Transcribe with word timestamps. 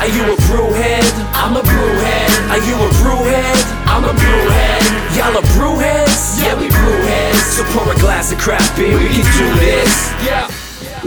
Are 0.00 0.08
you 0.08 0.22
a 0.32 0.36
brewhead? 0.48 1.04
I'm 1.34 1.54
a 1.56 1.60
brewhead. 1.60 2.48
Are 2.48 2.64
you 2.66 2.74
a 2.74 2.88
brewhead? 3.02 3.84
I'm 3.84 4.04
a 4.04 4.12
brewhead. 4.14 5.14
Y'all 5.14 5.36
are 5.36 5.46
brewheads? 5.52 6.42
Yeah, 6.42 6.58
we 6.58 6.68
brewheads. 6.68 7.34
So 7.34 7.64
pour 7.64 7.92
a 7.92 7.96
glass 7.98 8.32
of 8.32 8.38
craft 8.38 8.78
beer, 8.78 8.96
we 8.98 9.08
can 9.08 9.24
do 9.36 9.60
this. 9.60 10.10
Yeah. 10.24 10.50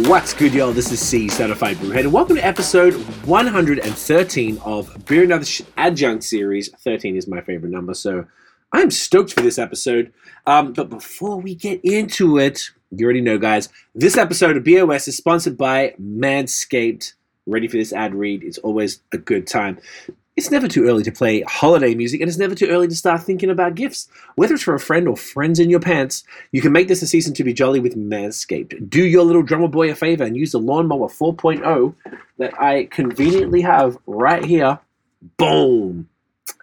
What's 0.08 0.36
good, 0.36 0.54
y'all? 0.54 0.74
This 0.74 0.92
is 0.92 1.00
C, 1.00 1.28
Certified 1.28 1.78
Brewhead, 1.78 2.02
and 2.02 2.14
welcome 2.14 2.36
to 2.36 2.46
episode 2.46 2.94
113 3.26 4.60
of 4.64 5.06
Beer 5.08 5.24
and 5.24 5.34
Other 5.34 5.46
Sh- 5.46 5.64
Adjunct 5.76 6.24
Series. 6.24 6.70
13 6.70 7.16
is 7.16 7.28
my 7.28 7.42
favorite 7.42 7.72
number, 7.72 7.96
so 7.96 8.28
I'm 8.72 8.92
stoked 8.92 9.34
for 9.34 9.42
this 9.42 9.58
episode. 9.58 10.14
Um, 10.46 10.72
but 10.74 10.92
before 10.92 11.42
we 11.42 11.56
get 11.56 11.82
into 11.84 12.38
it, 12.38 12.70
you 12.92 13.06
already 13.06 13.22
know, 13.22 13.40
guys, 13.40 13.70
this 13.96 14.18
episode 14.18 14.56
of 14.56 14.64
BOS 14.64 15.08
is 15.08 15.18
sponsored 15.18 15.58
by 15.58 15.96
Manscaped. 16.00 17.14
Ready 17.46 17.68
for 17.68 17.78
this 17.78 17.94
ad 17.94 18.16
read? 18.16 18.44
It's 18.44 18.58
always 18.60 19.02
a 19.12 19.18
good 19.18 19.48
time. 19.48 19.80
It's 20.36 20.50
never 20.50 20.68
too 20.68 20.88
early 20.88 21.04
to 21.04 21.12
play 21.12 21.42
holiday 21.42 21.94
music, 21.94 22.20
and 22.20 22.28
it's 22.28 22.40
never 22.40 22.56
too 22.56 22.68
early 22.68 22.88
to 22.88 22.96
start 22.96 23.22
thinking 23.22 23.52
about 23.52 23.76
gifts. 23.76 24.08
Whether 24.36 24.56
it's 24.56 24.64
for 24.64 24.74
a 24.74 24.80
friend 24.80 25.08
or 25.08 25.16
friends 25.16 25.60
in 25.60 25.70
your 25.70 25.80
pants, 25.80 26.24
you 26.52 26.62
can 26.62 26.72
make 26.72 26.88
this 26.88 27.04
a 27.04 27.08
season 27.08 27.36
to 27.36 27.44
be 27.44 27.54
jolly 27.54 27.80
with 27.80 27.96
Manscaped. 27.96 28.90
Do 28.90 29.06
your 29.06 29.24
little 29.24 29.44
drummer 29.44 29.68
boy 29.68 29.92
a 29.92 29.96
favor 29.96 30.24
and 30.24 30.36
use 30.36 30.54
the 30.54 30.60
Lawnmower 30.60 31.10
4.0 31.10 31.94
that 32.40 32.60
I 32.60 32.86
conveniently 32.86 33.62
have 33.62 33.98
right 34.08 34.44
here. 34.44 34.80
Boom! 35.38 36.10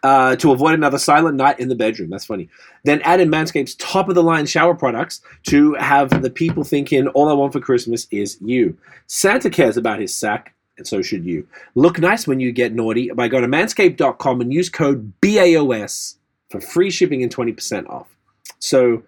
Uh, 0.03 0.34
to 0.37 0.51
avoid 0.51 0.75
another 0.75 0.98
silent 0.98 1.37
night 1.37 1.61
in 1.61 1.69
the 1.69 1.77
bedroom. 1.77 2.11
That's 2.11 2.25
funny. 2.25 2.48
Then 2.84 3.03
add 3.03 3.20
in 3.20 3.31
Manscaped's 3.31 3.75
top 3.77 4.09
of 4.09 4.15
the 4.15 4.23
line 4.23 4.47
shower 4.47 4.75
products 4.75 5.20
to 5.45 5.75
have 5.75 6.23
the 6.23 6.31
people 6.31 6.65
thinking 6.65 7.06
all 7.09 7.28
I 7.28 7.34
want 7.34 7.53
for 7.53 7.61
Christmas 7.61 8.09
is 8.11 8.39
you. 8.41 8.77
Santa 9.06 9.51
cares 9.51 9.77
about 9.77 10.01
his 10.01 10.15
sack, 10.15 10.55
and 10.80 10.89
so 10.89 11.02
should 11.02 11.25
you. 11.25 11.47
Look 11.75 11.98
nice 11.98 12.27
when 12.27 12.41
you 12.41 12.52
get 12.52 12.73
naughty 12.73 13.11
by 13.11 13.29
going 13.29 13.43
to 13.43 13.48
manscaped.com 13.48 14.41
and 14.41 14.52
use 14.52 14.70
code 14.70 15.12
BAOS 15.20 16.17
for 16.48 16.61
free 16.61 16.91
shipping 16.91 17.23
and 17.23 17.34
20% 17.34 17.89
off. 17.89 18.09
So, 18.59 19.03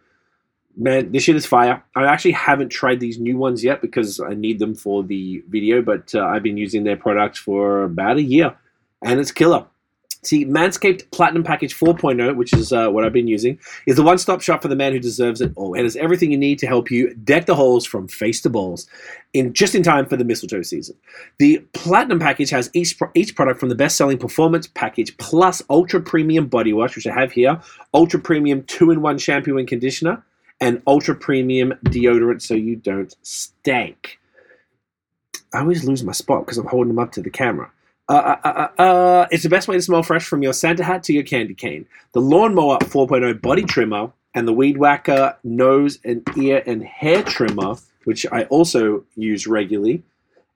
man, 0.77 1.13
this 1.13 1.23
shit 1.23 1.35
is 1.35 1.47
fire. 1.47 1.83
I 1.97 2.05
actually 2.05 2.33
haven't 2.33 2.69
tried 2.69 3.01
these 3.01 3.19
new 3.19 3.39
ones 3.39 3.65
yet 3.65 3.81
because 3.81 4.21
I 4.21 4.35
need 4.35 4.59
them 4.59 4.75
for 4.75 5.03
the 5.03 5.43
video, 5.49 5.81
but 5.81 6.15
uh, 6.15 6.25
I've 6.27 6.43
been 6.43 6.59
using 6.59 6.85
their 6.85 6.97
products 6.97 7.39
for 7.39 7.85
about 7.85 8.19
a 8.19 8.23
year, 8.23 8.55
and 9.03 9.19
it's 9.19 9.33
killer. 9.33 9.67
See, 10.25 10.47
Manscaped 10.47 11.11
Platinum 11.11 11.43
Package 11.43 11.77
4.0, 11.77 12.37
which 12.37 12.53
is 12.53 12.73
uh, 12.73 12.89
what 12.89 13.05
I've 13.05 13.13
been 13.13 13.27
using, 13.27 13.59
is 13.89 13.97
the 13.97 14.05
one 14.05 14.19
stop 14.19 14.41
shop 14.41 14.63
for 14.63 14.69
the 14.69 14.77
man 14.77 14.93
who 14.93 15.01
deserves 15.01 15.41
it 15.41 15.53
all. 15.57 15.75
It 15.75 15.83
has 15.83 15.97
everything 15.97 16.31
you 16.31 16.39
need 16.39 16.61
to 16.61 16.67
help 16.69 16.93
you 16.93 17.13
deck 17.15 17.47
the 17.47 17.57
holes 17.57 17.85
from 17.85 18.07
face 18.07 18.41
to 18.43 18.51
balls 18.51 18.87
in 19.33 19.53
just 19.53 19.75
in 19.75 19.83
time 19.83 20.07
for 20.07 20.17
the 20.17 20.25
mistletoe 20.25 20.63
season. 20.63 20.97
The 21.39 21.59
Platinum 21.73 22.21
Package 22.21 22.51
has 22.51 22.71
each, 22.73 22.99
pro- 22.99 23.11
each 23.15 23.35
product 23.35 23.59
from 23.59 23.69
the 23.69 23.75
best 23.75 23.97
selling 23.97 24.17
Performance 24.17 24.69
Package 24.69 25.17
plus 25.17 25.61
Ultra 25.69 26.01
Premium 26.01 26.47
Body 26.47 26.73
Wash, 26.73 26.95
which 26.95 27.09
I 27.09 27.15
have 27.15 27.33
here, 27.33 27.61
Ultra 27.93 28.21
Premium 28.21 28.63
2 28.63 28.93
in 28.93 29.03
1 29.03 29.19
shampoo 29.19 29.59
and 29.59 29.67
conditioner, 29.67 30.23
and 30.61 30.81
Ultra 30.87 31.17
Premium 31.17 31.75
deodorant 31.87 32.43
so 32.43 32.55
you 32.55 32.77
don't 32.77 33.13
stank. 33.23 34.21
I 35.53 35.61
always 35.61 35.83
lose 35.85 36.05
my 36.05 36.13
spot 36.13 36.47
because 36.47 36.59
I'm 36.59 36.67
holding 36.67 36.95
them 36.95 37.03
up 37.03 37.11
to 37.13 37.23
the 37.23 37.29
camera. 37.29 37.73
Uh, 38.09 38.37
uh, 38.45 38.69
uh, 38.79 38.83
uh, 38.83 39.27
it's 39.31 39.43
the 39.43 39.49
best 39.49 39.69
way 39.69 39.77
to 39.77 39.83
smell 39.83 40.03
fresh 40.03 40.25
from 40.25 40.43
your 40.43 40.53
Santa 40.53 40.85
hat 40.85 41.03
to 41.05 41.13
your 41.13 41.23
candy 41.23 41.55
cane. 41.55 41.87
The 42.13 42.21
Lawnmower 42.21 42.79
4.0 42.79 43.41
body 43.41 43.63
trimmer 43.63 44.13
and 44.35 44.49
the 44.49 44.53
Weed 44.53 44.79
Whacker 44.79 45.37
nose 45.45 45.99
and 46.05 46.23
ear 46.37 46.63
and 46.67 46.83
hair 46.83 47.23
trimmer, 47.23 47.77
which 48.05 48.27
I 48.33 48.45
also 48.45 49.05
use 49.17 49.47
regularly. 49.47 50.03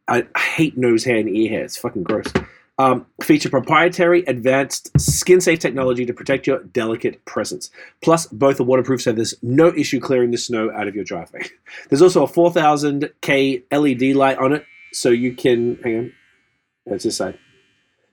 I 0.09 0.27
hate 0.37 0.77
nose 0.77 1.05
hair 1.05 1.19
and 1.19 1.29
ear 1.29 1.51
hair. 1.51 1.65
It's 1.65 1.77
fucking 1.77 2.05
gross. 2.05 2.27
Um, 2.79 3.07
feature 3.23 3.49
proprietary 3.49 4.23
advanced 4.27 4.91
skin 5.01 5.41
safe 5.41 5.59
technology 5.61 6.05
to 6.05 6.13
protect 6.13 6.47
your 6.47 6.63
delicate 6.65 7.25
presence. 7.25 7.71
Plus, 8.03 8.27
both 8.27 8.61
are 8.61 8.65
waterproof, 8.65 9.01
so 9.01 9.13
there's 9.13 9.35
no 9.43 9.69
issue 9.75 9.99
clearing 9.99 10.31
the 10.31 10.37
snow 10.37 10.71
out 10.71 10.87
of 10.87 10.95
your 10.95 11.05
driveway. 11.05 11.47
There's 11.89 12.03
also 12.03 12.25
a 12.25 12.29
4000K 12.29 13.63
LED 13.73 14.15
light 14.15 14.37
on 14.37 14.53
it, 14.53 14.67
so 14.93 15.09
you 15.09 15.35
can. 15.35 15.77
Hang 15.83 15.97
on. 15.97 16.13
That's 16.87 17.05
this 17.05 17.17
side. 17.17 17.39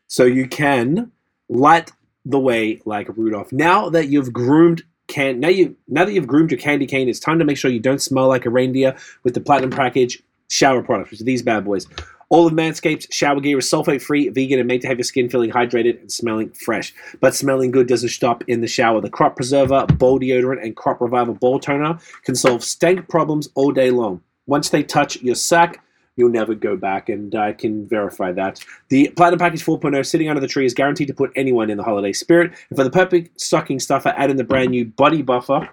So 0.08 0.26
you 0.26 0.48
can 0.48 1.12
light 1.50 1.92
the 2.26 2.40
way 2.40 2.82
like 2.86 3.08
Rudolph. 3.16 3.52
Now 3.52 3.90
that 3.90 4.08
you've 4.08 4.34
groomed 4.34 4.84
can 5.08 5.40
now 5.40 5.50
you 5.50 5.76
now 5.88 6.06
that 6.06 6.14
you've 6.14 6.28
groomed 6.28 6.52
your 6.52 6.60
candy 6.60 6.86
cane, 6.86 7.10
it's 7.10 7.20
time 7.20 7.40
to 7.40 7.46
make 7.46 7.58
sure 7.58 7.70
you 7.70 7.80
don't 7.80 8.02
smell 8.02 8.28
like 8.28 8.46
a 8.46 8.50
reindeer 8.50 8.96
with 9.24 9.34
the 9.34 9.42
platinum 9.42 9.72
package 9.72 10.22
shower 10.50 10.82
products, 10.82 11.12
which 11.12 11.22
are 11.22 11.26
these 11.26 11.42
bad 11.42 11.66
boys. 11.66 11.88
All 12.30 12.48
of 12.48 12.54
Manscaped's 12.54 13.08
shower 13.12 13.40
gear 13.40 13.60
is 13.60 13.70
sulfate 13.70 14.02
free, 14.02 14.30
vegan, 14.30 14.58
and 14.58 14.68
made 14.68 14.82
to 14.82 14.88
have 14.88 14.98
your 14.98 15.04
skin 15.04 15.30
feeling 15.30 15.52
hydrated 15.52 16.00
and 16.02 16.12
smelling 16.12 16.50
fresh. 16.52 16.92
But 17.20 17.36
smelling 17.36 17.70
good 17.70 17.88
doesn't 17.88 18.10
stop 18.10 18.44
in 18.48 18.62
the 18.62 18.68
shower. 18.68 19.02
The 19.02 19.10
Crop 19.10 19.36
Preserver, 19.36 19.86
Ball 19.86 20.20
Deodorant, 20.20 20.64
and 20.64 20.76
Crop 20.76 21.00
Reviver 21.00 21.34
Ball 21.34 21.60
Toner 21.60 22.00
can 22.24 22.34
solve 22.34 22.64
stank 22.64 23.08
problems 23.08 23.50
all 23.54 23.72
day 23.72 23.92
long. 23.92 24.22
Once 24.48 24.70
they 24.70 24.82
touch 24.82 25.22
your 25.22 25.36
sack, 25.36 25.84
you'll 26.16 26.30
never 26.30 26.54
go 26.56 26.76
back, 26.76 27.10
and 27.10 27.34
I 27.36 27.54
can 27.54 27.88
verify 27.88 28.32
that. 28.34 28.64
The 28.90 29.10
Platinum 29.16 29.40
Package 29.40 29.64
4.0 29.66 30.06
sitting 30.06 30.30
under 30.30 30.40
the 30.40 30.48
tree 30.48 30.66
is 30.66 30.74
guaranteed 30.74 31.08
to 31.08 31.14
put 31.14 31.32
anyone 31.36 31.70
in 31.70 31.78
the 31.78 31.84
holiday 31.84 32.14
spirit. 32.14 32.54
And 32.70 32.78
for 32.78 32.84
the 32.84 32.92
perfect 32.92 33.40
stocking 33.40 33.80
stuffer, 33.80 34.14
add 34.16 34.30
in 34.30 34.38
the 34.38 34.44
brand 34.44 34.72
new 34.72 34.86
Body 34.86 35.22
Buffer. 35.22 35.70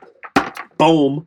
Boom. 0.79 1.27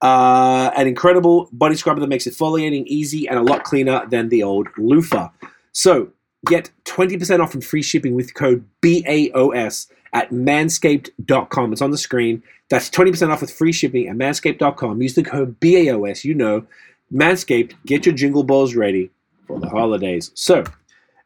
Uh, 0.00 0.70
an 0.76 0.86
incredible 0.86 1.48
body 1.52 1.74
scrubber 1.74 2.00
that 2.00 2.06
makes 2.06 2.26
exfoliating 2.26 2.84
easy 2.86 3.28
and 3.28 3.38
a 3.38 3.42
lot 3.42 3.64
cleaner 3.64 4.06
than 4.06 4.28
the 4.28 4.42
old 4.42 4.68
loofah. 4.78 5.28
So 5.72 6.10
get 6.46 6.70
20% 6.84 7.40
off 7.40 7.54
and 7.54 7.64
free 7.64 7.82
shipping 7.82 8.14
with 8.14 8.34
code 8.34 8.64
BAOS 8.80 9.88
at 10.12 10.30
manscaped.com. 10.30 11.72
It's 11.72 11.82
on 11.82 11.90
the 11.90 11.98
screen. 11.98 12.42
That's 12.70 12.88
20% 12.90 13.30
off 13.30 13.40
with 13.40 13.50
free 13.50 13.72
shipping 13.72 14.08
at 14.08 14.16
manscaped.com. 14.16 15.02
Use 15.02 15.14
the 15.14 15.24
code 15.24 15.58
BAOS. 15.60 16.24
You 16.24 16.34
know, 16.34 16.66
Manscaped, 17.12 17.74
get 17.86 18.04
your 18.06 18.14
jingle 18.14 18.44
balls 18.44 18.74
ready 18.74 19.10
for 19.46 19.58
the 19.58 19.68
holidays. 19.68 20.30
So, 20.34 20.64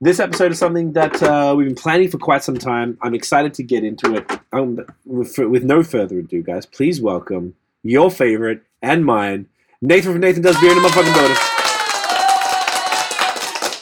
this 0.00 0.19
episode 0.19 0.53
is 0.53 0.59
something 0.59 0.93
that 0.94 1.22
uh, 1.22 1.54
we've 1.56 1.66
been 1.66 1.76
planning 1.76 2.10
for 2.10 2.19
quite 2.19 2.43
some 2.43 2.59
time. 2.59 2.98
I'm 3.03 3.15
excited 3.15 3.54
to 3.54 3.62
get 3.62 3.84
into 3.84 4.15
it. 4.15 4.31
Um, 4.53 4.81
with, 5.04 5.38
with 5.38 5.65
no 5.65 5.82
further 5.82 6.19
ado, 6.19 6.43
guys, 6.43 6.66
please 6.66 7.00
welcome 7.00 7.54
your 7.82 8.10
favorite 8.10 8.62
and 8.82 9.04
mine, 9.04 9.47
Nathan 9.81 10.12
from 10.12 10.20
Nathan 10.20 10.43
Does 10.43 10.60
Beer 10.60 10.70
in 10.70 10.82
the 10.82 10.88
motherfucking 10.88 11.15
building. 11.15 11.37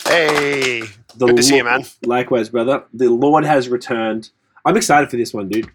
Hey, 0.07 0.81
The 1.17 1.27
good 1.27 1.37
to 1.37 1.43
see 1.43 1.57
you, 1.57 1.65
man. 1.65 1.85
Likewise, 2.05 2.49
brother. 2.49 2.85
The 2.93 3.09
Lord 3.09 3.45
has 3.45 3.69
returned. 3.69 4.31
I'm 4.65 4.77
excited 4.77 5.11
for 5.11 5.17
this 5.17 5.33
one, 5.33 5.49
dude. 5.49 5.71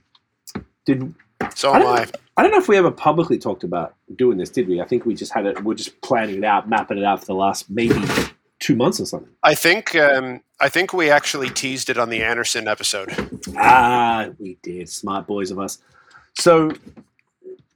Did 0.85 1.13
So 1.55 1.71
I 1.71 1.79
am 1.79 1.87
I. 1.87 2.07
I 2.37 2.41
don't 2.41 2.51
know 2.51 2.57
if 2.57 2.67
we 2.67 2.77
ever 2.77 2.91
publicly 2.91 3.37
talked 3.37 3.63
about 3.63 3.95
doing 4.15 4.37
this, 4.37 4.49
did 4.49 4.67
we? 4.67 4.81
I 4.81 4.85
think 4.85 5.05
we 5.05 5.15
just 5.15 5.33
had 5.33 5.45
it. 5.45 5.63
We're 5.63 5.73
just 5.73 6.01
planning 6.01 6.35
it 6.35 6.43
out, 6.43 6.67
mapping 6.67 6.97
it 6.97 7.05
out 7.05 7.21
for 7.21 7.25
the 7.27 7.33
last 7.35 7.69
maybe 7.69 7.95
two 8.59 8.75
months 8.75 8.99
or 8.99 9.05
something. 9.05 9.29
I 9.43 9.55
think 9.55 9.95
um, 9.95 10.41
I 10.59 10.69
think 10.69 10.93
we 10.93 11.09
actually 11.09 11.49
teased 11.49 11.89
it 11.89 11.97
on 11.97 12.09
the 12.09 12.23
Anderson 12.23 12.67
episode. 12.67 13.13
Ah, 13.57 14.29
we 14.37 14.57
did. 14.63 14.89
Smart 14.89 15.27
boys 15.27 15.51
of 15.51 15.59
us. 15.59 15.79
So 16.37 16.71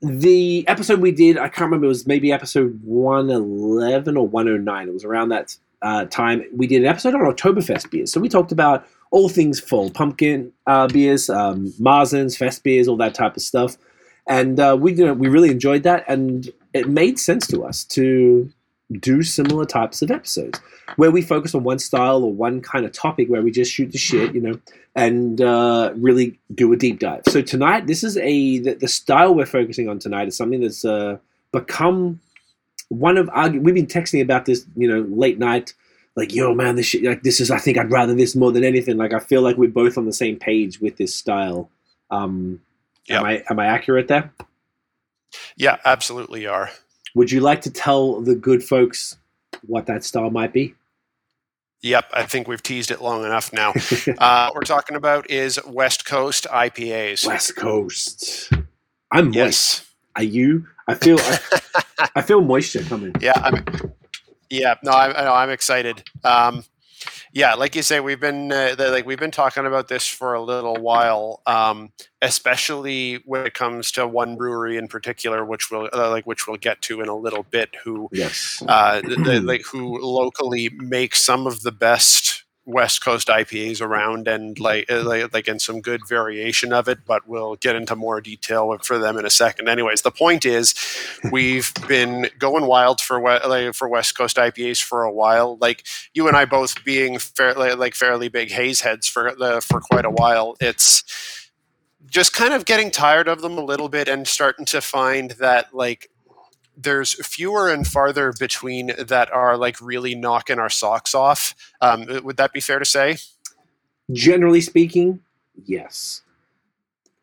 the 0.02 0.68
episode 0.68 1.00
we 1.00 1.12
did, 1.12 1.38
I 1.38 1.48
can't 1.48 1.68
remember. 1.68 1.86
It 1.86 1.90
was 1.90 2.08
maybe 2.08 2.32
episode 2.32 2.80
one 2.84 3.30
eleven 3.30 4.18
or 4.18 4.28
one 4.28 4.50
oh 4.50 4.58
nine. 4.58 4.88
It 4.90 4.94
was 4.94 5.06
around 5.06 5.30
that 5.30 5.56
uh, 5.82 6.06
time. 6.06 6.44
We 6.54 6.68
did 6.68 6.82
an 6.82 6.88
episode 6.88 7.16
on 7.16 7.22
Oktoberfest 7.22 7.92
beers. 7.92 8.12
So 8.12 8.20
we 8.20 8.28
talked 8.28 8.52
about 8.52 8.86
all 9.12 9.30
things 9.30 9.60
fall, 9.60 9.90
pumpkin 9.90 10.52
uh, 10.68 10.88
beers, 10.88 11.30
um, 11.30 11.74
Marzens, 11.80 12.38
fest 12.38 12.64
beers, 12.64 12.88
all 12.88 12.98
that 12.98 13.14
type 13.14 13.36
of 13.36 13.42
stuff. 13.42 13.78
And 14.28 14.60
uh, 14.60 14.78
we, 14.80 14.94
you 14.94 15.06
know, 15.06 15.14
we 15.14 15.28
really 15.28 15.50
enjoyed 15.50 15.84
that, 15.84 16.06
and 16.08 16.50
it 16.74 16.88
made 16.88 17.20
sense 17.20 17.48
to 17.48 17.64
us 17.64 17.84
to 17.86 18.52
do 19.00 19.22
similar 19.22 19.66
types 19.66 20.02
of 20.02 20.10
episodes 20.10 20.60
where 20.96 21.12
we 21.12 21.22
focus 21.22 21.54
on 21.54 21.64
one 21.64 21.80
style 21.80 22.24
or 22.24 22.34
one 22.34 22.62
kind 22.62 22.86
of 22.86 22.92
topic 22.92 23.30
where 23.30 23.42
we 23.42 23.52
just 23.52 23.72
shoot 23.72 23.92
the 23.92 23.98
shit, 23.98 24.34
you 24.34 24.42
know, 24.42 24.60
and 24.96 25.42
uh, 25.42 25.94
really 25.96 26.40
do 26.54 26.72
a 26.74 26.76
deep 26.76 27.00
dive. 27.00 27.22
So 27.28 27.42
tonight, 27.42 27.88
this 27.88 28.04
is 28.04 28.18
a 28.18 28.60
the, 28.60 28.74
the 28.76 28.88
style 28.88 29.36
we're 29.36 29.46
focusing 29.46 29.90
on 29.90 30.00
tonight 30.00 30.28
is 30.28 30.38
something 30.38 30.62
that's 30.62 30.86
uh, 30.86 31.18
become 31.52 32.20
one 32.90 33.18
of 33.18 33.30
our. 33.34 33.50
We've 33.50 33.76
been 33.76 33.88
texting 33.88 34.22
about 34.22 34.46
this, 34.46 34.66
you 34.76 34.88
know, 34.88 35.02
late 35.10 35.40
night. 35.40 35.74
Like, 36.20 36.36
yo, 36.36 36.54
man, 36.54 36.76
this 36.76 36.86
shit, 36.88 37.04
like 37.04 37.24
this 37.24 37.40
is. 37.40 37.50
I 37.50 37.60
think 37.60 37.78
I'd 37.78 37.92
rather 37.92 38.14
this 38.14 38.36
more 38.36 38.52
than 38.52 38.66
anything. 38.66 38.98
Like, 38.98 39.14
I 39.14 39.20
feel 39.20 39.42
like 39.42 39.56
we're 39.56 39.70
both 39.70 39.98
on 39.98 40.06
the 40.06 40.12
same 40.14 40.38
page 40.38 40.82
with 40.82 40.98
this 40.98 41.16
style. 41.16 41.70
Um, 42.12 42.60
Am 43.10 43.24
I 43.24 43.44
am 43.50 43.60
I 43.60 43.66
accurate 43.66 44.08
there? 44.08 44.32
Yeah, 45.56 45.78
absolutely 45.86 46.46
are. 46.46 46.70
Would 47.16 47.32
you 47.32 47.40
like 47.40 47.62
to 47.62 47.72
tell 47.72 48.22
the 48.22 48.36
good 48.36 48.64
folks 48.64 49.18
what 49.66 49.86
that 49.88 50.04
style 50.04 50.30
might 50.30 50.54
be? 50.54 50.76
Yep, 51.82 52.06
I 52.14 52.24
think 52.24 52.48
we've 52.48 52.62
teased 52.62 52.92
it 52.92 53.02
long 53.02 53.24
enough 53.24 53.54
now. 53.54 53.70
uh, 54.18 54.50
what 54.50 54.56
we're 54.56 54.62
talking 54.62 54.98
about 54.98 55.30
is 55.30 55.60
West 55.66 56.06
Coast 56.06 56.46
IPAs. 56.52 57.26
West 57.26 57.56
Coast. 57.56 58.52
I'm 59.12 59.28
moist. 59.28 59.36
yes. 59.36 59.86
Are 60.18 60.24
you? 60.24 60.68
I 60.88 60.96
feel 60.96 61.18
I, 61.20 61.40
I 62.16 62.22
feel 62.22 62.42
moisture 62.42 62.84
coming. 62.84 63.16
Yeah, 63.22 63.34
I'm. 63.36 63.64
Yeah, 64.50 64.76
no, 64.84 64.92
I'm, 64.92 65.14
no, 65.14 65.34
I'm 65.34 65.50
excited. 65.50 66.04
Um, 66.24 66.64
yeah, 67.32 67.54
like 67.54 67.76
you 67.76 67.82
say, 67.82 68.00
we've 68.00 68.20
been 68.20 68.52
uh, 68.52 68.76
the, 68.76 68.90
like 68.90 69.06
we've 69.06 69.20
been 69.20 69.32
talking 69.32 69.66
about 69.66 69.88
this 69.88 70.08
for 70.08 70.34
a 70.34 70.42
little 70.42 70.76
while, 70.76 71.42
um, 71.46 71.92
especially 72.22 73.22
when 73.26 73.46
it 73.46 73.54
comes 73.54 73.92
to 73.94 74.08
one 74.08 74.36
brewery 74.36 74.78
in 74.78 74.88
particular, 74.88 75.46
which 75.46 75.70
we'll 75.70 75.90
uh, 75.94 76.10
like 76.10 76.26
which 76.26 76.48
we'll 76.48 76.58
get 76.58 76.82
to 76.84 77.02
in 77.02 77.08
a 77.08 77.16
little 77.16 77.44
bit. 77.44 77.76
Who, 77.84 78.10
yes, 78.12 78.62
uh, 78.68 79.02
the, 79.02 79.16
the, 79.16 79.40
like 79.44 79.62
who 79.62 80.00
locally 80.02 80.70
makes 80.70 81.24
some 81.24 81.46
of 81.46 81.62
the 81.62 81.72
best 81.72 82.44
West 82.70 83.04
Coast 83.04 83.28
IPAs 83.28 83.82
around, 83.82 84.28
and 84.28 84.60
like 84.60 84.90
uh, 84.90 85.28
like 85.34 85.48
in 85.48 85.60
some 85.60 85.82
good 85.82 86.08
variation 86.08 86.72
of 86.72 86.88
it. 86.88 87.00
But 87.06 87.28
we'll 87.28 87.56
get 87.56 87.76
into 87.76 87.96
more 87.96 88.22
detail 88.22 88.78
for 88.84 88.98
them 88.98 89.18
in 89.18 89.26
a 89.26 89.30
second. 89.30 89.68
Anyways, 89.68 90.04
the 90.04 90.12
point 90.12 90.46
is, 90.46 90.76
we've 91.32 91.74
been 91.88 92.30
going 92.38 92.66
wild 92.66 93.02
for 93.02 93.20
like, 93.22 93.74
for 93.74 93.88
West 93.88 94.18
Coast 94.18 94.38
IPAs 94.38 94.82
for 94.82 95.04
a 95.04 95.12
while. 95.12 95.58
Like 95.60 95.86
you 96.14 96.28
and 96.28 96.38
I 96.38 96.46
both 96.46 96.84
being 96.84 97.18
fairly 97.18 97.74
like 97.74 97.96
fairly 97.96 98.30
big 98.30 98.52
haze 98.52 98.82
heads 98.82 99.08
for 99.08 99.34
the 99.38 99.62
for 99.62 99.82
quite 99.82 100.06
a 100.06 100.12
while. 100.12 100.56
It's 100.60 101.04
just 102.06 102.34
kind 102.34 102.54
of 102.54 102.66
getting 102.66 102.92
tired 102.92 103.28
of 103.28 103.42
them 103.42 103.58
a 103.58 103.64
little 103.64 103.90
bit 103.90 104.08
and 104.08 104.28
starting 104.28 104.66
to 104.66 104.82
find 104.82 105.32
that 105.32 105.74
like 105.74 106.10
there's 106.82 107.14
fewer 107.26 107.70
and 107.70 107.86
farther 107.86 108.34
between 108.40 108.92
that 108.98 109.32
are 109.32 109.58
like 109.58 109.80
really 109.82 110.16
knocking 110.16 110.60
our 110.60 110.70
socks 110.70 111.14
off. 111.14 111.54
Um, 111.82 112.06
would 112.24 112.38
that 112.38 112.54
be 112.54 112.60
fair 112.60 112.80
to 112.80 112.86
say? 112.86 113.18
Generally 114.12 114.62
speaking, 114.62 115.20
yes. 115.66 116.22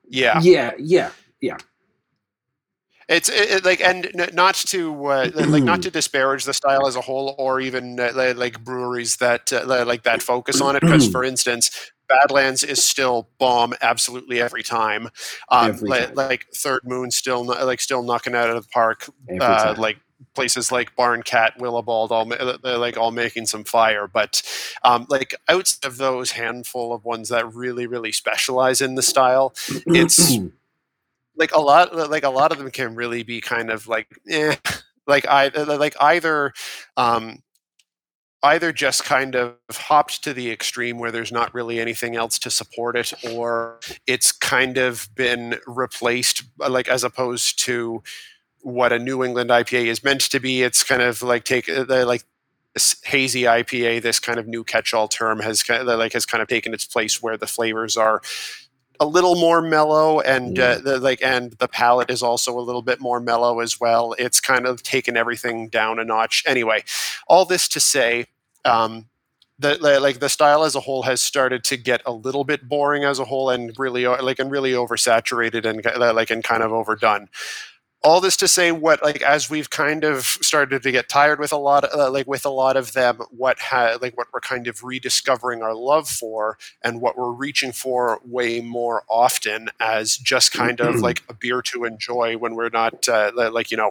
Yeah. 0.09 0.41
Yeah. 0.41 0.73
Yeah. 0.79 1.11
Yeah. 1.41 1.57
It's 3.09 3.29
it, 3.29 3.51
it, 3.51 3.65
like, 3.65 3.81
and 3.81 4.11
not 4.35 4.57
to 4.57 5.07
uh, 5.07 5.31
like 5.35 5.63
not 5.63 5.83
to 5.83 5.91
disparage 5.93 6.45
the 6.45 6.53
style 6.53 6.89
as 6.89 6.97
a 6.97 7.01
whole, 7.01 7.37
or 7.39 7.61
even 7.61 8.01
uh, 8.01 8.13
like 8.37 8.65
breweries 8.65 9.19
that 9.19 9.53
uh, 9.53 9.85
like 9.87 10.03
that 10.03 10.23
focus 10.23 10.61
on 10.61 10.75
it. 10.75 10.81
Because, 10.81 11.09
for 11.09 11.23
instance, 11.33 11.93
Badlands 12.09 12.63
is 12.63 12.83
still 12.83 13.29
bomb 13.39 13.75
absolutely 13.81 14.41
every 14.41 14.63
time. 14.63 15.09
Um, 15.49 15.71
every 15.71 15.91
time. 15.91 16.15
Like, 16.15 16.17
like, 16.17 16.47
Third 16.55 16.83
Moon 16.85 17.11
still 17.11 17.45
like 17.45 17.81
still 17.81 18.03
knocking 18.03 18.35
out 18.35 18.51
of 18.51 18.63
the 18.63 18.69
park. 18.69 19.09
Uh, 19.41 19.75
like 19.77 19.99
places 20.35 20.71
like 20.73 20.95
Barn 20.97 21.23
Barncat, 21.23 21.59
Willibald, 21.59 22.11
all 22.11 22.27
they're 22.63 22.79
like 22.79 22.97
all 22.97 23.11
making 23.11 23.47
some 23.47 23.65
fire. 23.65 24.07
But 24.07 24.43
um, 24.83 25.07
like 25.09 25.35
outside 25.49 25.87
of 25.87 25.97
those 25.97 26.33
handful 26.33 26.93
of 26.93 27.05
ones 27.05 27.29
that 27.31 27.53
really 27.53 27.87
really 27.87 28.13
specialize 28.13 28.81
in 28.81 28.95
the 28.95 29.03
style, 29.03 29.55
it's 29.87 30.37
like 31.37 31.53
a 31.53 31.61
lot 31.61 31.95
like 32.11 32.25
a 32.25 32.31
lot 32.31 32.53
of 32.53 32.59
them 32.59 32.71
can 32.71 32.95
really 32.95 33.23
be 33.23 33.41
kind 33.41 33.71
of 33.71 33.89
like 33.89 34.09
eh, 34.29 34.57
like 35.07 35.27
I 35.27 35.49
like 35.49 35.97
either 36.01 36.53
um, 36.97 37.43
either 38.43 38.73
just 38.73 39.05
kind 39.05 39.35
of 39.35 39.55
hopped 39.71 40.23
to 40.25 40.33
the 40.33 40.51
extreme 40.51 40.99
where 40.99 41.11
there's 41.11 41.33
not 41.33 41.53
really 41.55 41.81
anything 41.81 42.17
else 42.17 42.39
to 42.41 42.51
support 42.51 42.97
it, 42.97 43.13
or 43.33 43.81
it's 44.07 44.33
kind 44.33 44.79
of 44.79 45.09
been 45.15 45.59
replaced, 45.67 46.43
uh, 46.61 46.71
like 46.71 46.89
as 46.89 47.03
opposed 47.03 47.59
to 47.61 48.03
what 48.61 48.93
a 48.93 48.99
New 48.99 49.25
England 49.25 49.51
IPA 49.51 49.87
is 49.87 50.05
meant 50.05 50.23
to 50.23 50.41
be. 50.41 50.63
It's 50.63 50.83
kind 50.83 51.03
of 51.03 51.23
like 51.23 51.45
take 51.45 51.69
uh, 51.69 51.85
like 52.07 52.23
hazy 53.05 53.43
IPA, 53.43 54.03
this 54.03 54.21
kind 54.21 54.39
of 54.39 54.47
new 54.47 54.63
catch-all 54.63 55.09
term 55.09 55.41
has 55.41 55.63
kind 55.63 55.89
of 55.89 55.99
like 55.99 56.13
has 56.13 56.27
kind 56.27 56.43
of 56.43 56.49
taken 56.49 56.75
its 56.75 56.85
place 56.85 57.23
where 57.23 57.37
the 57.37 57.47
flavors 57.47 57.97
are 57.97 58.21
a 59.01 59.07
little 59.07 59.35
more 59.37 59.63
mellow 59.63 60.21
and 60.21 60.59
uh, 60.59 60.79
the, 60.79 60.99
like 60.99 61.23
and 61.23 61.53
the 61.53 61.69
palette 61.69 62.11
is 62.11 62.23
also 62.23 62.59
a 62.59 62.61
little 62.61 62.83
bit 62.83 63.01
more 63.01 63.21
mellow 63.21 63.61
as 63.61 63.81
well. 63.81 64.15
It's 64.19 64.41
kind 64.41 64.67
of 64.67 64.83
taken 64.83 65.17
everything 65.17 65.69
down 65.69 65.99
a 65.99 66.05
notch. 66.05 66.43
Anyway 66.47 66.85
all 67.29 67.45
this 67.45 67.69
to 67.69 67.81
say 67.81 68.27
um, 68.65 69.09
the, 69.59 69.79
like 70.01 70.21
the 70.21 70.29
style 70.29 70.65
as 70.65 70.75
a 70.75 70.81
whole 70.81 71.03
has 71.03 71.21
started 71.21 71.65
to 71.65 71.77
get 71.77 72.03
a 72.05 72.13
little 72.13 72.45
bit 72.45 72.69
boring 72.69 73.05
as 73.05 73.19
a 73.19 73.25
whole 73.25 73.49
and 73.51 73.73
really 73.79 74.07
like 74.07 74.39
and 74.39 74.51
really 74.51 74.73
oversaturated 74.73 75.65
and 75.65 75.85
like 76.15 76.31
and 76.31 76.45
kind 76.45 76.63
of 76.63 76.73
overdone 76.73 77.29
all 78.07 78.21
this 78.21 78.37
to 78.37 78.47
say 78.47 78.71
what 78.71 79.03
like 79.03 79.21
as 79.21 79.51
we've 79.51 79.69
kind 79.69 80.05
of 80.05 80.25
started 80.25 80.81
to 80.81 80.93
get 80.93 81.09
tired 81.09 81.41
with 81.41 81.53
a 81.53 81.57
lot 81.57 81.83
of 81.83 81.99
uh, 81.99 82.09
like 82.09 82.29
with 82.29 82.47
a 82.47 82.51
lot 82.51 82.77
of 82.77 82.93
them 82.93 83.19
what 83.31 83.59
ha- 83.59 83.99
like 84.01 84.17
what 84.17 84.29
we're 84.33 84.39
kind 84.39 84.69
of 84.69 84.85
rediscovering 84.85 85.61
our 85.61 85.75
love 85.75 86.09
for 86.09 86.57
and 86.85 87.01
what 87.01 87.19
we're 87.19 87.33
reaching 87.33 87.73
for 87.73 88.21
way 88.25 88.61
more 88.61 89.03
often 89.11 89.69
as 89.81 90.17
just 90.17 90.53
kind 90.53 90.81
of 90.81 91.01
like 91.01 91.25
a 91.29 91.35
beer 91.35 91.61
to 91.61 91.85
enjoy 91.85 92.37
when 92.39 92.55
we're 92.55 92.69
not 92.69 93.09
uh, 93.09 93.33
like 93.35 93.73
you 93.73 93.77
know 93.77 93.91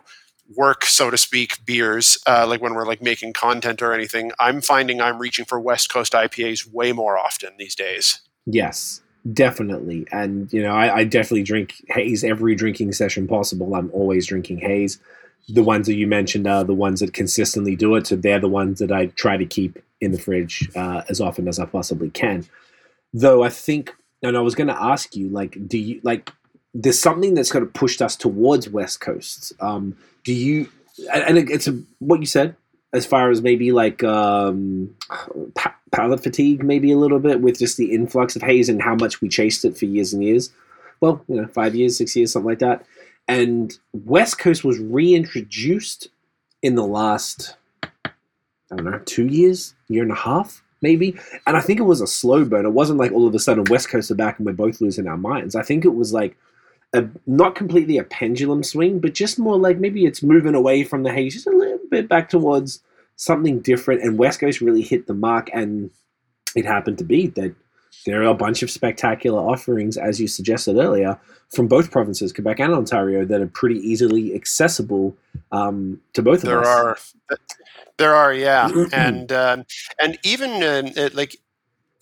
work, 0.55 0.85
so 0.85 1.09
to 1.09 1.17
speak, 1.17 1.65
beers, 1.65 2.17
uh, 2.27 2.45
like 2.47 2.61
when 2.61 2.75
we're 2.75 2.85
like 2.85 3.01
making 3.01 3.33
content 3.33 3.81
or 3.81 3.91
anything, 3.91 4.31
I'm 4.39 4.61
finding 4.61 5.01
I'm 5.01 5.17
reaching 5.17 5.43
for 5.43 5.59
West 5.59 5.91
Coast 5.91 6.13
IPAs 6.13 6.71
way 6.71 6.91
more 6.93 7.17
often 7.17 7.49
these 7.57 7.75
days. 7.75 8.21
Yes, 8.45 9.01
definitely. 9.33 10.05
And, 10.11 10.51
you 10.53 10.61
know, 10.61 10.71
I, 10.71 10.97
I 10.97 11.03
definitely 11.03 11.43
drink 11.43 11.75
haze 11.89 12.23
every 12.23 12.55
drinking 12.55 12.93
session 12.93 13.27
possible. 13.27 13.75
I'm 13.75 13.91
always 13.91 14.27
drinking 14.27 14.59
haze. 14.59 14.99
The 15.49 15.63
ones 15.63 15.87
that 15.87 15.95
you 15.95 16.07
mentioned 16.07 16.47
are 16.47 16.63
the 16.63 16.73
ones 16.73 16.99
that 16.99 17.13
consistently 17.13 17.75
do 17.75 17.95
it. 17.95 18.07
So 18.07 18.15
they're 18.15 18.39
the 18.39 18.49
ones 18.49 18.79
that 18.79 18.91
I 18.91 19.07
try 19.07 19.37
to 19.37 19.45
keep 19.45 19.79
in 20.01 20.11
the 20.11 20.19
fridge 20.19 20.69
uh, 20.75 21.03
as 21.09 21.21
often 21.21 21.47
as 21.47 21.59
I 21.59 21.65
possibly 21.65 22.09
can. 22.09 22.45
Though 23.13 23.43
I 23.43 23.49
think, 23.49 23.93
and 24.23 24.35
I 24.35 24.41
was 24.41 24.55
going 24.55 24.67
to 24.67 24.81
ask 24.81 25.15
you, 25.15 25.29
like, 25.29 25.57
do 25.67 25.77
you, 25.77 26.01
like, 26.03 26.31
there's 26.73 26.99
something 26.99 27.35
that's 27.35 27.51
kind 27.51 27.63
of 27.63 27.73
pushed 27.73 28.01
us 28.01 28.15
towards 28.15 28.67
West 28.67 28.99
Coast. 28.99 29.53
Um, 29.61 29.95
do 30.23 30.33
you 30.33 30.67
and 31.13 31.37
it's 31.37 31.67
a, 31.67 31.79
what 31.99 32.19
you 32.19 32.25
said 32.25 32.55
as 32.95 33.05
far 33.05 33.29
as 33.29 33.41
maybe 33.41 33.71
like 33.71 34.03
um, 34.03 34.95
pa- 35.55 35.75
palate 35.91 36.23
fatigue, 36.23 36.63
maybe 36.63 36.91
a 36.91 36.97
little 36.97 37.19
bit 37.19 37.41
with 37.41 37.59
just 37.59 37.77
the 37.77 37.93
influx 37.93 38.35
of 38.35 38.41
haze 38.41 38.69
and 38.69 38.81
how 38.81 38.95
much 38.95 39.21
we 39.21 39.27
chased 39.27 39.65
it 39.65 39.77
for 39.77 39.85
years 39.85 40.13
and 40.13 40.23
years. 40.23 40.51
Well, 41.01 41.23
you 41.27 41.41
know, 41.41 41.47
five 41.47 41.75
years, 41.75 41.97
six 41.97 42.15
years, 42.15 42.31
something 42.31 42.49
like 42.49 42.59
that. 42.59 42.85
And 43.27 43.77
West 43.93 44.39
Coast 44.39 44.63
was 44.63 44.79
reintroduced 44.79 46.07
in 46.61 46.75
the 46.75 46.85
last, 46.85 47.57
I 47.83 48.09
don't 48.69 48.85
know, 48.85 49.01
two 49.05 49.27
years, 49.27 49.75
year 49.87 50.03
and 50.03 50.11
a 50.11 50.15
half, 50.15 50.63
maybe. 50.81 51.17
And 51.45 51.57
I 51.57 51.61
think 51.61 51.79
it 51.79 51.83
was 51.83 52.01
a 52.01 52.07
slow 52.07 52.45
burn. 52.45 52.65
It 52.65 52.69
wasn't 52.69 52.99
like 52.99 53.11
all 53.11 53.27
of 53.27 53.35
a 53.35 53.39
sudden 53.39 53.65
West 53.69 53.89
Coast 53.89 54.09
are 54.09 54.15
back 54.15 54.37
and 54.37 54.45
we're 54.45 54.53
both 54.53 54.79
losing 54.79 55.07
our 55.07 55.17
minds. 55.17 55.55
I 55.55 55.63
think 55.63 55.83
it 55.83 55.95
was 55.95 56.13
like 56.13 56.37
a, 56.93 57.05
not 57.27 57.55
completely 57.55 57.97
a 57.97 58.03
pendulum 58.03 58.63
swing, 58.63 58.99
but 58.99 59.13
just 59.13 59.37
more 59.37 59.57
like 59.57 59.79
maybe 59.79 60.05
it's 60.05 60.23
moving 60.23 60.55
away 60.55 60.83
from 60.83 61.03
the 61.03 61.11
haze 61.11 61.33
just 61.33 61.47
a 61.47 61.51
little 61.51 61.74
bit 61.89 62.07
back 62.07 62.29
towards 62.29 62.81
something 63.15 63.59
different. 63.59 64.01
And 64.01 64.17
West 64.17 64.39
Coast 64.39 64.61
really 64.61 64.81
hit 64.81 65.07
the 65.07 65.13
mark, 65.13 65.49
and 65.53 65.91
it 66.55 66.65
happened 66.65 66.97
to 66.99 67.03
be 67.03 67.27
that 67.27 67.55
there 68.05 68.21
are 68.21 68.27
a 68.27 68.35
bunch 68.35 68.61
of 68.61 68.69
spectacular 68.69 69.39
offerings, 69.39 69.97
as 69.97 70.19
you 70.19 70.27
suggested 70.27 70.77
earlier, 70.77 71.19
from 71.49 71.67
both 71.67 71.91
provinces, 71.91 72.33
Quebec 72.33 72.59
and 72.59 72.73
Ontario, 72.73 73.25
that 73.25 73.41
are 73.41 73.47
pretty 73.47 73.79
easily 73.79 74.35
accessible 74.35 75.15
um, 75.51 75.99
to 76.13 76.21
both 76.21 76.43
of 76.43 76.49
us. 76.49 76.65
There 76.65 76.67
are, 76.67 76.97
there 77.97 78.15
are, 78.15 78.33
yeah, 78.33 78.69
and 78.93 79.31
um, 79.31 79.65
and 79.99 80.19
even 80.23 80.61
uh, 80.61 81.09
like 81.13 81.37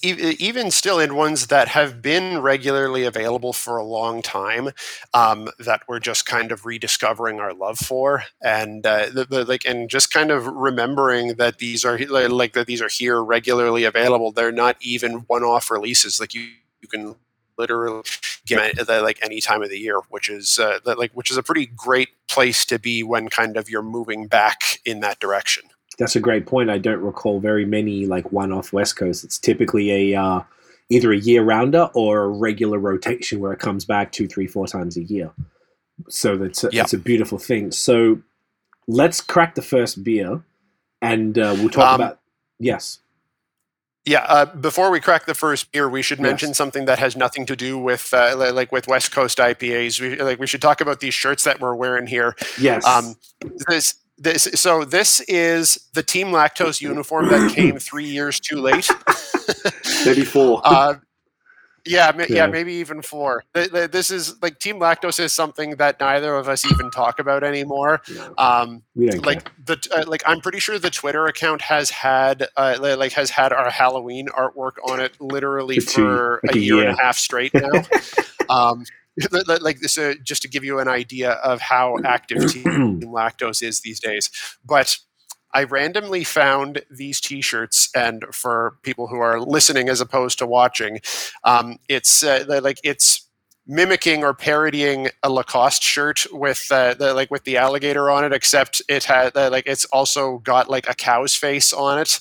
even 0.04 0.70
still 0.70 1.00
in 1.00 1.16
ones 1.16 1.48
that 1.48 1.70
have 1.70 2.02
been 2.02 2.40
regularly 2.40 3.06
available 3.06 3.54
for 3.54 3.78
a 3.78 3.84
long 3.84 4.22
time 4.22 4.70
um, 5.14 5.50
that 5.60 5.82
we're 5.88 6.00
just 6.00 6.26
kind 6.26 6.52
of 6.52 6.66
rediscovering 6.66 7.40
our 7.40 7.54
love 7.54 7.80
for. 7.80 8.24
And 8.42 8.86
uh, 8.86 9.08
the, 9.14 9.26
the, 9.26 9.46
like 9.46 9.66
and 9.66 9.90
just 9.90 10.12
kind 10.12 10.32
of 10.32 10.46
remembering 10.46 11.36
that 11.36 11.60
these 11.60 11.86
are 11.86 11.98
like 11.98 12.54
that 12.54 12.68
these 12.68 12.82
are 12.82 12.90
here 12.90 13.24
regularly 13.24 13.86
available. 13.86 14.32
They're 14.32 14.52
not 14.52 14.78
even 14.82 15.20
one-off 15.28 15.72
releases. 15.72 16.20
Like 16.20 16.34
you 16.34 16.48
you 16.82 16.88
can 16.88 17.16
literally 17.58 18.04
get 18.46 18.78
it 18.78 18.90
like 18.90 19.20
any 19.22 19.40
time 19.40 19.62
of 19.62 19.70
the 19.70 19.78
year 19.78 20.02
which 20.10 20.30
is 20.30 20.60
uh, 20.60 20.80
like 20.86 21.12
which 21.12 21.30
is 21.30 21.38
a 21.38 21.44
pretty 21.44 21.66
great 21.68 22.10
place 22.28 22.66
to 22.66 22.80
be 22.80 23.04
when 23.04 23.30
kind 23.30 23.58
of 23.58 23.70
you're 23.70 23.84
moving 23.84 24.28
back 24.28 24.80
in 24.86 25.00
that 25.00 25.20
direction 25.20 25.64
that's 25.98 26.16
a 26.16 26.20
great 26.20 26.46
point. 26.46 26.70
I 26.70 26.78
don't 26.78 27.02
recall 27.02 27.40
very 27.40 27.66
many 27.66 28.06
like 28.06 28.32
one-off 28.32 28.74
West 28.74 28.96
Coast. 28.96 29.24
It's 29.24 29.38
typically 29.38 30.14
a 30.14 30.20
uh, 30.22 30.42
either 30.90 31.12
a 31.12 31.18
year-rounder 31.18 31.90
or 31.94 32.24
a 32.24 32.30
regular 32.30 32.80
rotation 32.80 33.40
where 33.40 33.54
it 33.54 33.60
comes 33.60 33.86
back 33.86 34.12
two, 34.12 34.28
three, 34.28 34.48
four 34.48 34.68
times 34.68 34.98
a 34.98 35.04
year. 35.04 35.32
So 36.10 36.38
that's 36.38 36.64
a, 36.64 36.70
yep. 36.72 36.92
a 36.94 36.98
beautiful 36.98 37.38
thing. 37.38 37.72
So 37.72 38.22
let's 38.88 39.22
crack 39.22 39.56
the 39.56 39.62
first 39.62 40.04
beer, 40.04 40.44
and 41.02 41.38
uh, 41.38 41.56
we'll 41.58 41.70
talk 41.70 41.94
um, 41.94 42.02
about 42.02 42.20
yes. 42.60 43.00
Yeah, 44.06 44.26
uh, 44.28 44.46
before 44.46 44.92
we 44.92 45.00
crack 45.00 45.26
the 45.28 45.34
first 45.34 45.72
beer, 45.72 45.88
we 45.88 46.02
should 46.02 46.20
mention 46.20 46.50
yes. 46.50 46.58
something 46.58 46.86
that 46.86 47.00
has 47.00 47.16
nothing 47.16 47.46
to 47.46 47.56
do 47.56 47.78
with 47.78 48.14
uh, 48.14 48.52
like 48.54 48.72
with 48.72 48.88
West 48.88 49.14
Coast 49.14 49.38
IPAs. 49.38 50.02
We 50.02 50.18
like 50.22 50.40
we 50.40 50.48
should 50.48 50.62
talk 50.62 50.82
about 50.82 51.00
these 51.00 51.14
shirts 51.14 51.46
that 51.46 51.62
we're 51.62 51.76
wearing 51.76 52.08
here. 52.08 52.36
Yes. 52.60 52.86
Um, 52.86 53.16
this 53.68 53.96
this 54.24 54.44
so 54.56 54.84
this 54.86 55.20
is 55.28 55.78
the 55.94 56.02
team 56.04 56.28
lactose 56.28 56.82
uniform 56.82 57.28
that 57.30 57.54
came 57.54 57.78
three 57.78 58.06
years 58.06 58.40
too 58.40 58.58
late 58.62 58.90
maybe 60.06 60.24
four 60.26 60.62
uh, 60.64 60.96
Yeah, 61.86 62.12
ma- 62.16 62.24
yeah, 62.30 62.36
Yeah. 62.36 62.48
maybe 62.48 62.74
even 62.76 63.02
four. 63.02 63.44
Th- 63.54 63.70
th- 63.70 63.92
This 63.92 64.10
is 64.10 64.42
like 64.42 64.58
Team 64.60 64.80
Lactose 64.80 65.20
is 65.20 65.34
something 65.34 65.76
that 65.84 66.00
neither 66.00 66.34
of 66.38 66.48
us 66.48 66.64
even 66.66 66.90
talk 66.92 67.20
about 67.20 67.44
anymore. 67.44 68.02
Um, 68.38 68.84
like 68.96 69.52
the 69.66 69.76
uh, 69.94 70.06
like 70.08 70.24
I'm 70.26 70.40
pretty 70.40 70.60
sure 70.60 70.80
the 70.80 70.90
Twitter 70.90 71.26
account 71.28 71.62
has 71.62 71.90
had 71.90 72.48
uh, 72.56 72.78
like 72.80 73.12
has 73.20 73.30
had 73.32 73.52
our 73.52 73.70
Halloween 73.70 74.30
artwork 74.30 74.76
on 74.90 75.02
it 75.02 75.20
literally 75.20 75.82
For 75.82 76.40
two- 76.42 76.48
like 76.48 76.56
a 76.56 76.60
a 76.60 76.62
year 76.62 76.88
and 76.88 76.98
a 76.98 77.02
half 77.04 77.18
straight 77.18 77.54
now. 77.54 77.84
um, 78.50 78.86
like 79.62 79.80
this, 79.80 79.98
uh, 79.98 80.14
just 80.24 80.42
to 80.44 80.50
give 80.50 80.64
you 80.64 80.80
an 80.80 80.88
idea 80.88 81.32
of 81.32 81.62
how 81.62 81.98
active 82.06 82.52
Team 82.52 83.02
Lactose 83.02 83.62
is 83.62 83.82
these 83.82 84.00
days. 84.00 84.30
But 84.66 84.98
I 85.54 85.64
randomly 85.64 86.24
found 86.24 86.82
these 86.90 87.22
T-shirts, 87.22 87.90
and 87.96 88.26
for 88.32 88.78
people 88.82 89.08
who 89.08 89.18
are 89.18 89.40
listening 89.40 89.88
as 89.88 90.02
opposed 90.02 90.40
to 90.40 90.48
watching, 90.48 91.00
um, 91.44 91.78
it's 91.88 92.24
uh, 92.24 92.44
like 92.64 92.80
it's 92.84 93.30
mimicking 93.66 94.24
or 94.24 94.34
parodying 94.34 95.08
a 95.22 95.30
Lacoste 95.30 95.84
shirt 95.84 96.26
with 96.32 96.68
uh, 96.72 96.96
the 96.96 97.14
like 97.14 97.32
with 97.32 97.44
the 97.44 97.58
alligator 97.58 98.10
on 98.10 98.26
it, 98.26 98.34
except 98.34 98.82
it 98.90 99.04
had 99.04 99.36
uh, 99.38 99.50
like 99.52 99.66
it's 99.68 99.86
also 99.86 100.40
got 100.40 100.70
like 100.70 100.90
a 100.90 100.96
cow's 100.96 101.36
face 101.36 101.72
on 101.72 102.00
it, 102.00 102.20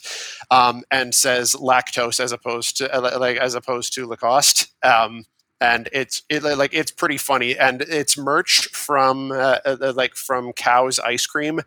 um, 0.51 0.85
and 0.91 1.15
says 1.15 1.55
lactose 1.55 2.21
as 2.21 2.33
opposed 2.33 2.77
to 2.77 2.95
uh, 2.95 3.19
like 3.19 3.39
as 3.39 3.55
opposed 3.55 3.95
to 3.95 4.07
Lacoste. 4.07 4.69
Um, 4.85 5.25
and 5.63 5.89
it's 5.93 6.23
it, 6.29 6.43
like 6.43 6.75
it's 6.75 6.91
pretty 6.91 7.17
funny, 7.17 7.57
and 7.57 7.83
it's 7.83 8.19
merch 8.19 8.67
from 8.69 9.31
uh, 9.31 9.59
uh, 9.65 9.93
like 9.95 10.17
from 10.17 10.53
Cow's 10.53 10.99
Ice 10.99 11.25
Cream, 11.25 11.61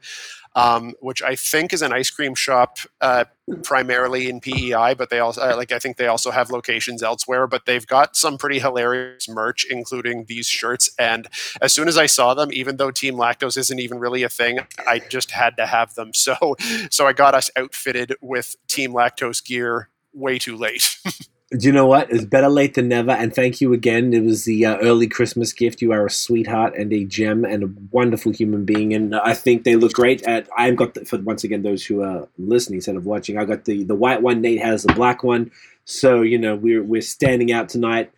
um, 0.54 0.96
which 1.00 1.22
I 1.22 1.36
think 1.36 1.72
is 1.72 1.82
an 1.82 1.94
ice 1.94 2.10
cream 2.10 2.36
shop 2.36 2.78
uh, 3.00 3.24
primarily 3.64 4.28
in 4.28 4.42
PEI, 4.42 4.96
but 4.96 5.10
they 5.10 5.20
also 5.20 5.40
uh, 5.40 5.56
like 5.56 5.72
I 5.72 5.80
think 5.80 5.96
they 5.96 6.08
also 6.08 6.32
have 6.32 6.52
locations 6.52 7.02
elsewhere. 7.02 7.48
But 7.48 7.66
they've 7.66 7.88
got 7.88 8.18
some 8.18 8.38
pretty 8.38 8.60
hilarious 8.60 9.30
merch, 9.30 9.66
including 9.70 10.26
these 10.26 10.48
shirts. 10.48 10.90
And 11.00 11.30
as 11.62 11.72
soon 11.72 11.88
as 11.88 11.98
I 11.98 12.06
saw 12.06 12.34
them, 12.34 12.52
even 12.52 12.76
though 12.76 12.92
Team 12.92 13.16
Lactose 13.16 13.58
isn't 13.58 13.80
even 13.80 14.00
really 14.00 14.24
a 14.24 14.30
thing, 14.30 14.60
I 14.86 15.00
just 15.00 15.32
had 15.32 15.56
to 15.56 15.66
have 15.66 15.96
them. 15.96 16.14
So 16.14 16.58
so 16.92 17.08
I 17.08 17.14
got 17.14 17.34
us 17.34 17.50
outfitted 17.56 18.16
with 18.22 18.58
Team 18.68 18.92
Lactose 18.92 19.42
gear 19.42 19.90
way 20.12 20.38
too 20.38 20.58
late. 20.58 20.98
Do 21.52 21.68
you 21.68 21.72
know 21.72 21.86
what? 21.86 22.12
It's 22.12 22.26
better 22.26 22.50
late 22.50 22.74
than 22.74 22.88
never. 22.88 23.12
And 23.12 23.34
thank 23.34 23.62
you 23.62 23.72
again. 23.72 24.14
It 24.14 24.24
was 24.24 24.46
the 24.46 24.66
uh, 24.66 24.78
early 24.78 25.08
Christmas 25.08 25.54
gift. 25.54 25.80
You 25.80 25.92
are 25.92 26.06
a 26.06 26.10
sweetheart 26.10 26.76
and 26.76 26.92
a 26.92 27.06
gem 27.06 27.46
and 27.46 27.64
a 27.64 27.70
wonderful 27.92 28.32
human 28.32 28.66
being. 28.66 28.94
And 28.94 29.16
I 29.16 29.36
think 29.36 29.64
they 29.64 29.76
look 29.76 29.94
great. 29.94 30.24
At 30.24 30.50
I've 30.58 30.76
got 30.76 30.96
the, 30.96 31.06
for 31.06 31.20
once 31.20 31.44
again 31.44 31.62
those 31.62 31.86
who 31.86 32.02
are 32.02 32.28
listening 32.40 32.78
instead 32.78 32.96
of 32.96 33.06
watching. 33.06 33.38
I 33.38 33.46
got 33.46 33.66
the 33.66 33.84
the 33.84 33.94
white 33.94 34.24
one. 34.24 34.42
Nate 34.42 34.62
has 34.62 34.84
the 34.84 34.94
black 34.94 35.24
one. 35.24 35.52
So 35.86 36.24
you 36.24 36.40
know 36.40 36.56
we're 36.56 36.84
we're 36.84 37.02
standing 37.02 37.52
out 37.52 37.70
tonight. 37.70 38.12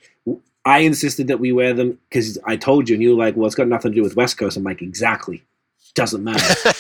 I 0.64 0.80
insisted 0.80 1.28
that 1.28 1.40
we 1.40 1.52
wear 1.52 1.74
them 1.74 2.00
because 2.10 2.38
I 2.46 2.56
told 2.56 2.88
you, 2.88 2.96
and 2.96 3.04
you 3.04 3.10
were 3.16 3.24
like, 3.24 3.36
"Well, 3.36 3.46
it's 3.46 3.56
got 3.56 3.68
nothing 3.68 3.92
to 3.92 3.96
do 3.96 4.04
with 4.04 4.16
West 4.16 4.38
Coast." 4.38 4.56
I'm 4.56 4.64
like, 4.64 4.82
"Exactly, 4.82 5.44
doesn't 5.96 6.24
matter." 6.24 6.72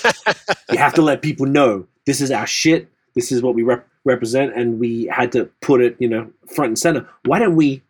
you 0.71 0.77
have 0.77 0.93
to 0.93 1.01
let 1.01 1.21
people 1.21 1.45
know 1.45 1.87
this 2.05 2.21
is 2.21 2.31
our 2.31 2.47
shit. 2.47 2.89
This 3.15 3.31
is 3.31 3.41
what 3.41 3.53
we 3.55 3.63
rep- 3.63 3.87
represent, 4.07 4.55
and 4.55 4.79
we 4.79 5.05
had 5.05 5.31
to 5.33 5.45
put 5.61 5.81
it, 5.81 5.95
you 5.99 6.07
know, 6.07 6.31
front 6.55 6.69
and 6.69 6.79
center. 6.79 7.07
Why 7.25 7.39
don't 7.39 7.55
we, 7.55 7.83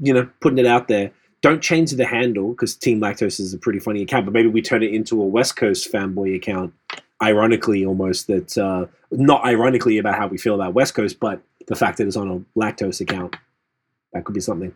you 0.00 0.12
know, 0.12 0.28
putting 0.40 0.58
it 0.58 0.66
out 0.66 0.88
there? 0.88 1.10
Don't 1.40 1.62
change 1.62 1.92
the 1.92 2.06
handle 2.06 2.50
because 2.50 2.74
Team 2.74 3.00
Lactose 3.00 3.38
is 3.38 3.54
a 3.54 3.58
pretty 3.58 3.78
funny 3.78 4.02
account, 4.02 4.26
but 4.26 4.32
maybe 4.32 4.48
we 4.48 4.62
turn 4.62 4.82
it 4.82 4.92
into 4.92 5.20
a 5.22 5.26
West 5.26 5.56
Coast 5.56 5.90
fanboy 5.92 6.34
account. 6.34 6.74
Ironically, 7.22 7.86
almost 7.86 8.26
that 8.26 8.58
uh, 8.58 8.86
not 9.10 9.44
ironically 9.44 9.98
about 9.98 10.16
how 10.16 10.26
we 10.26 10.36
feel 10.36 10.54
about 10.54 10.74
West 10.74 10.94
Coast, 10.94 11.20
but 11.20 11.40
the 11.66 11.76
fact 11.76 11.98
that 11.98 12.06
it's 12.06 12.16
on 12.16 12.28
a 12.30 12.58
lactose 12.58 13.00
account. 13.00 13.36
That 14.12 14.24
could 14.24 14.34
be 14.34 14.40
something. 14.40 14.74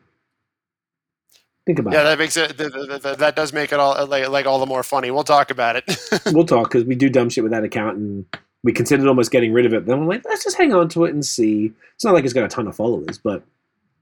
Think 1.67 1.81
about 1.81 1.93
yeah, 1.93 2.01
it. 2.01 2.05
that 2.05 2.19
makes 2.19 2.37
it 2.37 2.57
th- 2.57 2.73
th- 2.73 3.03
th- 3.03 3.19
that 3.19 3.37
does 3.37 3.53
make 3.53 3.73
it 3.73 3.79
all 3.79 4.07
like, 4.07 4.29
like 4.29 4.47
all 4.47 4.59
the 4.59 4.67
more 4.67 4.83
funny. 4.83 5.11
We'll 5.11 5.25
talk 5.25 5.51
about 5.51 5.77
it. 5.77 5.85
we'll 6.33 6.47
talk 6.47 6.71
because 6.71 6.85
we 6.85 6.95
do 6.95 7.11
dumb 7.11 7.29
shit 7.29 7.45
with 7.45 7.53
that 7.53 7.63
account 7.63 7.99
and 7.99 8.25
we 8.63 8.73
considered 8.73 9.07
almost 9.07 9.31
getting 9.31 9.53
rid 9.53 9.67
of 9.67 9.75
it. 9.75 9.87
Then 9.87 10.01
we're 10.01 10.07
like, 10.07 10.25
let's 10.25 10.45
just 10.45 10.57
hang 10.57 10.73
on 10.73 10.89
to 10.91 11.05
it 11.05 11.15
and 11.15 11.25
see. 11.25 11.73
It's 11.95 12.05
not 12.05 12.15
like 12.15 12.25
it's 12.25 12.33
got 12.33 12.45
a 12.45 12.49
ton 12.49 12.67
of 12.67 12.77
followers, 12.77 13.19
but 13.19 13.43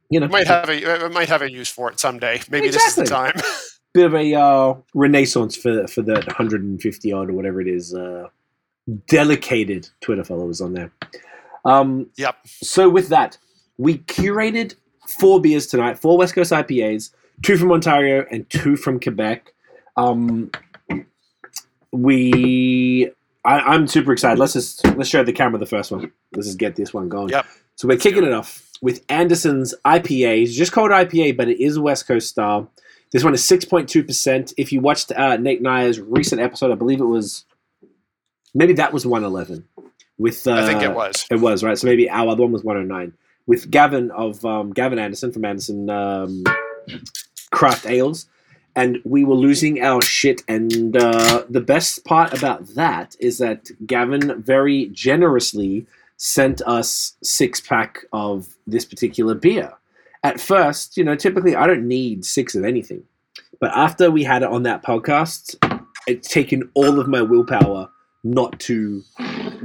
you 0.08 0.20
know, 0.20 0.26
It 0.26 0.32
might 0.32 0.46
have 0.46 0.68
a 0.68 1.04
it 1.04 1.12
might 1.12 1.28
have 1.28 1.42
a 1.42 1.50
use 1.50 1.68
for 1.68 1.90
it 1.90 1.98
someday. 1.98 2.40
Maybe 2.50 2.68
this 2.68 2.84
is 2.84 2.94
the 2.94 3.04
time. 3.04 3.34
bit 3.94 4.06
of 4.06 4.14
a 4.14 4.34
uh, 4.34 4.74
renaissance 4.94 5.56
for 5.56 5.86
for 5.88 6.02
the 6.02 6.14
150 6.14 7.12
odd 7.12 7.30
or 7.30 7.32
whatever 7.32 7.60
it 7.60 7.68
is 7.68 7.94
uh, 7.94 8.28
delicated 9.06 9.88
Twitter 10.00 10.22
followers 10.22 10.60
on 10.60 10.74
there. 10.74 10.92
Um, 11.64 12.10
Yep. 12.16 12.36
So 12.46 12.88
with 12.88 13.08
that, 13.08 13.38
we 13.78 13.98
curated 13.98 14.74
four 15.08 15.40
beers 15.40 15.66
tonight, 15.66 15.98
four 15.98 16.16
West 16.18 16.34
Coast 16.34 16.52
IPAs, 16.52 17.10
two 17.42 17.56
from 17.56 17.72
Ontario 17.72 18.24
and 18.30 18.48
two 18.50 18.76
from 18.76 19.00
Quebec. 19.00 19.52
Um, 19.96 20.50
we, 21.92 23.10
I, 23.46 23.60
I'm 23.60 23.86
super 23.86 24.12
excited. 24.12 24.38
Let's 24.38 24.54
just 24.54 24.84
let's 24.96 25.08
show 25.08 25.22
the 25.22 25.32
camera 25.32 25.58
the 25.58 25.66
first 25.66 25.90
one. 25.90 26.12
Let's 26.34 26.48
just 26.48 26.58
get 26.58 26.76
this 26.76 26.92
one 26.92 27.08
going. 27.08 27.28
Yep. 27.28 27.46
So 27.76 27.88
we're 27.88 27.98
kicking 27.98 28.24
it 28.24 28.32
off 28.32 28.68
with 28.82 29.04
Anderson's 29.08 29.74
IPA. 29.84 30.42
It's 30.42 30.54
just 30.54 30.72
called 30.72 30.90
IPA, 30.90 31.36
but 31.36 31.48
it 31.48 31.62
is 31.62 31.78
West 31.78 32.06
Coast 32.06 32.28
style. 32.28 32.70
This 33.12 33.22
one 33.22 33.34
is 33.34 33.42
6.2%. 33.46 34.54
If 34.56 34.72
you 34.72 34.80
watched 34.80 35.12
uh, 35.12 35.36
Nate 35.36 35.62
Nyer's 35.62 36.00
recent 36.00 36.40
episode, 36.40 36.72
I 36.72 36.74
believe 36.74 37.00
it 37.00 37.04
was, 37.04 37.44
maybe 38.52 38.72
that 38.74 38.92
was 38.92 39.06
111. 39.06 39.66
With 40.18 40.46
uh, 40.46 40.54
I 40.54 40.66
think 40.66 40.82
it 40.82 40.92
was. 40.92 41.26
it 41.30 41.36
was 41.36 41.62
right. 41.62 41.78
So 41.78 41.86
maybe 41.86 42.10
our 42.10 42.28
other 42.30 42.42
one 42.42 42.52
was 42.52 42.64
109 42.64 43.12
with 43.46 43.70
Gavin 43.70 44.10
of 44.10 44.44
um, 44.44 44.72
Gavin 44.72 44.98
Anderson 44.98 45.32
from 45.32 45.44
Anderson 45.44 45.88
um, 45.90 46.42
Craft 47.52 47.86
Ales, 47.86 48.26
and 48.76 48.98
we 49.04 49.24
were 49.24 49.34
losing 49.34 49.80
our 49.82 50.02
shit. 50.02 50.42
And 50.46 50.96
uh, 50.96 51.44
the 51.48 51.60
best 51.60 52.04
part 52.04 52.32
about 52.36 52.66
that 52.74 53.16
is 53.18 53.38
that 53.38 53.70
Gavin 53.86 54.42
very 54.42 54.86
generously 54.92 55.86
sent 56.18 56.60
us 56.62 57.14
six 57.22 57.60
pack 57.60 58.04
of 58.12 58.54
this 58.66 58.84
particular 58.84 59.34
beer. 59.34 59.72
At 60.22 60.40
first, 60.40 60.96
you 60.96 61.04
know, 61.04 61.16
typically 61.16 61.56
I 61.56 61.66
don't 61.66 61.88
need 61.88 62.24
six 62.24 62.54
of 62.54 62.64
anything, 62.64 63.02
but 63.60 63.70
after 63.74 64.10
we 64.10 64.24
had 64.24 64.42
it 64.42 64.48
on 64.50 64.62
that 64.64 64.84
podcast, 64.84 65.56
it's 66.06 66.28
taken 66.28 66.70
all 66.74 67.00
of 67.00 67.08
my 67.08 67.22
willpower 67.22 67.88
not 68.24 68.58
to 68.60 69.02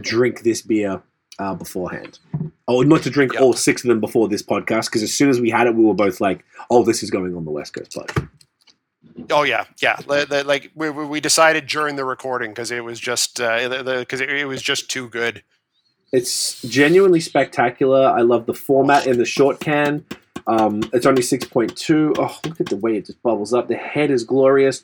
drink 0.02 0.44
this 0.44 0.62
beer 0.62 1.02
uh, 1.40 1.56
beforehand. 1.56 2.20
Oh, 2.68 2.82
not 2.82 3.02
to 3.04 3.10
drink 3.10 3.34
Yep. 3.34 3.42
all 3.42 3.54
six 3.54 3.84
of 3.84 3.90
them 3.90 4.00
before 4.00 4.28
this 4.28 4.44
podcast, 4.44 4.86
because 4.86 5.04
as 5.04 5.14
soon 5.14 5.30
as 5.30 5.42
we 5.42 5.50
had 5.50 5.68
it, 5.68 5.76
we 5.76 5.84
were 5.84 5.94
both 5.96 6.22
like, 6.22 6.46
"Oh, 6.70 6.84
this 6.84 7.02
is 7.04 7.10
going 7.10 7.36
on 7.36 7.44
the 7.44 7.52
West 7.52 7.74
Coast 7.74 7.94
pod." 7.96 8.30
Oh 9.32 9.44
yeah, 9.44 9.66
yeah. 9.82 9.98
Li- 10.08 10.26
li- 10.26 10.44
Like 10.44 10.72
we, 10.76 10.90
we 10.90 11.20
decided 11.20 11.68
during 11.68 11.96
the 11.96 12.06
recording 12.06 12.52
because 12.52 12.72
it 12.72 12.84
was 12.84 13.00
just 13.00 13.38
because 13.38 14.22
it, 14.22 14.30
it 14.30 14.46
was 14.46 14.62
just 14.62 14.90
too 14.90 15.08
good. 15.10 15.44
It's 16.12 16.62
genuinely 16.64 17.22
spectacular. 17.22 18.08
I 18.08 18.22
love 18.22 18.46
the 18.46 18.54
format 18.54 19.08
in 19.08 19.18
the 19.18 19.26
short 19.26 19.60
can. 19.62 20.06
Um, 20.48 20.82
it's 20.92 21.06
only 21.06 21.22
six 21.22 21.46
point 21.46 21.76
two. 21.78 22.14
Oh, 22.18 22.38
look 22.46 22.60
at 22.60 22.68
the 22.68 22.76
way 22.76 22.98
it 22.98 23.06
just 23.06 23.22
bubbles 23.24 23.54
up. 23.54 23.68
The 23.68 23.76
head 23.76 24.12
is 24.12 24.24
glorious. 24.24 24.84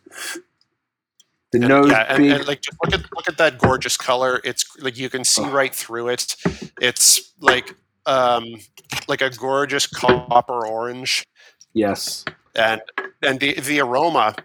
The 1.51 1.60
And, 1.60 1.68
nose 1.68 1.89
yeah, 1.89 2.06
and, 2.10 2.18
big. 2.24 2.32
and 2.32 2.48
like 2.48 2.62
just 2.62 2.77
look 2.84 2.94
at 2.94 3.01
look 3.16 3.27
at 3.27 3.38
that 3.38 3.58
gorgeous 3.58 3.98
color. 3.98 4.39
It's 4.44 4.66
like 4.80 4.98
you 4.98 5.10
can 5.10 5.24
see 5.24 5.42
Oh. 5.44 5.50
right 5.51 5.74
through 5.74 6.10
it. 6.10 6.36
It's 6.82 7.34
like 7.39 7.74
um 8.06 8.46
like 9.08 9.22
a 9.22 9.30
gorgeous 9.30 9.88
copper 9.88 10.66
orange, 10.66 11.25
yes, 11.74 12.24
and 12.58 12.82
and 13.22 13.40
the 13.40 13.54
the 13.60 13.80
aroma. 13.82 14.36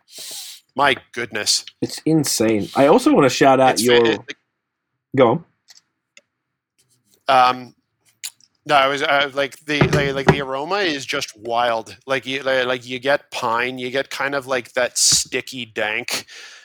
My 0.74 0.96
goodness, 1.12 1.66
it's 1.82 2.00
insane. 2.06 2.68
I 2.74 2.86
also 2.86 3.12
want 3.12 3.24
to 3.24 3.30
shout 3.30 3.60
out 3.60 3.72
it's 3.72 3.82
your. 3.82 4.04
it- 4.04 4.20
Go 5.14 5.28
on. 5.30 5.44
um 7.28 7.74
no 8.66 8.74
i 8.74 8.86
was 8.86 9.02
uh, 9.02 9.30
like 9.34 9.58
the 9.66 9.80
like, 9.88 10.14
like 10.14 10.26
the 10.26 10.40
aroma 10.40 10.76
is 10.76 11.04
just 11.04 11.36
wild 11.36 11.96
like 12.06 12.24
you 12.26 12.42
like, 12.42 12.64
like 12.66 12.86
you 12.86 12.98
get 12.98 13.30
pine 13.30 13.78
you 13.78 13.90
get 13.90 14.08
kind 14.10 14.34
of 14.34 14.46
like 14.46 14.72
that 14.72 14.96
sticky 14.96 15.66
dank 15.66 16.24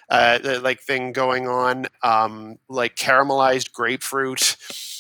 uh 0.10 0.40
like 0.62 0.80
thing 0.82 1.12
going 1.12 1.48
on 1.48 1.86
um 2.04 2.58
like 2.70 2.96
caramelized 2.96 3.72
grapefruit 3.74 4.56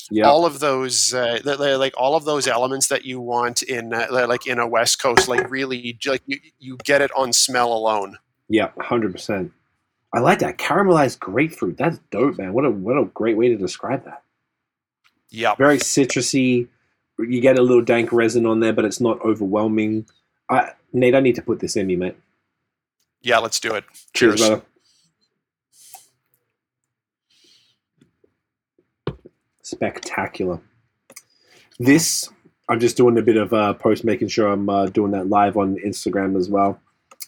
Yeah. 0.09 0.25
all 0.25 0.45
of 0.45 0.59
those 0.59 1.13
uh, 1.13 1.39
li- 1.43 1.55
li- 1.55 1.75
like 1.75 1.93
all 1.97 2.15
of 2.15 2.23
those 2.25 2.47
elements 2.47 2.87
that 2.87 3.03
you 3.05 3.19
want 3.19 3.61
in 3.61 3.93
uh, 3.93 4.07
li- 4.09 4.25
like 4.25 4.47
in 4.47 4.57
a 4.57 4.67
west 4.67 5.01
coast 5.01 5.27
like 5.27 5.49
really 5.49 5.97
like 6.05 6.21
you, 6.25 6.39
you 6.59 6.77
get 6.83 7.01
it 7.01 7.11
on 7.15 7.33
smell 7.33 7.73
alone 7.73 8.17
Yeah, 8.49 8.69
hundred 8.79 9.11
percent. 9.11 9.51
I 10.13 10.19
like 10.19 10.39
that 10.39 10.57
caramelized 10.57 11.19
grapefruit. 11.19 11.77
That's 11.77 11.99
dope, 12.11 12.37
man. 12.37 12.53
What 12.53 12.63
a 12.63 12.71
what 12.71 12.97
a 12.97 13.03
great 13.05 13.35
way 13.35 13.49
to 13.49 13.57
describe 13.57 14.05
that. 14.05 14.23
Yeah, 15.29 15.55
Very 15.55 15.77
citrusy. 15.79 16.69
You 17.19 17.41
get 17.41 17.59
a 17.59 17.61
little 17.61 17.83
dank 17.83 18.13
resin 18.13 18.45
on 18.45 18.61
there, 18.61 18.71
but 18.71 18.85
it's 18.85 19.01
not 19.01 19.19
overwhelming. 19.21 20.05
I, 20.49 20.71
Nate, 20.93 21.15
I 21.15 21.19
need 21.19 21.35
to 21.35 21.41
put 21.41 21.59
this 21.59 21.75
in 21.75 21.89
you, 21.89 21.97
mate. 21.97 22.15
yeah 23.21 23.39
let's 23.39 23.59
do 23.59 23.73
it 23.75 23.83
Cheers, 24.13 24.35
cheers 24.35 24.47
brother. 24.47 24.63
Spectacular. 29.67 30.61
This 31.77 32.29
I'm 32.69 32.79
just 32.79 32.95
doing 32.95 33.17
a 33.17 33.21
bit 33.21 33.35
of 33.35 33.51
uh, 33.53 33.73
post, 33.73 34.05
making 34.05 34.29
sure 34.29 34.47
I'm 34.47 34.69
uh, 34.69 34.85
doing 34.85 35.11
that 35.11 35.27
live 35.27 35.57
on 35.57 35.75
Instagram 35.85 36.37
as 36.37 36.49
well, 36.49 36.79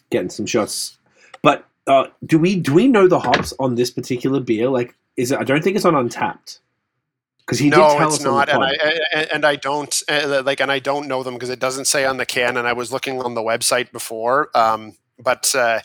getting 0.08 0.30
some 0.30 0.46
shots. 0.46 0.96
But 1.42 1.66
uh, 1.86 2.06
do 2.24 2.38
we 2.38 2.56
do 2.56 2.72
we 2.72 2.88
know 2.88 3.08
the 3.08 3.20
hops 3.20 3.52
on 3.58 3.74
this 3.74 3.90
particular 3.90 4.40
beer? 4.40 4.70
Like, 4.70 4.94
is 5.18 5.32
it? 5.32 5.38
I 5.38 5.44
don't 5.44 5.62
think 5.62 5.76
it's 5.76 5.84
on 5.84 5.92
Untappd 5.92 6.60
because 7.40 7.58
he 7.58 7.68
no, 7.68 7.76
did 7.76 7.98
tell 7.98 8.14
it's 8.14 8.24
not, 8.24 8.48
and 8.48 8.58
pod. 8.58 8.74
I 8.80 8.98
and- 9.12 9.28
and 9.32 9.44
I 9.44 9.56
don't 9.56 10.02
uh, 10.08 10.42
like, 10.42 10.60
and 10.60 10.72
I 10.72 10.78
don't 10.78 11.08
know 11.08 11.22
them 11.22 11.34
because 11.34 11.50
it 11.50 11.60
doesn't 11.60 11.84
say 11.86 12.06
on 12.06 12.16
the 12.16 12.24
can. 12.24 12.56
And 12.56 12.66
I 12.66 12.72
was 12.72 12.90
looking 12.90 13.20
on 13.20 13.34
the 13.34 13.42
website 13.42 13.92
before, 13.92 14.48
um, 14.56 14.96
but 15.18 15.54
uh, 15.54 15.80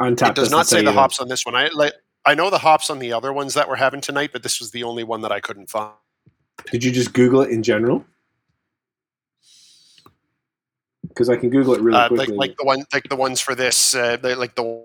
Untappd 0.00 0.30
it 0.30 0.34
does 0.34 0.50
not 0.50 0.66
say 0.66 0.84
the 0.84 0.92
hops 0.92 1.20
on 1.20 1.28
this 1.28 1.46
one. 1.46 1.54
I 1.54 1.68
like, 1.68 1.92
I 2.24 2.34
know 2.34 2.50
the 2.50 2.58
hops 2.58 2.88
on 2.90 2.98
the 2.98 3.12
other 3.12 3.32
ones 3.32 3.54
that 3.54 3.68
we're 3.68 3.76
having 3.76 4.00
tonight, 4.00 4.30
but 4.32 4.42
this 4.42 4.60
was 4.60 4.70
the 4.70 4.84
only 4.84 5.02
one 5.04 5.22
that 5.22 5.32
I 5.32 5.40
couldn't 5.40 5.68
find. 5.70 5.92
Did 6.70 6.84
you 6.84 6.92
just 6.92 7.12
Google 7.12 7.42
it 7.42 7.50
in 7.50 7.62
general? 7.62 8.04
Because 11.08 11.28
I 11.28 11.36
can 11.36 11.50
Google 11.50 11.74
it 11.74 11.80
really 11.80 11.98
Uh, 11.98 12.02
like, 12.10 12.28
quickly. 12.28 12.36
like 12.36 12.56
the 12.56 12.64
one, 12.64 12.84
like 12.92 13.08
the 13.08 13.16
ones 13.16 13.40
for 13.40 13.54
this, 13.54 13.94
uh, 13.94 14.16
like 14.22 14.54
the 14.54 14.84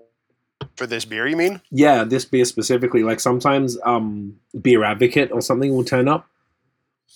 for 0.74 0.86
this 0.86 1.04
beer. 1.04 1.26
You 1.26 1.36
mean? 1.36 1.60
yeah, 1.70 2.04
this 2.04 2.24
beer 2.24 2.44
specifically. 2.44 3.02
Like 3.02 3.20
sometimes 3.20 3.78
um 3.84 4.36
Beer 4.60 4.82
Advocate 4.84 5.30
or 5.32 5.40
something 5.40 5.74
will 5.74 5.84
turn 5.84 6.08
up 6.08 6.26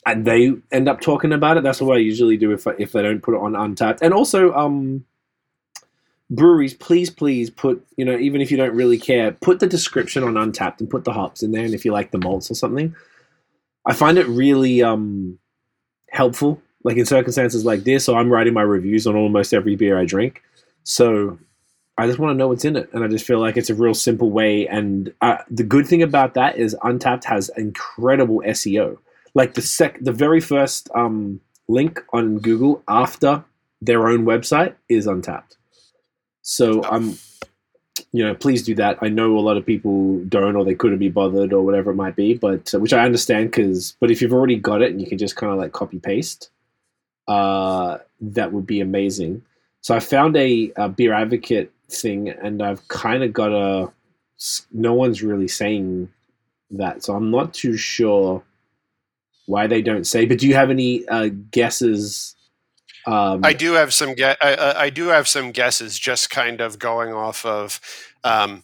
and 0.06 0.24
they 0.24 0.52
end 0.70 0.88
up 0.88 1.00
talking 1.00 1.32
about 1.32 1.56
it. 1.56 1.62
That's 1.64 1.80
what 1.80 1.96
I 1.96 2.00
usually 2.00 2.36
do 2.36 2.52
if 2.52 2.66
I, 2.66 2.72
if 2.78 2.92
they 2.92 3.02
don't 3.02 3.20
put 3.20 3.34
it 3.34 3.40
on 3.40 3.52
Untappd. 3.52 3.98
And 4.02 4.14
also 4.14 4.52
um 4.54 5.04
breweries, 6.34 6.74
please 6.74 7.10
please 7.10 7.50
put, 7.50 7.84
you 7.96 8.04
know, 8.04 8.16
even 8.16 8.40
if 8.40 8.50
you 8.50 8.56
don't 8.56 8.74
really 8.74 8.98
care, 8.98 9.32
put 9.32 9.60
the 9.60 9.66
description 9.66 10.24
on 10.24 10.34
Untappd 10.34 10.80
and 10.80 10.90
put 10.90 11.04
the 11.04 11.12
hops 11.12 11.42
in 11.42 11.52
there 11.52 11.64
and 11.64 11.74
if 11.74 11.84
you 11.84 11.92
like 11.92 12.10
the 12.10 12.18
malts 12.18 12.50
or 12.50 12.54
something. 12.54 12.94
I 13.86 13.94
find 13.94 14.18
it 14.18 14.26
really 14.28 14.82
um 14.82 15.38
helpful 16.10 16.60
like 16.84 16.96
in 16.96 17.06
circumstances 17.06 17.64
like 17.64 17.84
this 17.84 18.08
or 18.08 18.18
I'm 18.18 18.30
writing 18.30 18.54
my 18.54 18.62
reviews 18.62 19.06
on 19.06 19.16
almost 19.16 19.54
every 19.54 19.76
beer 19.76 19.98
I 19.98 20.04
drink. 20.04 20.42
So 20.84 21.38
I 21.98 22.06
just 22.06 22.18
want 22.18 22.32
to 22.32 22.38
know 22.38 22.48
what's 22.48 22.64
in 22.64 22.76
it, 22.76 22.88
and 22.92 23.04
I 23.04 23.08
just 23.08 23.26
feel 23.26 23.38
like 23.38 23.56
it's 23.56 23.70
a 23.70 23.74
real 23.74 23.94
simple 23.94 24.30
way. 24.30 24.66
And 24.66 25.12
uh, 25.20 25.38
the 25.50 25.62
good 25.62 25.86
thing 25.86 26.02
about 26.02 26.34
that 26.34 26.56
is 26.56 26.74
Untappd 26.82 27.24
has 27.24 27.50
incredible 27.56 28.42
SEO. 28.46 28.98
Like 29.34 29.54
the 29.54 29.62
sec, 29.62 29.98
the 30.00 30.12
very 30.12 30.40
first 30.40 30.88
um, 30.94 31.40
link 31.68 32.00
on 32.12 32.38
Google 32.38 32.82
after 32.88 33.44
their 33.80 34.08
own 34.08 34.24
website 34.24 34.74
is 34.88 35.06
Untappd. 35.06 35.56
So 36.42 36.84
I'm, 36.84 37.16
you 38.12 38.24
know, 38.24 38.34
please 38.34 38.62
do 38.62 38.74
that. 38.74 38.98
I 39.00 39.08
know 39.08 39.38
a 39.38 39.40
lot 39.40 39.56
of 39.56 39.64
people 39.64 40.18
don't, 40.24 40.56
or 40.56 40.64
they 40.64 40.74
couldn't 40.74 40.98
be 40.98 41.08
bothered, 41.08 41.52
or 41.52 41.62
whatever 41.64 41.92
it 41.92 41.96
might 41.96 42.16
be. 42.16 42.34
But 42.34 42.74
uh, 42.74 42.80
which 42.80 42.92
I 42.92 43.04
understand, 43.04 43.50
because 43.50 43.96
but 44.00 44.10
if 44.10 44.20
you've 44.20 44.32
already 44.32 44.56
got 44.56 44.82
it 44.82 44.90
and 44.90 45.00
you 45.00 45.06
can 45.06 45.18
just 45.18 45.36
kind 45.36 45.52
of 45.52 45.58
like 45.58 45.72
copy 45.72 45.98
paste, 45.98 46.50
uh, 47.28 47.98
that 48.20 48.52
would 48.52 48.66
be 48.66 48.80
amazing. 48.80 49.42
So 49.80 49.94
I 49.94 50.00
found 50.00 50.36
a, 50.36 50.72
a 50.76 50.88
beer 50.88 51.12
advocate 51.12 51.72
thing, 51.88 52.28
and 52.28 52.62
I've 52.62 52.86
kind 52.88 53.22
of 53.22 53.32
got 53.32 53.52
a. 53.52 53.92
No 54.72 54.94
one's 54.94 55.22
really 55.22 55.48
saying 55.48 56.08
that, 56.72 57.04
so 57.04 57.14
I'm 57.14 57.30
not 57.30 57.54
too 57.54 57.76
sure 57.76 58.42
why 59.46 59.68
they 59.68 59.82
don't 59.82 60.06
say. 60.06 60.26
But 60.26 60.38
do 60.38 60.48
you 60.48 60.54
have 60.54 60.70
any 60.70 61.06
uh, 61.06 61.28
guesses? 61.52 62.34
Um, 63.06 63.40
I 63.44 63.52
do 63.52 63.72
have 63.72 63.92
some. 63.92 64.14
Ge- 64.14 64.20
I, 64.40 64.74
I- 64.76 64.90
do 64.90 65.08
have 65.08 65.26
some 65.28 65.50
guesses, 65.52 65.98
just 65.98 66.30
kind 66.30 66.60
of 66.60 66.78
going 66.78 67.12
off 67.12 67.44
of 67.44 67.80
um, 68.24 68.62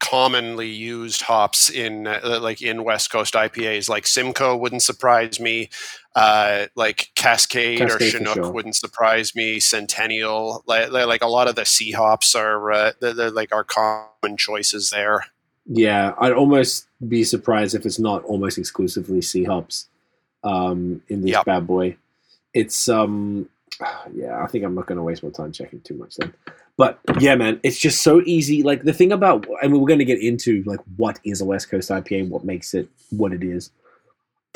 commonly 0.00 0.68
used 0.68 1.22
hops 1.22 1.68
in 1.70 2.06
uh, 2.06 2.38
like 2.40 2.62
in 2.62 2.84
West 2.84 3.10
Coast 3.10 3.34
IPAs. 3.34 3.88
Like 3.88 4.06
Simcoe 4.06 4.56
wouldn't 4.56 4.82
surprise 4.82 5.38
me. 5.40 5.70
Uh, 6.16 6.66
like 6.76 7.10
Cascade, 7.16 7.80
or 7.80 7.88
Cascade 7.88 8.12
for 8.12 8.18
Chinook 8.18 8.34
sure. 8.34 8.52
wouldn't 8.52 8.76
surprise 8.76 9.34
me. 9.34 9.58
Centennial, 9.60 10.62
like, 10.66 10.90
like 10.92 11.22
a 11.22 11.26
lot 11.26 11.48
of 11.48 11.56
the 11.56 11.64
C 11.66 11.90
hops 11.90 12.34
are 12.36 12.70
uh, 12.72 12.92
they're, 13.00 13.12
they're 13.14 13.30
like 13.30 13.52
our 13.52 13.64
common 13.64 14.36
choices 14.38 14.90
there. 14.90 15.24
Yeah, 15.66 16.14
I'd 16.18 16.32
almost 16.32 16.86
be 17.08 17.24
surprised 17.24 17.74
if 17.74 17.84
it's 17.84 17.98
not 17.98 18.22
almost 18.24 18.58
exclusively 18.58 19.20
C 19.22 19.44
hops 19.44 19.88
um, 20.44 21.02
in 21.08 21.22
this 21.22 21.32
Yep. 21.32 21.44
bad 21.46 21.66
boy. 21.66 21.96
It's 22.52 22.88
um, 22.88 23.48
yeah, 24.14 24.42
I 24.42 24.46
think 24.46 24.64
I'm 24.64 24.74
not 24.74 24.86
going 24.86 24.96
to 24.96 25.02
waste 25.02 25.22
my 25.22 25.30
time 25.30 25.52
checking 25.52 25.80
too 25.80 25.94
much 25.94 26.16
then. 26.16 26.32
But 26.76 26.98
yeah, 27.20 27.36
man, 27.36 27.60
it's 27.62 27.78
just 27.78 28.02
so 28.02 28.20
easy. 28.22 28.62
Like 28.62 28.82
the 28.82 28.92
thing 28.92 29.12
about, 29.12 29.46
I 29.62 29.68
mean, 29.68 29.80
we're 29.80 29.88
going 29.88 30.00
to 30.00 30.04
get 30.04 30.20
into 30.20 30.62
like 30.64 30.80
what 30.96 31.20
is 31.24 31.40
a 31.40 31.44
West 31.44 31.70
Coast 31.70 31.90
IPA, 31.90 32.28
what 32.28 32.44
makes 32.44 32.74
it 32.74 32.88
what 33.10 33.32
it 33.32 33.44
is. 33.44 33.70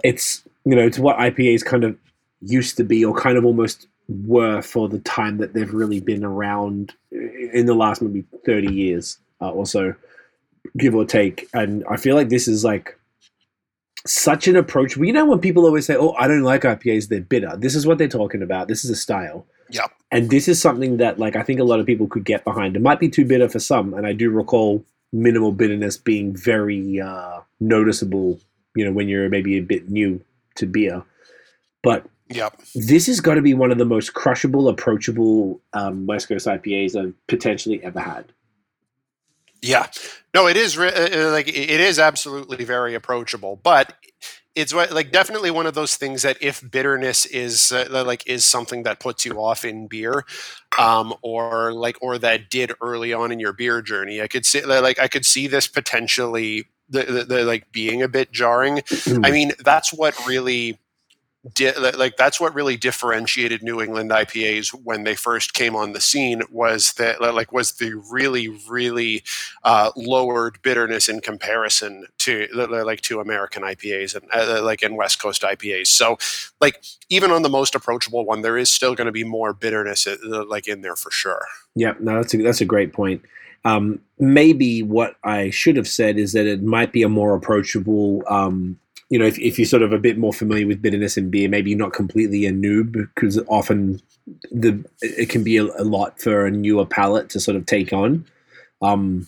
It's 0.02 0.42
you 0.64 0.74
know, 0.74 0.82
it's 0.82 0.98
what 0.98 1.16
IPAs 1.16 1.64
kind 1.64 1.84
of 1.84 1.96
used 2.40 2.76
to 2.76 2.84
be, 2.84 3.04
or 3.04 3.14
kind 3.14 3.38
of 3.38 3.44
almost 3.44 3.86
were 4.08 4.62
for 4.62 4.88
the 4.88 4.98
time 5.00 5.38
that 5.38 5.54
they've 5.54 5.72
really 5.72 6.00
been 6.00 6.24
around 6.24 6.94
in 7.12 7.66
the 7.66 7.74
last 7.74 8.00
maybe 8.00 8.24
30 8.46 8.72
years 8.72 9.18
uh, 9.40 9.50
or 9.50 9.66
so 9.66 9.94
give 10.76 10.94
or 10.94 11.04
take. 11.04 11.48
And 11.54 11.84
I 11.90 11.96
feel 11.96 12.16
like 12.16 12.28
this 12.28 12.48
is 12.48 12.64
like 12.64 12.97
such 14.08 14.48
an 14.48 14.56
approach. 14.56 14.96
You 14.96 15.12
know, 15.12 15.26
when 15.26 15.38
people 15.40 15.64
always 15.64 15.86
say, 15.86 15.96
"Oh, 15.96 16.12
I 16.18 16.26
don't 16.26 16.42
like 16.42 16.62
IPAs; 16.62 17.08
they're 17.08 17.20
bitter." 17.20 17.56
This 17.56 17.74
is 17.74 17.86
what 17.86 17.98
they're 17.98 18.08
talking 18.08 18.42
about. 18.42 18.68
This 18.68 18.84
is 18.84 18.90
a 18.90 18.96
style. 18.96 19.46
Yep. 19.70 19.92
And 20.10 20.30
this 20.30 20.48
is 20.48 20.60
something 20.60 20.96
that, 20.96 21.18
like, 21.18 21.36
I 21.36 21.42
think 21.42 21.60
a 21.60 21.64
lot 21.64 21.80
of 21.80 21.86
people 21.86 22.06
could 22.06 22.24
get 22.24 22.44
behind. 22.44 22.74
It 22.74 22.82
might 22.82 23.00
be 23.00 23.08
too 23.08 23.24
bitter 23.26 23.48
for 23.48 23.58
some, 23.58 23.92
and 23.92 24.06
I 24.06 24.12
do 24.14 24.30
recall 24.30 24.84
minimal 25.12 25.52
bitterness 25.52 25.96
being 25.96 26.34
very 26.34 27.00
uh, 27.00 27.40
noticeable. 27.60 28.40
You 28.74 28.84
know, 28.84 28.92
when 28.92 29.08
you're 29.08 29.28
maybe 29.28 29.58
a 29.58 29.62
bit 29.62 29.90
new 29.90 30.22
to 30.56 30.66
beer, 30.66 31.02
but 31.82 32.06
Yep. 32.30 32.60
this 32.74 33.06
has 33.06 33.20
got 33.20 33.34
to 33.34 33.42
be 33.42 33.54
one 33.54 33.70
of 33.70 33.78
the 33.78 33.84
most 33.84 34.14
crushable, 34.14 34.68
approachable 34.68 35.60
um, 35.72 36.06
West 36.06 36.28
Coast 36.28 36.46
IPAs 36.46 36.94
I've 36.94 37.14
potentially 37.26 37.82
ever 37.82 38.00
had. 38.00 38.32
Yeah, 39.60 39.86
no, 40.34 40.46
it 40.46 40.56
is 40.56 40.78
uh, 40.78 40.84
uh, 40.84 41.32
like 41.32 41.48
it 41.48 41.70
it 41.70 41.80
is 41.80 41.98
absolutely 41.98 42.64
very 42.64 42.94
approachable, 42.94 43.56
but 43.56 43.94
it's 44.54 44.74
like 44.74 45.12
definitely 45.12 45.50
one 45.50 45.66
of 45.66 45.74
those 45.74 45.96
things 45.96 46.22
that 46.22 46.36
if 46.40 46.68
bitterness 46.68 47.26
is 47.26 47.70
uh, 47.72 47.86
like 48.06 48.26
is 48.26 48.44
something 48.44 48.82
that 48.82 48.98
puts 48.98 49.24
you 49.24 49.34
off 49.34 49.64
in 49.64 49.86
beer, 49.86 50.24
um, 50.78 51.14
or 51.22 51.72
like 51.72 51.96
or 52.00 52.18
that 52.18 52.50
did 52.50 52.72
early 52.80 53.12
on 53.12 53.30
in 53.32 53.38
your 53.38 53.52
beer 53.52 53.82
journey, 53.82 54.20
I 54.20 54.26
could 54.26 54.44
see 54.44 54.64
like 54.64 54.98
I 54.98 55.08
could 55.08 55.24
see 55.24 55.46
this 55.46 55.66
potentially 55.66 56.66
the, 56.88 57.02
the, 57.04 57.24
the 57.24 57.44
like 57.44 57.70
being 57.72 58.02
a 58.02 58.08
bit 58.08 58.32
jarring. 58.32 58.82
I 59.24 59.30
mean, 59.30 59.52
that's 59.64 59.92
what 59.92 60.14
really. 60.26 60.78
Di- 61.54 61.72
like 61.72 62.16
that's 62.16 62.40
what 62.40 62.52
really 62.52 62.76
differentiated 62.76 63.62
New 63.62 63.80
England 63.80 64.10
IPAs 64.10 64.70
when 64.82 65.04
they 65.04 65.14
first 65.14 65.54
came 65.54 65.76
on 65.76 65.92
the 65.92 66.00
scene 66.00 66.42
was 66.50 66.94
that 66.94 67.20
like 67.20 67.52
was 67.52 67.72
the 67.72 67.94
really 68.10 68.48
really 68.68 69.22
uh, 69.62 69.92
lowered 69.96 70.60
bitterness 70.62 71.08
in 71.08 71.20
comparison 71.20 72.06
to 72.18 72.48
like 72.52 73.02
to 73.02 73.20
American 73.20 73.62
IPAs 73.62 74.16
and 74.16 74.28
uh, 74.32 74.62
like 74.64 74.82
in 74.82 74.96
West 74.96 75.22
Coast 75.22 75.42
IPAs. 75.42 75.86
So 75.86 76.18
like 76.60 76.84
even 77.08 77.30
on 77.30 77.42
the 77.42 77.48
most 77.48 77.76
approachable 77.76 78.24
one, 78.24 78.42
there 78.42 78.58
is 78.58 78.68
still 78.68 78.96
going 78.96 79.06
to 79.06 79.12
be 79.12 79.24
more 79.24 79.52
bitterness 79.52 80.08
uh, 80.08 80.16
like 80.46 80.66
in 80.66 80.80
there 80.80 80.96
for 80.96 81.12
sure. 81.12 81.46
Yeah, 81.76 81.94
no, 82.00 82.16
that's 82.16 82.34
a, 82.34 82.38
that's 82.38 82.60
a 82.60 82.66
great 82.66 82.92
point. 82.92 83.22
Um, 83.64 84.00
maybe 84.18 84.82
what 84.82 85.16
I 85.24 85.50
should 85.50 85.76
have 85.76 85.88
said 85.88 86.18
is 86.18 86.32
that 86.32 86.46
it 86.46 86.62
might 86.62 86.92
be 86.92 87.02
a 87.02 87.08
more 87.08 87.34
approachable. 87.34 88.22
Um, 88.28 88.78
you 89.10 89.18
know, 89.18 89.24
if, 89.24 89.38
if 89.38 89.58
you're 89.58 89.66
sort 89.66 89.82
of 89.82 89.92
a 89.92 89.98
bit 89.98 90.18
more 90.18 90.32
familiar 90.32 90.66
with 90.66 90.82
bitterness 90.82 91.16
in 91.16 91.30
beer, 91.30 91.48
maybe 91.48 91.70
you're 91.70 91.78
not 91.78 91.92
completely 91.92 92.44
a 92.46 92.52
noob 92.52 92.92
because 92.92 93.38
often 93.48 94.00
the 94.50 94.84
it 95.00 95.30
can 95.30 95.42
be 95.42 95.56
a, 95.56 95.64
a 95.64 95.84
lot 95.84 96.20
for 96.20 96.46
a 96.46 96.50
newer 96.50 96.84
palate 96.84 97.30
to 97.30 97.40
sort 97.40 97.56
of 97.56 97.64
take 97.64 97.92
on. 97.92 98.26
Um, 98.82 99.26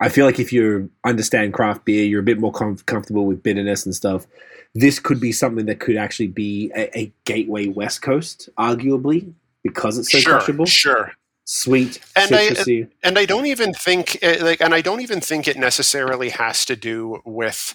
I 0.00 0.10
feel 0.10 0.26
like 0.26 0.38
if 0.38 0.52
you 0.52 0.90
understand 1.04 1.54
craft 1.54 1.84
beer, 1.84 2.04
you're 2.04 2.20
a 2.20 2.24
bit 2.24 2.38
more 2.38 2.52
com- 2.52 2.76
comfortable 2.86 3.26
with 3.26 3.42
bitterness 3.42 3.84
and 3.84 3.94
stuff. 3.94 4.26
This 4.74 4.98
could 4.98 5.20
be 5.20 5.32
something 5.32 5.66
that 5.66 5.80
could 5.80 5.96
actually 5.96 6.28
be 6.28 6.70
a, 6.76 6.96
a 6.96 7.12
gateway 7.24 7.66
West 7.66 8.02
Coast, 8.02 8.48
arguably, 8.58 9.32
because 9.62 9.98
it's 9.98 10.12
so 10.12 10.18
sure, 10.18 10.34
crushable 10.34 10.66
sure. 10.66 11.12
Sweet, 11.48 12.00
And 12.16 12.34
I- 12.34 12.86
and 13.04 13.18
I 13.18 13.24
don't 13.24 13.46
even 13.46 13.72
think 13.72 14.18
uh, 14.22 14.36
like, 14.40 14.60
and 14.60 14.74
I 14.74 14.80
don't 14.80 15.00
even 15.00 15.20
think 15.20 15.46
it 15.46 15.56
necessarily 15.56 16.30
has 16.30 16.64
to 16.66 16.74
do 16.74 17.22
with, 17.24 17.74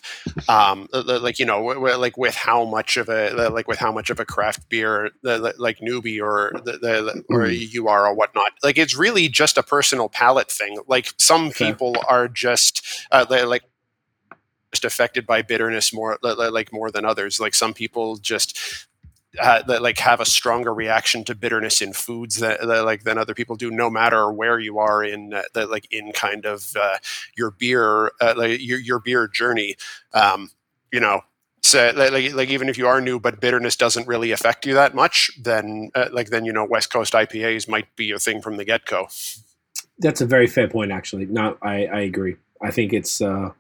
um, 0.50 0.90
like 0.92 1.40
you 1.40 1.46
know, 1.46 1.62
like 1.64 2.18
with 2.18 2.36
how 2.36 2.66
much 2.66 2.98
of 2.98 3.08
a 3.10 3.32
like 3.50 3.68
with 3.70 3.80
how 3.80 3.92
much 3.92 4.10
of 4.10 4.20
a 4.20 4.26
craft 4.26 4.68
beer 4.70 5.10
like 5.24 5.80
newbie 5.80 6.22
or 6.22 6.52
the, 6.66 6.74
the 6.78 7.24
or 7.30 7.46
Mm. 7.46 7.72
you 7.74 7.88
are 7.88 8.06
or 8.08 8.14
whatnot. 8.14 8.52
Like 8.62 8.78
it's 8.78 8.96
really 8.98 9.30
just 9.30 9.58
a 9.58 9.64
personal 9.64 10.10
palate 10.10 10.52
thing. 10.52 10.78
Like 10.88 11.14
some 11.18 11.52
people 11.52 11.96
are 12.10 12.28
just 12.28 12.86
uh, 13.12 13.26
like 13.30 13.64
just 14.74 14.84
affected 14.86 15.26
by 15.26 15.42
bitterness 15.42 15.94
more 15.94 16.18
li- 16.24 16.34
li- 16.34 16.50
like 16.50 16.72
more 16.74 16.92
than 16.92 17.06
others. 17.06 17.40
Like 17.40 17.54
some 17.54 17.74
people 17.74 18.18
just 18.18 18.58
uh, 19.40 19.62
that 19.64 19.82
like 19.82 19.98
have 20.00 20.20
a 20.20 20.26
stronger 20.26 20.74
reaction 20.74 21.24
to 21.24 21.36
bitterness 21.36 21.82
in 21.82 21.94
foods 21.94 22.38
that, 22.38 22.60
that 22.62 22.84
like 22.84 23.04
than 23.04 23.18
other 23.18 23.34
people 23.34 23.56
do 23.56 23.72
no 23.72 23.90
matter 23.90 24.32
where 24.32 24.60
you 24.60 24.78
are 24.78 25.04
in 25.04 25.34
uh, 25.34 25.44
the, 25.54 25.66
like 25.66 25.88
in 25.92 26.12
kind 26.12 26.46
of 26.46 26.74
uh, 26.80 26.98
your 27.38 27.52
beer 27.52 28.12
uh, 28.20 28.34
like 28.36 28.60
your, 28.62 28.80
your 28.80 29.00
beer 29.00 29.28
journey. 29.28 29.76
Um, 30.14 30.52
you 30.92 31.00
know 31.00 31.22
so 31.64 31.92
like, 31.96 32.34
like 32.34 32.50
even 32.50 32.68
if 32.70 32.78
you 32.78 32.88
are 32.88 33.00
new 33.00 33.20
but 33.20 33.40
bitterness 33.40 33.76
doesn't 33.76 34.08
really 34.08 34.32
affect 34.32 34.66
you 34.66 34.74
that 34.74 34.94
much 34.94 35.32
then 35.42 35.92
uh, 35.96 36.10
like 36.12 36.30
then 36.30 36.44
you 36.44 36.52
know 36.52 36.66
west 36.66 36.92
coast 36.92 37.14
ipas 37.14 37.70
might 37.70 37.96
be 37.96 38.12
a 38.12 38.20
thing 38.20 38.42
from 38.42 38.58
the 38.58 38.66
get-go. 38.66 39.08
That's 40.00 40.22
a 40.22 40.26
very 40.26 40.48
fair 40.48 40.68
point 40.68 40.92
actually. 40.92 41.26
No 41.28 41.58
i 41.62 41.86
i 41.86 42.00
agree. 42.02 42.36
I 42.62 42.72
think 42.72 42.94
it's 42.94 43.22
uh 43.22 43.52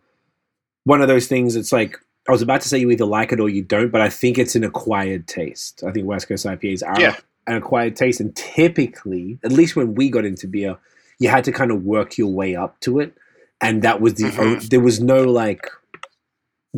one 0.84 1.02
of 1.02 1.08
those 1.08 1.28
things 1.28 1.56
it's 1.56 1.72
like 1.72 2.00
i 2.28 2.32
was 2.32 2.42
about 2.42 2.62
to 2.62 2.70
say 2.70 2.78
you 2.78 2.90
either 2.92 3.06
like 3.06 3.32
it 3.32 3.40
or 3.40 3.50
you 3.50 3.62
don't 3.64 3.92
but 3.92 4.02
i 4.02 4.10
think 4.10 4.38
it's 4.38 4.56
an 4.56 4.64
acquired 4.64 5.28
taste 5.28 5.84
i 5.88 5.92
think 5.92 6.06
west 6.06 6.28
coast 6.28 6.46
ipas 6.46 6.82
are 6.86 7.00
Yeah. 7.00 7.16
an 7.48 7.56
acquired 7.56 7.96
taste 7.96 8.20
and 8.20 8.36
typically 8.36 9.40
at 9.44 9.52
least 9.52 9.76
when 9.76 9.96
we 9.96 10.10
got 10.10 10.26
into 10.26 10.48
beer 10.48 10.78
you 11.20 11.30
had 11.30 11.44
to 11.46 11.52
kind 11.52 11.72
of 11.72 11.84
work 11.84 12.18
your 12.18 12.32
way 12.32 12.56
up 12.56 12.80
to 12.82 13.00
it 13.00 13.14
and 13.62 13.82
that 13.84 14.02
was 14.02 14.16
the 14.16 14.26
Mhm. 14.26 14.70
there 14.70 14.80
was 14.80 15.00
no 15.00 15.24
like 15.24 15.70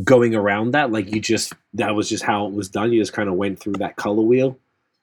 going 0.03 0.33
around 0.33 0.71
that 0.71 0.91
like 0.91 1.13
you 1.13 1.19
just 1.21 1.53
that 1.75 1.93
was 1.95 2.09
just 2.09 2.23
how 2.23 2.47
it 2.47 2.53
was 2.53 2.67
done 2.69 2.91
you 2.91 2.99
just 2.99 3.13
kind 3.13 3.29
of 3.29 3.35
went 3.35 3.59
through 3.59 3.73
that 3.73 3.95
color 3.95 4.23
wheel 4.23 4.57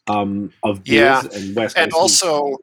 um 0.09 0.53
of 0.65 0.83
beers 0.83 1.25
Yeah. 1.25 1.39
and 1.39 1.55
west 1.55 1.77
and 1.79 1.93
Coast 1.93 2.03
was- 2.03 2.23
also 2.23 2.57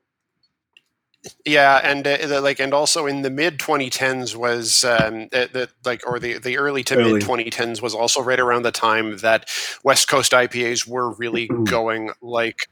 yeah 1.45 1.79
and 1.83 2.05
uh, 2.07 2.17
the, 2.27 2.41
like 2.41 2.59
and 2.59 2.73
also 2.73 3.05
in 3.05 3.21
the 3.21 3.29
mid 3.29 3.59
2010s 3.59 4.35
was 4.35 4.83
um 4.83 5.27
the, 5.31 5.49
the 5.51 5.69
like 5.85 6.05
or 6.07 6.19
the 6.19 6.37
the 6.39 6.57
early 6.57 6.83
to 6.83 6.95
mid 6.95 7.21
2010s 7.21 7.81
was 7.81 7.93
also 7.95 8.21
right 8.21 8.39
around 8.39 8.63
the 8.63 8.71
time 8.71 9.17
that 9.17 9.49
west 9.83 10.07
coast 10.07 10.31
ipas 10.31 10.87
were 10.87 11.11
really 11.13 11.47
Mm. 11.49 11.65
going 11.69 12.11
like 12.21 12.67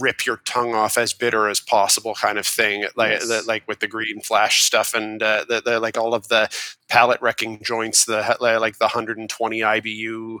rip 0.00 0.26
your 0.26 0.38
tongue 0.38 0.74
off 0.74 0.98
as 0.98 1.12
bitter 1.12 1.48
as 1.48 1.60
possible 1.60 2.14
kind 2.14 2.38
of 2.38 2.46
thing 2.46 2.84
like 2.96 3.12
Yes. 3.12 3.28
the, 3.28 3.42
like 3.46 3.66
with 3.68 3.78
the 3.80 3.86
green 3.86 4.20
flash 4.20 4.62
stuff 4.62 4.94
and 4.94 5.22
uh, 5.22 5.44
the, 5.48 5.60
the 5.64 5.78
like 5.78 5.96
all 5.96 6.12
of 6.12 6.26
the 6.28 6.48
palate 6.88 7.20
wrecking 7.22 7.60
joints 7.62 8.04
the 8.04 8.36
like 8.40 8.78
the 8.78 8.84
120 8.86 9.60
ibu 9.60 10.38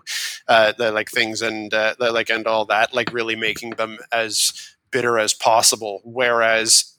uh 0.48 0.72
the 0.78 0.90
like 0.90 1.10
things 1.10 1.42
and 1.42 1.72
uh, 1.74 1.94
the, 1.98 2.10
like 2.12 2.28
and 2.30 2.46
all 2.46 2.64
that 2.64 2.92
like 2.92 3.12
really 3.12 3.36
making 3.36 3.70
them 3.70 3.98
as 4.12 4.75
bitter 4.90 5.18
as 5.18 5.34
possible. 5.34 6.00
Whereas 6.04 6.92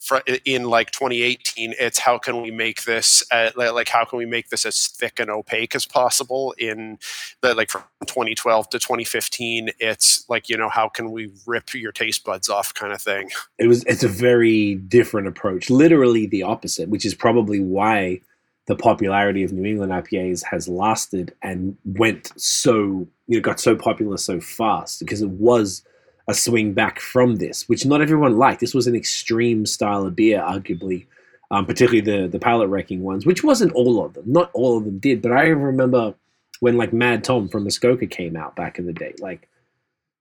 in 0.46 0.66
like 0.66 0.92
2018 0.92 1.74
it's 1.80 2.00
how 2.00 2.18
can 2.18 2.42
we 2.42 2.52
make 2.52 2.84
this 2.84 3.24
uh, 3.32 3.50
like 3.58 3.90
how 3.90 4.06
can 4.06 4.18
we 4.18 4.26
make 4.26 4.50
this 4.50 4.66
as 4.66 4.88
thick 4.88 5.20
and 5.20 5.30
opaque 5.30 5.76
as 5.76 5.86
possible 5.86 6.54
in 6.58 6.98
the 7.42 7.54
like 7.54 7.70
from 7.70 7.84
2012 8.06 8.70
to 8.70 8.80
2015 8.80 9.70
it's 9.80 10.24
like 10.30 10.50
you 10.50 10.56
know 10.58 10.70
how 10.70 10.88
can 10.88 11.12
we 11.12 11.30
rip 11.46 11.74
your 11.74 11.92
taste 11.92 12.24
buds 12.24 12.50
off 12.50 12.74
kind 12.74 12.94
of 12.94 13.02
thing. 13.02 13.30
It 13.58 13.68
was 13.68 13.84
it's 13.84 14.04
a 14.04 14.08
very 14.08 14.76
different 14.76 15.28
approach. 15.28 15.70
Literally 15.70 16.26
the 16.26 16.44
opposite 16.44 16.90
which 16.90 17.06
is 17.06 17.14
probably 17.14 17.60
why 17.60 18.22
the 18.68 18.76
popularity 18.76 19.44
of 19.44 19.54
new 19.54 19.66
england 19.66 19.92
ipas 19.92 20.44
has 20.44 20.68
lasted 20.68 21.34
and 21.42 21.78
went 21.86 22.32
so 22.36 23.08
you 23.28 23.38
know 23.38 23.40
got 23.40 23.60
so 23.60 23.76
popular 23.76 24.18
so 24.18 24.40
fast 24.40 25.00
because 25.00 25.22
it 25.22 25.30
was 25.30 25.84
a 26.28 26.34
swing 26.34 26.74
back 26.74 27.00
from 27.00 27.38
this 27.38 27.68
which 27.70 27.86
not 27.86 28.02
everyone 28.02 28.38
liked 28.38 28.60
this 28.60 28.74
was 28.74 28.88
an 28.88 28.96
extreme 28.96 29.66
style 29.66 30.06
of 30.06 30.16
beer 30.16 30.40
arguably 30.40 31.06
um, 31.52 31.66
particularly 31.66 32.02
the 32.02 32.28
the 32.28 32.40
palate 32.40 32.70
wrecking 32.70 33.02
ones 33.04 33.26
which 33.26 33.44
wasn't 33.44 33.72
all 33.74 34.04
of 34.04 34.14
them 34.14 34.26
not 34.28 34.50
all 34.54 34.78
of 34.78 34.84
them 34.86 35.00
did 35.00 35.22
but 35.22 35.32
i 35.32 35.44
remember 35.48 36.14
when 36.60 36.76
like 36.78 36.92
mad 36.92 37.24
tom 37.24 37.48
from 37.48 37.64
muskoka 37.64 38.06
came 38.06 38.36
out 38.36 38.56
back 38.56 38.78
in 38.80 38.86
the 38.86 38.94
day 38.94 39.14
like 39.20 39.48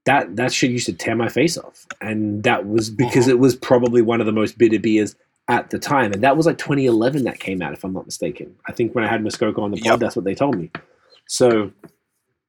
that 0.04 0.36
that 0.36 0.52
shit 0.52 0.70
used 0.70 0.86
to 0.86 0.92
tear 0.92 1.16
my 1.16 1.28
face 1.28 1.58
off, 1.58 1.84
and 2.00 2.44
that 2.44 2.68
was 2.68 2.90
because 2.90 3.26
it 3.26 3.40
was 3.40 3.56
probably 3.56 4.02
one 4.02 4.20
of 4.20 4.26
the 4.26 4.32
most 4.32 4.56
bitter 4.56 4.78
beers 4.78 5.16
at 5.48 5.70
the 5.70 5.80
time, 5.80 6.12
and 6.12 6.22
that 6.22 6.36
was 6.36 6.46
like 6.46 6.58
2011 6.58 7.24
that 7.24 7.40
came 7.40 7.60
out, 7.60 7.72
if 7.72 7.82
I'm 7.82 7.92
not 7.92 8.06
mistaken. 8.06 8.54
I 8.68 8.72
think 8.72 8.94
when 8.94 9.02
I 9.02 9.08
had 9.08 9.20
Muskoka 9.24 9.60
on 9.60 9.72
the 9.72 9.78
pod, 9.78 9.84
Yep. 9.86 9.98
that's 9.98 10.14
what 10.14 10.24
they 10.24 10.36
told 10.36 10.56
me. 10.58 10.70
So, 11.26 11.72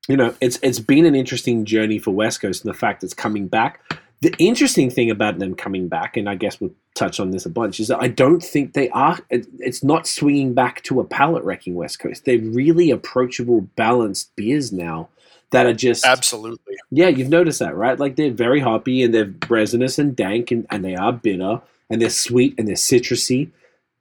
you 0.08 0.18
know, 0.18 0.34
it's 0.42 0.60
it's 0.62 0.80
been 0.80 1.06
an 1.06 1.16
interesting 1.16 1.66
journey 1.66 2.00
for 2.00 2.12
West 2.12 2.42
Coast, 2.42 2.64
and 2.64 2.74
the 2.74 2.78
fact 2.78 3.04
it's 3.04 3.14
coming 3.14 3.48
back. 3.48 3.82
The 4.22 4.34
interesting 4.40 4.90
thing 4.90 5.12
about 5.12 5.38
them 5.38 5.54
coming 5.54 5.88
back, 5.88 6.18
and 6.18 6.28
I 6.28 6.34
guess 6.34 6.60
we'll 6.60 6.74
touch 6.96 7.20
on 7.20 7.30
this 7.30 7.46
a 7.46 7.52
bunch, 7.52 7.80
is 7.80 7.90
that 7.90 8.02
I 8.02 8.08
don't 8.08 8.42
think 8.42 8.74
they 8.74 8.90
are. 8.90 9.20
It's 9.30 9.84
not 9.84 10.08
swinging 10.08 10.56
back 10.56 10.82
to 10.84 11.00
a 11.00 11.04
palate 11.04 11.44
wrecking 11.44 11.76
West 11.76 12.00
Coast. 12.00 12.26
They're 12.26 12.40
really 12.40 12.90
approachable, 12.90 13.62
balanced 13.76 14.36
beers 14.36 14.72
now 14.72 15.10
that 15.52 15.66
are 15.66 15.74
just 15.74 16.06
absolutely 16.06 16.76
yeah, 16.92 17.08
you've 17.08 17.30
noticed 17.30 17.60
that, 17.60 17.76
right? 17.76 18.00
Like 18.00 18.16
they're 18.16 18.32
very 18.32 18.60
hoppy 18.60 19.04
and 19.04 19.14
they're 19.14 19.34
resinous 19.50 20.00
and 20.00 20.16
dank 20.16 20.52
and, 20.52 20.66
and 20.70 20.84
they 20.84 20.96
are 20.96 21.12
bitter 21.12 21.62
and 21.90 22.02
they're 22.02 22.10
sweet 22.10 22.56
and 22.58 22.68
they're 22.68 22.76
citrusy. 22.76 23.50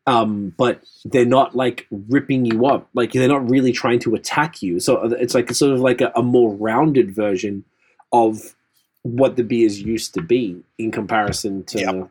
Um, 0.09 0.55
but 0.57 0.83
they're 1.05 1.25
not 1.25 1.57
like 1.57 1.87
ripping 1.90 2.45
you 2.45 2.66
up. 2.66 2.88
Like 2.95 3.12
they're 3.12 3.27
not 3.29 3.49
really 3.51 3.73
trying 3.73 3.99
to 4.01 4.14
attack 4.14 4.62
you. 4.62 4.79
So 4.79 5.03
it's 5.14 5.35
like 5.35 5.53
sort 5.53 5.73
of 5.73 5.81
like 5.81 6.01
a, 6.01 6.12
a 6.14 6.23
more 6.23 6.55
rounded 6.55 7.11
version 7.12 7.64
of 8.12 8.55
what 9.03 9.35
the 9.37 9.42
beers 9.42 9.83
used 9.83 10.14
to 10.14 10.23
be 10.23 10.62
in 10.79 10.90
comparison 10.92 11.64
to 11.64 11.81
Yep. 11.81 12.11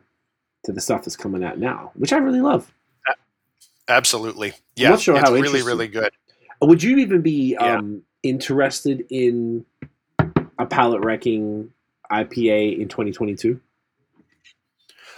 to 0.64 0.72
the 0.72 0.80
stuff 0.80 1.04
that's 1.04 1.16
coming 1.16 1.42
out 1.42 1.58
now, 1.58 1.90
which 1.94 2.12
I 2.12 2.18
really 2.18 2.40
love. 2.42 2.70
absolutely 3.88 4.52
yeah 4.74 4.90
not 4.90 5.00
sure 5.00 5.16
it's 5.16 5.28
how 5.28 5.32
really 5.34 5.62
really 5.62 5.86
good 5.88 6.10
Would 6.60 6.82
you 6.82 6.98
even 6.98 7.22
be 7.22 7.52
Yeah. 7.52 7.76
um, 7.78 8.02
interested 8.22 9.06
in 9.10 9.64
a 10.58 10.66
palate 10.66 11.04
wrecking 11.04 11.70
IPA 12.10 12.80
in 12.80 12.88
2022? 12.88 13.60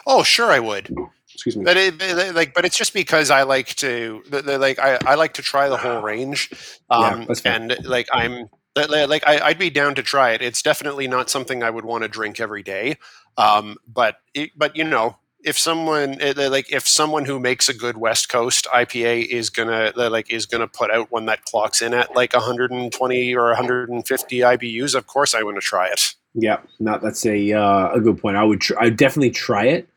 oh 0.07 0.23
sure 0.23 0.51
i 0.51 0.59
would 0.61 0.95
Excuse 1.39 1.57
me. 1.57 1.63
But 1.63 1.77
it, 1.77 2.35
like, 2.35 2.53
but 2.53 2.65
it's 2.65 2.77
just 2.77 2.93
because 2.93 3.31
I 3.31 3.45
like 3.45 3.69
to, 3.77 4.25
like, 4.29 4.81
I, 4.81 4.99
I 5.07 5.15
like 5.15 5.35
to 5.35 5.43
try 5.43 5.69
the 5.69 5.77
whole 5.77 6.03
range, 6.03 6.51
um, 6.91 7.29
Yeah, 7.29 7.53
and 7.55 7.77
like, 7.85 8.09
I'm, 8.13 8.49
li- 8.75 8.87
li- 8.89 9.07
like, 9.07 9.23
I, 9.25 9.39
I'd 9.39 9.59
be 9.59 9.71
down 9.71 9.95
to 9.95 10.03
try 10.03 10.33
it. 10.33 10.43
It's 10.43 10.63
definitely 10.63 11.07
not 11.07 11.31
something 11.31 11.63
I 11.63 11.71
would 11.71 11.85
want 11.85 12.03
to 12.03 12.09
drink 12.09 12.41
every 12.41 12.65
day, 12.65 12.97
um, 13.37 13.77
but, 13.87 14.17
it, 14.35 14.51
but 14.57 14.77
you 14.77 14.83
know, 14.83 15.19
if 15.45 15.57
someone, 15.57 16.21
eh, 16.21 16.49
like, 16.49 16.73
if 16.73 16.89
someone 16.89 17.25
who 17.25 17.39
makes 17.39 17.69
a 17.69 17.75
good 17.75 17.97
West 17.97 18.29
Coast 18.29 18.67
IPA 18.75 19.27
is 19.27 19.49
gonna, 19.49 19.93
like, 19.95 20.33
is 20.33 20.45
gonna 20.45 20.67
put 20.67 20.91
out 20.91 21.13
one 21.13 21.27
that 21.27 21.45
clocks 21.45 21.81
in 21.81 21.95
at 21.95 22.17
like 22.17 22.33
120 22.33 23.37
or 23.37 23.47
150 23.47 24.39
IBUs, 24.41 24.97
of 24.97 25.07
course 25.07 25.35
I 25.35 25.45
want 25.45 25.57
to 25.57 25.61
try 25.61 25.87
it. 25.87 26.17
Yeah, 26.35 26.59
no, 26.81 26.99
that's 27.01 27.25
a 27.25 27.53
uh, 27.53 27.93
a 27.93 28.01
good 28.01 28.19
point. 28.21 28.37
I 28.37 28.43
would 28.43 28.61
tr- 28.61 28.79
I 28.81 28.85
would 28.85 28.97
definitely 28.97 29.31
try 29.31 29.67
it, 29.67 29.89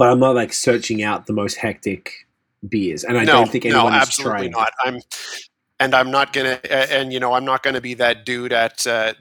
but 0.00 0.08
I'm 0.08 0.18
not 0.18 0.34
like 0.34 0.54
searching 0.54 1.02
out 1.02 1.26
the 1.26 1.34
most 1.34 1.58
hectic 1.58 2.26
beers, 2.66 3.04
and 3.04 3.18
I 3.18 3.24
no, 3.24 3.32
don't 3.32 3.50
think 3.50 3.66
anyone 3.66 3.92
no, 3.92 3.98
is 3.98 4.02
absolutely 4.02 4.48
trying. 4.48 4.52
not. 4.52 4.72
I'm, 4.82 5.00
and 5.78 5.94
I'm 5.94 6.10
not 6.10 6.32
gonna, 6.32 6.58
and 6.70 7.12
you 7.12 7.20
know, 7.20 7.34
I'm 7.34 7.44
not 7.44 7.62
gonna 7.62 7.82
be 7.82 7.92
that 7.92 8.24
dude 8.24 8.54
at 8.54 8.86
uh, 8.86 9.12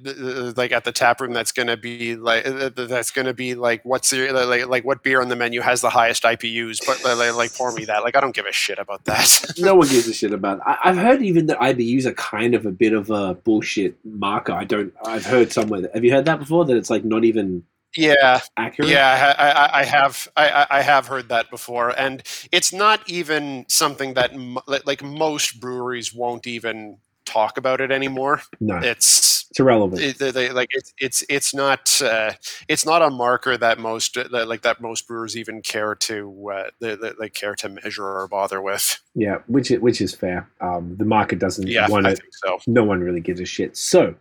like 0.56 0.72
at 0.72 0.86
the 0.86 0.94
tap 0.94 1.20
room 1.20 1.34
that's 1.34 1.52
gonna 1.52 1.76
be 1.76 2.16
like 2.16 2.46
that's 2.46 3.12
gonna 3.12 3.34
be 3.34 3.56
like 3.56 3.84
what's 3.84 4.10
the 4.12 4.32
like 4.32 4.68
like 4.68 4.86
what 4.86 5.04
beer 5.04 5.20
on 5.22 5.28
the 5.28 5.36
menu 5.36 5.60
has 5.60 5.82
the 5.82 5.90
highest 5.90 6.24
IBUs, 6.24 6.80
but 6.86 7.04
like, 7.18 7.36
like 7.36 7.54
pour 7.54 7.74
me 7.74 7.84
that. 7.84 8.06
Like 8.06 8.16
I 8.16 8.22
don't 8.22 8.34
give 8.34 8.46
a 8.46 8.54
shit 8.54 8.80
about 8.80 9.04
that. 9.04 9.52
No 9.60 9.76
one 9.76 9.90
gives 9.90 10.08
a 10.08 10.14
shit 10.14 10.32
about. 10.32 10.62
I, 10.66 10.78
I've 10.86 10.98
heard 10.98 11.22
even 11.22 11.48
that 11.48 11.60
IBUs 11.60 12.06
are 12.06 12.14
kind 12.14 12.56
of 12.56 12.66
a 12.66 12.72
bit 12.72 12.94
of 12.94 13.10
a 13.10 13.34
bullshit 13.34 13.98
marker. 14.06 14.54
I 14.54 14.64
don't. 14.64 14.94
I've 15.04 15.26
heard 15.26 15.52
somewhere. 15.52 15.82
That, 15.82 15.94
have 15.94 16.06
you 16.06 16.14
heard 16.14 16.24
that 16.24 16.40
before? 16.40 16.64
That 16.64 16.78
it's 16.78 16.90
like 16.90 17.04
not 17.04 17.26
even 17.26 17.66
yeah, 17.98 18.40
accurate. 18.58 18.90
yeah, 18.92 19.36
I, 19.38 19.50
I, 19.50 19.80
I 19.80 19.84
have 19.84 20.28
I, 20.36 20.68
I- 20.70 20.82
have 20.82 21.08
heard 21.08 21.30
that 21.30 21.50
before, 21.50 21.90
and 21.98 22.24
it's 22.52 22.72
not 22.74 23.08
even 23.10 23.66
something 23.68 24.14
that 24.16 24.34
m- 24.34 24.58
like 24.68 25.04
most 25.04 25.60
breweries 25.60 26.14
won't 26.14 26.48
even 26.48 26.98
talk 27.26 27.58
about 27.58 27.80
it 27.82 27.92
anymore. 27.92 28.42
No, 28.60 28.78
It's 28.78 29.46
it's 29.52 29.60
irrelevant. 29.60 30.02
it, 30.02 30.18
they, 30.20 30.32
they- 30.32 30.52
like 30.52 30.70
it's 30.72 30.94
it's 31.00 31.24
it's 31.30 31.54
not 31.56 32.02
uh, 32.02 32.34
it's 32.68 32.86
not 32.86 33.02
a 33.02 33.10
marker 33.10 33.58
that 33.58 33.80
most 33.80 34.14
that, 34.16 34.48
like 34.48 34.62
that 34.62 34.80
most 34.82 35.08
brewers 35.08 35.36
even 35.36 35.62
care 35.62 35.96
to 35.96 36.52
uh, 36.54 36.70
they, 36.80 36.96
they, 37.20 37.30
care 37.30 37.56
to 37.56 37.70
measure 37.70 38.06
or 38.06 38.28
bother 38.28 38.62
with. 38.62 39.00
yeah, 39.16 39.40
which 39.48 39.72
is, 39.72 39.80
which 39.80 40.02
is 40.02 40.14
fair. 40.14 40.48
Um, 40.62 40.96
the 40.98 41.06
market 41.06 41.40
doesn't 41.40 41.68
Yeah, 41.68 41.88
want 41.90 42.06
I 42.08 42.12
it. 42.12 42.22
so. 42.46 42.60
No 42.68 42.84
one 42.84 43.00
really 43.02 43.22
gives 43.22 43.40
a 43.40 43.46
shit. 43.46 43.76
So, 43.78 44.14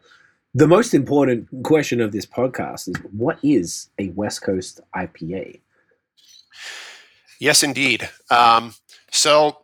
the 0.54 0.66
most 0.66 0.94
important 0.94 1.48
question 1.62 2.00
of 2.00 2.12
this 2.12 2.26
podcast 2.26 2.88
is: 2.88 2.96
What 3.12 3.38
is 3.42 3.90
a 3.98 4.08
West 4.10 4.42
Coast 4.42 4.80
IPA? 4.96 5.60
Yes, 7.40 7.62
indeed. 7.62 8.08
Um, 8.30 8.74
so 9.10 9.58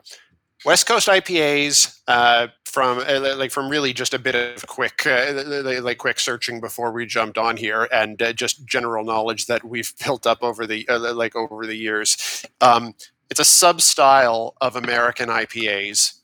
West 0.65 0.87
Coast 0.87 1.09
IPAs 1.09 2.01
uh, 2.09 2.49
from 2.65 2.99
uh, 2.99 3.37
like 3.37 3.51
from 3.51 3.69
really 3.69 3.93
just 3.93 4.15
a 4.15 4.19
bit 4.19 4.35
of 4.35 4.67
quick 4.67 5.07
uh, 5.07 5.43
like 5.83 5.99
quick 5.99 6.19
searching 6.19 6.61
before 6.61 6.93
we 6.93 7.07
jumped 7.07 7.39
on 7.39 7.57
here, 7.57 7.89
and 7.93 8.21
uh, 8.23 8.33
just 8.33 8.65
general 8.67 9.05
knowledge 9.05 9.47
that 9.47 9.65
we've 9.65 9.93
built 10.05 10.27
up 10.27 10.43
over 10.43 10.67
the 10.67 10.89
uh, 10.89 11.15
like 11.15 11.37
over 11.37 11.67
the 11.67 11.77
years. 11.77 12.45
Um, 12.61 12.95
it's 13.31 13.41
a 13.41 13.45
sub 13.45 13.81
style 13.81 14.55
of 14.61 14.77
American 14.77 15.29
IPAs. 15.29 16.21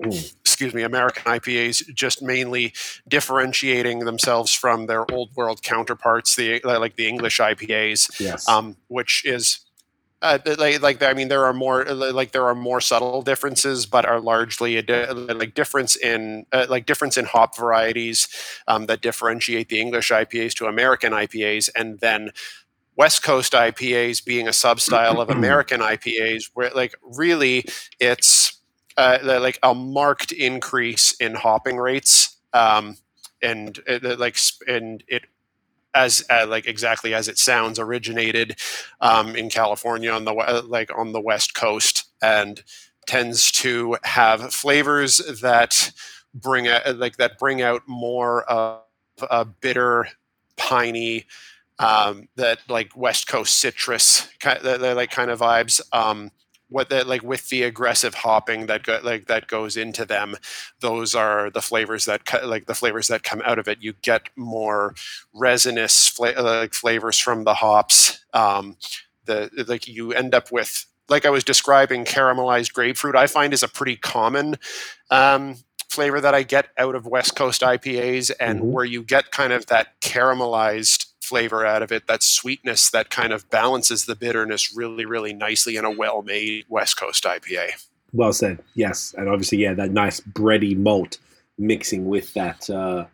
Excuse 0.00 0.74
me, 0.74 0.82
American 0.82 1.24
IPAs, 1.24 1.92
just 1.94 2.22
mainly 2.22 2.72
differentiating 3.08 4.00
themselves 4.00 4.52
from 4.54 4.86
their 4.86 5.10
old 5.12 5.34
world 5.34 5.62
counterparts, 5.62 6.36
the 6.36 6.60
like 6.64 6.96
the 6.96 7.08
English 7.08 7.38
IPAs 7.40 8.20
Yes. 8.20 8.48
um, 8.48 8.76
which 8.88 9.24
is 9.24 9.60
Uh, 10.22 10.38
like, 10.56 10.80
like 10.82 11.02
I 11.02 11.14
mean, 11.14 11.26
there 11.28 11.44
are 11.44 11.52
more 11.52 11.84
like 11.84 12.30
there 12.30 12.46
are 12.46 12.54
more 12.54 12.80
subtle 12.80 13.22
differences, 13.22 13.86
but 13.86 14.06
are 14.06 14.20
largely 14.20 14.76
a 14.76 14.82
di- 14.82 15.10
like 15.10 15.54
difference 15.54 15.96
in 15.96 16.46
uh, 16.52 16.66
like 16.68 16.86
difference 16.86 17.16
in 17.18 17.24
hop 17.24 17.56
varieties 17.56 18.28
um, 18.68 18.86
that 18.86 19.00
differentiate 19.02 19.68
the 19.68 19.80
English 19.80 20.12
IPAs 20.12 20.54
to 20.54 20.66
American 20.66 21.12
IPAs, 21.12 21.70
and 21.74 21.98
then 21.98 22.30
West 22.96 23.24
Coast 23.24 23.52
IPAs 23.52 24.24
being 24.24 24.46
a 24.46 24.52
substyle 24.52 25.18
of 25.20 25.28
American 25.38 25.80
IPAs, 25.80 26.50
where 26.54 26.70
like 26.70 26.94
really 27.02 27.64
it's 27.98 28.51
uh, 28.96 29.18
like 29.22 29.58
a 29.62 29.74
marked 29.74 30.32
increase 30.32 31.12
in 31.20 31.34
hopping 31.34 31.76
rates, 31.76 32.36
um, 32.52 32.96
and 33.42 33.78
uh, 33.88 34.16
like 34.18 34.36
and 34.66 35.02
it 35.08 35.22
as 35.94 36.24
uh, 36.30 36.46
like 36.48 36.66
exactly 36.66 37.14
as 37.14 37.28
it 37.28 37.38
sounds 37.38 37.78
originated 37.78 38.56
um, 39.00 39.36
in 39.36 39.50
California 39.50 40.10
on 40.10 40.24
the 40.24 40.32
like 40.66 40.90
on 40.96 41.12
the 41.12 41.20
west 41.20 41.54
coast 41.54 42.04
and 42.22 42.62
tends 43.06 43.50
to 43.50 43.96
have 44.04 44.54
flavors 44.54 45.18
that 45.40 45.92
bring 46.34 46.66
a, 46.66 46.80
like 46.96 47.16
that 47.16 47.38
bring 47.38 47.60
out 47.60 47.82
more 47.86 48.44
of 48.44 48.80
a 49.30 49.44
bitter 49.44 50.08
piney 50.56 51.26
um, 51.78 52.28
that 52.36 52.58
like 52.68 52.96
west 52.96 53.26
coast 53.26 53.56
citrus 53.56 54.28
kind 54.40 54.64
of, 54.64 54.96
like 54.96 55.10
kind 55.10 55.30
of 55.30 55.40
vibes 55.40 55.80
um, 55.92 56.30
what 56.72 56.88
that 56.88 57.06
like 57.06 57.22
with 57.22 57.48
the 57.50 57.62
aggressive 57.62 58.14
hopping 58.14 58.66
that 58.66 58.82
go, 58.82 58.98
like 59.02 59.26
that 59.26 59.46
goes 59.46 59.76
into 59.76 60.04
them 60.04 60.36
those 60.80 61.14
are 61.14 61.50
the 61.50 61.62
flavors 61.62 62.04
that 62.06 62.22
like 62.44 62.66
the 62.66 62.74
flavors 62.74 63.08
that 63.08 63.22
come 63.22 63.42
out 63.44 63.58
of 63.58 63.68
it 63.68 63.78
you 63.80 63.92
get 64.02 64.28
more 64.36 64.94
resinous 65.32 66.08
fla- 66.08 66.40
like 66.40 66.74
flavors 66.74 67.18
from 67.18 67.44
the 67.44 67.54
hops 67.54 68.24
um, 68.32 68.76
the 69.26 69.50
like 69.68 69.86
you 69.86 70.12
end 70.12 70.34
up 70.34 70.50
with 70.50 70.86
like 71.08 71.26
i 71.26 71.30
was 71.30 71.44
describing 71.44 72.04
caramelized 72.04 72.72
grapefruit 72.72 73.16
i 73.16 73.26
find 73.26 73.52
is 73.52 73.62
a 73.62 73.68
pretty 73.68 73.96
common 73.96 74.56
um, 75.10 75.56
flavor 75.88 76.20
that 76.20 76.34
i 76.34 76.42
get 76.42 76.68
out 76.78 76.94
of 76.94 77.06
west 77.06 77.36
coast 77.36 77.60
ipas 77.62 78.30
and 78.40 78.60
mm-hmm. 78.60 78.72
where 78.72 78.84
you 78.84 79.02
get 79.02 79.30
kind 79.30 79.52
of 79.52 79.66
that 79.66 80.00
caramelized 80.00 81.11
flavor 81.22 81.64
out 81.64 81.82
of 81.82 81.92
it, 81.92 82.06
that 82.06 82.22
sweetness 82.22 82.90
that 82.90 83.10
kind 83.10 83.32
of 83.32 83.48
balances 83.50 84.06
the 84.06 84.16
bitterness 84.16 84.74
really, 84.74 85.04
really 85.04 85.32
nicely 85.32 85.76
in 85.76 85.84
a 85.84 85.90
well 85.90 86.22
made 86.22 86.64
West 86.68 86.96
Coast 86.96 87.24
IPA. 87.24 87.70
Well 88.12 88.32
said. 88.32 88.58
Yes. 88.74 89.14
And 89.16 89.28
obviously, 89.28 89.58
yeah, 89.58 89.74
that 89.74 89.90
nice 89.90 90.20
bready 90.20 90.76
malt 90.76 91.18
mixing 91.58 92.06
with 92.06 92.34
that. 92.34 92.68
Uh, 92.68 93.06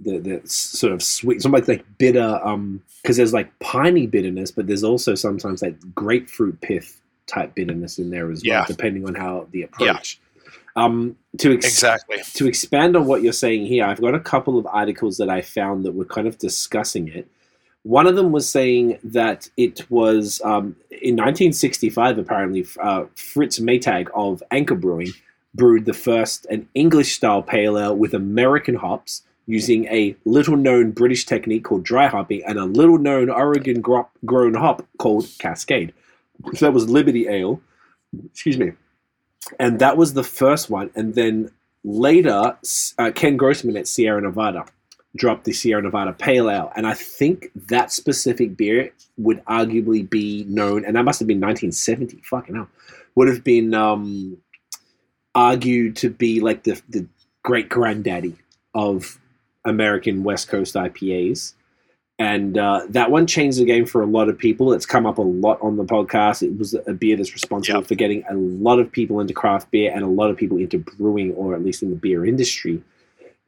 the, 0.00 0.18
the 0.18 0.40
sort 0.48 0.92
of 0.92 1.02
sweet, 1.02 1.42
something 1.42 1.64
like 1.66 1.84
bitter, 1.98 2.40
um, 2.42 2.82
because 3.02 3.16
there's 3.16 3.32
like 3.32 3.56
piney 3.60 4.06
bitterness, 4.06 4.50
but 4.50 4.66
there's 4.66 4.82
also 4.82 5.14
sometimes 5.14 5.60
that 5.60 5.94
grapefruit 5.94 6.60
pith 6.60 7.00
type 7.26 7.54
bitterness 7.54 7.98
in 7.98 8.10
there 8.10 8.30
as 8.30 8.42
well, 8.44 8.60
yeah. 8.60 8.64
depending 8.66 9.06
on 9.06 9.14
how 9.14 9.46
the 9.52 9.62
approach. 9.62 10.18
Yeah. 10.20 10.28
Um, 10.74 11.16
to 11.38 11.52
ex- 11.52 11.66
exactly 11.66 12.18
to 12.34 12.46
expand 12.46 12.96
on 12.96 13.06
what 13.06 13.22
you're 13.22 13.32
saying 13.32 13.66
here, 13.66 13.84
I've 13.84 14.00
got 14.00 14.14
a 14.14 14.20
couple 14.20 14.58
of 14.58 14.66
articles 14.66 15.18
that 15.18 15.28
I 15.28 15.42
found 15.42 15.84
that 15.84 15.92
were 15.92 16.04
kind 16.04 16.26
of 16.26 16.38
discussing 16.38 17.08
it. 17.08 17.28
One 17.84 18.06
of 18.06 18.14
them 18.14 18.30
was 18.30 18.48
saying 18.48 18.98
that 19.02 19.50
it 19.56 19.90
was 19.90 20.40
um, 20.44 20.76
in 20.90 21.16
1965, 21.16 22.18
apparently, 22.18 22.66
uh, 22.80 23.04
Fritz 23.16 23.58
Maytag 23.58 24.08
of 24.14 24.42
Anchor 24.52 24.76
Brewing 24.76 25.12
brewed 25.54 25.84
the 25.84 25.92
first 25.92 26.46
an 26.46 26.68
English 26.74 27.16
style 27.16 27.42
pale 27.42 27.78
ale 27.78 27.96
with 27.96 28.14
American 28.14 28.76
hops 28.76 29.22
using 29.46 29.86
a 29.86 30.16
little 30.24 30.56
known 30.56 30.92
British 30.92 31.26
technique 31.26 31.64
called 31.64 31.82
dry 31.82 32.06
hopping 32.06 32.44
and 32.44 32.58
a 32.58 32.64
little 32.64 32.98
known 32.98 33.28
Oregon 33.28 33.80
grown 33.80 34.54
hop 34.54 34.86
called 34.98 35.26
Cascade. 35.38 35.92
So 36.54 36.66
that 36.66 36.72
was 36.72 36.88
Liberty 36.88 37.28
Ale. 37.28 37.60
Excuse 38.30 38.58
me. 38.58 38.72
And 39.58 39.80
that 39.80 39.96
was 39.96 40.14
the 40.14 40.22
first 40.22 40.70
one. 40.70 40.90
And 40.94 41.14
then 41.14 41.50
later, 41.82 42.56
uh, 42.98 43.10
Ken 43.12 43.36
Grossman 43.36 43.76
at 43.76 43.88
Sierra 43.88 44.20
Nevada 44.20 44.66
dropped 45.16 45.44
the 45.44 45.52
Sierra 45.52 45.82
Nevada 45.82 46.12
Pale 46.12 46.50
Ale, 46.50 46.72
and 46.76 46.86
I 46.86 46.94
think 46.94 47.50
that 47.68 47.92
specific 47.92 48.56
beer 48.56 48.92
would 49.18 49.44
arguably 49.44 50.08
be 50.08 50.44
known, 50.48 50.84
and 50.84 50.96
that 50.96 51.04
must 51.04 51.20
have 51.20 51.28
been 51.28 51.40
1970. 51.40 52.22
Fucking 52.24 52.54
hell, 52.54 52.68
would 53.14 53.28
have 53.28 53.44
been 53.44 53.74
um, 53.74 54.38
argued 55.34 55.96
to 55.96 56.10
be 56.10 56.40
like 56.40 56.64
the 56.64 56.80
the 56.88 57.06
great 57.42 57.68
granddaddy 57.68 58.36
of 58.74 59.18
American 59.64 60.22
West 60.22 60.48
Coast 60.48 60.74
IPAs. 60.74 61.54
And 62.18 62.56
uh, 62.56 62.86
that 62.90 63.10
one 63.10 63.26
changed 63.26 63.58
the 63.58 63.64
game 63.64 63.84
for 63.84 64.02
a 64.02 64.06
lot 64.06 64.28
of 64.28 64.38
people. 64.38 64.72
It's 64.72 64.86
come 64.86 65.06
up 65.06 65.18
a 65.18 65.22
lot 65.22 65.58
on 65.60 65.76
the 65.76 65.84
podcast. 65.84 66.42
It 66.42 66.56
was 66.56 66.74
a 66.86 66.92
beer 66.92 67.16
that's 67.16 67.32
responsible 67.32 67.80
yep. 67.80 67.88
for 67.88 67.94
getting 67.96 68.22
a 68.30 68.34
lot 68.34 68.78
of 68.78 68.92
people 68.92 69.18
into 69.18 69.34
craft 69.34 69.70
beer 69.70 69.90
and 69.92 70.04
a 70.04 70.08
lot 70.08 70.30
of 70.30 70.36
people 70.36 70.58
into 70.58 70.78
brewing, 70.78 71.32
or 71.34 71.54
at 71.54 71.64
least 71.64 71.82
in 71.82 71.90
the 71.90 71.96
beer 71.96 72.24
industry. 72.24 72.82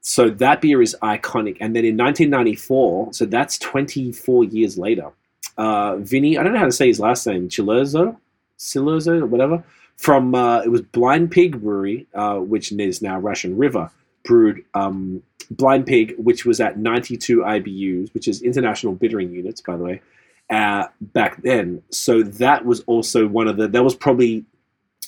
So 0.06 0.28
that 0.28 0.60
beer 0.60 0.82
is 0.82 0.94
iconic. 1.02 1.56
And 1.60 1.74
then 1.74 1.86
in 1.86 1.96
1994, 1.96 3.14
so 3.14 3.24
that's 3.24 3.56
24 3.56 4.44
years 4.44 4.76
later, 4.76 5.10
uh, 5.56 5.96
Vinny, 5.96 6.36
I 6.36 6.42
don't 6.42 6.52
know 6.52 6.58
how 6.58 6.66
to 6.66 6.72
say 6.72 6.88
his 6.88 7.00
last 7.00 7.26
name, 7.26 7.48
Chilozo, 7.48 8.18
Silozo, 8.58 9.26
whatever, 9.26 9.64
from 9.96 10.34
uh, 10.34 10.60
it 10.60 10.68
was 10.68 10.82
Blind 10.82 11.30
Pig 11.30 11.58
Brewery, 11.58 12.06
uh, 12.12 12.36
which 12.36 12.70
is 12.70 13.00
now 13.00 13.18
Russian 13.18 13.56
River, 13.56 13.90
brewed 14.24 14.62
um, 14.74 15.22
Blind 15.50 15.86
Pig, 15.86 16.14
which 16.18 16.44
was 16.44 16.60
at 16.60 16.76
92 16.76 17.38
IBUs, 17.38 18.12
which 18.12 18.28
is 18.28 18.42
international 18.42 18.92
bittering 18.92 19.32
units, 19.32 19.62
by 19.62 19.74
the 19.74 19.84
way, 19.84 20.02
uh, 20.50 20.84
back 21.00 21.40
then. 21.40 21.82
So 21.88 22.22
that 22.22 22.66
was 22.66 22.80
also 22.80 23.26
one 23.26 23.48
of 23.48 23.56
the, 23.56 23.68
that 23.68 23.82
was 23.82 23.94
probably 23.94 24.44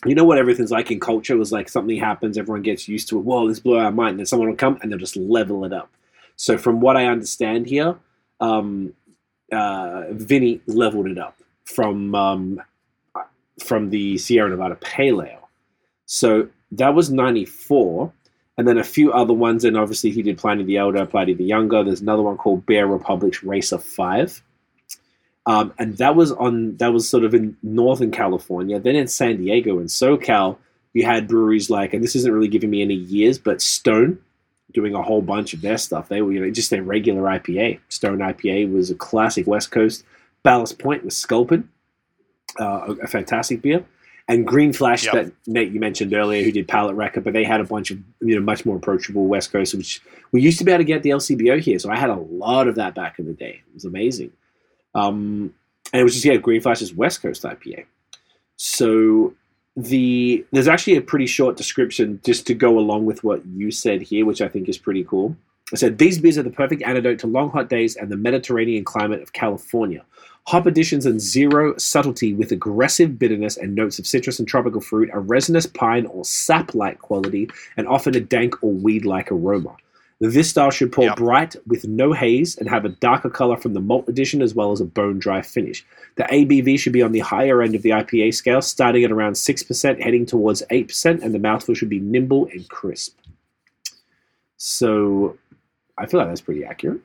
you 0.04 0.14
know 0.14 0.24
what 0.24 0.38
everything's 0.38 0.70
like 0.70 0.90
in 0.90 1.00
culture 1.00 1.36
was 1.36 1.52
like 1.52 1.68
something 1.68 1.96
happens 1.96 2.36
everyone 2.36 2.62
gets 2.62 2.88
used 2.88 3.08
to 3.08 3.18
it. 3.18 3.22
Whoa 3.22 3.48
this 3.48 3.60
blew 3.60 3.76
our 3.76 3.90
mind. 3.90 4.10
And 4.10 4.20
then 4.20 4.26
someone 4.26 4.48
will 4.48 4.56
come 4.56 4.78
and 4.82 4.90
they'll 4.90 4.98
just 4.98 5.16
level 5.16 5.64
it 5.64 5.72
up. 5.72 5.90
So 6.36 6.58
from 6.58 6.80
what 6.80 6.96
i 6.96 7.06
understand 7.06 7.66
here 7.66 7.96
um, 8.40 8.92
uh, 9.52 10.04
vinny 10.10 10.60
leveled 10.66 11.06
it 11.06 11.18
up 11.18 11.38
from 11.64 12.14
um, 12.14 12.60
from 13.64 13.90
the 13.90 14.18
sierra 14.18 14.50
nevada 14.50 14.74
pale 14.76 15.22
ale. 15.22 15.48
So 16.04 16.48
that 16.72 16.94
was 16.94 17.10
94 17.10 18.12
and 18.58 18.68
then 18.68 18.78
a 18.78 18.84
few 18.84 19.12
other 19.12 19.32
ones 19.32 19.64
and 19.64 19.76
obviously 19.76 20.10
he 20.10 20.22
did 20.22 20.38
pliny 20.38 20.64
the 20.64 20.76
elder 20.76 21.06
pliny 21.06 21.32
the 21.32 21.44
younger. 21.44 21.82
There's 21.82 22.02
another 22.02 22.22
one 22.22 22.36
called 22.36 22.66
bear 22.66 22.86
republic's 22.86 23.42
racer 23.42 23.78
5 23.78 24.42
um, 25.46 25.72
and 25.78 25.96
that 25.98 26.16
was 26.16 26.32
on 26.32 26.76
that 26.78 26.92
was 26.92 27.08
sort 27.08 27.24
of 27.24 27.32
in 27.32 27.56
Northern 27.62 28.10
California. 28.10 28.80
Then 28.80 28.96
in 28.96 29.06
San 29.06 29.36
Diego 29.36 29.78
and 29.78 29.88
SoCal, 29.88 30.58
you 30.92 31.04
had 31.04 31.28
breweries 31.28 31.70
like, 31.70 31.94
and 31.94 32.02
this 32.02 32.16
isn't 32.16 32.32
really 32.32 32.48
giving 32.48 32.70
me 32.70 32.82
any 32.82 32.94
years, 32.94 33.38
but 33.38 33.62
Stone 33.62 34.18
doing 34.72 34.94
a 34.94 35.02
whole 35.02 35.22
bunch 35.22 35.54
of 35.54 35.62
their 35.62 35.78
stuff. 35.78 36.08
They 36.08 36.20
were 36.20 36.32
you 36.32 36.40
know 36.40 36.50
just 36.50 36.70
their 36.70 36.82
regular 36.82 37.22
IPA. 37.22 37.78
Stone 37.88 38.18
IPA 38.18 38.72
was 38.72 38.90
a 38.90 38.96
classic 38.96 39.46
West 39.46 39.70
Coast. 39.70 40.04
Ballast 40.42 40.78
Point 40.78 41.04
was 41.04 41.16
Sculpin, 41.16 41.68
uh, 42.60 42.64
a, 42.88 42.92
a, 43.02 43.06
fantastic 43.08 43.62
beer. 43.62 43.84
And 44.28 44.46
Green 44.46 44.72
Flash 44.72 45.04
yep. 45.04 45.14
that 45.14 45.32
Nate 45.46 45.72
you 45.72 45.80
mentioned 45.80 46.14
earlier, 46.14 46.44
who 46.44 46.52
did 46.52 46.68
Palate 46.68 46.94
Wrecker, 46.94 47.20
but 47.20 47.32
they 47.32 47.42
had 47.42 47.60
a 47.60 47.64
bunch 47.64 47.92
of 47.92 47.98
you 48.20 48.34
know 48.34 48.40
much 48.40 48.66
more 48.66 48.76
approachable 48.76 49.26
West 49.26 49.52
Coast, 49.52 49.74
which 49.74 50.02
we 50.32 50.40
used 50.40 50.58
to 50.58 50.64
be 50.64 50.72
able 50.72 50.80
to 50.80 50.84
get 50.84 51.04
the 51.04 51.10
LCBO 51.10 51.60
here. 51.60 51.78
So 51.78 51.90
I 51.90 51.96
had 51.96 52.10
a 52.10 52.16
lot 52.16 52.66
of 52.66 52.74
that 52.74 52.96
back 52.96 53.20
in 53.20 53.26
the 53.26 53.32
day. 53.32 53.62
It 53.68 53.74
was 53.74 53.84
amazing. 53.84 54.32
Um, 54.96 55.54
and 55.92 56.00
it 56.00 56.04
was 56.04 56.14
just 56.14 56.24
yeah, 56.24 56.36
Green 56.36 56.60
Flash's 56.60 56.94
West 56.94 57.22
Coast 57.22 57.42
IPA. 57.42 57.84
So 58.56 59.34
the 59.76 60.44
there's 60.52 60.68
actually 60.68 60.96
a 60.96 61.02
pretty 61.02 61.26
short 61.26 61.56
description 61.56 62.20
just 62.24 62.46
to 62.46 62.54
go 62.54 62.78
along 62.78 63.04
with 63.04 63.22
what 63.22 63.44
you 63.46 63.70
said 63.70 64.02
here, 64.02 64.24
which 64.24 64.40
I 64.40 64.48
think 64.48 64.68
is 64.68 64.78
pretty 64.78 65.04
cool. 65.04 65.36
I 65.72 65.76
said 65.76 65.98
these 65.98 66.18
beers 66.18 66.38
are 66.38 66.42
the 66.42 66.50
perfect 66.50 66.82
antidote 66.82 67.18
to 67.20 67.26
long 67.26 67.50
hot 67.50 67.68
days 67.68 67.96
and 67.96 68.10
the 68.10 68.16
Mediterranean 68.16 68.84
climate 68.84 69.20
of 69.20 69.32
California. 69.32 70.04
Hop 70.46 70.64
additions 70.66 71.06
and 71.06 71.20
zero 71.20 71.76
subtlety 71.76 72.32
with 72.32 72.52
aggressive 72.52 73.18
bitterness 73.18 73.56
and 73.56 73.74
notes 73.74 73.98
of 73.98 74.06
citrus 74.06 74.38
and 74.38 74.46
tropical 74.46 74.80
fruit, 74.80 75.10
a 75.12 75.18
resinous 75.18 75.66
pine 75.66 76.06
or 76.06 76.24
sap-like 76.24 77.00
quality, 77.00 77.50
and 77.76 77.88
often 77.88 78.14
a 78.14 78.20
dank 78.20 78.62
or 78.62 78.70
weed-like 78.70 79.32
aroma. 79.32 79.76
This 80.18 80.48
style 80.48 80.70
should 80.70 80.92
pour 80.92 81.04
yep. 81.04 81.16
bright 81.16 81.56
with 81.66 81.86
no 81.86 82.12
haze 82.12 82.56
and 82.56 82.68
have 82.70 82.86
a 82.86 82.88
darker 82.88 83.28
color 83.28 83.56
from 83.56 83.74
the 83.74 83.80
malt 83.80 84.08
addition 84.08 84.40
as 84.40 84.54
well 84.54 84.72
as 84.72 84.80
a 84.80 84.86
bone 84.86 85.18
dry 85.18 85.42
finish. 85.42 85.84
The 86.14 86.22
ABV 86.24 86.78
should 86.78 86.94
be 86.94 87.02
on 87.02 87.12
the 87.12 87.20
higher 87.20 87.60
end 87.60 87.74
of 87.74 87.82
the 87.82 87.90
IPA 87.90 88.34
scale, 88.34 88.62
starting 88.62 89.04
at 89.04 89.12
around 89.12 89.34
6%, 89.34 90.02
heading 90.02 90.24
towards 90.24 90.62
8%, 90.70 91.22
and 91.22 91.34
the 91.34 91.38
mouthfeel 91.38 91.76
should 91.76 91.90
be 91.90 92.00
nimble 92.00 92.46
and 92.46 92.66
crisp. 92.70 93.18
So 94.56 95.36
I 95.98 96.06
feel 96.06 96.20
like 96.20 96.28
that's 96.30 96.40
pretty 96.40 96.64
accurate. 96.64 97.00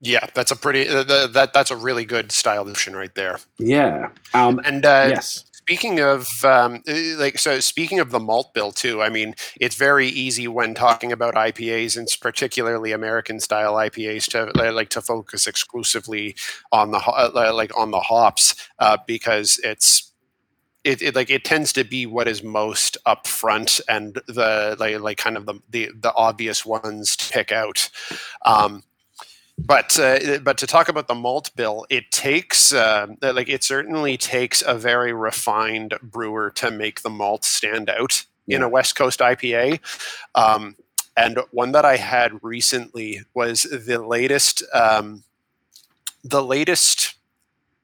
Yeah, 0.00 0.26
that's 0.34 0.50
a 0.50 0.56
pretty 0.56 0.88
uh, 0.88 1.02
that 1.04 1.52
that's 1.54 1.70
a 1.70 1.76
really 1.76 2.04
good 2.04 2.30
style 2.30 2.64
description 2.64 2.94
right 2.94 3.14
there. 3.14 3.38
Yeah, 3.58 4.10
um, 4.34 4.60
and 4.64 4.84
uh, 4.84 5.06
yes, 5.08 5.44
speaking 5.66 5.98
of 5.98 6.44
um, 6.44 6.80
eh, 6.86 7.16
like 7.18 7.40
so 7.40 7.58
speaking 7.58 7.98
of 7.98 8.12
the 8.12 8.20
malt 8.20 8.54
bill 8.54 8.70
too 8.70 9.02
i 9.02 9.08
mean 9.08 9.34
it's 9.60 9.74
very 9.74 10.06
easy 10.06 10.46
when 10.46 10.74
talking 10.74 11.10
about 11.10 11.34
ipas 11.34 11.96
and 11.96 12.06
particularly 12.20 12.92
american 12.92 13.40
style 13.40 13.74
ipas 13.74 14.28
to 14.30 14.44
like 14.72 14.90
to 14.90 15.00
focus 15.00 15.48
exclusively 15.48 16.36
on 16.70 16.92
the 16.92 16.98
uh, 16.98 17.52
like 17.52 17.76
on 17.76 17.90
the 17.90 17.98
hops 17.98 18.54
uh, 18.78 18.96
because 19.08 19.58
it's 19.64 20.12
it, 20.84 21.02
it, 21.02 21.16
like 21.16 21.30
it 21.30 21.44
tends 21.44 21.72
to 21.72 21.82
be 21.82 22.06
what 22.06 22.28
is 22.28 22.44
most 22.44 22.96
upfront 23.04 23.80
and 23.88 24.20
the 24.28 24.76
like 24.78 25.00
like 25.00 25.18
kind 25.18 25.36
of 25.36 25.46
the 25.46 25.58
the, 25.68 25.90
the 26.00 26.14
obvious 26.14 26.64
ones 26.64 27.16
to 27.16 27.32
pick 27.32 27.50
out. 27.50 27.90
Um, 28.44 28.84
but 29.58 29.98
uh, 29.98 30.38
but 30.42 30.58
to 30.58 30.66
talk 30.66 30.88
about 30.88 31.08
the 31.08 31.14
malt 31.14 31.50
bill, 31.56 31.86
it 31.88 32.10
takes 32.10 32.72
uh, 32.72 33.06
like 33.22 33.48
it 33.48 33.64
certainly 33.64 34.16
takes 34.16 34.62
a 34.62 34.74
very 34.74 35.12
refined 35.12 35.94
brewer 36.02 36.50
to 36.56 36.70
make 36.70 37.02
the 37.02 37.10
malt 37.10 37.44
stand 37.44 37.88
out 37.88 38.26
yeah. 38.46 38.56
in 38.56 38.62
a 38.62 38.68
West 38.68 38.96
Coast 38.96 39.20
IPA. 39.20 39.80
Um, 40.34 40.76
and 41.16 41.38
one 41.50 41.72
that 41.72 41.86
I 41.86 41.96
had 41.96 42.42
recently 42.42 43.22
was 43.34 43.62
the 43.62 44.04
latest 44.04 44.62
um, 44.74 45.24
the 46.22 46.42
latest 46.42 47.14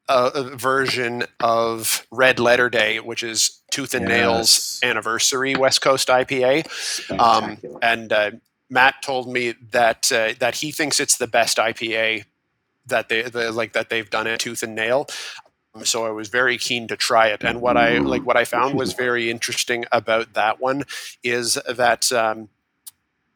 uh, 0.09 0.51
version 0.55 1.25
of 1.41 2.07
Red 2.11 2.39
Letter 2.39 2.69
Day, 2.69 3.01
which 3.01 3.23
is 3.23 3.63
Tooth 3.71 3.95
and 3.95 4.09
yes. 4.09 4.19
Nails 4.19 4.81
anniversary 4.83 5.55
West 5.55 5.81
Coast 5.81 6.09
IPA. 6.09 7.11
Um, 7.19 7.57
and 7.81 8.13
uh, 8.13 8.33
Matt 8.73 9.03
told 9.03 9.31
me 9.31 9.55
that 9.71 10.11
uh, 10.11 10.33
that 10.39 10.57
he 10.57 10.73
thinks 10.73 10.99
it's 10.99 11.19
the 11.19 11.27
best 11.27 11.59
IPA 11.59 12.25
that 12.87 13.11
they 13.11 13.23
the, 13.23 13.53
like 13.53 13.75
that 13.75 13.91
they've 13.91 14.09
done 14.09 14.27
it 14.27 14.41
tooth 14.41 14.63
and 14.63 14.75
nail. 14.75 15.07
Um, 15.75 15.85
so 15.85 16.07
I 16.07 16.11
was 16.11 16.29
very 16.29 16.57
keen 16.57 16.89
to 16.89 16.97
try 16.97 17.29
it, 17.29 17.45
and 17.45 17.61
what 17.61 17.77
I 17.77 17.99
like 17.99 18.25
what 18.25 18.39
I 18.39 18.47
found 18.47 18.75
was 18.75 18.95
very 18.95 19.31
interesting 19.31 19.85
about 19.93 20.33
that 20.33 20.59
one 20.59 20.85
is 21.23 21.59
that 21.69 22.11
um, 22.13 22.49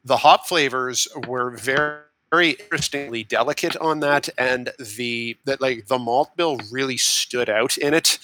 the 0.03 0.17
hop 0.17 0.47
flavors 0.47 1.07
were 1.27 1.51
very 1.51 2.01
very 2.31 2.51
interestingly 2.51 3.23
delicate 3.23 3.77
on 3.77 3.99
that, 3.99 4.29
and 4.39 4.71
the 4.79 5.37
that 5.45 5.61
like 5.61 5.85
the 5.85 5.99
malt 5.99 6.35
bill 6.35 6.59
really 6.71 6.97
stood 6.97 7.47
out 7.47 7.77
in 7.77 7.93
it, 7.93 8.17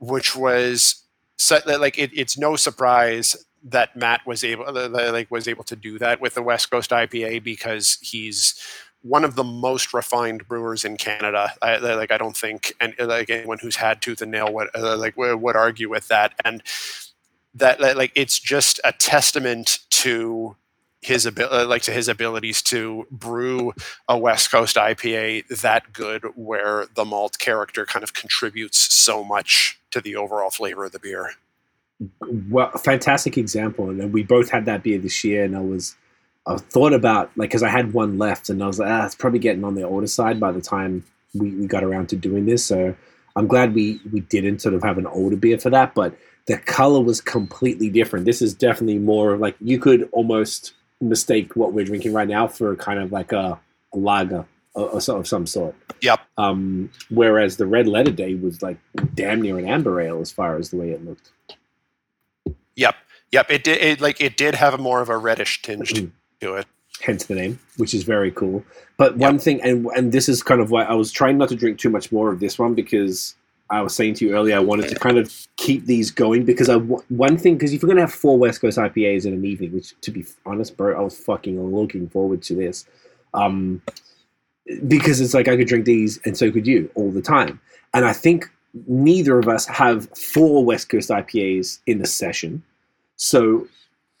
which 0.00 0.34
was 0.34 1.04
so, 1.38 1.60
like 1.64 1.96
it, 1.96 2.10
it's 2.12 2.36
no 2.36 2.56
surprise 2.56 3.45
that 3.66 3.96
Matt 3.96 4.26
was 4.26 4.44
able 4.44 4.72
like 4.72 5.30
was 5.30 5.48
able 5.48 5.64
to 5.64 5.76
do 5.76 5.98
that 5.98 6.20
with 6.20 6.34
the 6.34 6.42
West 6.42 6.70
Coast 6.70 6.90
IPA 6.90 7.42
because 7.42 7.98
he's 8.00 8.54
one 9.02 9.24
of 9.24 9.34
the 9.34 9.44
most 9.44 9.92
refined 9.92 10.46
brewers 10.48 10.84
in 10.84 10.96
Canada. 10.96 11.52
I, 11.62 11.76
like 11.78 12.10
I 12.10 12.18
don't 12.18 12.36
think 12.36 12.74
and 12.80 12.94
like 12.98 13.28
anyone 13.28 13.58
who's 13.58 13.76
had 13.76 14.00
tooth 14.00 14.22
and 14.22 14.30
nail 14.30 14.52
would 14.52 14.68
uh, 14.74 14.96
like 14.96 15.16
would 15.16 15.56
argue 15.56 15.88
with 15.88 16.08
that 16.08 16.34
and 16.44 16.62
that 17.54 17.80
like 17.80 18.12
it's 18.14 18.38
just 18.38 18.80
a 18.84 18.92
testament 18.92 19.80
to 19.90 20.56
his 21.00 21.26
ability 21.26 21.54
uh, 21.54 21.66
like 21.66 21.82
to 21.82 21.92
his 21.92 22.08
abilities 22.08 22.62
to 22.62 23.06
brew 23.10 23.72
a 24.08 24.18
west 24.18 24.50
coast 24.50 24.76
ipa 24.76 25.46
that 25.60 25.92
good 25.92 26.24
where 26.34 26.86
the 26.94 27.04
malt 27.04 27.38
character 27.38 27.86
kind 27.86 28.02
of 28.02 28.12
contributes 28.12 28.78
so 28.92 29.22
much 29.22 29.78
to 29.90 30.00
the 30.00 30.16
overall 30.16 30.50
flavor 30.50 30.84
of 30.84 30.92
the 30.92 30.98
beer 30.98 31.32
well, 32.20 32.70
fantastic 32.72 33.38
example. 33.38 33.90
And 33.90 34.12
we 34.12 34.22
both 34.22 34.50
had 34.50 34.66
that 34.66 34.82
beer 34.82 34.98
this 34.98 35.24
year, 35.24 35.44
and 35.44 35.56
I 35.56 35.60
was, 35.60 35.96
I 36.46 36.56
thought 36.56 36.92
about 36.92 37.30
like 37.36 37.50
because 37.50 37.62
I 37.62 37.68
had 37.68 37.92
one 37.92 38.18
left, 38.18 38.48
and 38.48 38.62
I 38.62 38.66
was 38.66 38.78
like, 38.78 38.90
ah, 38.90 39.04
it's 39.04 39.14
probably 39.14 39.38
getting 39.38 39.64
on 39.64 39.74
the 39.74 39.82
older 39.82 40.06
side 40.06 40.38
by 40.40 40.52
the 40.52 40.60
time 40.60 41.04
we, 41.34 41.50
we 41.50 41.66
got 41.66 41.84
around 41.84 42.08
to 42.10 42.16
doing 42.16 42.46
this. 42.46 42.64
So 42.64 42.94
I'm 43.36 43.46
glad 43.46 43.74
we 43.74 44.00
we 44.12 44.20
didn't 44.20 44.60
sort 44.60 44.74
of 44.74 44.82
have 44.82 44.98
an 44.98 45.06
older 45.06 45.36
beer 45.36 45.58
for 45.58 45.70
that, 45.70 45.94
but 45.94 46.16
the 46.46 46.58
color 46.58 47.00
was 47.00 47.20
completely 47.20 47.90
different. 47.90 48.24
This 48.24 48.40
is 48.40 48.54
definitely 48.54 48.98
more 48.98 49.36
like 49.36 49.56
you 49.60 49.78
could 49.78 50.08
almost 50.12 50.74
mistake 51.00 51.54
what 51.56 51.72
we're 51.72 51.84
drinking 51.84 52.12
right 52.12 52.28
now 52.28 52.46
for 52.46 52.74
kind 52.76 52.98
of 52.98 53.12
like 53.12 53.32
a, 53.32 53.60
a 53.92 53.96
lager 53.96 54.46
of 54.74 55.26
some 55.26 55.46
sort. 55.46 55.74
Yep. 56.02 56.20
Um, 56.36 56.90
whereas 57.10 57.56
the 57.56 57.66
red 57.66 57.88
letter 57.88 58.10
day 58.10 58.34
was 58.34 58.62
like 58.62 58.78
damn 59.14 59.40
near 59.40 59.58
an 59.58 59.66
amber 59.66 60.00
ale 60.00 60.20
as 60.20 60.30
far 60.30 60.56
as 60.56 60.70
the 60.70 60.76
way 60.76 60.90
it 60.90 61.04
looked. 61.04 61.32
Yep, 62.76 62.94
yep. 63.32 63.50
It 63.50 63.64
did. 63.64 63.82
It, 63.82 64.00
like 64.00 64.20
it 64.20 64.36
did 64.36 64.54
have 64.54 64.74
a 64.74 64.78
more 64.78 65.00
of 65.00 65.08
a 65.08 65.16
reddish 65.16 65.62
tinge 65.62 65.94
mm-hmm. 65.94 66.08
to 66.40 66.54
it. 66.54 66.66
Hence 67.02 67.26
the 67.26 67.34
name, 67.34 67.58
which 67.76 67.92
is 67.92 68.04
very 68.04 68.30
cool. 68.30 68.64
But 68.96 69.12
yep. 69.12 69.20
one 69.20 69.38
thing, 69.38 69.60
and 69.62 69.86
and 69.96 70.12
this 70.12 70.28
is 70.28 70.42
kind 70.42 70.60
of 70.60 70.70
why 70.70 70.84
I 70.84 70.94
was 70.94 71.10
trying 71.10 71.38
not 71.38 71.48
to 71.50 71.56
drink 71.56 71.78
too 71.78 71.90
much 71.90 72.12
more 72.12 72.30
of 72.30 72.40
this 72.40 72.58
one 72.58 72.74
because 72.74 73.34
I 73.68 73.82
was 73.82 73.94
saying 73.94 74.14
to 74.14 74.26
you 74.26 74.34
earlier, 74.34 74.56
I 74.56 74.60
wanted 74.60 74.88
to 74.88 74.94
kind 74.94 75.18
of 75.18 75.46
keep 75.56 75.86
these 75.86 76.10
going 76.10 76.44
because 76.44 76.68
I 76.68 76.76
one 76.76 77.36
thing 77.36 77.54
because 77.54 77.72
if 77.72 77.82
you're 77.82 77.88
gonna 77.88 78.02
have 78.02 78.12
four 78.12 78.38
West 78.38 78.60
Coast 78.60 78.78
IPAs 78.78 79.26
in 79.26 79.32
an 79.32 79.44
evening, 79.44 79.72
which 79.72 79.98
to 80.02 80.10
be 80.10 80.24
honest, 80.44 80.76
bro, 80.76 80.96
I 80.96 81.00
was 81.00 81.18
fucking 81.18 81.74
looking 81.74 82.08
forward 82.08 82.42
to 82.42 82.54
this, 82.54 82.86
um, 83.34 83.82
because 84.86 85.20
it's 85.20 85.34
like 85.34 85.48
I 85.48 85.56
could 85.56 85.66
drink 85.66 85.84
these 85.84 86.18
and 86.24 86.36
so 86.36 86.50
could 86.50 86.66
you 86.66 86.90
all 86.94 87.10
the 87.10 87.22
time, 87.22 87.60
and 87.92 88.04
I 88.04 88.12
think 88.12 88.50
neither 88.86 89.38
of 89.38 89.48
us 89.48 89.66
have 89.66 90.08
four 90.16 90.64
West 90.64 90.88
Coast 90.88 91.10
IPAs 91.10 91.78
in 91.86 91.98
the 91.98 92.06
session. 92.06 92.62
So 93.16 93.66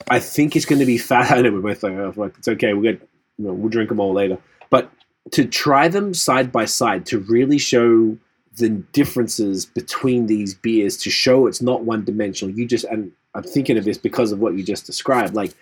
I 0.08 0.18
think 0.18 0.56
it's 0.56 0.64
going 0.64 0.78
to 0.78 0.86
be 0.86 0.98
fat. 1.10 1.30
I 1.30 1.42
know 1.42 1.52
we're 1.52 1.60
both 1.60 1.82
like, 1.82 1.92
oh, 1.92 2.32
it's 2.38 2.48
okay. 2.48 2.72
We'll 2.72 2.92
get, 2.92 3.08
you 3.38 3.46
know, 3.46 3.52
we'll 3.52 3.68
drink 3.68 3.88
them 3.88 4.00
all 4.00 4.12
later. 4.12 4.38
But 4.70 4.90
to 5.32 5.44
try 5.44 5.88
them 5.88 6.14
side 6.14 6.52
by 6.52 6.64
side 6.64 7.06
to 7.06 7.18
really 7.20 7.58
show 7.58 8.16
the 8.56 8.70
differences 8.70 9.66
between 9.66 10.26
these 10.26 10.54
beers, 10.54 10.96
to 10.98 11.10
show 11.10 11.46
it's 11.46 11.60
not 11.60 11.84
one 11.84 12.04
dimensional. 12.04 12.54
You 12.54 12.66
just 12.66 12.84
and 12.84 13.12
I'm 13.34 13.42
thinking 13.42 13.76
of 13.76 13.84
this 13.84 13.98
because 13.98 14.32
of 14.32 14.38
what 14.40 14.54
you 14.54 14.62
just 14.62 14.86
described. 14.86 15.34
Like 15.34 15.52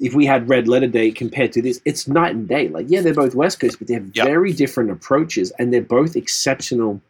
if 0.00 0.14
we 0.14 0.26
had 0.26 0.48
Red 0.48 0.66
Letter 0.66 0.88
Day 0.88 1.12
compared 1.12 1.52
to 1.52 1.62
this, 1.62 1.80
it's 1.84 2.08
night 2.08 2.34
and 2.34 2.48
day. 2.48 2.68
Like 2.68 2.86
yeah, 2.88 3.00
they're 3.00 3.14
both 3.14 3.34
West 3.34 3.60
Coast, 3.60 3.78
but 3.78 3.86
they 3.86 3.94
have 3.94 4.10
yep. 4.14 4.26
very 4.26 4.52
different 4.52 4.90
approaches, 4.90 5.52
and 5.58 5.72
they're 5.72 5.82
both 5.82 6.16
exceptional 6.16 7.00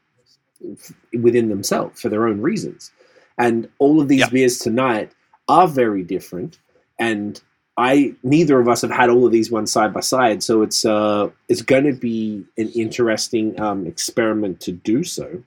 within 1.21 1.49
themselves 1.49 2.01
for 2.01 2.09
their 2.09 2.27
own 2.27 2.41
reasons. 2.41 2.91
And 3.39 3.69
all 3.79 4.01
of 4.01 4.09
these 4.09 4.21
yep. 4.21 4.31
beers 4.31 4.59
tonight 4.59 5.13
are 5.49 5.69
very 5.69 6.03
different. 6.03 6.59
And 6.99 7.41
I 7.77 8.15
neither 8.23 8.61
of 8.61 8.69
us 8.69 8.83
have 8.83 8.91
had 8.91 9.09
all 9.09 9.25
of 9.25 9.33
these 9.33 9.51
ones 9.51 9.73
side 9.73 9.95
by 9.95 10.01
side, 10.01 10.43
so 10.43 10.63
it's 10.63 10.85
uh 10.85 11.31
it's 11.49 11.63
going 11.63 11.85
to 11.85 11.95
be 11.95 12.45
an 12.59 12.69
interesting 12.71 13.59
um, 13.59 13.87
experiment 13.87 14.61
to 14.61 14.73
do 14.73 15.03
so. 15.05 15.43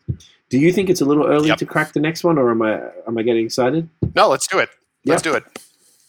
Do 0.50 0.58
you 0.60 0.74
think 0.74 0.90
it's 0.90 1.02
a 1.02 1.06
little 1.06 1.28
early 1.28 1.50
yep. 1.50 1.60
to 1.60 1.66
crack 1.66 1.94
the 1.94 2.00
next 2.00 2.24
one, 2.24 2.40
or 2.40 2.50
am 2.50 2.64
I 2.64 2.82
am 3.08 3.18
I 3.18 3.22
getting 3.22 3.46
excited? 3.46 3.88
No, 4.16 4.28
let's 4.28 4.48
do 4.48 4.58
it. 4.58 4.70
Let's 5.06 5.22
do 5.22 5.36
it. 5.36 5.44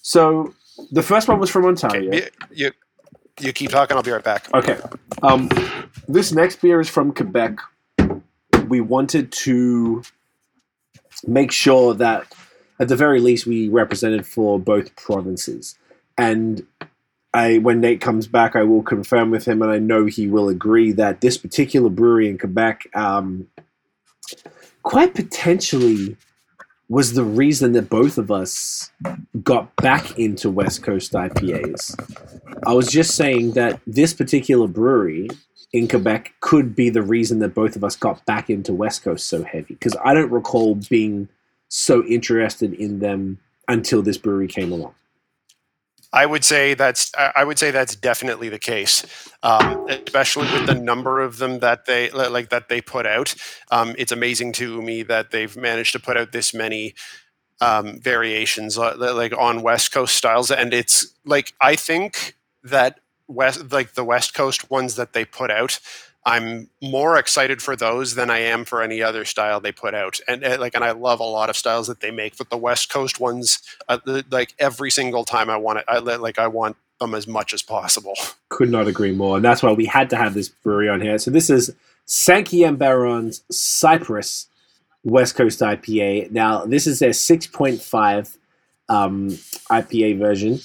So 0.00 0.54
the 0.90 1.02
first 1.02 1.28
one 1.28 1.38
was 1.38 1.50
from 1.50 1.66
Ontario. 1.66 2.08
Okay. 2.08 2.28
You, 2.50 2.70
you 3.40 3.52
keep 3.52 3.70
talking. 3.70 3.96
I'll 3.96 4.02
be 4.02 4.10
right 4.10 4.24
back. 4.24 4.52
Okay. 4.54 4.78
Um, 5.22 5.50
this 6.08 6.32
next 6.32 6.62
beer 6.62 6.80
is 6.80 6.88
from 6.88 7.12
Quebec 7.12 7.58
we 8.68 8.80
wanted 8.80 9.32
to 9.32 10.02
make 11.26 11.52
sure 11.52 11.94
that 11.94 12.26
at 12.78 12.88
the 12.88 12.96
very 12.96 13.20
least 13.20 13.46
we 13.46 13.68
represented 13.68 14.26
for 14.26 14.58
both 14.58 14.94
provinces. 14.96 15.76
And 16.18 16.66
I, 17.32 17.58
when 17.58 17.80
Nate 17.80 18.00
comes 18.00 18.26
back, 18.26 18.56
I 18.56 18.62
will 18.62 18.82
confirm 18.82 19.30
with 19.30 19.46
him, 19.46 19.62
and 19.62 19.70
I 19.70 19.78
know 19.78 20.06
he 20.06 20.26
will 20.26 20.48
agree 20.48 20.92
that 20.92 21.20
this 21.20 21.36
particular 21.36 21.90
brewery 21.90 22.28
in 22.28 22.38
Quebec, 22.38 22.88
um, 22.94 23.48
quite 24.82 25.14
potentially, 25.14 26.16
was 26.88 27.14
the 27.14 27.24
reason 27.24 27.72
that 27.72 27.90
both 27.90 28.16
of 28.16 28.30
us 28.30 28.90
got 29.42 29.74
back 29.76 30.18
into 30.18 30.48
West 30.48 30.82
Coast 30.82 31.12
IPAs. 31.12 31.94
I 32.64 32.72
was 32.72 32.90
just 32.90 33.16
saying 33.16 33.52
that 33.52 33.80
this 33.86 34.14
particular 34.14 34.68
brewery 34.68 35.28
in 35.72 35.88
Quebec 35.88 36.34
could 36.40 36.74
be 36.74 36.90
the 36.90 37.02
reason 37.02 37.38
that 37.40 37.54
both 37.54 37.76
of 37.76 37.84
us 37.84 37.96
got 37.96 38.24
back 38.26 38.48
into 38.48 38.72
West 38.72 39.02
Coast 39.02 39.28
so 39.28 39.42
heavy. 39.42 39.74
Because 39.74 39.96
I 40.04 40.14
don't 40.14 40.30
recall 40.30 40.76
being 40.76 41.28
so 41.68 42.04
interested 42.04 42.72
in 42.74 43.00
them 43.00 43.38
until 43.68 44.02
this 44.02 44.18
brewery 44.18 44.48
came 44.48 44.72
along. 44.72 44.94
I 46.12 46.24
would 46.24 46.44
say 46.44 46.74
that's 46.74 47.12
I 47.16 47.44
would 47.44 47.58
say 47.58 47.70
that's 47.70 47.94
definitely 47.94 48.48
the 48.48 48.58
case, 48.58 49.04
um, 49.42 49.86
especially 49.88 50.50
with 50.50 50.66
the 50.66 50.74
number 50.74 51.20
of 51.20 51.38
them 51.38 51.58
that 51.58 51.84
they 51.84 52.10
like 52.10 52.48
that 52.50 52.68
they 52.68 52.80
put 52.80 53.06
out. 53.06 53.34
Um, 53.70 53.94
it's 53.98 54.12
amazing 54.12 54.52
to 54.52 54.80
me 54.80 55.02
that 55.02 55.30
they've 55.30 55.54
managed 55.56 55.92
to 55.92 56.00
put 56.00 56.16
out 56.16 56.32
this 56.32 56.54
many 56.54 56.94
um, 57.60 58.00
variations 58.00 58.78
uh, 58.78 58.96
like 58.96 59.36
on 59.36 59.62
West 59.62 59.92
Coast 59.92 60.16
styles, 60.16 60.50
and 60.50 60.72
it's 60.72 61.12
like 61.26 61.52
I 61.60 61.76
think 61.76 62.36
that 62.62 63.00
west 63.28 63.72
like 63.72 63.94
the 63.94 64.04
west 64.04 64.34
coast 64.34 64.70
ones 64.70 64.96
that 64.96 65.12
they 65.12 65.24
put 65.24 65.50
out 65.50 65.80
i'm 66.24 66.68
more 66.82 67.16
excited 67.16 67.60
for 67.60 67.74
those 67.74 68.14
than 68.14 68.30
i 68.30 68.38
am 68.38 68.64
for 68.64 68.82
any 68.82 69.02
other 69.02 69.24
style 69.24 69.60
they 69.60 69.72
put 69.72 69.94
out 69.94 70.20
and, 70.28 70.42
and 70.44 70.60
like 70.60 70.74
and 70.74 70.84
i 70.84 70.90
love 70.92 71.20
a 71.20 71.24
lot 71.24 71.50
of 71.50 71.56
styles 71.56 71.86
that 71.86 72.00
they 72.00 72.10
make 72.10 72.36
but 72.36 72.50
the 72.50 72.56
west 72.56 72.90
coast 72.90 73.18
ones 73.18 73.60
uh, 73.88 73.98
like 74.30 74.54
every 74.58 74.90
single 74.90 75.24
time 75.24 75.50
i 75.50 75.56
want 75.56 75.78
it 75.78 75.84
i 75.88 75.98
like 75.98 76.38
i 76.38 76.46
want 76.46 76.76
them 77.00 77.14
as 77.14 77.26
much 77.26 77.52
as 77.52 77.62
possible 77.62 78.14
could 78.48 78.70
not 78.70 78.86
agree 78.86 79.12
more 79.12 79.36
and 79.36 79.44
that's 79.44 79.62
why 79.62 79.72
we 79.72 79.86
had 79.86 80.08
to 80.08 80.16
have 80.16 80.34
this 80.34 80.48
brewery 80.48 80.88
on 80.88 81.00
here 81.00 81.18
so 81.18 81.30
this 81.30 81.50
is 81.50 81.74
Saint-Guillaume 82.08 82.76
Baron's 82.76 83.42
cypress 83.50 84.46
West 85.06 85.36
Coast 85.36 85.60
IPA. 85.60 86.32
Now, 86.32 86.64
this 86.64 86.86
is 86.86 86.98
their 86.98 87.10
6.5 87.10 88.36
um, 88.88 89.30
IPA 89.70 90.18
version. 90.18 90.58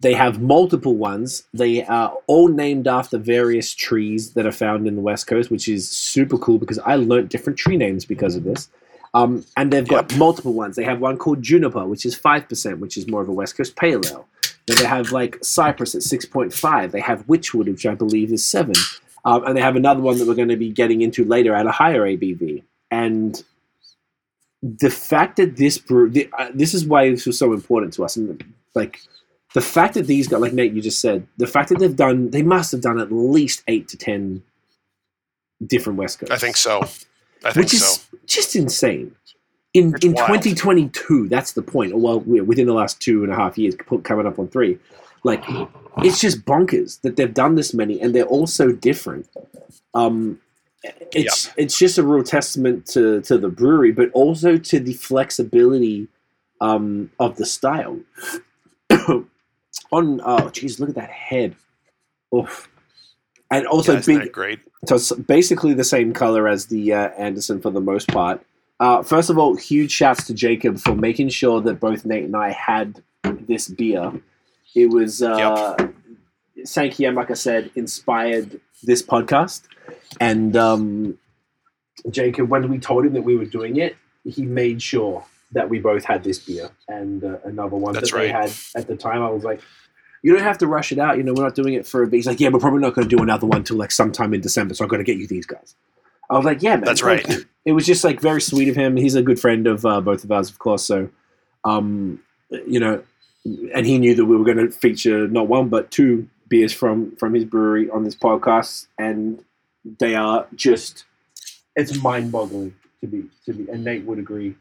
They 0.00 0.14
have 0.14 0.40
multiple 0.40 0.94
ones. 0.94 1.44
They 1.52 1.84
are 1.84 2.16
all 2.28 2.48
named 2.48 2.86
after 2.86 3.18
various 3.18 3.74
trees 3.74 4.32
that 4.34 4.46
are 4.46 4.52
found 4.52 4.86
in 4.86 4.94
the 4.94 5.02
West 5.02 5.26
Coast, 5.26 5.50
which 5.50 5.68
is 5.68 5.88
super 5.88 6.38
cool 6.38 6.58
because 6.58 6.78
I 6.80 6.96
learned 6.96 7.30
different 7.30 7.58
tree 7.58 7.76
names 7.76 8.04
because 8.04 8.36
of 8.36 8.44
this. 8.44 8.68
Um, 9.14 9.44
and 9.56 9.72
they've 9.72 9.88
got 9.88 10.10
Yep. 10.12 10.18
multiple 10.18 10.52
ones. 10.52 10.76
They 10.76 10.84
have 10.84 11.00
one 11.00 11.16
called 11.16 11.42
Juniper, 11.42 11.84
which 11.86 12.06
is 12.06 12.16
5%, 12.16 12.78
which 12.78 12.96
is 12.96 13.08
more 13.08 13.22
of 13.22 13.28
a 13.28 13.32
West 13.32 13.56
Coast 13.56 13.74
pale 13.74 14.00
ale. 14.06 14.28
Then 14.66 14.76
they 14.76 14.84
have 14.84 15.10
like 15.12 15.38
Cypress 15.42 15.94
at 15.96 16.02
6.5. 16.02 16.92
They 16.92 17.00
have 17.00 17.26
Witchwood, 17.26 17.66
which 17.68 17.86
I 17.86 17.94
believe 17.94 18.32
is 18.32 18.46
7. 18.46 18.74
Um, 19.24 19.44
and 19.46 19.56
they 19.56 19.62
have 19.62 19.76
another 19.76 20.00
one 20.00 20.18
that 20.18 20.28
we're 20.28 20.34
going 20.34 20.48
to 20.48 20.56
be 20.56 20.70
getting 20.70 21.00
into 21.02 21.24
later 21.24 21.54
at 21.54 21.66
a 21.66 21.72
higher 21.72 22.02
ABV. 22.02 22.62
And 22.90 23.42
the 24.62 24.90
fact 24.90 25.36
that 25.36 25.56
this 25.56 25.78
brew, 25.78 26.10
the, 26.10 26.28
uh, 26.38 26.50
this 26.54 26.74
is 26.74 26.84
why 26.86 27.10
this 27.10 27.26
was 27.26 27.38
so 27.38 27.52
important 27.52 27.94
to 27.94 28.04
us. 28.04 28.16
And 28.16 28.44
like 28.74 29.00
the 29.54 29.60
fact 29.60 29.94
that 29.94 30.06
these 30.06 30.28
guys, 30.28 30.40
like 30.40 30.52
Nate, 30.52 30.72
you 30.72 30.82
just 30.82 31.00
said, 31.00 31.26
the 31.36 31.46
fact 31.46 31.70
that 31.70 31.78
they've 31.78 31.96
done, 31.96 32.30
they 32.30 32.42
must 32.42 32.72
have 32.72 32.80
done 32.80 33.00
at 33.00 33.10
least 33.10 33.62
eight 33.66 33.88
to 33.88 33.96
10 33.96 34.42
different 35.66 35.98
West 35.98 36.20
Coast 36.20 36.30
I 36.30 36.36
think 36.36 36.56
so. 36.56 36.82
I 36.82 37.52
think 37.52 37.56
which 37.56 37.74
is 37.74 37.84
so. 37.84 38.18
just 38.26 38.56
insane. 38.56 39.14
In 39.74 39.94
It's 39.94 40.04
in 40.04 40.12
wild. 40.12 40.42
2022, 40.42 41.28
that's 41.28 41.52
the 41.52 41.62
point. 41.62 41.96
Well, 41.96 42.20
we're 42.20 42.44
within 42.44 42.66
the 42.66 42.72
last 42.72 43.00
two 43.00 43.22
and 43.22 43.32
a 43.32 43.36
half 43.36 43.58
years, 43.58 43.74
coming 44.02 44.26
up 44.26 44.38
on 44.38 44.48
three, 44.48 44.78
like 45.24 45.44
it's 45.98 46.20
just 46.20 46.44
bonkers 46.44 47.00
that 47.02 47.16
they've 47.16 47.32
done 47.32 47.54
this 47.54 47.74
many, 47.74 48.00
and 48.00 48.14
they're 48.14 48.24
all 48.24 48.46
so 48.46 48.72
different. 48.72 49.28
Um, 49.94 50.40
it's 51.12 51.50
it's 51.56 51.78
just 51.78 51.98
a 51.98 52.02
real 52.02 52.24
testament 52.24 52.86
to 52.86 53.20
to 53.22 53.36
the 53.36 53.48
brewery, 53.48 53.92
but 53.92 54.10
also 54.12 54.56
to 54.56 54.80
the 54.80 54.94
flexibility 54.94 56.08
um, 56.60 57.10
of 57.20 57.36
the 57.36 57.46
style. 57.46 58.00
On 59.90 60.20
oh, 60.24 60.50
geez, 60.50 60.80
look 60.80 60.90
at 60.90 60.94
that 60.96 61.10
head. 61.10 61.56
Oof. 62.34 62.68
And 63.50 63.66
also 63.66 63.94
yeah, 63.94 64.02
big 64.04 64.32
great? 64.32 64.60
so 64.84 64.96
it's 64.96 65.12
basically 65.12 65.74
the 65.74 65.84
same 65.84 66.12
color 66.12 66.46
as 66.46 66.66
the 66.66 66.92
uh, 66.92 67.08
Anderson 67.10 67.60
for 67.60 67.70
the 67.70 67.80
most 67.80 68.08
part. 68.08 68.44
Uh, 68.80 69.02
first 69.02 69.30
of 69.30 69.38
all, 69.38 69.56
huge 69.56 69.90
shouts 69.90 70.26
to 70.26 70.34
Jacob 70.34 70.78
for 70.78 70.94
making 70.94 71.30
sure 71.30 71.60
that 71.62 71.80
both 71.80 72.04
Nate 72.04 72.24
and 72.24 72.36
I 72.36 72.50
had 72.50 73.02
this 73.24 73.68
beer. 73.68 74.12
It 74.74 74.90
was 74.90 75.22
uh, 75.22 75.76
Sankiem, 76.60 77.14
like 77.14 77.30
I 77.30 77.34
said, 77.34 77.70
inspired 77.74 78.60
this 78.82 79.02
podcast, 79.02 79.62
and 80.20 80.56
um, 80.56 81.18
Jacob, 82.10 82.50
when 82.50 82.68
we 82.68 82.78
told 82.78 83.06
him 83.06 83.14
that 83.14 83.22
we 83.22 83.36
were 83.36 83.46
doing 83.46 83.76
it, 83.76 83.96
he 84.24 84.42
made 84.42 84.80
sure 84.80 85.24
that 85.52 85.68
we 85.68 85.78
both 85.78 86.04
had 86.04 86.22
this 86.22 86.38
beer 86.38 86.70
and 86.88 87.24
uh, 87.24 87.38
another 87.44 87.76
one 87.76 87.94
That's 87.94 88.10
that 88.10 88.18
they 88.18 88.28
had 88.28 88.52
at 88.76 88.86
the 88.86 88.96
time. 88.96 89.22
I 89.22 89.30
was 89.30 89.44
like, 89.44 89.60
you 90.22 90.34
don't 90.34 90.42
have 90.42 90.58
to 90.58 90.66
rush 90.66 90.92
it 90.92 90.98
out. 90.98 91.16
You 91.16 91.22
know, 91.22 91.32
we're 91.32 91.44
not 91.44 91.54
doing 91.54 91.74
it 91.74 91.86
for 91.86 92.02
a 92.02 92.06
bit. 92.06 92.16
He's 92.16 92.26
like, 92.26 92.40
yeah, 92.40 92.48
we're 92.48 92.58
probably 92.58 92.80
not 92.80 92.94
going 92.94 93.08
to 93.08 93.16
do 93.16 93.22
another 93.22 93.46
one 93.46 93.64
till 93.64 93.76
like 93.76 93.90
sometime 93.90 94.34
in 94.34 94.40
December. 94.40 94.74
So 94.74 94.84
I've 94.84 94.90
got 94.90 94.98
to 94.98 95.04
get 95.04 95.16
you 95.16 95.26
these 95.26 95.46
guys. 95.46 95.74
I 96.30 96.36
was 96.36 96.44
like, 96.44 96.62
yeah, 96.62 96.76
man. 96.76 96.84
That's 96.84 97.02
right. 97.02 97.26
you. 97.28 97.44
It 97.64 97.72
was 97.72 97.86
just 97.86 98.04
like 98.04 98.20
very 98.20 98.40
sweet 98.40 98.68
of 98.68 98.76
him. 98.76 98.96
He's 98.96 99.14
a 99.14 99.22
good 99.22 99.40
friend 99.40 99.66
of 99.66 99.86
uh, 99.86 100.00
both 100.00 100.24
of 100.24 100.32
ours, 100.32 100.50
of 100.50 100.58
course. 100.58 100.84
So, 100.84 101.08
um, 101.64 102.20
you 102.50 102.80
know, 102.80 103.02
and 103.74 103.86
he 103.86 103.98
knew 103.98 104.14
that 104.14 104.24
we 104.24 104.36
were 104.36 104.44
going 104.44 104.58
to 104.58 104.70
feature 104.70 105.28
not 105.28 105.48
one 105.48 105.68
but 105.68 105.90
two 105.90 106.28
beers 106.48 106.72
from 106.72 107.14
from 107.16 107.34
his 107.34 107.44
brewery 107.44 107.88
on 107.90 108.04
this 108.04 108.14
podcast, 108.14 108.86
and 108.98 109.44
they 109.84 110.14
are 110.14 110.46
just 110.54 111.04
it's 111.76 112.02
mind 112.02 112.32
boggling 112.32 112.74
to 113.00 113.06
be 113.06 113.24
to 113.46 113.52
be. 113.52 113.70
And 113.70 113.84
Nate 113.84 114.04
would 114.04 114.18
agree. 114.18 114.56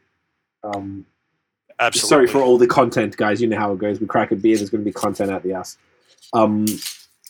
Um, 0.76 1.05
Absolutely. 1.80 2.09
Sorry 2.09 2.28
for 2.28 2.41
all 2.41 2.57
the 2.57 2.65
content, 2.68 3.18
guys. 3.18 3.39
You 3.41 3.47
know 3.47 3.57
how 3.57 3.72
it 3.74 3.78
goes. 3.80 3.99
We 3.99 4.07
crack 4.07 4.32
a 4.32 4.36
beer. 4.36 4.57
There's 4.57 4.70
going 4.72 4.82
to 4.82 4.86
be 4.86 4.91
content 4.91 5.32
out 5.32 5.43
the 5.43 5.53
ass. 5.53 5.78
Um, 6.34 6.65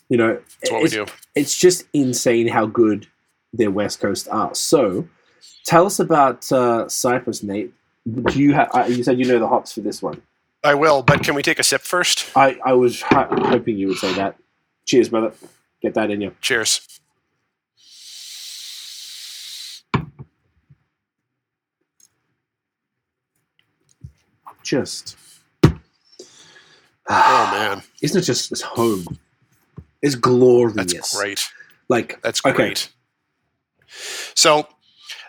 you 0.08 0.16
know, 0.16 0.40
That's 0.62 0.72
what 0.72 0.78
we 0.80 0.84
it's, 0.86 0.94
do. 0.94 1.06
it's 1.34 1.58
just 1.58 1.84
insane 1.92 2.48
how 2.48 2.64
good 2.64 3.06
their 3.52 3.70
West 3.70 4.00
Coast 4.00 4.26
are. 4.30 4.54
So, 4.54 5.06
tell 5.66 5.84
us 5.84 5.98
about 6.00 6.50
uh, 6.50 6.88
Cypress, 6.88 7.42
Nate. 7.42 7.72
Do 8.10 8.40
you 8.40 8.54
have? 8.54 8.70
Uh, 8.74 8.84
you 8.88 9.04
said 9.04 9.18
you 9.18 9.26
know 9.26 9.38
the 9.38 9.48
hops 9.48 9.72
for 9.74 9.80
this 9.80 10.00
one. 10.02 10.22
I 10.64 10.74
will, 10.74 11.02
but 11.02 11.22
can 11.22 11.34
we 11.34 11.42
take 11.42 11.58
a 11.58 11.62
sip 11.62 11.82
first? 11.82 12.34
I, 12.34 12.58
I 12.64 12.72
was 12.72 13.02
ho- 13.02 13.28
hoping 13.30 13.76
you 13.76 13.88
would 13.88 13.98
say 13.98 14.14
that. 14.14 14.36
Cheers, 14.86 15.10
brother. 15.10 15.32
Get 15.82 15.92
that 15.94 16.10
in 16.10 16.20
you. 16.22 16.34
Cheers. 16.40 16.97
Just. 24.68 25.16
Oh 25.64 27.48
man, 27.52 27.82
Isn't 28.02 28.20
it 28.20 28.24
just 28.24 28.52
it's 28.52 28.60
home? 28.60 29.18
It's 30.02 30.14
glorious. 30.14 30.74
that's 30.92 31.16
great. 31.16 31.40
Like 31.88 32.20
That's 32.20 32.44
Okay. 32.44 32.54
great. 32.54 32.90
So, 34.34 34.68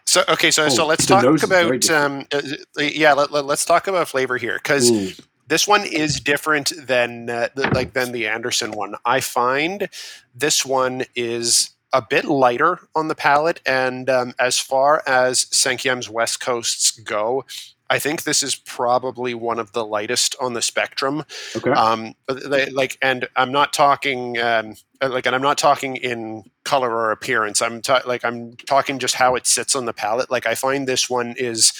so 0.05 0.25
okay, 0.27 0.51
so 0.51 0.67
so 0.67 0.83
Oh, 0.83 0.87
let's 0.87 1.05
talk 1.05 1.23
nose 1.23 1.41
is 1.43 1.49
very 1.49 1.77
about 1.77 1.89
um, 1.89 2.25
uh, 2.33 2.41
uh, 2.77 2.81
yeah, 2.81 3.13
let, 3.13 3.31
let, 3.31 3.45
us 3.45 3.63
talk 3.63 3.87
about 3.87 4.09
flavor 4.09 4.35
here 4.35 4.59
because 4.61 4.91
mm, 4.91 5.17
this 5.47 5.65
one 5.65 5.85
is 5.85 6.19
different 6.19 6.73
than 6.77 7.29
uh, 7.29 7.47
the, 7.55 7.69
like 7.73 7.93
than 7.93 8.11
the 8.11 8.27
Anderson 8.27 8.71
one. 8.71 8.95
I 9.05 9.21
find 9.21 9.87
this 10.35 10.65
one 10.65 11.05
is 11.15 11.69
a 11.93 12.01
bit 12.01 12.25
lighter 12.25 12.79
on 12.93 13.07
the 13.07 13.15
palate, 13.15 13.61
and 13.65 14.09
um, 14.09 14.33
as 14.37 14.59
far 14.59 15.01
as 15.07 15.45
Sankyem's 15.45 16.09
West 16.09 16.41
Coasts 16.41 16.91
go, 16.91 17.45
I 17.89 17.97
think 17.99 18.23
this 18.23 18.43
is 18.43 18.55
probably 18.55 19.33
one 19.33 19.57
of 19.59 19.71
the 19.71 19.85
lightest 19.85 20.35
on 20.39 20.53
the 20.53 20.61
spectrum. 20.61 21.23
okay. 21.55 21.71
Um, 21.71 22.13
they, 22.27 22.69
like, 22.69 22.97
and 23.01 23.27
I'm 23.35 23.51
not 23.51 23.73
talking 23.73 24.37
um, 24.39 24.75
like, 25.01 25.25
and 25.25 25.35
I'm 25.35 25.41
not 25.41 25.57
talking 25.57 25.95
in 25.95 26.43
color 26.65 26.91
or 26.91 27.11
appearance. 27.11 27.61
I'm 27.61 27.81
ta- 27.81 28.03
like, 28.05 28.23
I'm 28.23 28.55
talking 28.57 28.99
just 28.99 29.15
how 29.15 29.35
it 29.35 29.47
sits 29.47 29.75
on 29.75 29.85
the 29.85 29.93
palate. 29.93 30.29
Like, 30.29 30.45
I 30.45 30.55
find 30.55 30.87
this 30.87 31.09
one 31.09 31.33
is 31.37 31.73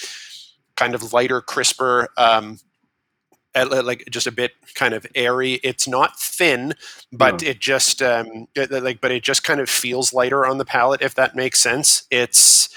kind 0.76 0.94
of 0.94 1.12
lighter, 1.12 1.40
crisper. 1.40 2.08
Um, 2.16 2.58
li- 3.54 3.80
like 3.80 4.04
just 4.10 4.26
a 4.26 4.32
bit 4.32 4.52
kind 4.74 4.94
of 4.94 5.06
airy. 5.14 5.54
It's 5.62 5.86
not 5.88 6.18
thin, 6.18 6.74
but 7.12 7.42
No. 7.42 7.48
it 7.48 7.60
just 7.60 8.00
um, 8.02 8.46
it- 8.54 8.70
like, 8.70 9.00
but 9.00 9.10
it 9.10 9.22
just 9.22 9.44
kind 9.44 9.60
of 9.60 9.68
feels 9.68 10.12
lighter 10.12 10.46
on 10.46 10.58
the 10.58 10.64
palate, 10.64 11.02
if 11.02 11.14
that 11.16 11.36
makes 11.36 11.60
sense. 11.60 12.04
It's 12.10 12.68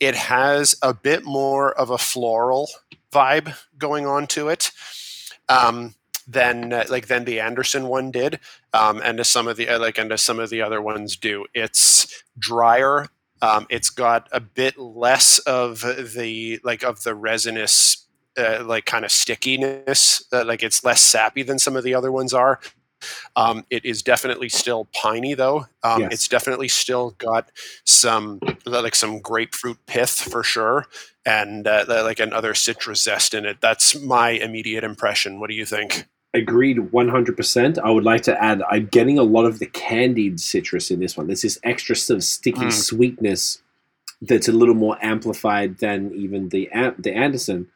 it 0.00 0.14
has 0.16 0.74
a 0.82 0.92
bit 0.92 1.24
more 1.24 1.72
of 1.78 1.90
a 1.90 1.98
floral 1.98 2.68
vibe 3.12 3.54
going 3.78 4.06
on 4.06 4.26
to 4.28 4.48
it. 4.48 4.70
Um, 5.48 5.94
than 6.26 6.72
uh, 6.72 6.84
like 6.88 7.08
than 7.08 7.24
the 7.24 7.40
Anderson 7.40 7.88
one 7.88 8.10
did, 8.10 8.38
um, 8.72 9.00
and 9.04 9.18
as 9.18 9.28
some 9.28 9.48
of 9.48 9.56
the 9.56 9.68
uh, 9.68 9.78
like 9.78 9.98
and 9.98 10.12
as 10.12 10.22
some 10.22 10.38
of 10.38 10.50
the 10.50 10.62
other 10.62 10.80
ones 10.80 11.16
do. 11.16 11.46
It's 11.52 12.22
drier. 12.38 13.08
Um, 13.40 13.66
it's 13.68 13.90
got 13.90 14.28
a 14.30 14.38
bit 14.38 14.78
less 14.78 15.40
of 15.40 15.80
the 15.80 16.60
like 16.62 16.84
of 16.84 17.02
the 17.02 17.14
resinous 17.14 18.06
uh, 18.38 18.62
like 18.64 18.86
kind 18.86 19.04
of 19.04 19.10
stickiness. 19.10 20.22
Uh, 20.32 20.44
like 20.44 20.62
it's 20.62 20.84
less 20.84 21.00
sappy 21.00 21.42
than 21.42 21.58
some 21.58 21.76
of 21.76 21.84
the 21.84 21.94
other 21.94 22.12
ones 22.12 22.32
are. 22.32 22.60
Um, 23.36 23.64
it 23.70 23.84
is 23.84 24.02
definitely 24.02 24.48
still 24.48 24.86
piney 24.94 25.34
though. 25.34 25.66
Um, 25.82 26.02
Yes. 26.02 26.12
It's 26.12 26.28
definitely 26.28 26.68
still 26.68 27.10
got 27.18 27.50
some 27.84 28.40
like 28.66 28.94
some 28.94 29.20
grapefruit 29.20 29.78
pith 29.86 30.10
for 30.10 30.42
sure, 30.42 30.86
and 31.26 31.66
uh, 31.66 31.84
like 31.88 32.20
another 32.20 32.54
citrus 32.54 33.02
zest 33.02 33.34
in 33.34 33.44
it. 33.46 33.58
That's 33.60 34.00
my 34.00 34.30
immediate 34.30 34.84
impression. 34.84 35.40
What 35.40 35.48
do 35.50 35.54
you 35.56 35.64
think? 35.66 36.06
Agreed 36.34 36.78
100%. 36.78 37.78
I 37.78 37.90
would 37.90 38.04
like 38.04 38.22
to 38.22 38.42
add, 38.42 38.62
I'm 38.70 38.86
getting 38.86 39.18
a 39.18 39.22
lot 39.22 39.44
of 39.44 39.58
the 39.58 39.66
candied 39.66 40.40
citrus 40.40 40.90
in 40.90 40.98
this 40.98 41.14
one. 41.14 41.26
There's 41.26 41.42
this 41.42 41.58
extra 41.62 41.94
sort 41.94 42.16
of 42.16 42.24
sticky 42.24 42.60
Mm. 42.66 42.72
sweetness 42.72 43.58
that's 44.22 44.48
a 44.48 44.52
little 44.52 44.74
more 44.74 44.96
amplified 45.02 45.78
than 45.78 46.10
even 46.14 46.48
the 46.48 46.70
the 46.98 47.12
Anderson. 47.12 47.68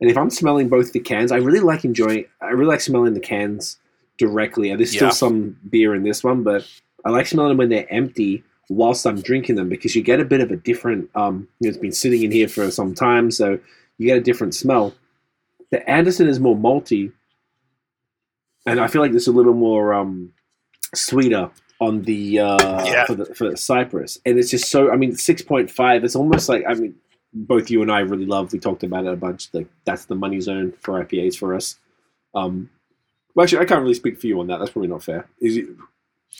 And 0.00 0.10
if 0.10 0.16
I'm 0.16 0.30
smelling 0.30 0.68
both 0.68 0.92
the 0.92 1.00
cans, 1.00 1.32
I 1.32 1.38
really 1.38 1.60
like 1.60 1.84
enjoying. 1.84 2.26
I 2.40 2.50
really 2.50 2.66
like 2.66 2.80
smelling 2.82 3.14
the 3.14 3.20
cans 3.20 3.78
directly. 4.18 4.70
And 4.70 4.80
There's 4.80 4.90
still 4.92 5.08
Yeah. 5.08 5.12
some 5.12 5.56
beer 5.70 5.94
in 5.94 6.02
this 6.02 6.22
one, 6.24 6.42
but 6.42 6.66
I 7.04 7.10
like 7.10 7.26
smelling 7.26 7.50
them 7.50 7.58
when 7.58 7.68
they're 7.68 7.92
empty 7.92 8.42
whilst 8.68 9.06
I'm 9.06 9.20
drinking 9.20 9.56
them 9.56 9.68
because 9.68 9.94
you 9.94 10.02
get 10.02 10.20
a 10.20 10.24
bit 10.24 10.40
of 10.40 10.50
a 10.50 10.56
different. 10.56 11.08
Um, 11.14 11.48
you 11.60 11.66
know, 11.66 11.68
it's 11.70 11.78
been 11.78 11.92
sitting 11.92 12.22
in 12.22 12.30
here 12.32 12.48
for 12.48 12.70
some 12.70 12.94
time, 12.94 13.30
so 13.30 13.58
you 13.98 14.06
get 14.06 14.18
a 14.18 14.20
different 14.22 14.54
smell. 14.54 14.94
The 15.70 15.88
Anderson 15.88 16.26
is 16.28 16.40
more 16.40 16.56
malty, 16.56 17.12
and 18.66 18.80
I 18.80 18.88
feel 18.88 19.02
like 19.02 19.12
there's 19.12 19.28
a 19.28 19.32
little 19.32 19.54
more 19.54 19.94
um, 19.94 20.32
sweeter 20.94 21.50
on 21.80 22.02
the 22.02 22.40
uh, 22.40 22.84
Yeah. 22.86 23.04
for 23.06 23.14
the 23.14 23.26
for 23.34 23.50
the 23.50 23.56
Cypress, 23.56 24.18
and 24.26 24.38
it's 24.38 24.50
just 24.50 24.70
so. 24.70 24.90
I 24.90 24.96
mean, 24.96 25.14
six 25.14 25.42
point 25.42 25.70
five. 25.70 26.04
It's 26.04 26.16
almost 26.16 26.48
like 26.48 26.64
I 26.68 26.74
mean, 26.74 26.94
both 27.32 27.70
you 27.70 27.82
and 27.82 27.90
I 27.92 28.00
really 28.00 28.26
love. 28.26 28.52
We 28.52 28.58
talked 28.58 28.82
about 28.82 29.04
it 29.04 29.12
a 29.12 29.16
bunch. 29.16 29.48
Like 29.52 29.68
that's 29.84 30.06
the 30.06 30.14
money 30.14 30.40
zone 30.40 30.72
for 30.80 31.04
IPAs 31.04 31.36
for 31.36 31.54
us. 31.54 31.78
Um, 32.34 32.70
well, 33.36 33.44
actually, 33.44 33.58
I 33.58 33.66
can't 33.66 33.82
really 33.82 33.94
speak 33.94 34.18
for 34.18 34.26
you 34.26 34.40
on 34.40 34.46
that. 34.46 34.58
That's 34.58 34.70
probably 34.70 34.88
not 34.88 35.04
fair. 35.04 35.28
Is 35.40 35.58
it? 35.58 35.66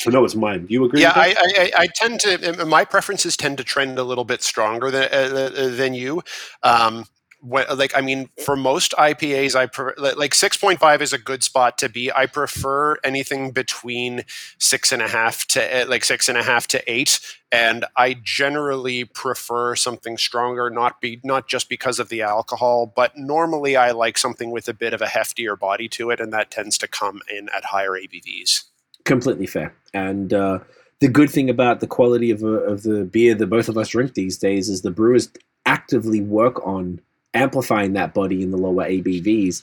I 0.07 0.11
know 0.11 0.25
it's 0.25 0.35
mine. 0.35 0.67
Do 0.67 0.73
you 0.73 0.85
agree? 0.85 1.03
Yeah, 1.03 1.09
with 1.17 1.37
that? 1.37 1.59
I, 1.59 1.63
I, 1.63 1.83
I 1.83 1.87
tend 1.95 2.21
to. 2.21 2.65
My 2.65 2.85
preferences 2.85 3.37
tend 3.37 3.59
to 3.59 3.65
trend 3.65 3.99
a 3.99 4.03
little 4.03 4.25
bit 4.25 4.43
stronger 4.43 4.91
than 4.91 5.09
uh, 5.13 5.71
than 5.77 5.95
you. 5.95 6.23
Um, 6.63 7.05
what, 7.41 7.77
like 7.77 7.97
I 7.97 8.01
mean, 8.01 8.29
for 8.45 8.57
most 8.57 8.93
IPAs, 8.99 9.55
I 9.55 9.67
pre- 9.67 9.95
like 9.97 10.35
six 10.35 10.57
point 10.57 10.81
five 10.81 11.03
is 11.03 11.13
a 11.13 11.19
good 11.19 11.43
spot 11.43 11.79
to 11.79 11.89
be. 11.89 12.11
I 12.13 12.27
prefer 12.27 12.97
anything 13.05 13.51
between 13.51 14.25
six 14.59 14.93
and 14.93 15.03
a 15.03 15.09
half 15.09 15.47
to 15.49 15.83
uh, 15.83 15.87
like 15.87 16.05
six 16.05 16.29
and 16.29 16.37
a 16.37 16.43
half 16.43 16.67
to 16.69 16.83
eight, 16.91 17.21
and 17.53 17.85
I 17.97 18.17
generally 18.23 19.05
prefer 19.05 19.77
something 19.77 20.17
stronger. 20.17 20.71
Not 20.71 21.01
be 21.01 21.21
not 21.25 21.49
just 21.49 21.69
because 21.69 21.99
of 21.99 22.09
the 22.09 22.23
alcohol, 22.23 22.93
but 22.95 23.17
normally 23.17 23.77
I 23.77 23.93
like 23.93 24.19
something 24.19 24.51
with 24.51 24.69
a 24.69 24.75
bit 24.75 24.95
of 24.95 25.03
a 25.03 25.07
heftier 25.07 25.59
body 25.59 25.89
to 25.91 26.11
it, 26.11 26.21
and 26.21 26.33
that 26.33 26.51
tends 26.51 26.79
to 26.79 26.89
come 26.89 27.21
in 27.35 27.49
at 27.51 27.67
higher 27.67 27.93
ABVs. 27.93 28.65
completely 29.05 29.47
fair. 29.47 29.75
And 29.95 30.33
uh, 30.33 30.59
the 31.01 31.09
good 31.09 31.31
thing 31.31 31.51
about 31.51 31.81
the 31.81 31.87
quality 31.87 32.31
of, 32.31 32.43
uh, 32.43 32.63
of 32.65 32.83
the 32.83 33.05
beer 33.05 33.35
that 33.35 33.47
both 33.47 33.69
of 33.69 33.77
us 33.79 33.89
drink 33.89 34.15
these 34.15 34.39
days 34.39 34.69
is 34.69 34.83
the 34.83 34.91
brewers 34.91 35.31
actively 35.65 36.21
work 36.21 36.65
on 36.67 37.01
amplifying 37.37 37.93
that 37.93 38.15
body 38.15 38.43
in 38.43 38.51
the 38.51 38.57
lower 38.57 38.85
ABVs. 38.85 39.63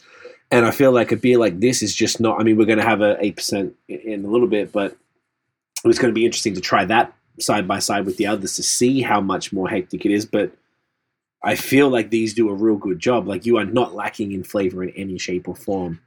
And 0.52 0.66
I 0.66 0.72
feel 0.72 0.92
like 0.92 1.12
a 1.12 1.18
beer 1.18 1.38
like 1.38 1.60
this 1.60 1.82
is 1.82 1.96
just 1.96 2.20
not. 2.20 2.40
I 2.40 2.44
mean, 2.44 2.58
we're 2.58 2.66
going 2.66 2.78
to 2.78 2.86
have 2.86 3.02
a 3.02 3.18
eight 3.20 3.36
percent 3.38 3.76
in 3.88 4.24
a 4.24 4.28
little 4.28 4.48
bit, 4.48 4.72
but 4.72 4.96
it's 5.84 6.00
going 6.00 6.14
to 6.14 6.16
be 6.18 6.26
interesting 6.26 6.54
to 6.54 6.62
try 6.62 6.86
that 6.86 7.14
side 7.40 7.68
by 7.68 7.80
side 7.80 8.06
with 8.06 8.18
the 8.18 8.28
others 8.28 8.56
to 8.56 8.64
see 8.64 9.02
how 9.02 9.20
much 9.20 9.52
more 9.52 9.68
hectic 9.68 10.06
it 10.06 10.12
is. 10.12 10.26
But 10.26 10.52
I 11.44 11.56
feel 11.56 11.90
like 11.90 12.10
these 12.10 12.34
do 12.34 12.50
a 12.50 12.54
real 12.54 12.78
good 12.78 13.00
job. 13.00 13.28
Like 13.28 13.46
you 13.46 13.58
are 13.58 13.66
not 13.66 13.96
lacking 13.96 14.32
in 14.32 14.44
flavor 14.44 14.84
in 14.84 14.92
any 14.92 15.18
shape 15.18 15.48
or 15.48 15.56
form. 15.56 16.00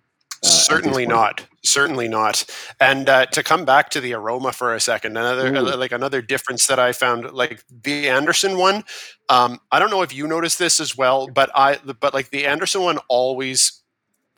Uh, 0.42 0.48
certainly 0.48 1.06
not. 1.06 1.46
Certainly 1.64 2.08
not. 2.08 2.44
And 2.80 3.08
uh, 3.08 3.26
to 3.26 3.42
come 3.42 3.64
back 3.64 3.90
to 3.90 4.00
the 4.00 4.14
aroma 4.14 4.52
for 4.52 4.74
a 4.74 4.80
second 4.80 5.16
another 5.16 5.76
like 5.76 5.92
another 5.92 6.22
difference 6.22 6.66
that 6.66 6.78
i 6.78 6.92
found 6.92 7.32
like 7.32 7.64
the 7.82 8.08
anderson 8.08 8.56
one 8.56 8.84
um, 9.28 9.60
i 9.72 9.78
don't 9.78 9.90
know 9.90 10.02
if 10.02 10.14
you 10.14 10.26
noticed 10.26 10.58
this 10.58 10.80
as 10.80 10.96
well 10.96 11.26
but 11.26 11.50
i 11.54 11.78
but 12.00 12.14
like 12.14 12.30
the 12.30 12.46
anderson 12.46 12.82
one 12.82 12.98
always 13.08 13.82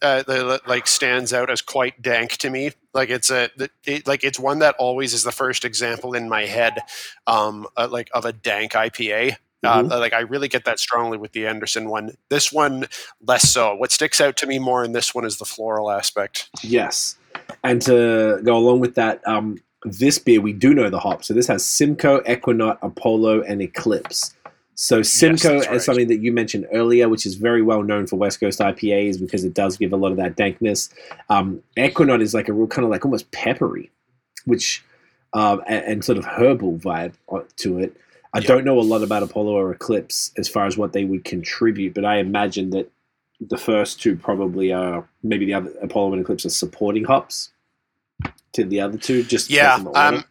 uh, 0.02 0.22
the, 0.22 0.60
like 0.66 0.86
stands 0.86 1.32
out 1.32 1.50
as 1.50 1.60
quite 1.60 2.00
dank 2.00 2.32
to 2.32 2.50
me. 2.50 2.70
Like 2.94 3.10
it's 3.10 3.30
a 3.30 3.50
it, 3.84 4.06
like 4.06 4.24
it's 4.24 4.38
one 4.38 4.60
that 4.60 4.74
always 4.78 5.12
is 5.12 5.24
the 5.24 5.32
first 5.32 5.64
example 5.64 6.14
in 6.14 6.28
my 6.28 6.46
head 6.46 6.78
um 7.26 7.66
uh, 7.76 7.88
like 7.90 8.08
of 8.14 8.24
a 8.24 8.32
dank 8.32 8.72
ipa 8.72 9.36
uh, 9.64 9.82
Mhm. 9.82 9.90
like 9.90 10.12
I 10.12 10.20
really 10.20 10.48
get 10.48 10.64
that 10.64 10.78
strongly 10.78 11.18
with 11.18 11.32
the 11.32 11.46
Anderson 11.46 11.88
one. 11.88 12.12
This 12.28 12.52
one 12.52 12.86
less 13.26 13.50
so. 13.50 13.74
What 13.74 13.92
sticks 13.92 14.20
out 14.20 14.36
to 14.38 14.46
me 14.46 14.58
more 14.58 14.84
in 14.84 14.92
this 14.92 15.14
one 15.14 15.24
is 15.24 15.38
the 15.38 15.44
floral 15.44 15.90
aspect. 15.90 16.48
Yes. 16.62 17.16
And 17.64 17.80
to 17.82 18.40
go 18.44 18.56
along 18.56 18.80
with 18.80 18.94
that, 18.96 19.26
um, 19.26 19.58
this 19.84 20.18
beer, 20.18 20.40
we 20.40 20.52
do 20.52 20.74
know 20.74 20.90
the 20.90 20.98
hop. 20.98 21.24
So 21.24 21.34
this 21.34 21.46
has 21.46 21.64
Simcoe, 21.64 22.20
Ekuanot, 22.22 22.78
Apollo, 22.82 23.42
and 23.42 23.62
Eclipse. 23.62 24.34
So 24.74 25.02
Simcoe 25.02 25.56
is 25.56 25.66
right. 25.66 25.82
something 25.82 26.06
that 26.08 26.18
you 26.18 26.32
mentioned 26.32 26.66
earlier, 26.72 27.08
which 27.08 27.26
is 27.26 27.34
very 27.34 27.62
well 27.62 27.82
known 27.82 28.06
for 28.06 28.16
West 28.16 28.38
Coast 28.38 28.60
IPAs 28.60 29.18
because 29.20 29.44
it 29.44 29.54
does 29.54 29.76
give 29.76 29.92
a 29.92 29.96
lot 29.96 30.12
of 30.12 30.16
that 30.18 30.36
dankness. 30.36 30.88
Um, 31.30 31.60
Ekuanot 31.76 32.22
is 32.22 32.32
like 32.32 32.48
a 32.48 32.52
real 32.52 32.68
kind 32.68 32.84
of 32.84 32.90
like 32.90 33.04
almost 33.04 33.28
peppery, 33.32 33.90
which 34.44 34.84
um, 35.32 35.62
and, 35.66 35.84
and 35.84 36.04
sort 36.04 36.16
of 36.16 36.24
herbal 36.24 36.78
vibe 36.78 37.14
to 37.56 37.78
it. 37.80 37.96
I 38.34 38.38
Yeah. 38.40 38.48
don't 38.48 38.64
know 38.64 38.78
a 38.78 38.82
lot 38.82 39.02
about 39.02 39.22
Apollo 39.22 39.52
or 39.56 39.72
Eclipse 39.72 40.32
as 40.36 40.48
far 40.48 40.66
as 40.66 40.76
what 40.76 40.92
they 40.92 41.04
would 41.04 41.24
contribute, 41.24 41.94
but 41.94 42.04
I 42.04 42.18
imagine 42.18 42.70
that 42.70 42.90
the 43.40 43.56
first 43.56 44.00
two 44.02 44.16
probably 44.16 44.72
are 44.72 45.08
maybe 45.22 45.46
the 45.46 45.54
other 45.54 45.72
Apollo 45.80 46.14
and 46.14 46.22
Eclipse 46.22 46.44
are 46.44 46.50
supporting 46.50 47.04
hops 47.04 47.50
to 48.52 48.64
the 48.64 48.80
other 48.80 48.98
two. 48.98 49.22
Just 49.22 49.48
Yeah, 49.50 49.76
based 49.76 49.86
on 49.86 49.92
the 49.92 49.98
order. 50.00 50.16
um, 50.18 50.24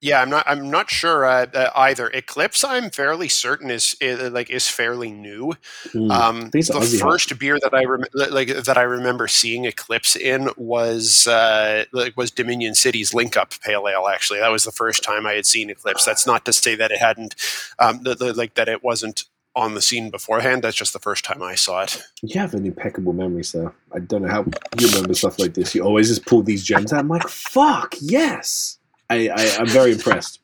yeah. 0.00 0.20
I'm 0.20 0.30
not. 0.30 0.44
I'm 0.46 0.70
not 0.70 0.90
sure 0.90 1.24
uh, 1.24 1.46
uh, 1.52 1.70
either. 1.74 2.08
Eclipse, 2.08 2.64
I'm 2.64 2.90
fairly 2.90 3.28
certain 3.28 3.70
is, 3.70 3.96
is 4.00 4.30
like 4.32 4.50
is 4.50 4.68
fairly 4.68 5.10
new. 5.10 5.54
Mm. 5.88 6.10
Um, 6.10 6.50
the 6.50 6.58
Aussie 6.58 7.00
first 7.00 7.38
beer 7.38 7.58
that 7.62 7.74
I 7.74 7.84
rem- 7.84 8.04
like 8.30 8.48
that 8.48 8.78
I 8.78 8.82
remember 8.82 9.28
seeing 9.28 9.64
Eclipse 9.64 10.16
in 10.16 10.50
was 10.56 11.26
uh, 11.26 11.84
like 11.92 12.16
was 12.16 12.30
Dominion 12.30 12.74
City's 12.74 13.14
Link 13.14 13.36
Up 13.36 13.52
Pale 13.62 13.88
Ale. 13.88 14.08
Actually, 14.08 14.40
that 14.40 14.50
was 14.50 14.64
the 14.64 14.72
first 14.72 15.02
time 15.02 15.26
I 15.26 15.34
had 15.34 15.46
seen 15.46 15.70
Eclipse. 15.70 16.04
That's 16.04 16.26
not 16.26 16.44
to 16.46 16.52
say 16.52 16.74
that 16.74 16.90
it 16.90 16.98
hadn't, 16.98 17.34
um, 17.78 18.02
the, 18.02 18.14
the, 18.14 18.32
like 18.32 18.54
that 18.54 18.68
it 18.68 18.82
wasn't 18.82 19.24
on 19.56 19.74
the 19.74 19.82
scene 19.82 20.10
beforehand. 20.10 20.62
That's 20.62 20.76
just 20.76 20.92
the 20.92 20.98
first 20.98 21.24
time 21.24 21.42
I 21.42 21.54
saw 21.54 21.82
it. 21.82 22.02
you 22.22 22.40
have 22.40 22.54
an 22.54 22.66
impeccable 22.66 23.12
memory, 23.12 23.44
sir. 23.44 23.72
I 23.92 23.98
don't 23.98 24.22
know 24.22 24.28
how 24.28 24.44
you 24.78 24.88
remember 24.88 25.14
stuff 25.14 25.38
like 25.38 25.54
this. 25.54 25.74
You 25.74 25.82
always 25.82 26.08
just 26.08 26.24
pull 26.26 26.42
these 26.42 26.64
gems 26.64 26.92
out. 26.92 27.00
I'm 27.00 27.08
like, 27.08 27.28
fuck, 27.28 27.94
yes. 28.00 28.78
I, 29.10 29.28
I, 29.28 29.56
I'm 29.58 29.66
very 29.66 29.92
impressed. 29.92 30.40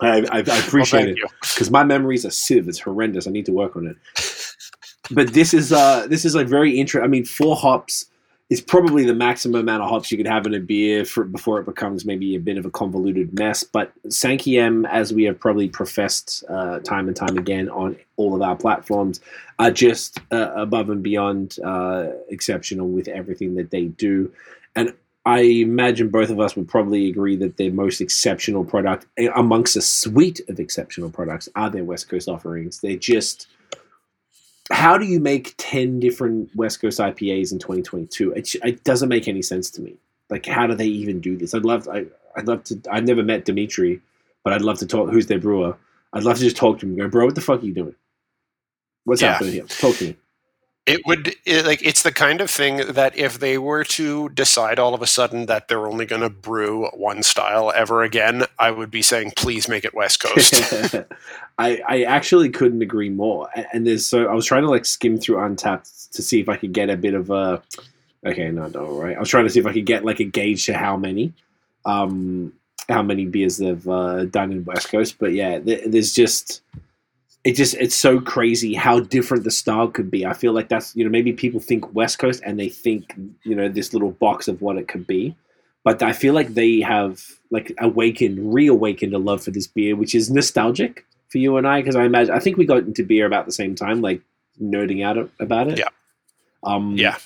I, 0.00 0.24
I, 0.32 0.38
I 0.38 0.40
appreciate 0.40 1.04
thank 1.04 1.18
it. 1.18 1.30
because 1.40 1.70
my 1.70 1.84
memories 1.84 2.26
are 2.26 2.30
sieve. 2.30 2.68
It's 2.68 2.80
horrendous. 2.80 3.28
I 3.28 3.30
need 3.30 3.46
to 3.46 3.52
work 3.52 3.76
on 3.76 3.86
it. 3.86 3.96
But 5.10 5.34
this 5.34 5.52
is 5.54 5.72
uh 5.72 6.06
this 6.08 6.24
is 6.24 6.34
like 6.34 6.48
very 6.48 6.78
interesting. 6.80 7.04
I 7.04 7.08
mean, 7.08 7.24
four 7.24 7.54
hops 7.54 8.06
is 8.50 8.60
probably 8.60 9.04
the 9.04 9.14
maximum 9.14 9.60
amount 9.60 9.82
of 9.82 9.88
hops 9.88 10.10
you 10.10 10.18
could 10.18 10.26
have 10.26 10.46
in 10.46 10.54
a 10.54 10.60
beer 10.60 11.04
for, 11.04 11.24
before 11.24 11.58
it 11.58 11.64
becomes 11.64 12.04
maybe 12.04 12.36
a 12.36 12.40
bit 12.40 12.58
of 12.58 12.66
a 12.66 12.70
convoluted 12.70 13.32
mess. 13.38 13.64
But 13.64 13.92
Sankiem, 14.08 14.86
as 14.90 15.12
we 15.12 15.24
have 15.24 15.40
probably 15.40 15.68
professed 15.68 16.44
uh, 16.48 16.80
time 16.80 17.08
and 17.08 17.16
time 17.16 17.38
again 17.38 17.70
on 17.70 17.96
all 18.16 18.34
of 18.34 18.42
our 18.42 18.54
platforms, 18.54 19.20
are 19.58 19.70
just 19.70 20.20
uh, 20.30 20.52
above 20.56 20.90
and 20.90 21.02
beyond 21.02 21.58
uh, 21.64 22.08
exceptional 22.28 22.88
with 22.88 23.08
everything 23.08 23.54
that 23.56 23.70
they 23.70 23.86
do. 23.86 24.30
And 24.76 24.92
I 25.26 25.40
imagine 25.40 26.08
both 26.10 26.28
of 26.30 26.38
us 26.38 26.54
would 26.54 26.68
probably 26.68 27.08
agree 27.08 27.34
that 27.36 27.56
their 27.56 27.72
most 27.72 28.00
exceptional 28.00 28.64
product, 28.64 29.06
amongst 29.34 29.74
a 29.76 29.80
suite 29.80 30.40
of 30.48 30.60
exceptional 30.60 31.08
products, 31.10 31.48
are 31.56 31.70
their 31.70 31.84
West 31.84 32.08
Coast 32.08 32.28
offerings. 32.28 32.80
They're 32.80 32.96
just. 32.96 33.46
How 34.70 34.96
do 34.96 35.04
you 35.04 35.20
make 35.20 35.54
10 35.58 36.00
different 36.00 36.50
West 36.56 36.80
Coast 36.80 36.98
IPAs 36.98 37.52
in 37.52 37.58
2022? 37.58 38.32
It, 38.32 38.54
it 38.64 38.82
doesn't 38.84 39.10
make 39.10 39.28
any 39.28 39.42
sense 39.42 39.70
to 39.72 39.82
me. 39.82 39.94
Like, 40.30 40.46
how 40.46 40.66
do 40.66 40.74
they 40.74 40.86
even 40.86 41.20
do 41.20 41.36
this? 41.36 41.54
I'd 41.54 41.66
love, 41.66 41.86
I, 41.88 42.06
I'd 42.36 42.46
love 42.46 42.64
to. 42.64 42.80
I've 42.90 43.04
never 43.04 43.22
met 43.22 43.44
Dimitri, 43.44 44.00
but 44.42 44.52
I'd 44.54 44.62
love 44.62 44.78
to 44.78 44.86
talk. 44.86 45.10
Who's 45.10 45.26
their 45.26 45.38
brewer? 45.38 45.76
I'd 46.14 46.22
love 46.24 46.36
to 46.38 46.42
just 46.42 46.56
talk 46.56 46.78
to 46.78 46.86
him. 46.86 46.92
and 46.92 46.98
Go, 46.98 47.08
bro. 47.08 47.26
What 47.26 47.34
the 47.34 47.40
fuck 47.42 47.62
are 47.62 47.66
you 47.66 47.74
doing? 47.74 47.94
What's 49.04 49.20
Yeah. 49.20 49.32
happening 49.32 49.52
here? 49.54 49.64
Talk 49.64 49.96
to 49.96 50.04
me. 50.08 50.16
It 50.86 51.00
would 51.06 51.34
it, 51.46 51.64
like 51.64 51.82
it's 51.82 52.02
the 52.02 52.12
kind 52.12 52.42
of 52.42 52.50
thing 52.50 52.92
that 52.92 53.16
if 53.16 53.38
they 53.38 53.56
were 53.56 53.84
to 53.84 54.28
decide 54.28 54.78
all 54.78 54.94
of 54.94 55.00
a 55.00 55.06
sudden 55.06 55.46
that 55.46 55.68
they're 55.68 55.86
only 55.86 56.04
going 56.04 56.20
to 56.20 56.28
brew 56.28 56.88
one 56.88 57.22
style 57.22 57.72
ever 57.74 58.02
again, 58.02 58.44
I 58.58 58.70
would 58.70 58.90
be 58.90 59.00
saying, 59.00 59.32
please 59.34 59.66
make 59.66 59.86
it 59.86 59.94
West 59.94 60.20
Coast. 60.20 60.52
I, 61.58 61.80
I 61.88 62.02
actually 62.02 62.50
couldn't 62.50 62.82
agree 62.82 63.08
more. 63.08 63.48
And 63.72 63.86
there's 63.86 64.04
so 64.04 64.26
I 64.26 64.34
was 64.34 64.44
trying 64.44 64.62
to 64.62 64.68
like 64.68 64.84
skim 64.84 65.16
through 65.16 65.36
Untappd 65.36 66.10
to 66.10 66.22
see 66.22 66.40
if 66.40 66.50
I 66.50 66.56
could 66.56 66.74
get 66.74 66.90
a 66.90 66.96
bit 66.98 67.14
of 67.14 67.30
a. 67.30 67.62
Okay, 68.26 68.50
no, 68.50 68.66
no, 68.68 68.86
right. 68.86 69.16
I 69.16 69.20
was 69.20 69.30
trying 69.30 69.44
to 69.44 69.50
see 69.50 69.60
if 69.60 69.66
I 69.66 69.72
could 69.72 69.86
get 69.86 70.04
like 70.04 70.20
a 70.20 70.24
gauge 70.24 70.66
to 70.66 70.74
how 70.74 70.96
many, 70.98 71.32
um, 71.86 72.52
how 72.88 73.02
many 73.02 73.24
beers 73.24 73.56
they've 73.56 73.88
uh, 73.88 74.24
done 74.26 74.52
in 74.52 74.64
West 74.64 74.90
Coast. 74.90 75.16
But 75.18 75.32
yeah, 75.32 75.60
th- 75.60 75.84
there's 75.86 76.12
just. 76.12 76.60
It 77.44 77.56
just 77.56 77.74
it's 77.74 77.94
so 77.94 78.20
crazy 78.20 78.74
how 78.74 79.00
different 79.00 79.44
the 79.44 79.50
style 79.50 79.88
could 79.88 80.10
be. 80.10 80.24
I 80.24 80.32
feel 80.32 80.52
like 80.52 80.68
that's 80.68 80.96
you 80.96 81.04
know 81.04 81.10
maybe 81.10 81.32
people 81.32 81.60
think 81.60 81.94
West 81.94 82.18
Coast 82.18 82.42
and 82.44 82.58
they 82.58 82.68
think 82.68 83.14
you 83.42 83.54
know 83.54 83.68
this 83.68 83.92
little 83.92 84.12
box 84.12 84.48
of 84.48 84.62
what 84.62 84.78
it 84.78 84.88
could 84.88 85.06
be, 85.06 85.36
but 85.84 86.02
I 86.02 86.12
feel 86.12 86.32
like 86.32 86.54
they 86.54 86.80
have 86.80 87.22
like 87.50 87.74
awakened, 87.78 88.54
reawakened 88.54 89.14
a 89.14 89.18
love 89.18 89.44
for 89.44 89.50
this 89.50 89.66
beer, 89.66 89.94
which 89.94 90.14
is 90.14 90.30
nostalgic 90.30 91.04
for 91.28 91.38
you 91.38 91.56
and 91.56 91.66
I 91.66 91.80
because 91.80 91.96
I 91.96 92.04
imagine 92.04 92.34
I 92.34 92.38
think 92.38 92.56
we 92.56 92.64
got 92.64 92.78
into 92.78 93.04
beer 93.04 93.26
about 93.26 93.44
the 93.44 93.52
same 93.52 93.74
time, 93.74 94.00
like 94.00 94.22
nerding 94.60 95.04
out 95.04 95.30
about 95.38 95.68
it. 95.68 95.78
Yeah. 95.78 95.88
Um, 96.62 96.96
Yeah. 96.96 97.18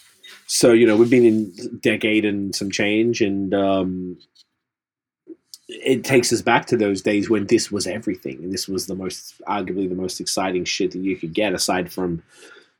So 0.46 0.72
you 0.72 0.86
know 0.86 0.96
we've 0.96 1.10
been 1.10 1.26
in 1.26 1.78
decade 1.80 2.24
and 2.24 2.54
some 2.54 2.70
change, 2.70 3.20
and 3.20 3.54
um, 3.54 4.18
it 5.68 6.02
takes 6.02 6.32
us 6.32 6.42
back 6.42 6.66
to 6.66 6.76
those 6.76 7.02
days 7.02 7.28
when 7.28 7.46
this 7.46 7.70
was 7.70 7.86
everything, 7.86 8.38
and 8.38 8.52
this 8.52 8.66
was 8.66 8.86
the 8.86 8.94
most, 8.94 9.40
arguably, 9.42 9.88
the 9.88 9.94
most 9.94 10.20
exciting 10.20 10.64
shit 10.64 10.92
that 10.92 11.00
you 11.00 11.16
could 11.16 11.34
get, 11.34 11.52
aside 11.52 11.92
from 11.92 12.22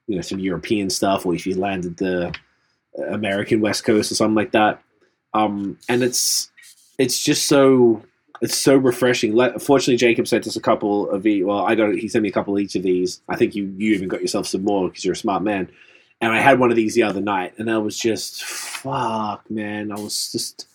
you 0.07 0.17
know 0.17 0.23
some 0.23 0.39
European 0.39 0.89
stuff, 0.91 1.27
or 1.27 1.35
if 1.35 1.47
you 1.47 1.55
landed 1.55 1.99
the 1.99 2.35
American 3.11 3.61
West 3.61 3.85
Coast 3.85 4.11
or 4.11 4.15
something 4.15 4.35
like 4.35 4.53
that. 4.53 4.83
Um, 5.35 5.79
and 5.89 6.03
it's 6.03 6.51
it's 6.99 7.23
just 7.23 7.47
so 7.47 8.03
it's 8.41 8.57
so 8.57 8.77
refreshing. 8.77 9.35
Like, 9.35 9.61
fortunately, 9.61 9.97
Jacob 9.97 10.29
sent 10.29 10.47
us 10.47 10.57
a 10.57 10.61
couple 10.61 11.11
of 11.11 11.23
the. 11.23 11.45
Well, 11.45 11.61
I 11.61 11.75
got 11.75 11.95
he 11.95 12.09
sent 12.09 12.23
me 12.23 12.29
a 12.29 12.33
couple 12.33 12.55
of 12.55 12.61
each 12.61 12.77
of 12.77 12.83
these. 12.83 13.21
I 13.29 13.37
think 13.37 13.55
you 13.55 13.73
you 13.77 13.95
even 13.95 14.09
got 14.09 14.21
yourself 14.21 14.47
some 14.47 14.65
more 14.65 14.89
because 14.89 15.05
you're 15.05 15.13
a 15.13 15.17
smart 15.17 15.43
man. 15.43 15.71
And 16.21 16.33
I 16.33 16.41
had 16.41 16.59
one 16.59 16.71
of 16.71 16.77
these 16.77 16.95
the 16.95 17.05
other 17.05 17.21
night, 17.21 17.55
and 17.59 17.71
I 17.71 17.79
was 17.79 17.99
just 17.99 18.45
fuck, 18.45 19.49
man. 19.51 19.93
I 19.93 19.97
was 19.97 20.33
just. 20.33 20.67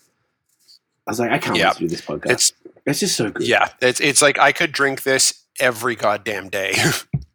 I 1.06 1.10
was 1.10 1.20
like, 1.20 1.30
I 1.30 1.38
can't 1.38 1.56
Yeah. 1.56 1.68
wait 1.68 1.74
to 1.74 1.78
do 1.80 1.88
this 1.88 2.00
podcast. 2.00 2.30
It's, 2.30 2.52
it's 2.86 3.00
just 3.00 3.16
so 3.16 3.30
good. 3.30 3.46
yeah, 3.46 3.68
it's 3.80 4.00
it's 4.00 4.20
like 4.22 4.38
I 4.38 4.52
could 4.52 4.72
drink 4.72 5.02
this 5.02 5.44
every 5.60 5.94
goddamn 5.96 6.48
day. 6.48 6.74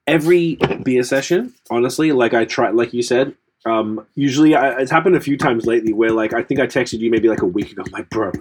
Every 0.08 0.56
beer 0.84 1.04
session, 1.04 1.54
honestly, 1.70 2.12
like 2.14 2.34
I 2.34 2.44
try, 2.46 2.72
like 2.72 2.94
you 2.94 3.04
said, 3.04 3.36
Um, 3.68 4.08
usually, 4.16 4.56
I, 4.56 4.80
it's 4.80 4.90
happened 4.90 5.16
a 5.16 5.20
few 5.20 5.38
times 5.38 5.68
lately 5.68 5.94
where, 5.94 6.10
like, 6.12 6.34
I 6.34 6.42
think 6.42 6.60
I 6.60 6.66
texted 6.66 6.98
you 6.98 7.12
maybe 7.12 7.30
like 7.30 7.44
a 7.44 7.46
week 7.46 7.72
ago. 7.74 7.84
I'm 7.86 7.92
like, 7.92 8.10
bro, 8.10 8.32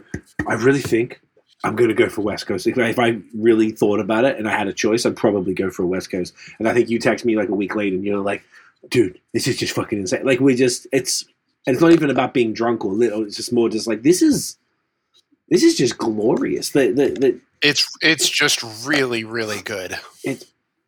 I 0.46 0.54
really 0.54 0.80
think 0.80 1.20
I'm 1.64 1.76
going 1.76 1.88
to 1.88 1.94
go 1.94 2.08
for 2.08 2.22
West 2.22 2.46
Coast. 2.46 2.66
If 2.66 2.78
I, 2.78 2.88
if 2.88 2.98
I 2.98 3.18
really 3.34 3.70
thought 3.70 4.00
about 4.00 4.24
it 4.24 4.38
and 4.38 4.48
I 4.48 4.56
had 4.56 4.66
a 4.66 4.72
choice, 4.72 5.04
I'd 5.04 5.16
probably 5.16 5.52
go 5.52 5.68
for 5.70 5.84
West 5.84 6.10
Coast. 6.10 6.32
And 6.58 6.66
I 6.66 6.72
think 6.72 6.88
you 6.88 6.98
text 6.98 7.26
me 7.26 7.36
like 7.36 7.50
a 7.50 7.54
week 7.54 7.74
later, 7.76 7.96
and 7.96 8.04
you're 8.04 8.22
like, 8.24 8.42
dude, 8.88 9.20
this 9.34 9.46
is 9.46 9.58
just 9.58 9.74
fucking 9.74 9.98
insane. 9.98 10.24
Like, 10.24 10.40
we're 10.40 10.56
just, 10.56 10.86
it's, 10.90 11.22
and 11.66 11.74
it's 11.74 11.82
not 11.82 11.92
even 11.92 12.08
about 12.08 12.32
being 12.32 12.54
drunk 12.54 12.82
or 12.86 12.92
little. 12.94 13.24
It's 13.24 13.36
just 13.36 13.52
more 13.52 13.68
just 13.68 13.86
like 13.86 14.00
this 14.02 14.22
is, 14.22 14.56
this 15.48 15.62
is 15.62 15.76
just 15.76 15.98
glorious. 15.98 16.70
The 16.70 16.92
the, 16.92 17.08
the 17.10 17.40
It's 17.62 17.88
it's 18.00 18.28
just 18.28 18.62
really 18.86 19.24
really 19.24 19.62
good. 19.62 19.98
it's 20.24 20.44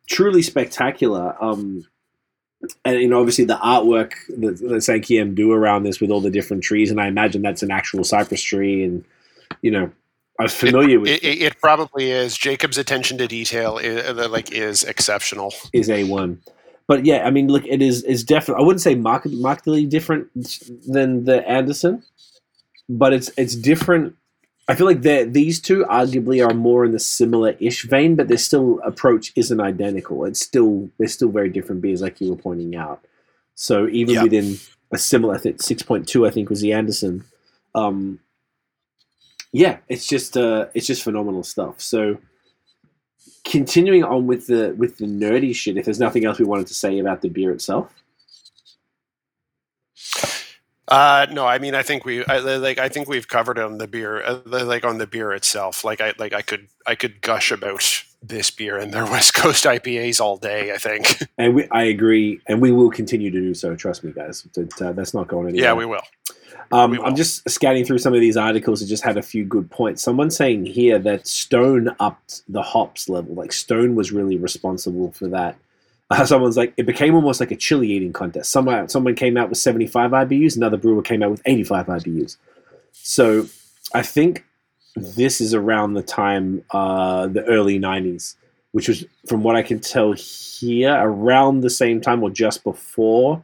truly 0.07 0.41
spectacular. 0.41 1.35
Um, 1.41 1.85
and 2.85 2.99
you 2.99 3.07
know, 3.07 3.19
obviously 3.19 3.45
the 3.45 3.57
artwork 3.57 4.13
that 4.29 4.57
the 4.59 4.75
Sankiam 4.75 5.33
do 5.33 5.51
around 5.51 5.83
this 5.83 5.99
with 5.99 6.11
all 6.11 6.21
the 6.21 6.29
different 6.29 6.63
trees, 6.63 6.91
and 6.91 7.01
I 7.01 7.07
imagine 7.07 7.41
that's 7.41 7.63
an 7.63 7.71
actual 7.71 8.03
cypress 8.03 8.41
tree, 8.41 8.83
and 8.83 9.03
you 9.61 9.71
know, 9.71 9.91
I 10.39 10.43
was 10.43 10.53
familiar 10.53 10.99
with 10.99 11.09
It, 11.09 11.23
it, 11.23 11.41
it 11.41 11.59
probably 11.59 12.11
is. 12.11 12.37
Jacob's 12.37 12.77
attention 12.77 13.17
to 13.17 13.27
detail 13.27 13.77
is, 13.77 14.15
like 14.29 14.51
is 14.51 14.83
exceptional. 14.83 15.53
is 15.73 15.89
a 15.89 16.03
one. 16.03 16.41
But 16.87 17.05
yeah, 17.05 17.25
I 17.25 17.31
mean, 17.31 17.47
look, 17.47 17.65
it 17.65 17.81
is 17.81 18.03
is 18.03 18.23
definitely. 18.23 18.63
I 18.63 18.65
wouldn't 18.65 18.81
say 18.81 18.95
markedly 18.95 19.85
different 19.85 20.27
than 20.87 21.25
the 21.25 21.47
Anderson, 21.47 22.03
but 22.89 23.13
it's 23.13 23.31
it's 23.37 23.55
different. 23.55 24.15
I 24.67 24.75
feel 24.75 24.85
like 24.87 25.01
these 25.01 25.59
two 25.59 25.83
arguably 25.89 26.47
are 26.47 26.53
more 26.53 26.85
in 26.85 26.91
the 26.93 26.99
similar-ish 26.99 27.83
vein, 27.83 28.15
but 28.15 28.27
their 28.29 28.37
still 28.37 28.79
approach 28.85 29.33
isn't 29.35 29.59
identical. 29.59 30.23
It's 30.25 30.39
still 30.39 30.89
they're 30.97 31.07
still 31.07 31.29
very 31.29 31.49
different 31.49 31.81
beers, 31.81 32.01
like 32.01 32.21
you 32.21 32.29
were 32.29 32.37
pointing 32.37 32.75
out. 32.75 33.03
So 33.55 33.87
even 33.89 34.15
Yeah. 34.15 34.23
within 34.23 34.57
a 34.91 34.97
similar, 34.97 35.35
I 35.35 35.39
think 35.39 35.61
six 35.61 35.83
point 35.83 36.07
two, 36.07 36.25
I 36.25 36.29
think 36.29 36.49
was 36.49 36.61
the 36.61 36.73
Anderson. 36.73 37.25
Um, 37.75 38.19
yeah, 39.51 39.77
it's 39.89 40.07
just 40.07 40.37
uh, 40.37 40.67
it's 40.73 40.87
just 40.87 41.03
phenomenal 41.03 41.43
stuff. 41.43 41.81
So 41.81 42.19
continuing 43.43 44.03
on 44.03 44.27
with 44.27 44.47
the 44.47 44.73
with 44.77 44.97
the 44.97 45.05
nerdy 45.05 45.53
shit, 45.53 45.75
if 45.77 45.85
there's 45.85 45.99
nothing 45.99 46.23
else 46.23 46.39
we 46.39 46.45
wanted 46.45 46.67
to 46.67 46.73
say 46.73 46.97
about 46.99 47.21
the 47.21 47.29
beer 47.29 47.51
itself, 47.51 47.93
Uh, 50.91 51.25
no, 51.31 51.47
I 51.47 51.57
mean, 51.57 51.73
I 51.73 51.83
think 51.83 52.03
we, 52.03 52.25
I, 52.25 52.39
like, 52.39 52.77
I 52.77 52.89
think 52.89 53.07
we've 53.07 53.27
covered 53.27 53.57
on 53.57 53.77
the 53.77 53.87
beer, 53.87 54.21
uh, 54.21 54.39
like 54.45 54.83
on 54.83 54.97
the 54.97 55.07
beer 55.07 55.31
itself. 55.31 55.85
Like, 55.85 56.01
I, 56.01 56.13
like, 56.19 56.33
I 56.33 56.41
could, 56.41 56.67
I 56.85 56.95
could 56.95 57.21
gush 57.21 57.49
about 57.49 58.03
this 58.21 58.51
beer 58.51 58.77
and 58.77 58.93
their 58.93 59.05
West 59.11 59.33
Coast 59.33 59.63
IPAs 59.63 60.19
all 60.19 60.35
day. 60.35 60.73
I 60.73 60.77
think. 60.77 61.23
and 61.37 61.55
we, 61.55 61.67
I 61.71 61.83
agree, 61.83 62.41
and 62.47 62.61
we 62.61 62.73
will 62.73 62.89
continue 62.89 63.31
to 63.31 63.39
do 63.39 63.53
so. 63.53 63.73
Trust 63.73 64.03
me, 64.03 64.11
guys. 64.11 64.43
That, 64.53 64.81
uh, 64.81 64.91
that's 64.91 65.13
not 65.13 65.29
going 65.29 65.47
anywhere. 65.47 65.63
yeah, 65.63 65.73
we 65.73 65.85
will. 65.85 66.03
Um, 66.73 66.91
we 66.91 66.97
will. 66.97 67.05
I'm 67.05 67.15
just 67.15 67.49
scanning 67.49 67.85
through 67.85 67.99
some 67.99 68.13
of 68.13 68.19
these 68.19 68.35
articles 68.35 68.81
that 68.81 68.87
just 68.87 69.03
had 69.03 69.15
a 69.15 69.21
few 69.21 69.45
good 69.45 69.71
points. 69.71 70.03
Someone's 70.03 70.35
saying 70.35 70.65
here 70.65 70.99
that 70.99 71.25
Stone 71.25 71.95
upped 72.01 72.41
the 72.49 72.61
hops 72.61 73.07
level. 73.07 73.33
Like 73.33 73.53
Stone 73.53 73.95
was 73.95 74.11
really 74.11 74.35
responsible 74.35 75.13
for 75.13 75.29
that. 75.29 75.55
Someone's 76.25 76.57
like, 76.57 76.73
it 76.77 76.85
became 76.85 77.15
almost 77.15 77.39
like 77.39 77.51
a 77.51 77.55
chili 77.55 77.91
eating 77.91 78.13
contest. 78.13 78.51
Someone, 78.51 78.89
someone 78.89 79.15
came 79.15 79.37
out 79.37 79.49
with 79.49 79.57
75 79.57 80.11
IBUs, 80.11 80.57
another 80.57 80.77
brewer 80.77 81.01
came 81.01 81.23
out 81.23 81.31
with 81.31 81.41
85 81.45 81.85
IBUs. 81.87 82.37
So 82.91 83.47
I 83.93 84.01
think 84.01 84.45
this 84.95 85.39
is 85.39 85.53
around 85.53 85.93
the 85.93 86.03
time, 86.03 86.63
uh, 86.71 87.27
the 87.27 87.43
early 87.45 87.79
90s, 87.79 88.35
which 88.71 88.87
was, 88.87 89.05
from 89.27 89.43
what 89.43 89.55
I 89.55 89.61
can 89.61 89.79
tell 89.79 90.13
here, 90.13 90.93
around 90.93 91.61
the 91.61 91.69
same 91.69 92.01
time 92.01 92.23
or 92.23 92.29
just 92.29 92.63
before, 92.63 93.41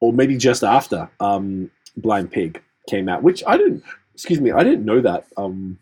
or 0.00 0.12
maybe 0.12 0.36
just 0.36 0.62
after 0.62 1.08
um, 1.20 1.70
Blind 1.96 2.30
Pig 2.30 2.62
came 2.88 3.08
out, 3.08 3.22
which 3.22 3.42
I 3.46 3.56
didn't, 3.56 3.82
excuse 4.14 4.40
me, 4.40 4.52
I 4.52 4.62
didn't 4.62 4.84
know 4.84 5.00
that, 5.00 5.26
um, 5.36 5.78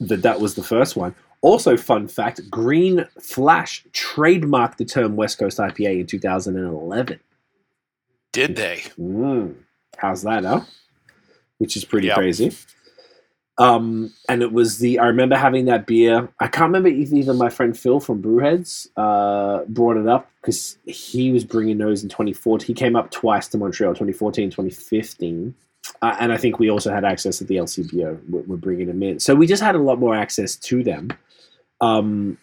that 0.00 0.22
that 0.22 0.40
was 0.40 0.54
the 0.54 0.62
first 0.62 0.96
one. 0.96 1.14
Also, 1.42 1.76
fun 1.76 2.08
fact 2.08 2.40
Green 2.50 3.04
Flash 3.20 3.84
trademarked 3.92 4.76
the 4.76 4.84
term 4.84 5.16
West 5.16 5.38
Coast 5.38 5.58
IPA 5.58 6.00
in 6.00 6.06
2011. 6.06 7.20
Did 8.32 8.56
they? 8.56 8.82
Mm, 8.98 9.54
how's 9.98 10.22
that, 10.22 10.44
huh? 10.44 10.60
Which 11.58 11.76
is 11.76 11.84
pretty 11.84 12.06
Yep. 12.08 12.16
crazy. 12.16 12.52
Um, 13.58 14.12
and 14.28 14.40
it 14.42 14.52
was 14.52 14.78
the 14.78 14.98
I 14.98 15.06
remember 15.06 15.36
having 15.36 15.66
that 15.66 15.86
beer. 15.86 16.28
I 16.40 16.46
can't 16.46 16.68
remember 16.72 16.88
if 16.88 17.12
even 17.12 17.36
my 17.36 17.50
friend 17.50 17.78
Phil 17.78 18.00
from 18.00 18.22
Brewheads 18.22 18.86
uh, 18.96 19.64
brought 19.66 19.98
it 19.98 20.08
up 20.08 20.30
because 20.40 20.78
he 20.86 21.30
was 21.30 21.44
bringing 21.44 21.76
those 21.78 22.02
in 22.02 22.08
2014. 22.08 22.66
He 22.66 22.72
came 22.72 22.96
up 22.96 23.10
twice 23.10 23.48
to 23.48 23.58
Montreal, 23.58 23.92
2014, 23.92 24.50
2015. 24.50 25.54
Uh, 26.00 26.16
and 26.18 26.32
I 26.32 26.38
think 26.38 26.58
we 26.58 26.70
also 26.70 26.90
had 26.92 27.04
access 27.04 27.38
to 27.38 27.44
the 27.44 27.56
LCBO. 27.56 28.18
We're, 28.30 28.40
we're 28.42 28.56
bringing 28.56 28.86
them 28.86 29.02
in, 29.02 29.20
so 29.20 29.34
we 29.34 29.46
just 29.46 29.62
had 29.62 29.74
a 29.74 29.78
lot 29.80 29.98
more 29.98 30.14
access 30.14 30.56
to 30.56 30.82
them. 30.82 31.10
Um, 31.82 32.38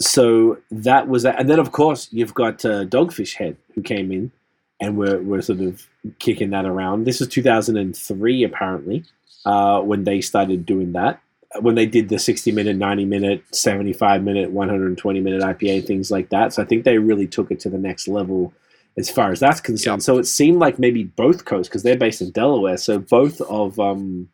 so 0.00 0.58
that 0.70 1.06
was 1.06 1.22
that, 1.22 1.38
and 1.38 1.48
then 1.48 1.60
of 1.60 1.70
course 1.70 2.08
you've 2.10 2.34
got 2.34 2.64
uh, 2.64 2.84
Dogfish 2.86 3.36
Head 3.36 3.56
who 3.74 3.82
came 3.82 4.10
in, 4.10 4.32
and 4.80 4.96
we're 4.96 5.20
we're 5.20 5.42
sort 5.42 5.60
of 5.60 5.86
kicking 6.18 6.50
that 6.50 6.64
around. 6.64 7.04
This 7.04 7.20
is 7.20 7.28
2003 7.28 8.42
apparently 8.42 9.04
uh, 9.46 9.80
when 9.80 10.04
they 10.04 10.20
started 10.20 10.66
doing 10.66 10.92
that. 10.92 11.20
When 11.60 11.74
they 11.74 11.84
did 11.84 12.08
the 12.08 12.18
60 12.18 12.50
minute, 12.50 12.76
90 12.76 13.04
minute, 13.04 13.44
75 13.54 14.22
minute, 14.24 14.50
120 14.50 15.20
minute 15.20 15.42
IPA, 15.42 15.86
things 15.86 16.10
like 16.10 16.30
that. 16.30 16.54
So 16.54 16.62
I 16.62 16.64
think 16.64 16.84
they 16.84 16.96
really 16.96 17.26
took 17.26 17.50
it 17.50 17.60
to 17.60 17.68
the 17.68 17.78
next 17.78 18.08
level 18.08 18.54
as 18.96 19.10
far 19.10 19.30
as 19.32 19.40
that's 19.40 19.60
concerned. 19.60 20.00
Yep. 20.00 20.02
So 20.02 20.18
it 20.18 20.24
seemed 20.24 20.60
like 20.60 20.78
maybe 20.78 21.04
both 21.04 21.44
coasts, 21.44 21.68
because 21.68 21.82
they're 21.82 21.96
based 21.96 22.22
in 22.22 22.30
Delaware, 22.30 22.78
so 22.78 22.98
both 22.98 23.40
of 23.42 23.78
um, 23.78 24.30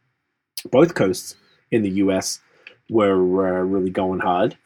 both 0.71 0.95
coasts 0.95 1.35
in 1.73 1.83
the 1.83 1.91
US 1.91 2.41
were 2.91 3.15
uh, 3.61 3.63
really 3.63 3.91
going 3.91 4.21
hard. 4.21 4.57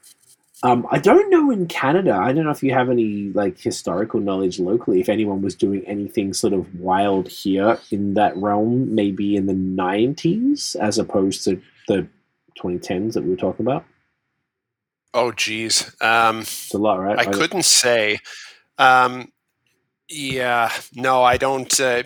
Um, 0.64 0.87
I 0.93 0.99
don't 0.99 1.29
know 1.29 1.51
in 1.51 1.66
Canada. 1.66 2.12
I 2.14 2.33
don't 2.33 2.45
know 2.45 2.51
if 2.53 2.62
you 2.62 2.73
have 2.73 2.89
any 2.89 3.31
like 3.31 3.59
historical 3.59 4.20
knowledge 4.20 4.61
locally. 4.61 5.01
If 5.01 5.09
anyone 5.09 5.43
was 5.43 5.57
doing 5.57 5.85
anything 5.87 6.33
sort 6.35 6.53
of 6.53 6.73
wild 6.79 7.27
here 7.29 7.81
in 7.91 8.14
that 8.14 8.37
realm, 8.37 8.95
maybe 8.95 9.35
in 9.35 9.47
the 9.47 9.55
'90s, 9.55 10.77
as 10.77 10.99
opposed 10.99 11.43
to 11.45 11.61
the 11.89 12.07
2010s 12.62 13.14
that 13.14 13.25
we 13.25 13.31
were 13.31 13.37
talking 13.37 13.66
about. 13.66 13.85
Oh, 15.14 15.33
geez. 15.33 15.95
Um, 16.01 16.41
It's 16.41 16.73
a 16.73 16.79
lot, 16.79 17.01
right? 17.01 17.18
I 17.18 17.25
couldn't 17.27 17.64
say. 17.64 18.18
Um, 18.79 19.33
yeah, 20.09 20.70
no, 20.95 21.23
I 21.25 21.39
don't. 21.39 21.81
Uh, 21.81 22.03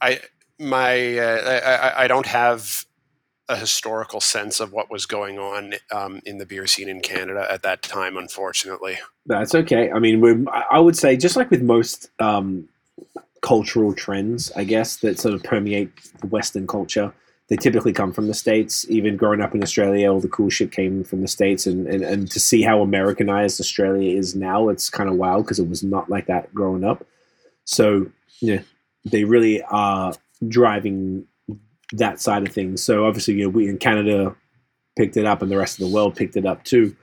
I 0.00 0.20
my 0.58 1.18
uh, 1.18 1.42
I, 1.44 1.76
I- 1.90 2.04
I 2.04 2.08
don't 2.08 2.26
have 2.26 2.84
a 3.48 3.56
historical 3.56 4.20
sense 4.20 4.60
of 4.60 4.72
what 4.72 4.90
was 4.90 5.06
going 5.06 5.38
on 5.38 5.74
um, 5.92 6.20
in 6.24 6.38
the 6.38 6.46
beer 6.46 6.66
scene 6.66 6.88
in 6.88 7.00
Canada 7.00 7.46
at 7.50 7.62
that 7.62 7.82
time. 7.82 8.16
Unfortunately, 8.16 8.98
That's 9.26 9.54
okay. 9.54 9.90
I 9.90 9.98
mean, 9.98 10.46
I 10.70 10.80
would 10.80 10.96
say 10.96 11.16
just 11.16 11.36
like 11.36 11.50
with 11.50 11.62
most 11.62 12.10
um, 12.18 12.68
cultural 13.42 13.94
trends, 13.94 14.50
I 14.56 14.64
guess 14.64 14.96
that 14.98 15.20
sort 15.20 15.34
of 15.34 15.42
permeate 15.44 15.90
Western 16.28 16.66
culture, 16.66 17.12
they 17.48 17.56
typically 17.56 17.92
come 17.92 18.12
from 18.12 18.26
the 18.26 18.34
states. 18.34 18.84
Even 18.88 19.16
growing 19.16 19.40
up 19.40 19.54
in 19.54 19.62
Australia, 19.62 20.10
all 20.10 20.18
the 20.18 20.28
cool 20.28 20.50
shit 20.50 20.72
came 20.72 21.04
from 21.04 21.20
the 21.20 21.28
states, 21.28 21.66
and 21.66 21.86
and, 21.86 22.02
and 22.02 22.30
to 22.32 22.40
see 22.40 22.62
how 22.62 22.82
Americanized 22.82 23.60
Australia 23.60 24.18
is 24.18 24.34
now, 24.34 24.68
it's 24.68 24.90
kind 24.90 25.08
of 25.08 25.14
wild 25.14 25.44
because 25.44 25.60
it 25.60 25.68
was 25.68 25.84
not 25.84 26.10
like 26.10 26.26
that 26.26 26.52
growing 26.52 26.82
up. 26.82 27.06
So 27.64 28.10
yeah, 28.40 28.62
they 29.04 29.22
really 29.22 29.62
are 29.62 30.14
driving 30.48 31.26
that 31.92 32.20
side 32.20 32.46
of 32.46 32.52
things. 32.52 32.82
So 32.82 33.06
obviously, 33.06 33.34
you 33.34 33.44
know, 33.44 33.48
we 33.50 33.68
in 33.68 33.78
Canada 33.78 34.34
picked 34.96 35.16
it 35.16 35.26
up, 35.26 35.42
and 35.42 35.50
the 35.50 35.56
rest 35.56 35.80
of 35.80 35.86
the 35.86 35.94
world 35.94 36.16
picked 36.16 36.36
it 36.36 36.46
up 36.46 36.64
too. 36.64 36.96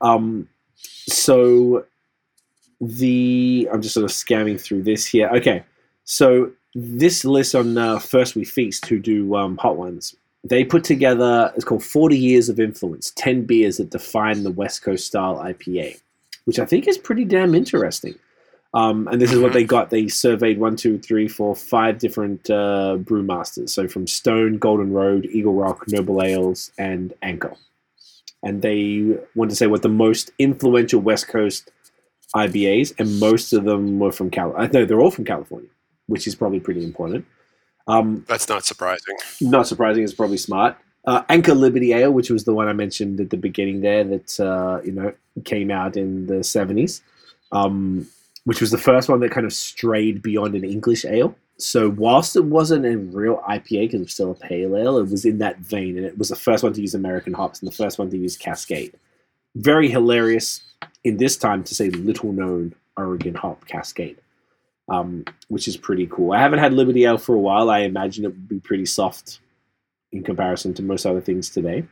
Um, 0.00 0.48
so 0.76 1.84
the 2.80 3.68
I'm 3.72 3.82
just 3.82 3.94
sort 3.94 4.04
of 4.04 4.10
scamming 4.10 4.60
through 4.60 4.82
this 4.82 5.06
here. 5.06 5.28
Okay, 5.28 5.64
so 6.04 6.50
this 6.74 7.24
list 7.24 7.54
on 7.54 7.76
uh, 7.78 7.98
First 7.98 8.34
We 8.34 8.44
Feast, 8.44 8.86
who 8.86 8.98
do 8.98 9.34
um, 9.36 9.56
hot 9.58 9.76
ones, 9.76 10.16
they 10.44 10.64
put 10.64 10.84
together 10.84 11.52
it's 11.54 11.64
called 11.64 11.84
40 11.84 12.16
Years 12.16 12.48
of 12.48 12.58
Influence, 12.58 13.12
10 13.12 13.44
beers 13.44 13.76
that 13.76 13.90
define 13.90 14.42
the 14.42 14.50
West 14.50 14.82
Coast 14.82 15.06
style 15.06 15.36
IPA, 15.36 16.00
which 16.44 16.58
I 16.58 16.64
think 16.64 16.88
is 16.88 16.98
pretty 16.98 17.24
damn 17.24 17.54
interesting. 17.54 18.14
Um, 18.74 19.06
and 19.08 19.20
this 19.20 19.32
is 19.32 19.38
what 19.38 19.52
they 19.52 19.64
got. 19.64 19.90
They 19.90 20.08
surveyed 20.08 20.58
one, 20.58 20.76
two, 20.76 20.98
three, 20.98 21.28
four, 21.28 21.54
five 21.54 21.98
different 21.98 22.48
uh, 22.48 22.96
brewmasters. 22.98 23.70
So 23.70 23.86
from 23.86 24.06
Stone, 24.06 24.58
Golden 24.58 24.92
Road, 24.92 25.26
Eagle 25.26 25.54
Rock, 25.54 25.84
Noble 25.88 26.22
Ales, 26.22 26.72
and 26.78 27.12
Anchor. 27.20 27.54
And 28.42 28.62
they 28.62 29.18
wanted 29.34 29.50
to 29.50 29.56
say 29.56 29.66
what 29.66 29.82
the 29.82 29.88
most 29.88 30.30
influential 30.38 31.00
West 31.00 31.28
Coast 31.28 31.70
IPAs, 32.34 32.98
and 32.98 33.20
most 33.20 33.52
of 33.52 33.64
them 33.64 33.98
were 33.98 34.12
from 34.12 34.30
Cal. 34.30 34.54
I 34.56 34.66
know 34.68 34.84
they're 34.84 35.00
all 35.00 35.10
from 35.10 35.24
California, 35.24 35.68
which 36.06 36.26
is 36.26 36.34
probably 36.34 36.60
pretty 36.60 36.82
important. 36.82 37.26
Um, 37.86 38.24
that's 38.26 38.48
not 38.48 38.64
surprising. 38.64 39.16
not 39.40 39.66
surprising, 39.66 40.02
it's 40.02 40.14
probably 40.14 40.38
smart. 40.38 40.76
Uh, 41.04 41.22
Anchor 41.28 41.54
Liberty 41.54 41.92
Ale, 41.92 42.12
which 42.12 42.30
was 42.30 42.44
the 42.44 42.54
one 42.54 42.68
I 42.68 42.72
mentioned 42.72 43.20
at 43.20 43.30
the 43.30 43.36
beginning 43.36 43.80
there, 43.80 44.04
that 44.04 44.40
uh, 44.40 44.80
you 44.84 44.92
know 44.92 45.12
came 45.44 45.70
out 45.70 45.96
in 45.96 46.26
the 46.26 46.42
seventies. 46.42 47.02
Um, 47.50 48.06
which 48.44 48.60
was 48.60 48.70
the 48.70 48.78
first 48.78 49.08
one 49.08 49.20
that 49.20 49.30
kind 49.30 49.46
of 49.46 49.52
strayed 49.52 50.22
beyond 50.22 50.54
an 50.54 50.64
English 50.64 51.04
ale. 51.04 51.34
So 51.58 51.90
whilst 51.90 52.34
it 52.34 52.44
wasn't 52.44 52.86
a 52.86 52.96
real 52.96 53.42
IPA 53.48 53.82
because 53.82 54.00
it 54.00 54.04
was 54.04 54.12
still 54.14 54.30
a 54.32 54.34
pale 54.34 54.76
ale, 54.76 54.98
it 54.98 55.08
was 55.08 55.24
in 55.24 55.38
that 55.38 55.58
vein, 55.58 55.96
and 55.96 56.06
it 56.06 56.18
was 56.18 56.30
the 56.30 56.36
first 56.36 56.64
one 56.64 56.72
to 56.72 56.80
use 56.80 56.94
American 56.94 57.32
hops 57.32 57.60
and 57.60 57.70
the 57.70 57.76
first 57.76 57.98
one 57.98 58.10
to 58.10 58.18
use 58.18 58.36
Cascade. 58.36 58.94
Very 59.54 59.88
hilarious 59.88 60.62
in 61.04 61.18
this 61.18 61.36
time 61.36 61.62
to 61.64 61.74
say 61.74 61.90
little 61.90 62.32
known 62.32 62.74
Oregon 62.96 63.34
hop 63.34 63.66
Cascade, 63.66 64.18
um, 64.88 65.24
which 65.48 65.68
is 65.68 65.76
pretty 65.76 66.06
cool. 66.08 66.32
I 66.32 66.40
haven't 66.40 66.58
had 66.58 66.72
Liberty 66.72 67.04
Ale 67.04 67.18
for 67.18 67.34
a 67.34 67.40
while. 67.40 67.70
I 67.70 67.80
imagine 67.80 68.24
it 68.24 68.28
would 68.28 68.48
be 68.48 68.60
pretty 68.60 68.86
soft 68.86 69.40
in 70.10 70.22
comparison 70.22 70.74
to 70.74 70.82
most 70.82 71.06
other 71.06 71.20
things 71.20 71.48
today. 71.48 71.84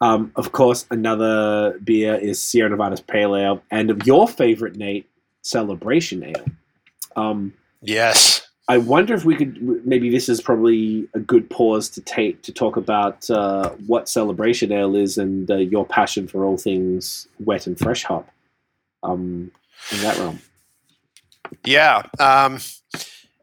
Um, 0.00 0.32
of 0.36 0.52
course, 0.52 0.86
another 0.90 1.78
beer 1.84 2.14
is 2.14 2.42
Sierra 2.42 2.70
Nevada's 2.70 3.00
Pale 3.00 3.36
Ale, 3.36 3.62
and 3.70 3.90
of 3.90 4.06
your 4.06 4.26
favorite, 4.26 4.76
Nate, 4.76 5.08
Celebration 5.44 6.24
Ale. 6.24 6.44
Um, 7.16 7.54
yes. 7.82 8.48
I 8.66 8.78
wonder 8.78 9.14
if 9.14 9.26
we 9.26 9.36
could 9.36 9.86
maybe 9.86 10.08
this 10.08 10.28
is 10.30 10.40
probably 10.40 11.06
a 11.12 11.20
good 11.20 11.50
pause 11.50 11.90
to 11.90 12.00
take 12.00 12.42
to 12.42 12.52
talk 12.52 12.78
about 12.78 13.28
uh, 13.30 13.70
what 13.86 14.08
Celebration 14.08 14.72
Ale 14.72 14.96
is 14.96 15.18
and 15.18 15.50
uh, 15.50 15.56
your 15.56 15.84
passion 15.84 16.26
for 16.26 16.44
all 16.44 16.56
things 16.56 17.28
wet 17.38 17.66
and 17.66 17.78
fresh 17.78 18.04
hop 18.04 18.26
um, 19.02 19.50
in 19.92 20.00
that 20.00 20.16
realm. 20.16 20.40
Yeah, 21.64 22.04
um, 22.18 22.58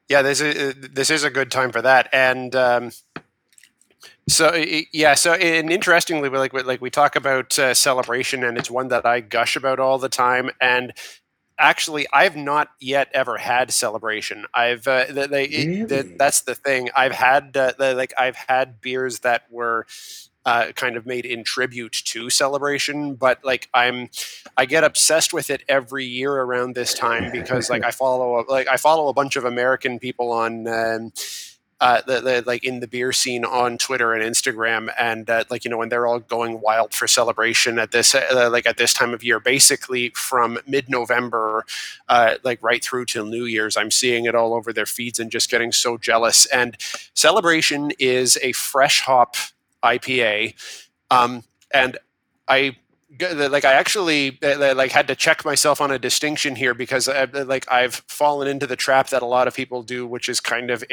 yeah. 0.10 0.24
This 0.24 0.42
is 0.42 0.74
this 0.74 1.12
is 1.12 1.24
a 1.24 1.30
good 1.30 1.52
time 1.52 1.72
for 1.72 1.84
that, 1.84 2.10
and 2.12 2.56
um, 2.56 2.92
so 4.28 4.56
yeah. 4.92 5.14
So 5.14 5.34
and 5.34 5.72
interestingly, 5.72 6.30
like 6.30 6.52
like 6.52 6.82
we 6.82 6.90
talk 6.90 7.16
about 7.16 7.60
uh, 7.60 7.76
celebration, 7.76 8.44
and 8.44 8.58
it's 8.58 8.72
one 8.72 8.88
that 8.88 9.06
I 9.06 9.20
gush 9.20 9.56
about 9.56 9.80
all 9.80 10.00
the 10.00 10.10
time, 10.10 10.50
and 10.60 10.94
actually 11.62 12.08
i've 12.12 12.36
not 12.36 12.70
yet 12.80 13.08
ever 13.14 13.38
had 13.38 13.72
celebration 13.72 14.46
i've 14.54 14.88
uh, 14.88 15.06
they, 15.08 15.48
really? 15.48 16.16
that's 16.18 16.42
the 16.42 16.56
thing 16.56 16.90
i've 16.96 17.12
had 17.12 17.56
uh, 17.56 17.72
the, 17.78 17.94
like 17.94 18.14
i've 18.18 18.36
had 18.36 18.82
beers 18.82 19.20
that 19.20 19.44
were 19.50 19.86
uh, 20.44 20.72
kind 20.76 20.98
of 20.98 21.06
made 21.06 21.24
in 21.24 21.44
tribute 21.44 21.92
to 21.92 22.30
celebration 22.32 23.14
but 23.14 23.40
like 23.46 23.70
i'm 23.76 24.10
i 24.58 24.66
get 24.66 24.84
obsessed 24.84 25.34
with 25.34 25.52
it 25.52 25.62
every 25.70 26.04
year 26.04 26.34
around 26.34 26.74
this 26.74 26.96
time 26.96 27.32
because 27.32 27.70
like 27.70 27.84
i 27.84 27.92
follow 27.92 28.44
like 28.50 28.68
i 28.68 28.76
follow 28.76 29.08
a 29.08 29.14
bunch 29.14 29.36
of 29.36 29.46
american 29.46 30.00
people 30.00 30.32
on 30.32 30.68
um, 30.68 31.12
uh, 31.82 32.00
the, 32.06 32.22
the, 32.22 32.44
like 32.46 32.64
in 32.64 32.80
the 32.80 32.88
beer 32.88 33.12
scene 33.12 33.44
on 33.44 33.76
Twitter 33.76 34.14
and 34.14 34.24
Instagram, 34.24 34.94
and 35.00 35.28
uh, 35.32 35.44
like 35.50 35.66
you 35.66 35.72
know 35.72 35.80
when 35.80 35.90
they're 35.90 36.06
all 36.06 36.20
going 36.20 36.62
wild 36.62 36.94
for 36.94 37.08
celebration 37.08 37.80
at 37.80 37.92
this 37.92 38.14
uh, 38.14 38.50
like 38.52 38.68
at 38.68 38.78
this 38.78 38.94
time 38.94 39.16
of 39.16 39.24
year, 39.24 39.40
basically 39.40 40.10
from 40.10 40.60
mid 40.68 40.90
November, 40.90 41.66
uh, 42.08 42.36
like 42.44 42.62
right 42.62 42.84
through 42.84 43.06
till 43.06 43.26
New 43.26 43.46
Year's, 43.46 43.76
I'm 43.76 43.90
seeing 43.90 44.26
it 44.26 44.36
all 44.36 44.54
over 44.54 44.72
their 44.72 44.86
feeds 44.86 45.20
and 45.20 45.32
just 45.32 45.50
getting 45.50 45.72
so 45.72 45.98
jealous. 45.98 46.46
And 46.46 46.78
celebration 47.16 47.92
is 47.98 48.38
a 48.44 48.52
fresh 48.52 49.02
hop 49.02 49.36
IPA, 49.84 50.54
um, 51.10 51.44
and 51.74 51.98
I 52.48 52.76
like 53.20 53.66
I 53.66 53.74
actually 53.74 54.38
uh, 54.44 54.76
like 54.76 54.92
had 54.92 55.08
to 55.08 55.16
check 55.16 55.44
myself 55.44 55.82
on 55.82 55.90
a 55.90 55.98
distinction 55.98 56.56
here 56.56 56.76
because 56.76 57.08
uh, 57.08 57.26
like 57.48 57.66
I've 57.72 57.96
fallen 58.08 58.48
into 58.48 58.68
the 58.68 58.76
trap 58.76 59.10
that 59.10 59.24
a 59.24 59.26
lot 59.26 59.48
of 59.48 59.56
people 59.56 59.82
do, 59.82 60.06
which 60.06 60.30
is 60.30 60.40
kind 60.40 60.70
of 60.70 60.84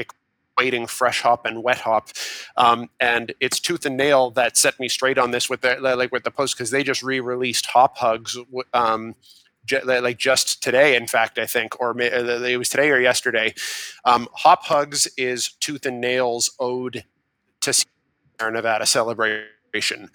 equating 0.58 0.88
fresh 0.88 1.22
hop 1.22 1.46
and 1.46 1.62
wet 1.62 1.78
hop. 1.78 2.10
Um, 2.56 2.90
and 3.00 3.34
it's 3.40 3.60
tooth 3.60 3.86
and 3.86 3.96
nail 3.96 4.30
that 4.32 4.56
set 4.56 4.78
me 4.80 4.88
straight 4.88 5.18
on 5.18 5.30
this 5.30 5.48
with 5.48 5.62
the 5.62 5.78
like 5.80 6.12
with 6.12 6.24
the 6.24 6.30
post 6.30 6.56
because 6.56 6.70
they 6.70 6.82
just 6.82 7.02
re-released 7.02 7.66
Hop 7.66 7.98
Hugs. 7.98 8.36
Um, 8.72 9.14
like 9.84 10.16
just 10.16 10.62
today, 10.62 10.96
in 10.96 11.06
fact, 11.06 11.38
I 11.38 11.44
think, 11.44 11.78
or 11.78 11.90
uh, 11.90 12.44
it 12.44 12.56
was 12.56 12.70
today 12.70 12.90
or 12.90 13.00
yesterday. 13.00 13.54
Um, 14.04 14.28
Hop 14.32 14.64
Hugs 14.64 15.06
is 15.18 15.50
Tooth 15.60 15.84
and 15.84 16.00
Nail's 16.00 16.50
ode 16.58 17.04
to 17.60 17.72
Sierra 17.72 18.52
Nevada 18.52 18.86
celebration, 18.86 20.08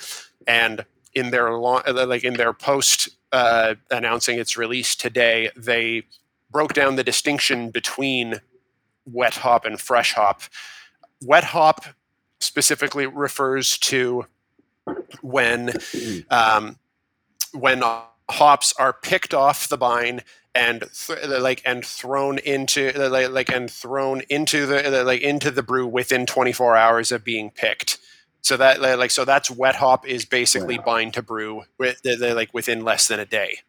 and 0.48 0.86
in 1.14 1.30
their 1.30 1.54
long, 1.54 1.84
like 1.88 2.24
in 2.24 2.34
their 2.34 2.54
post 2.54 3.10
uh, 3.32 3.76
announcing 3.92 4.40
its 4.40 4.58
release 4.58 4.96
today, 4.96 5.52
they 5.56 6.04
broke 6.50 6.74
down 6.74 6.96
the 6.96 7.04
distinction 7.04 7.70
between 7.70 8.42
wet 9.06 9.36
hop 9.36 9.66
and 9.66 9.80
fresh 9.80 10.14
hop. 10.14 10.42
Wet 11.24 11.44
hop 11.44 11.86
specifically 12.40 13.08
refers 13.08 13.78
to 13.80 14.26
when 15.22 15.72
um, 16.30 16.78
when 17.54 17.84
hops 18.30 18.74
are 18.78 18.94
picked 18.94 19.34
off 19.34 19.70
the 19.70 19.78
vine 19.78 20.22
and 20.56 20.86
th- 20.94 21.26
like 21.28 21.62
and 21.66 21.86
thrown 21.86 22.38
into 22.40 22.92
like, 23.10 23.30
like 23.30 23.50
and 23.50 23.70
thrown 23.70 24.22
into 24.30 24.66
the 24.66 25.04
like 25.04 25.22
into 25.22 25.52
the 25.52 25.64
brew 25.64 25.88
within 25.88 26.26
24 26.26 26.76
hours 26.76 27.12
of 27.12 27.24
being 27.24 27.50
picked 27.50 27.98
so 28.42 28.58
that 28.58 28.82
like 28.82 29.12
so 29.12 29.26
that's 29.26 29.50
wet 29.50 29.76
hop 29.76 30.08
is 30.08 30.26
basically 30.26 30.78
wow. 30.78 30.86
bind 30.86 31.14
to 31.14 31.22
brew 31.22 31.64
with 31.78 32.00
like 32.06 32.54
within 32.54 32.84
less 32.84 33.08
than 33.08 33.20
a 33.20 33.26
day 33.26 33.60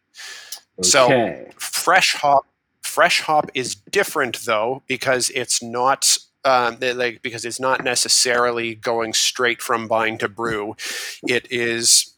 okay. 0.79 0.87
so 0.87 1.45
fresh 1.57 2.13
hop 2.13 2.45
Fresh 2.95 3.23
hop 3.23 3.51
is 3.53 3.75
different 3.75 4.37
though 4.45 4.81
because 4.87 5.29
it's 5.31 5.61
not 5.61 6.17
um, 6.45 6.77
like 6.79 7.21
because 7.21 7.43
it's 7.43 7.59
not 7.59 7.83
necessarily 7.83 8.73
going 8.73 9.13
straight 9.13 9.61
from 9.61 9.85
vine 9.85 10.17
to 10.19 10.29
brew. 10.29 10.77
It 11.27 11.51
is 11.51 12.15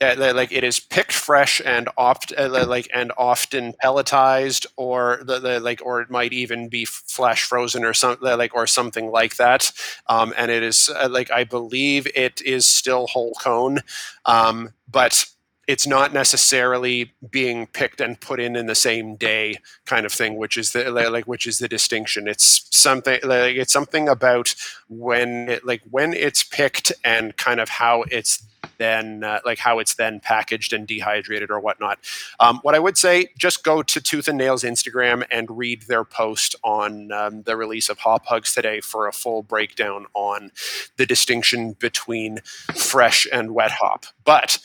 uh, 0.00 0.32
like 0.34 0.50
it 0.50 0.64
is 0.64 0.80
picked 0.80 1.12
fresh 1.12 1.62
and 1.64 1.88
oft 1.96 2.32
uh, 2.36 2.48
like 2.66 2.88
and 2.92 3.12
often 3.16 3.74
pelletized 3.84 4.66
or 4.74 5.20
the, 5.22 5.38
the, 5.38 5.60
like 5.60 5.80
or 5.84 6.00
it 6.00 6.10
might 6.10 6.32
even 6.32 6.68
be 6.68 6.84
flash 6.84 7.44
frozen 7.44 7.84
or 7.84 7.94
something 7.94 8.26
like 8.26 8.52
or 8.56 8.66
something 8.66 9.12
like 9.12 9.36
that 9.36 9.70
um, 10.08 10.34
and 10.36 10.50
it 10.50 10.64
is 10.64 10.90
uh, 10.96 11.08
like 11.08 11.30
i 11.30 11.44
believe 11.44 12.08
it 12.14 12.42
is 12.42 12.66
still 12.66 13.06
whole 13.08 13.34
cone 13.40 13.80
um, 14.24 14.72
but 14.90 15.26
it's 15.70 15.86
not 15.86 16.12
necessarily 16.12 17.12
being 17.30 17.64
picked 17.64 18.00
and 18.00 18.20
put 18.20 18.40
in 18.40 18.56
in 18.56 18.66
the 18.66 18.74
same 18.74 19.14
day 19.14 19.56
kind 19.86 20.04
of 20.04 20.12
thing 20.12 20.36
which 20.36 20.56
is 20.56 20.72
the 20.72 20.90
like 20.90 21.28
which 21.28 21.46
is 21.46 21.60
the 21.60 21.68
distinction 21.68 22.26
it's 22.26 22.66
something 22.70 23.20
like 23.22 23.54
it's 23.54 23.72
something 23.72 24.08
about 24.08 24.52
when 24.88 25.48
it 25.48 25.64
like 25.64 25.80
when 25.88 26.12
it's 26.12 26.42
picked 26.42 26.90
and 27.04 27.36
kind 27.36 27.60
of 27.60 27.68
how 27.68 28.02
it's 28.10 28.42
then 28.78 29.22
uh, 29.22 29.38
like 29.44 29.58
how 29.58 29.78
it's 29.78 29.94
then 29.94 30.20
packaged 30.20 30.72
and 30.72 30.86
dehydrated 30.86 31.50
or 31.50 31.60
whatnot. 31.60 31.98
Um, 32.40 32.60
what 32.62 32.74
I 32.74 32.78
would 32.78 32.96
say, 32.96 33.28
just 33.38 33.62
go 33.62 33.82
to 33.82 34.00
Tooth 34.00 34.26
and 34.26 34.38
Nail's 34.38 34.64
Instagram 34.64 35.24
and 35.30 35.56
read 35.56 35.82
their 35.82 36.04
post 36.04 36.56
on 36.64 37.12
um, 37.12 37.42
the 37.42 37.56
release 37.56 37.88
of 37.90 37.98
Hop 38.00 38.26
Hugs 38.26 38.54
today 38.54 38.80
for 38.80 39.06
a 39.06 39.12
full 39.12 39.42
breakdown 39.42 40.06
on 40.14 40.50
the 40.96 41.06
distinction 41.06 41.72
between 41.72 42.38
fresh 42.74 43.26
and 43.30 43.54
wet 43.54 43.72
hop. 43.72 44.06
But 44.24 44.58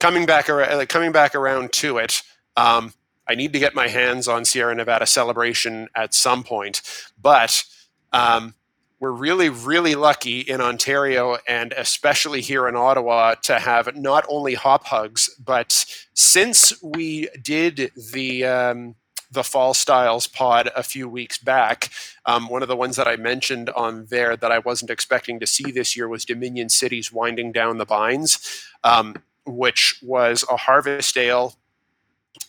coming 0.00 0.26
back 0.26 0.48
around, 0.48 0.88
coming 0.88 1.12
back 1.12 1.34
around 1.34 1.72
to 1.74 1.98
it, 1.98 2.22
um, 2.56 2.92
I 3.28 3.34
need 3.34 3.52
to 3.52 3.58
get 3.58 3.74
my 3.74 3.88
hands 3.88 4.28
on 4.28 4.44
Sierra 4.44 4.74
Nevada 4.74 5.06
Celebration 5.06 5.88
at 5.94 6.14
some 6.14 6.44
point. 6.44 6.82
But 7.20 7.64
um, 8.12 8.54
we're 9.00 9.10
really, 9.10 9.48
really 9.48 9.94
lucky 9.94 10.40
in 10.40 10.60
Ontario 10.60 11.36
and 11.46 11.72
especially 11.72 12.40
here 12.40 12.68
in 12.68 12.76
Ottawa 12.76 13.34
to 13.42 13.58
have 13.58 13.94
not 13.96 14.24
only 14.28 14.54
hop 14.54 14.86
hugs, 14.86 15.28
but 15.42 15.84
since 16.14 16.80
we 16.82 17.28
did 17.42 17.90
the 18.12 18.44
um, 18.44 18.94
the 19.30 19.44
Fall 19.44 19.74
Styles 19.74 20.26
pod 20.26 20.70
a 20.74 20.82
few 20.82 21.08
weeks 21.08 21.38
back. 21.38 21.90
Um, 22.24 22.48
one 22.48 22.62
of 22.62 22.68
the 22.68 22.76
ones 22.76 22.96
that 22.96 23.08
I 23.08 23.16
mentioned 23.16 23.70
on 23.70 24.06
there 24.06 24.36
that 24.36 24.52
I 24.52 24.60
wasn't 24.60 24.90
expecting 24.90 25.40
to 25.40 25.46
see 25.46 25.70
this 25.70 25.96
year 25.96 26.08
was 26.08 26.24
Dominion 26.24 26.68
City's 26.68 27.12
Winding 27.12 27.52
Down 27.52 27.78
the 27.78 27.84
Vines. 27.84 28.64
Um, 28.84 29.16
which 29.46 29.98
was 30.02 30.44
a 30.50 30.56
harvest 30.56 31.16
ale 31.16 31.54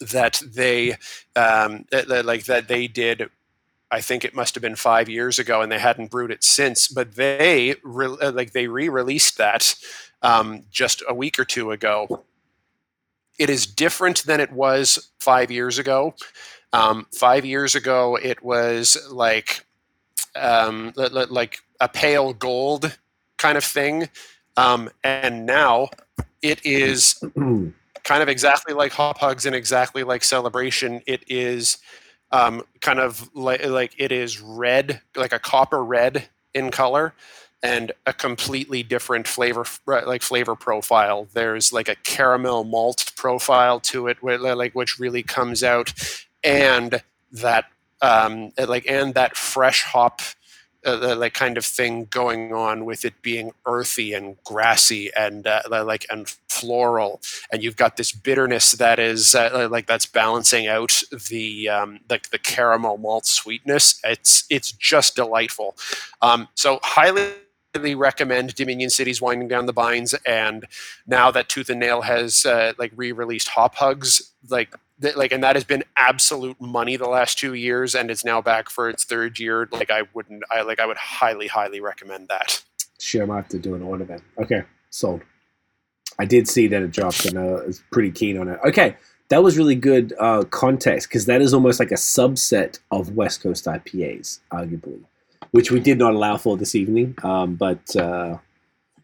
that 0.02 0.42
they 0.46 0.92
um, 1.36 1.86
that, 1.92 2.26
like 2.26 2.46
that 2.46 2.68
they 2.68 2.88
did 2.88 3.30
I 3.90 4.02
think 4.02 4.26
it 4.26 4.36
must 4.36 4.56
have 4.56 4.62
been 4.62 4.76
five 4.76 5.08
years 5.08 5.40
ago, 5.40 5.62
and 5.62 5.72
they 5.72 5.80
hadn't 5.80 6.12
brewed 6.12 6.32
it 6.32 6.44
since. 6.44 6.88
But 6.88 7.16
they 7.16 7.76
re- 7.84 8.18
uh, 8.22 8.32
like 8.32 8.52
they 8.52 8.68
re-released 8.68 9.38
that 9.38 9.76
um, 10.22 10.64
just 10.72 11.04
a 11.08 11.14
week 11.14 11.40
or 11.40 11.46
two 11.46 11.72
ago. 11.72 12.26
It 13.40 13.50
is 13.50 13.66
different 13.66 14.24
than 14.24 14.40
it 14.40 14.52
was 14.52 15.12
five 15.20 15.52
years 15.52 15.78
ago. 15.78 16.16
Um, 16.74 17.08
five 17.14 17.46
years 17.46 17.76
ago, 17.76 18.18
it 18.18 18.44
was 18.44 18.98
like 19.10 19.66
um, 20.36 20.92
like 20.96 21.60
a 21.80 21.88
pale 21.88 22.34
gold 22.34 22.98
kind 23.38 23.58
of 23.58 23.64
thing, 23.64 24.10
um, 24.58 24.90
and 25.04 25.46
now 25.46 25.90
it 26.42 26.66
is 26.66 27.22
kind 28.04 28.24
of 28.24 28.30
exactly 28.30 28.74
like 28.74 28.92
Hop 28.94 29.18
Hugs 29.18 29.46
and 29.46 29.56
exactly 29.56 30.04
like 30.04 30.24
Celebration. 30.24 31.02
It 31.06 31.24
is 31.28 31.78
um, 32.32 32.64
kind 32.82 33.00
of 33.00 33.30
like 33.34 33.66
like 33.66 33.94
it 33.98 34.12
is 34.12 34.42
red, 34.42 35.02
like 35.16 35.34
a 35.34 35.40
copper 35.40 35.84
red 35.84 36.30
in 36.54 36.72
color, 36.72 37.14
and 37.64 37.92
a 38.06 38.14
completely 38.14 38.84
different 38.84 39.28
flavor 39.28 39.66
like 39.86 40.22
flavor 40.22 40.56
profile 40.56 41.28
there's 41.34 41.74
like 41.74 41.90
a 41.90 41.96
caramel 41.96 42.64
malt 42.64 43.12
profile 43.16 43.80
to 43.80 44.08
it 44.08 44.18
like 44.22 44.74
which 44.74 45.00
really 45.00 45.24
comes 45.24 45.64
out 45.64 45.94
and 46.44 47.02
that 47.32 47.66
um, 48.02 48.52
like 48.68 48.88
and 48.88 49.16
that 49.16 49.36
fresh 49.36 49.84
hop 49.84 50.22
uh, 50.88 51.16
like 51.16 51.34
kind 51.34 51.58
of 51.58 51.66
thing 51.66 52.06
going 52.10 52.54
on 52.54 52.86
with 52.86 53.06
it 53.06 53.22
being 53.22 53.52
earthy 53.66 54.14
and 54.14 54.38
grassy 54.44 55.12
and 55.16 55.46
uh, 55.46 55.62
like 55.70 56.06
and 56.10 56.30
floral. 56.50 57.22
And 57.52 57.64
you've 57.64 57.76
got 57.76 57.98
this 57.98 58.12
bitterness 58.12 58.72
that 58.74 59.00
is 59.00 59.36
uh, 59.36 59.68
like 59.70 59.88
that's 59.88 60.06
balancing 60.06 60.68
out 60.68 61.02
the 61.30 61.70
um, 61.70 62.00
like 62.10 62.30
the 62.30 62.40
caramel 62.40 62.98
malt 62.98 63.26
sweetness. 63.26 64.00
It's 64.04 64.46
it's 64.50 64.72
just 64.72 65.16
delightful. 65.16 65.76
Um, 66.22 66.48
so 66.56 66.80
highly 66.84 67.34
recommend 67.96 68.56
Dominion 68.56 68.90
City's 68.90 69.22
Winding 69.22 69.48
Down 69.48 69.66
the 69.66 69.74
Bines, 69.74 70.14
and 70.26 70.66
now 71.06 71.32
that 71.32 71.50
Tooth 71.50 71.70
and 71.70 71.80
Nail 71.80 72.02
has 72.02 72.46
uh, 72.46 72.74
like 72.78 72.92
re-released 72.96 73.50
Hop 73.50 73.76
Hugs, 73.76 74.34
like 74.50 74.74
like 75.16 75.32
and 75.32 75.44
that 75.44 75.56
has 75.56 75.64
been 75.64 75.84
absolute 75.96 76.60
money 76.60 76.96
the 76.96 77.08
last 77.08 77.38
two 77.38 77.54
years 77.54 77.94
and 77.94 78.10
it's 78.10 78.26
now 78.26 78.42
back 78.42 78.70
for 78.70 78.90
its 78.90 79.04
third 79.04 79.40
year 79.40 79.68
like 79.72 79.92
i 79.92 80.04
wouldn't 80.14 80.44
i 80.52 80.62
like 80.62 80.80
i 80.80 80.86
would 80.86 80.98
highly 80.98 81.48
highly 81.48 81.80
recommend 81.80 82.28
that. 82.30 82.64
Sure 83.00 83.24
i 83.24 83.26
might 83.26 83.36
have 83.36 83.48
to 83.50 83.60
do 83.60 83.76
an 83.76 83.84
order 83.84 84.06
then. 84.06 84.22
Okay 84.40 84.64
sold. 84.90 85.22
I 86.18 86.26
did 86.26 86.48
see 86.48 86.68
that 86.68 86.82
it 86.82 86.92
dropped 86.92 87.26
and 87.26 87.38
i 87.38 87.44
was 87.44 87.82
pretty 87.92 88.12
keen 88.12 88.38
on 88.38 88.48
it. 88.48 88.60
Okay 88.66 88.96
that 89.30 89.44
was 89.44 89.58
really 89.58 89.76
good 89.76 90.14
uh, 90.20 90.44
context 90.46 91.10
because 91.10 91.26
that 91.26 91.42
is 91.42 91.54
almost 91.54 91.80
like 91.80 91.92
a 91.92 91.96
subset 91.96 92.80
of 92.92 93.16
west 93.16 93.44
coast 93.44 93.66
ipas 93.66 94.40
arguably 94.52 95.04
which 95.52 95.72
we 95.72 95.80
did 95.80 95.98
not 95.98 96.14
allow 96.14 96.38
for 96.38 96.58
this 96.58 96.76
evening 96.76 97.16
um, 97.24 97.56
but 97.56 97.96
uh, 97.96 98.38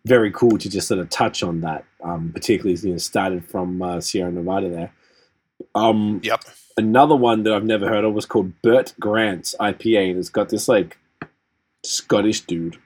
very 0.05 0.31
cool 0.31 0.57
to 0.57 0.69
just 0.69 0.87
sort 0.87 0.99
of 0.99 1.09
touch 1.09 1.43
on 1.43 1.61
that 1.61 1.85
um, 2.03 2.31
particularly 2.33 2.73
as 2.73 2.83
you 2.83 2.91
know 2.91 2.97
started 2.97 3.45
from 3.45 3.81
uh, 3.81 3.99
sierra 3.99 4.31
nevada 4.31 4.69
there 4.69 4.91
um, 5.75 6.19
yep. 6.23 6.43
Another 6.75 7.15
one 7.15 7.43
that 7.43 7.53
I've 7.53 7.63
never 7.63 7.87
heard 7.87 8.03
of 8.03 8.13
was 8.13 8.25
called 8.25 8.61
Bert 8.61 8.93
Grant's 8.99 9.55
IPA, 9.59 10.11
and 10.11 10.19
it's 10.19 10.29
got 10.29 10.49
this 10.49 10.67
like 10.67 10.97
Scottish 11.83 12.41
dude. 12.41 12.77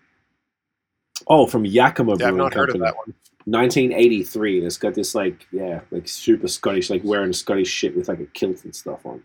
Oh, 1.28 1.48
from 1.48 1.66
Yakima 1.66 2.18
yeah, 2.18 2.28
I've 2.28 2.36
not 2.36 2.52
Company. 2.52 2.60
heard 2.60 2.70
of 2.76 2.82
that 2.82 2.98
one. 2.98 3.14
1983, 3.46 4.58
and 4.58 4.68
it's 4.68 4.78
got 4.78 4.94
this 4.94 5.16
like 5.16 5.48
yeah, 5.52 5.82
like 5.92 6.08
super 6.08 6.50
Scottish, 6.50 6.90
like 6.90 7.02
wearing 7.06 7.32
Scottish 7.32 7.70
shit 7.70 7.96
with 7.96 8.10
like 8.10 8.20
a 8.20 8.26
kilt 8.26 8.66
and 8.66 8.76
stuff 8.76 9.06
on. 9.06 9.24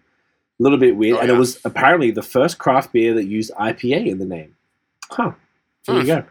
A 0.61 0.63
little 0.63 0.79
bit 0.79 0.97
weird, 0.97 1.17
oh, 1.17 1.21
and 1.21 1.29
yeah. 1.29 1.35
it 1.35 1.39
was 1.39 1.61
apparently 1.65 2.11
the 2.11 2.23
first 2.23 2.59
craft 2.59 2.93
beer 2.93 3.15
that 3.15 3.25
used 3.25 3.51
IPA 3.59 4.07
in 4.07 4.19
the 4.19 4.25
name. 4.25 4.55
Huh. 5.11 5.33
There 5.87 5.97
hmm. 5.97 6.01
you 6.01 6.07
go. 6.07 6.25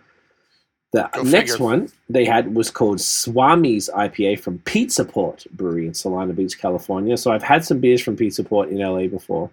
The 0.94 1.10
Go 1.14 1.22
next 1.24 1.54
figure. 1.54 1.66
one 1.66 1.90
they 2.10 2.26
had 2.26 2.54
was 2.54 2.70
called 2.70 2.98
Swami's 2.98 3.90
IPA 3.96 4.42
from 4.42 4.60
Pizza 4.60 5.06
Port 5.06 5.46
Brewery 5.52 5.88
in 5.88 5.94
Solana 5.94 6.36
Beach, 6.36 6.60
California. 6.60 7.16
So 7.16 7.32
I've 7.32 7.44
had 7.44 7.64
some 7.64 7.80
beers 7.80 8.02
from 8.02 8.18
Pizza 8.18 8.44
Port 8.44 8.70
in 8.70 8.80
LA 8.80 9.08
before. 9.08 9.50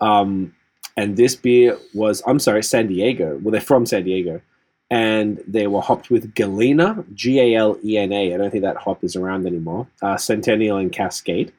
Um, 0.00 0.54
and 0.96 1.16
this 1.16 1.34
beer 1.34 1.76
was, 1.92 2.22
I'm 2.24 2.38
sorry, 2.38 2.62
San 2.62 2.86
Diego. 2.86 3.38
Well, 3.42 3.50
they're 3.50 3.60
from 3.60 3.84
San 3.84 4.04
Diego. 4.04 4.40
And 4.92 5.42
they 5.46 5.66
were 5.66 5.80
hopped 5.80 6.10
with 6.10 6.34
Galena, 6.34 7.04
G 7.14 7.40
A 7.40 7.56
L 7.56 7.76
E 7.84 7.96
N 7.96 8.12
A. 8.12 8.34
I 8.34 8.36
don't 8.36 8.50
think 8.50 8.62
that 8.62 8.76
hop 8.76 9.02
is 9.04 9.16
around 9.16 9.46
anymore. 9.46 9.86
Uh, 10.02 10.16
Centennial 10.16 10.78
and 10.78 10.92
Cascade. 10.92 11.52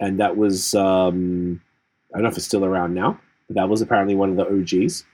And 0.00 0.20
that 0.20 0.36
was, 0.36 0.74
um, 0.74 1.60
I 2.16 2.18
don't 2.18 2.24
know 2.24 2.30
if 2.30 2.38
it's 2.38 2.46
still 2.46 2.64
around 2.64 2.94
now, 2.94 3.20
but 3.46 3.56
that 3.56 3.68
was 3.68 3.82
apparently 3.82 4.14
one 4.14 4.30
of 4.30 4.36
the 4.36 4.48
OGs. 4.48 5.04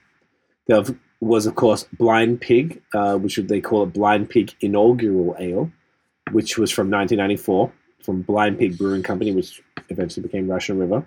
They've 0.67 0.97
was, 1.19 1.45
of 1.45 1.55
course, 1.55 1.85
Blind 1.91 2.39
Pig, 2.39 2.81
uh, 2.93 3.17
which 3.17 3.35
they 3.35 3.59
call 3.59 3.83
it 3.83 3.93
Blind 3.93 4.29
Pig 4.29 4.53
Inaugural 4.61 5.35
Ale, 5.37 5.69
which 6.31 6.57
was 6.57 6.71
from 6.71 6.89
1994 6.89 7.71
from 8.03 8.21
Blind 8.21 8.57
Pig 8.57 8.77
Brewing 8.77 9.03
Company, 9.03 9.33
which 9.33 9.61
eventually 9.89 10.23
became 10.23 10.49
Russian 10.49 10.79
River. 10.79 11.05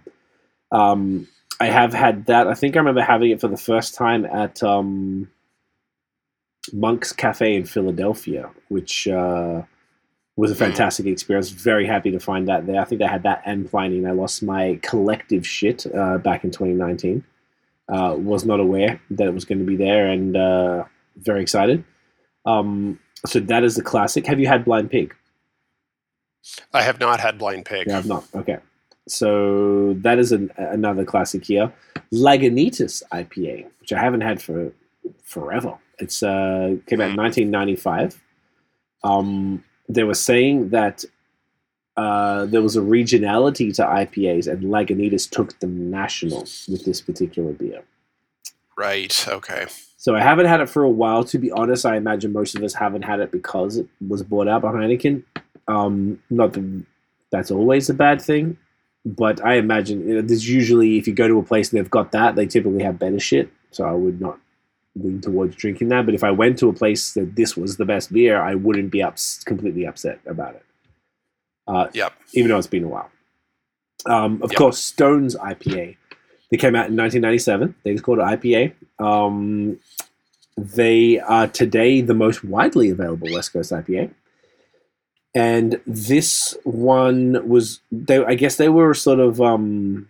Um, 0.70 1.28
I 1.60 1.66
have 1.66 1.94
had 1.94 2.26
that. 2.26 2.46
I 2.46 2.52
think 2.52 2.76
I 2.76 2.80
remember 2.80 3.02
having 3.02 3.30
it 3.30 3.40
for 3.40 3.48
the 3.48 3.56
first 3.56 3.94
time 3.94 4.26
at 4.26 4.62
um, 4.62 5.30
Monk's 6.74 7.12
Cafe 7.12 7.54
in 7.54 7.64
Philadelphia, 7.64 8.50
which 8.68 9.08
uh, 9.08 9.62
was 10.36 10.50
a 10.50 10.54
hmm. 10.54 10.60
fantastic 10.60 11.06
experience. 11.06 11.50
Very 11.50 11.86
happy 11.86 12.10
to 12.10 12.20
find 12.20 12.46
that 12.48 12.66
there. 12.66 12.80
I 12.80 12.84
think 12.84 13.02
I 13.02 13.08
had 13.08 13.22
that 13.24 13.42
and 13.44 13.68
Pliny, 13.68 13.98
and 13.98 14.06
I 14.08 14.12
lost 14.12 14.42
my 14.42 14.78
collective 14.82 15.46
shit 15.46 15.86
uh, 15.94 16.18
back 16.18 16.44
in 16.44 16.50
2019 16.50 17.24
uh, 17.88 18.16
was 18.18 18.44
not 18.44 18.60
aware 18.60 19.00
that 19.10 19.26
it 19.26 19.34
was 19.34 19.44
going 19.44 19.58
to 19.58 19.64
be 19.64 19.76
there 19.76 20.08
and 20.08 20.36
uh, 20.36 20.84
very 21.16 21.42
excited. 21.42 21.84
Um, 22.44 22.98
so 23.24 23.40
that 23.40 23.64
is 23.64 23.76
the 23.76 23.82
classic. 23.82 24.26
Have 24.26 24.40
you 24.40 24.46
had 24.46 24.64
Blind 24.64 24.90
Pig? 24.90 25.14
I 26.72 26.82
have 26.82 27.00
not 27.00 27.20
had 27.20 27.38
Blind 27.38 27.64
Pig. 27.64 27.88
I 27.88 27.94
have 27.94 28.06
not. 28.06 28.24
Okay. 28.34 28.58
So 29.08 29.94
that 29.98 30.18
is 30.18 30.32
an, 30.32 30.50
another 30.56 31.04
classic 31.04 31.44
here. 31.44 31.72
Lagunitas 32.12 33.02
IPA, 33.12 33.66
which 33.80 33.92
I 33.92 34.00
haven't 34.00 34.20
had 34.20 34.42
for 34.42 34.72
forever. 35.22 35.76
It's 35.98 36.22
uh, 36.22 36.76
came 36.86 37.00
out 37.00 37.10
in 37.10 37.16
1995. 37.16 38.20
Hmm. 39.02 39.10
Um, 39.10 39.64
they 39.88 40.04
were 40.04 40.14
saying 40.14 40.70
that 40.70 41.04
uh, 41.96 42.44
there 42.46 42.62
was 42.62 42.76
a 42.76 42.80
regionality 42.80 43.74
to 43.74 43.82
IPAs, 43.82 44.46
and 44.46 44.64
Lagunitas 44.64 45.28
took 45.30 45.58
them 45.60 45.90
national 45.90 46.40
with 46.68 46.84
this 46.84 47.00
particular 47.00 47.52
beer. 47.52 47.82
Right. 48.76 49.26
Okay. 49.26 49.66
So 49.96 50.14
I 50.14 50.20
haven't 50.20 50.46
had 50.46 50.60
it 50.60 50.68
for 50.68 50.82
a 50.82 50.90
while. 50.90 51.24
To 51.24 51.38
be 51.38 51.50
honest, 51.50 51.86
I 51.86 51.96
imagine 51.96 52.32
most 52.32 52.54
of 52.54 52.62
us 52.62 52.74
haven't 52.74 53.02
had 53.02 53.20
it 53.20 53.32
because 53.32 53.78
it 53.78 53.88
was 54.06 54.22
bought 54.22 54.48
out 54.48 54.62
by 54.62 54.70
Heineken. 54.70 55.22
Um, 55.66 56.22
not 56.28 56.52
that 56.52 56.84
that's 57.30 57.50
always 57.50 57.88
a 57.88 57.94
bad 57.94 58.20
thing, 58.20 58.58
but 59.04 59.44
I 59.44 59.54
imagine 59.54 60.06
you 60.06 60.14
know, 60.16 60.22
there's 60.22 60.48
usually 60.48 60.98
if 60.98 61.08
you 61.08 61.14
go 61.14 61.26
to 61.26 61.38
a 61.38 61.42
place 61.42 61.72
and 61.72 61.78
they've 61.78 61.90
got 61.90 62.12
that, 62.12 62.36
they 62.36 62.46
typically 62.46 62.82
have 62.82 62.98
better 62.98 63.18
shit. 63.18 63.50
So 63.70 63.84
I 63.84 63.92
would 63.92 64.20
not 64.20 64.38
lean 64.96 65.20
towards 65.20 65.56
drinking 65.56 65.88
that. 65.88 66.06
But 66.06 66.14
if 66.14 66.24
I 66.24 66.30
went 66.30 66.58
to 66.58 66.68
a 66.68 66.72
place 66.72 67.12
that 67.14 67.36
this 67.36 67.56
was 67.56 67.76
the 67.76 67.84
best 67.84 68.12
beer, 68.12 68.40
I 68.40 68.54
wouldn't 68.54 68.90
be 68.90 69.02
ups- 69.02 69.42
completely 69.44 69.86
upset 69.86 70.20
about 70.26 70.54
it. 70.54 70.64
Uh, 71.68 71.88
yep. 71.92 72.12
Even 72.32 72.50
though 72.50 72.58
it's 72.58 72.66
been 72.66 72.84
a 72.84 72.88
while. 72.88 73.10
Um, 74.06 74.40
of 74.42 74.52
yep. 74.52 74.58
course, 74.58 74.78
Stone's 74.78 75.34
IPA. 75.36 75.96
They 76.50 76.56
came 76.56 76.76
out 76.76 76.88
in 76.88 76.96
1997. 76.96 77.74
They 77.82 77.92
just 77.92 78.04
called 78.04 78.18
it 78.18 78.22
IPA. 78.22 78.72
Um, 79.04 79.78
they 80.56 81.18
are 81.20 81.48
today 81.48 82.00
the 82.00 82.14
most 82.14 82.44
widely 82.44 82.90
available 82.90 83.28
West 83.32 83.52
Coast 83.52 83.72
IPA. 83.72 84.10
And 85.34 85.80
this 85.86 86.56
one 86.64 87.46
was, 87.46 87.80
they, 87.92 88.24
I 88.24 88.34
guess 88.34 88.56
they 88.56 88.70
were 88.70 88.94
sort 88.94 89.20
of 89.20 89.40
um, 89.40 90.08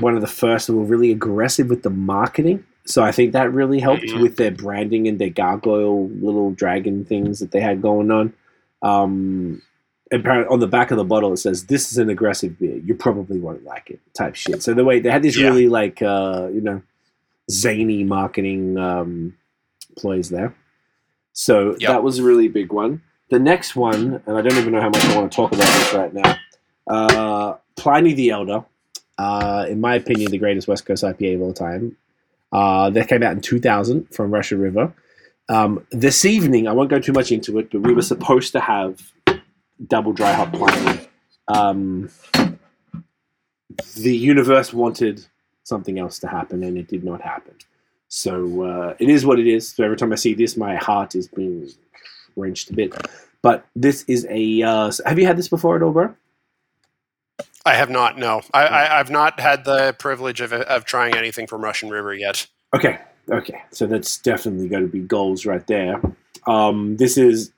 one 0.00 0.14
of 0.14 0.22
the 0.22 0.26
first 0.26 0.68
that 0.68 0.74
were 0.74 0.84
really 0.84 1.10
aggressive 1.10 1.68
with 1.68 1.82
the 1.82 1.90
marketing. 1.90 2.64
So 2.86 3.02
I 3.02 3.12
think 3.12 3.32
that 3.32 3.52
really 3.52 3.80
helped 3.80 4.04
mm-hmm. 4.04 4.22
with 4.22 4.36
their 4.36 4.50
branding 4.50 5.08
and 5.08 5.18
their 5.18 5.30
gargoyle 5.30 6.08
little 6.08 6.52
dragon 6.52 7.04
things 7.04 7.40
that 7.40 7.50
they 7.50 7.60
had 7.60 7.82
going 7.82 8.10
on. 8.10 8.32
Um, 8.82 9.62
apparently 10.12 10.52
on 10.52 10.60
the 10.60 10.66
back 10.66 10.90
of 10.90 10.96
the 10.96 11.04
bottle 11.04 11.32
it 11.32 11.38
says 11.38 11.66
this 11.66 11.90
is 11.90 11.98
an 11.98 12.08
aggressive 12.08 12.58
beer 12.58 12.76
you 12.76 12.94
probably 12.94 13.40
won't 13.40 13.64
like 13.64 13.90
it 13.90 14.00
type 14.14 14.34
shit 14.34 14.62
so 14.62 14.72
the 14.72 14.84
way 14.84 15.00
they 15.00 15.10
had 15.10 15.22
these 15.22 15.36
yeah. 15.36 15.48
really 15.48 15.68
like 15.68 16.00
uh 16.00 16.48
you 16.52 16.60
know 16.60 16.80
zany 17.50 18.04
marketing 18.04 18.76
um 18.78 19.36
ploys 19.98 20.30
there 20.30 20.54
so 21.32 21.76
yep. 21.80 21.90
that 21.90 22.02
was 22.02 22.18
a 22.18 22.22
really 22.22 22.48
big 22.48 22.72
one 22.72 23.02
the 23.30 23.38
next 23.38 23.74
one 23.74 24.22
and 24.26 24.36
i 24.36 24.40
don't 24.40 24.58
even 24.58 24.72
know 24.72 24.80
how 24.80 24.88
much 24.88 25.04
i 25.06 25.16
want 25.16 25.30
to 25.30 25.34
talk 25.34 25.52
about 25.52 25.66
this 25.66 25.94
right 25.94 26.14
now 26.14 26.36
uh 26.88 27.56
pliny 27.74 28.12
the 28.12 28.30
elder 28.30 28.64
uh 29.18 29.66
in 29.68 29.80
my 29.80 29.96
opinion 29.96 30.30
the 30.30 30.38
greatest 30.38 30.68
west 30.68 30.86
coast 30.86 31.02
ipa 31.02 31.34
of 31.34 31.42
all 31.42 31.52
time 31.52 31.96
uh 32.52 32.90
that 32.90 33.08
came 33.08 33.22
out 33.22 33.32
in 33.32 33.40
2000 33.40 34.06
from 34.14 34.30
Russian 34.30 34.60
River 34.60 34.94
um, 35.48 35.86
this 35.90 36.24
evening, 36.24 36.66
I 36.66 36.72
won't 36.72 36.90
go 36.90 36.98
too 36.98 37.12
much 37.12 37.30
into 37.30 37.58
it, 37.58 37.70
but 37.70 37.82
we 37.82 37.94
were 37.94 38.02
supposed 38.02 38.52
to 38.52 38.60
have 38.60 39.12
double 39.86 40.12
dry 40.12 40.32
hop 40.32 40.52
Pliny. 40.52 41.08
Um, 41.48 42.10
the 43.96 44.16
universe 44.16 44.72
wanted 44.72 45.24
something 45.62 45.98
else 45.98 46.18
to 46.20 46.28
happen, 46.28 46.64
and 46.64 46.76
it 46.76 46.88
did 46.88 47.04
not 47.04 47.20
happen. 47.20 47.54
So 48.08 48.62
uh, 48.62 48.94
it 48.98 49.08
is 49.08 49.24
what 49.24 49.38
it 49.38 49.46
is. 49.46 49.68
So 49.68 49.84
every 49.84 49.96
time 49.96 50.12
I 50.12 50.16
see 50.16 50.34
this, 50.34 50.56
my 50.56 50.76
heart 50.76 51.14
is 51.14 51.28
being 51.28 51.68
wrenched 52.34 52.70
a 52.70 52.72
bit. 52.72 52.94
But 53.42 53.66
this 53.76 54.04
is 54.08 54.26
a. 54.28 54.62
Uh, 54.62 54.90
have 55.04 55.18
you 55.18 55.26
had 55.26 55.36
this 55.36 55.48
before 55.48 55.76
at 55.76 55.82
all, 55.82 55.92
bro? 55.92 56.14
I 57.66 57.74
have 57.74 57.90
not. 57.90 58.16
No, 58.16 58.42
I, 58.54 58.68
I, 58.68 58.96
have 58.96 59.10
not 59.10 59.40
had 59.40 59.64
the 59.64 59.94
privilege 59.98 60.40
of, 60.40 60.52
of 60.52 60.84
trying 60.84 61.16
anything 61.16 61.48
from 61.48 61.62
Russian 61.62 61.90
River 61.90 62.14
yet. 62.14 62.46
Okay, 62.72 62.98
okay. 63.30 63.60
So 63.72 63.86
that's 63.86 64.18
definitely 64.18 64.68
going 64.68 64.84
to 64.84 64.88
be 64.88 65.00
goals 65.00 65.44
right 65.44 65.66
there. 65.66 66.00
Um, 66.46 66.96
this 66.96 67.18
is 67.18 67.50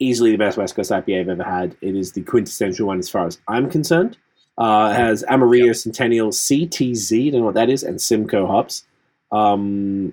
easily 0.00 0.32
the 0.32 0.38
best 0.38 0.58
West 0.58 0.74
Coast 0.74 0.90
IPA 0.90 1.20
I've 1.20 1.28
ever 1.28 1.44
had. 1.44 1.76
It 1.80 1.94
is 1.94 2.10
the 2.10 2.22
quintessential 2.22 2.88
one 2.88 2.98
as 2.98 3.08
far 3.08 3.26
as 3.26 3.40
I'm 3.46 3.70
concerned. 3.70 4.18
Uh, 4.58 4.90
it 4.92 4.96
has 4.96 5.22
Amarillo 5.28 5.66
yep. 5.66 5.76
Centennial 5.76 6.30
CTZ, 6.30 7.30
don't 7.30 7.40
know 7.40 7.46
what 7.46 7.54
that 7.54 7.70
is, 7.70 7.84
and 7.84 8.00
Simcoe 8.00 8.46
hops. 8.46 8.84
Um, 9.30 10.12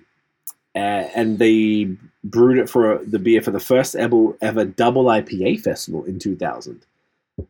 and 0.75 1.39
they 1.39 1.95
brewed 2.23 2.59
it 2.59 2.69
for 2.69 3.01
the 3.03 3.19
beer 3.19 3.41
for 3.41 3.51
the 3.51 3.59
first 3.59 3.95
ever 3.95 4.37
ever 4.41 4.63
double 4.63 5.05
IPA 5.05 5.61
festival 5.61 6.05
in 6.05 6.19
2000, 6.19 6.85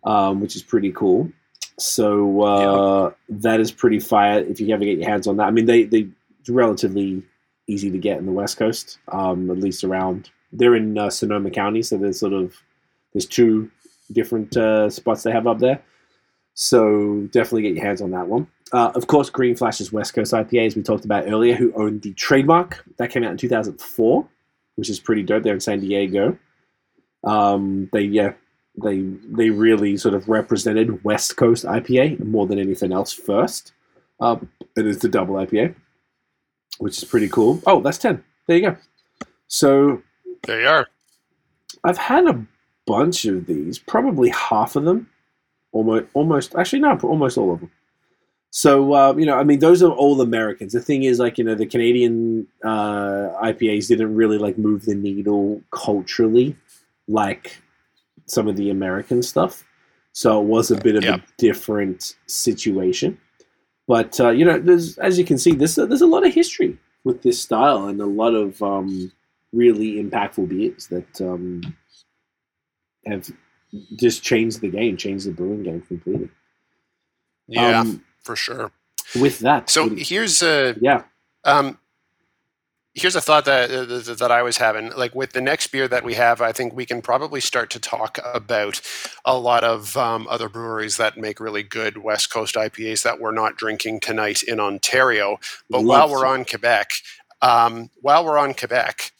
um, 0.05 0.39
which 0.39 0.55
is 0.55 0.63
pretty 0.63 0.91
cool. 0.91 1.31
So 1.79 2.41
uh, 2.41 3.11
that 3.29 3.59
is 3.59 3.71
pretty 3.71 3.99
fire. 3.99 4.39
If 4.39 4.59
you 4.59 4.73
ever 4.73 4.83
get 4.83 4.97
your 4.97 5.09
hands 5.09 5.27
on 5.27 5.37
that, 5.37 5.47
I 5.47 5.51
mean, 5.51 5.65
they 5.65 5.83
they 5.83 6.07
relatively 6.47 7.23
easy 7.67 7.91
to 7.91 7.97
get 7.97 8.17
in 8.17 8.25
the 8.25 8.31
West 8.31 8.57
Coast, 8.57 8.97
um, 9.09 9.49
at 9.49 9.57
least 9.57 9.83
around. 9.83 10.29
They're 10.51 10.75
in 10.75 10.97
uh, 10.97 11.09
Sonoma 11.09 11.51
County, 11.51 11.83
so 11.83 11.97
there's 11.97 12.19
sort 12.19 12.33
of 12.33 12.55
there's 13.13 13.25
two 13.25 13.69
different 14.11 14.57
uh, 14.57 14.89
spots 14.89 15.23
they 15.23 15.31
have 15.31 15.47
up 15.47 15.59
there. 15.59 15.81
So 16.55 17.27
definitely 17.31 17.61
get 17.63 17.75
your 17.75 17.85
hands 17.85 18.01
on 18.01 18.11
that 18.11 18.27
one. 18.27 18.47
Uh, 18.73 18.91
of 18.93 19.07
course, 19.07 19.29
Green 19.29 19.55
Flash's 19.55 19.91
West 19.91 20.13
Coast 20.13 20.33
IPA, 20.33 20.67
as 20.67 20.75
we 20.75 20.83
talked 20.83 21.05
about 21.05 21.27
earlier, 21.27 21.55
who 21.55 21.71
owned 21.73 22.01
the 22.01 22.13
trademark. 22.13 22.83
That 22.97 23.11
came 23.11 23.23
out 23.23 23.31
in 23.31 23.37
2004, 23.37 24.27
which 24.75 24.89
is 24.89 24.99
pretty 24.99 25.23
dope. 25.23 25.43
They're 25.43 25.53
in 25.53 25.59
San 25.59 25.79
Diego. 25.79 26.37
Um, 27.23 27.89
they 27.93 28.01
yeah, 28.01 28.33
they 28.83 28.99
they 29.29 29.49
really 29.49 29.97
sort 29.97 30.13
of 30.13 30.27
represented 30.29 31.03
West 31.03 31.37
Coast 31.37 31.65
IPA 31.65 32.23
more 32.25 32.47
than 32.47 32.59
anything 32.59 32.91
else 32.91 33.13
first. 33.13 33.73
Um, 34.19 34.49
it 34.75 34.85
is 34.85 34.99
the 34.99 35.09
double 35.09 35.35
IPA, 35.35 35.75
which 36.79 36.97
is 36.97 37.03
pretty 37.03 37.29
cool. 37.29 37.61
Oh, 37.65 37.81
that's 37.81 37.97
ten. 37.97 38.23
There 38.47 38.57
you 38.57 38.71
go. 38.71 38.77
So 39.47 40.01
there 40.43 40.61
you 40.61 40.67
are. 40.67 40.87
I've 41.83 41.97
had 41.97 42.27
a 42.27 42.45
bunch 42.85 43.25
of 43.25 43.45
these, 43.45 43.79
probably 43.79 44.29
half 44.29 44.75
of 44.75 44.83
them, 44.83 45.09
almost 45.71 46.05
almost 46.13 46.55
actually 46.55 46.79
no, 46.79 46.97
almost 47.03 47.37
all 47.37 47.53
of 47.53 47.59
them. 47.59 47.71
So 48.51 48.93
uh, 48.93 49.13
you 49.15 49.25
know, 49.25 49.37
I 49.37 49.43
mean, 49.43 49.59
those 49.59 49.83
are 49.83 49.91
all 49.91 50.19
Americans. 50.21 50.73
The 50.73 50.81
thing 50.81 51.03
is, 51.03 51.19
like 51.19 51.37
you 51.37 51.43
know, 51.43 51.55
the 51.55 51.65
Canadian 51.65 52.47
uh, 52.63 53.29
IPAs 53.43 53.87
didn't 53.87 54.15
really 54.15 54.37
like 54.37 54.57
move 54.57 54.85
the 54.85 54.95
needle 54.95 55.61
culturally, 55.71 56.55
like 57.07 57.61
some 58.29 58.47
of 58.47 58.55
the 58.55 58.69
American 58.69 59.21
stuff. 59.21 59.63
So 60.11 60.41
it 60.41 60.45
was 60.45 60.71
a 60.71 60.75
bit 60.75 60.95
of 60.95 61.03
a 61.03 61.23
different 61.37 62.15
situation. 62.25 63.19
But 63.87 64.19
uh, 64.19 64.29
you 64.29 64.45
know, 64.45 64.59
there's 64.59 64.97
as 64.97 65.17
you 65.17 65.25
can 65.25 65.37
see, 65.37 65.51
there's 65.53 65.77
a, 65.77 65.85
there's 65.85 66.01
a 66.01 66.07
lot 66.07 66.25
of 66.25 66.33
history 66.33 66.77
with 67.03 67.23
this 67.23 67.41
style 67.41 67.87
and 67.87 68.01
a 68.01 68.05
lot 68.05 68.35
of 68.35 68.61
um, 68.61 69.11
really 69.51 69.95
impactful 70.03 70.49
beers 70.49 70.87
that 70.87 71.21
um, 71.21 71.61
have 73.05 73.31
just 73.95 74.23
changed 74.23 74.61
the 74.61 74.69
game, 74.69 74.97
changed 74.97 75.25
the 75.25 75.31
brewing 75.31 75.63
game 75.63 75.81
completely. 75.81 76.29
Yeah. 77.47 77.79
Um, 77.79 78.03
for 78.21 78.35
sure. 78.35 78.71
With 79.19 79.39
that, 79.39 79.71
so 79.71 79.89
here's 79.89 80.43
a 80.43 80.75
yeah. 80.81 81.03
Um, 81.43 81.79
here's 82.93 83.15
a 83.15 83.21
thought 83.21 83.45
that 83.45 83.71
uh, 83.71 84.13
that 84.15 84.31
I 84.31 84.41
was 84.41 84.57
having. 84.57 84.91
Like 84.91 85.15
with 85.15 85.33
the 85.33 85.41
next 85.41 85.67
beer 85.67 85.87
that 85.87 86.03
we 86.03 86.15
have, 86.15 86.41
I 86.41 86.51
think 86.51 86.73
we 86.73 86.85
can 86.85 87.01
probably 87.01 87.41
start 87.41 87.69
to 87.71 87.79
talk 87.79 88.19
about 88.33 88.81
a 89.25 89.37
lot 89.37 89.63
of 89.63 89.95
um, 89.97 90.27
other 90.29 90.49
breweries 90.49 90.97
that 90.97 91.17
make 91.17 91.39
really 91.39 91.63
good 91.63 91.97
West 91.97 92.31
Coast 92.31 92.55
IPAs 92.55 93.03
that 93.03 93.19
we're 93.19 93.31
not 93.31 93.57
drinking 93.57 93.99
tonight 93.99 94.43
in 94.43 94.59
Ontario. 94.59 95.39
But 95.69 95.83
Love 95.83 96.09
while 96.09 96.19
we're 96.19 96.27
on 96.27 96.45
Quebec, 96.45 96.89
um, 97.41 97.89
while 98.01 98.25
we're 98.25 98.37
on 98.37 98.53
Quebec, 98.53 99.11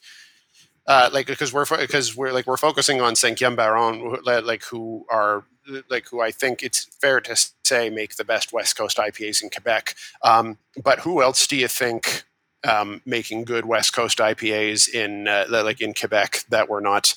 uh, 0.88 1.10
like 1.14 1.28
because 1.28 1.54
we're 1.54 1.66
because 1.66 2.16
we're 2.16 2.32
like 2.32 2.48
we're 2.48 2.58
focusing 2.58 3.02
on 3.02 3.14
Cinquième 3.14 3.56
Baron, 3.56 4.18
like 4.24 4.64
who 4.64 5.06
are 5.10 5.46
like 5.90 6.08
who 6.10 6.22
I 6.22 6.32
think 6.32 6.64
it's 6.64 6.86
fair 7.00 7.22
to 7.22 7.36
say 7.64 7.90
make 7.92 8.16
the 8.16 8.24
best 8.24 8.52
West 8.52 8.76
Coast 8.76 8.98
IPAs 8.98 9.44
in 9.44 9.50
Quebec. 9.50 9.96
Um, 10.24 10.58
but 10.84 11.00
who 11.00 11.22
else 11.22 11.46
do 11.46 11.56
you 11.56 11.68
think 11.68 12.24
um, 12.68 13.02
making 13.06 13.46
good 13.46 13.66
West 13.66 13.94
Coast 13.94 14.18
IPAs 14.20 14.90
in 14.90 15.28
uh, 15.28 15.46
like 15.50 15.82
in 15.82 15.94
Quebec 15.94 16.44
that 16.50 16.70
we're 16.70 16.82
not 16.82 17.14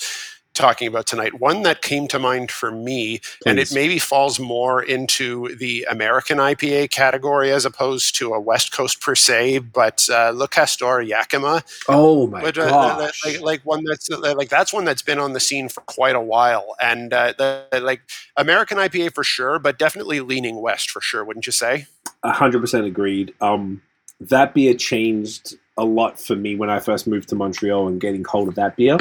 talking 0.55 0.87
about 0.87 1.07
tonight. 1.07 1.41
One 1.41 1.63
that 1.63 1.83
came 1.83 2.07
to 2.09 2.19
mind 2.19 2.51
for 2.51 2.71
me, 2.71 3.19
Please. 3.19 3.27
and 3.47 3.59
it 3.59 3.73
maybe 3.73 3.99
falls 3.99 4.39
more 4.39 4.83
into 4.83 5.55
the 5.57 5.87
American 5.91 6.39
IPA 6.39 6.91
category 6.91 7.51
as 7.51 7.65
opposed 7.65 8.17
to 8.17 8.35
a 8.35 8.41
West 8.41 8.73
Coast 8.73 9.01
per 9.01 9.15
se, 9.15 9.59
but 9.59 10.07
uh, 10.11 10.31
Le 10.35 10.49
Castor 10.49 11.01
Yakima. 11.01 11.63
Oh 11.89 12.27
my 12.27 12.43
but, 12.43 12.59
uh! 12.59 13.11
Like, 13.25 13.41
like, 13.41 13.61
one 13.65 13.85
that's 13.85 14.11
uh, 14.11 14.35
like 14.37 14.49
that's 14.49 14.73
one 14.73 14.85
that's 14.85 15.03
been 15.03 15.19
on 15.19 15.33
the 15.33 15.41
scene 15.41 15.69
for 15.69 15.81
quite 15.83 16.15
a 16.15 16.21
while, 16.21 16.75
and 16.81 17.13
uh, 17.13 17.33
the, 17.37 17.81
like 17.83 18.03
American 18.37 18.79
IPA 18.79 19.15
for 19.15 19.25
sure, 19.25 19.59
but 19.59 19.79
definitely 19.79 20.21
leaning 20.21 20.61
west 20.61 20.91
for 20.91 21.01
sure. 21.01 21.25
Wouldn't 21.25 21.47
you 21.47 21.53
say? 21.53 21.87
hundred 22.25 22.61
percent 22.61 22.87
agreed. 22.87 23.35
Um, 23.41 23.83
that 24.29 24.55
beer 24.55 24.75
changed 24.75 25.55
a 25.77 25.85
lot 25.85 26.21
for 26.21 26.37
me 26.37 26.55
when 26.55 26.71
I 26.71 26.81
first 26.81 27.07
moved 27.07 27.29
to 27.31 27.35
Montreal 27.35 27.89
and 27.89 28.01
getting 28.01 28.25
hold 28.25 28.49
of 28.49 28.55
that 28.57 28.77
beer 28.77 28.99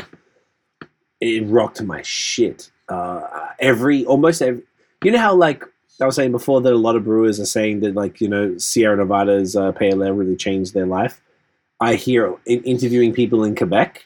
it 1.21 1.47
rocked 1.47 1.81
my 1.83 2.01
shit. 2.01 2.71
Uh, 2.89 3.21
every 3.59 4.03
almost 4.05 4.41
every, 4.41 4.63
you 5.03 5.11
know 5.11 5.19
how 5.19 5.33
like 5.33 5.63
I 6.01 6.05
was 6.05 6.15
saying 6.15 6.31
before 6.31 6.59
that 6.61 6.73
a 6.73 6.77
lot 6.77 6.95
of 6.95 7.05
brewers 7.05 7.39
are 7.39 7.45
saying 7.45 7.81
that 7.81 7.95
like 7.95 8.19
you 8.19 8.27
know 8.27 8.57
Sierra 8.57 8.97
Nevada's 8.97 9.55
uh, 9.55 9.71
pale 9.71 10.03
ale 10.03 10.13
really 10.13 10.35
changed 10.35 10.73
their 10.73 10.87
life. 10.87 11.21
I 11.79 11.95
hear 11.95 12.35
in 12.45 12.61
interviewing 12.63 13.13
people 13.13 13.43
in 13.43 13.55
Quebec, 13.55 14.05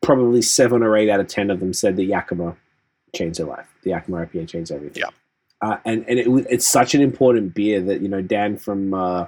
probably 0.00 0.42
seven 0.42 0.82
or 0.82 0.96
eight 0.96 1.10
out 1.10 1.20
of 1.20 1.28
ten 1.28 1.50
of 1.50 1.60
them 1.60 1.72
said 1.72 1.96
that 1.96 2.04
Yakima 2.04 2.56
changed 3.14 3.38
their 3.38 3.46
life. 3.46 3.68
The 3.82 3.90
Yakima 3.90 4.26
IPA 4.26 4.48
changed 4.48 4.72
everything. 4.72 5.02
Yeah. 5.02 5.10
Uh, 5.60 5.78
and 5.84 6.04
and 6.08 6.18
it, 6.18 6.46
it's 6.50 6.66
such 6.66 6.94
an 6.94 7.02
important 7.02 7.54
beer 7.54 7.80
that 7.82 8.00
you 8.00 8.08
know 8.08 8.22
Dan 8.22 8.56
from 8.56 8.94
uh, 8.94 9.26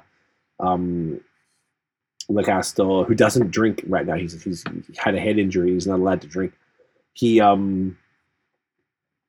um, 0.61 1.21
Le 2.29 2.43
Castor, 2.43 3.05
who 3.05 3.15
doesn't 3.15 3.51
drink 3.51 3.85
right 3.87 4.07
now, 4.07 4.15
he's 4.15 4.43
he's 4.43 4.65
had 4.97 5.15
a 5.15 5.21
head 5.21 5.39
injury, 5.39 5.73
he's 5.73 5.87
not 5.87 6.01
allowed 6.01 6.21
to 6.23 6.27
drink. 6.27 6.53
He 7.13 7.41
um 7.41 7.99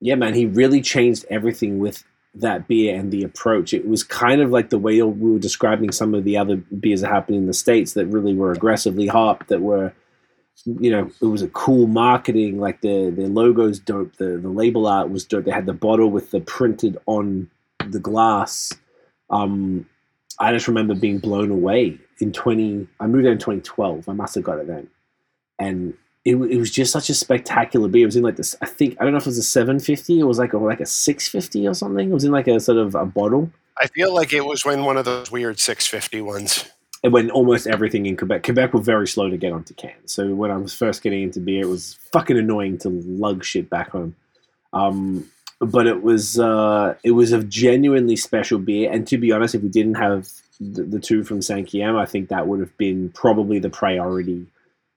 yeah 0.01 0.15
man 0.15 0.33
he 0.33 0.45
really 0.45 0.81
changed 0.81 1.25
everything 1.29 1.79
with 1.79 2.03
that 2.33 2.67
beer 2.67 2.95
and 2.95 3.11
the 3.11 3.23
approach. 3.23 3.73
It 3.73 3.87
was 3.87 4.03
kind 4.03 4.41
of 4.41 4.49
like 4.51 4.69
the 4.69 4.79
way 4.79 5.01
we 5.01 5.31
were 5.31 5.39
describing 5.39 5.91
some 5.91 6.13
of 6.13 6.23
the 6.23 6.37
other 6.37 6.57
beers 6.57 7.01
that 7.01 7.11
happened 7.11 7.37
in 7.37 7.47
the 7.47 7.53
states 7.53 7.93
that 7.93 8.07
really 8.07 8.33
were 8.33 8.51
aggressively 8.51 9.07
hopped 9.07 9.47
that 9.47 9.61
were 9.61 9.93
you 10.65 10.89
know 10.89 11.11
it 11.21 11.25
was 11.25 11.41
a 11.41 11.49
cool 11.49 11.85
marketing 11.85 12.59
like 12.59 12.79
the 12.79 13.09
the 13.09 13.27
logos 13.27 13.77
dope 13.77 14.15
the 14.15 14.37
the 14.37 14.49
label 14.49 14.87
art 14.87 15.09
was 15.09 15.25
dope. 15.25 15.43
They 15.45 15.51
had 15.51 15.65
the 15.65 15.73
bottle 15.73 16.09
with 16.09 16.31
the 16.31 16.39
printed 16.39 16.97
on 17.07 17.49
the 17.89 17.99
glass. 17.99 18.71
Um 19.29 19.85
i 20.39 20.51
just 20.51 20.67
remember 20.67 20.93
being 20.95 21.19
blown 21.19 21.51
away 21.51 21.97
in 22.19 22.31
20 22.31 22.87
i 22.99 23.07
moved 23.07 23.25
there 23.25 23.31
in 23.31 23.37
2012 23.37 24.07
i 24.09 24.13
must 24.13 24.35
have 24.35 24.43
got 24.43 24.59
it 24.59 24.67
then 24.67 24.87
and 25.59 25.93
it, 26.25 26.35
it 26.35 26.57
was 26.57 26.71
just 26.71 26.91
such 26.91 27.09
a 27.09 27.13
spectacular 27.13 27.87
beer. 27.87 28.01
It 28.01 28.07
was 28.07 28.15
in 28.15 28.23
like 28.23 28.35
this. 28.35 28.55
I 28.61 28.65
think 28.65 28.97
I 28.99 29.03
don't 29.03 29.13
know 29.13 29.17
if 29.17 29.23
it 29.23 29.29
was 29.29 29.37
a 29.37 29.43
750. 29.43 30.19
It 30.19 30.23
was 30.23 30.39
like 30.39 30.53
a 30.53 30.57
like 30.57 30.79
a 30.79 30.85
650 30.85 31.67
or 31.67 31.75
something. 31.75 32.09
It 32.09 32.13
was 32.13 32.23
in 32.23 32.31
like 32.31 32.47
a 32.47 32.59
sort 32.59 32.79
of 32.79 32.95
a 32.95 33.05
bottle. 33.05 33.51
I 33.77 33.87
feel 33.87 34.13
like 34.13 34.33
it 34.33 34.43
was 34.43 34.65
when 34.65 34.83
one 34.85 34.97
of 34.97 35.05
those 35.05 35.31
weird 35.31 35.59
650 35.59 36.21
ones. 36.21 36.65
And 37.03 37.13
when 37.13 37.29
almost 37.29 37.67
everything 37.67 38.07
in 38.07 38.17
Quebec, 38.17 38.43
Quebec 38.43 38.73
were 38.73 38.81
very 38.81 39.07
slow 39.07 39.29
to 39.29 39.37
get 39.37 39.53
onto 39.53 39.75
cans. 39.75 40.11
So 40.11 40.33
when 40.33 40.49
I 40.49 40.57
was 40.57 40.73
first 40.73 41.03
getting 41.03 41.21
into 41.21 41.39
beer, 41.39 41.61
it 41.61 41.69
was 41.69 41.99
fucking 42.11 42.37
annoying 42.37 42.79
to 42.79 42.89
lug 42.89 43.43
shit 43.43 43.69
back 43.69 43.91
home. 43.91 44.15
Um, 44.73 45.29
but 45.59 45.87
it 45.87 46.03
was 46.03 46.39
uh, 46.39 46.95
it 47.03 47.11
was 47.11 47.31
a 47.31 47.43
genuinely 47.43 48.15
special 48.15 48.59
beer. 48.59 48.91
And 48.91 49.07
to 49.07 49.17
be 49.17 49.31
honest, 49.31 49.55
if 49.55 49.61
we 49.61 49.69
didn't 49.69 49.95
have 49.95 50.29
the, 50.59 50.83
the 50.83 50.99
two 50.99 51.23
from 51.23 51.39
Cinquième, 51.39 51.97
I 51.97 52.05
think 52.05 52.29
that 52.29 52.47
would 52.47 52.59
have 52.59 52.75
been 52.77 53.09
probably 53.11 53.59
the 53.59 53.69
priority 53.69 54.47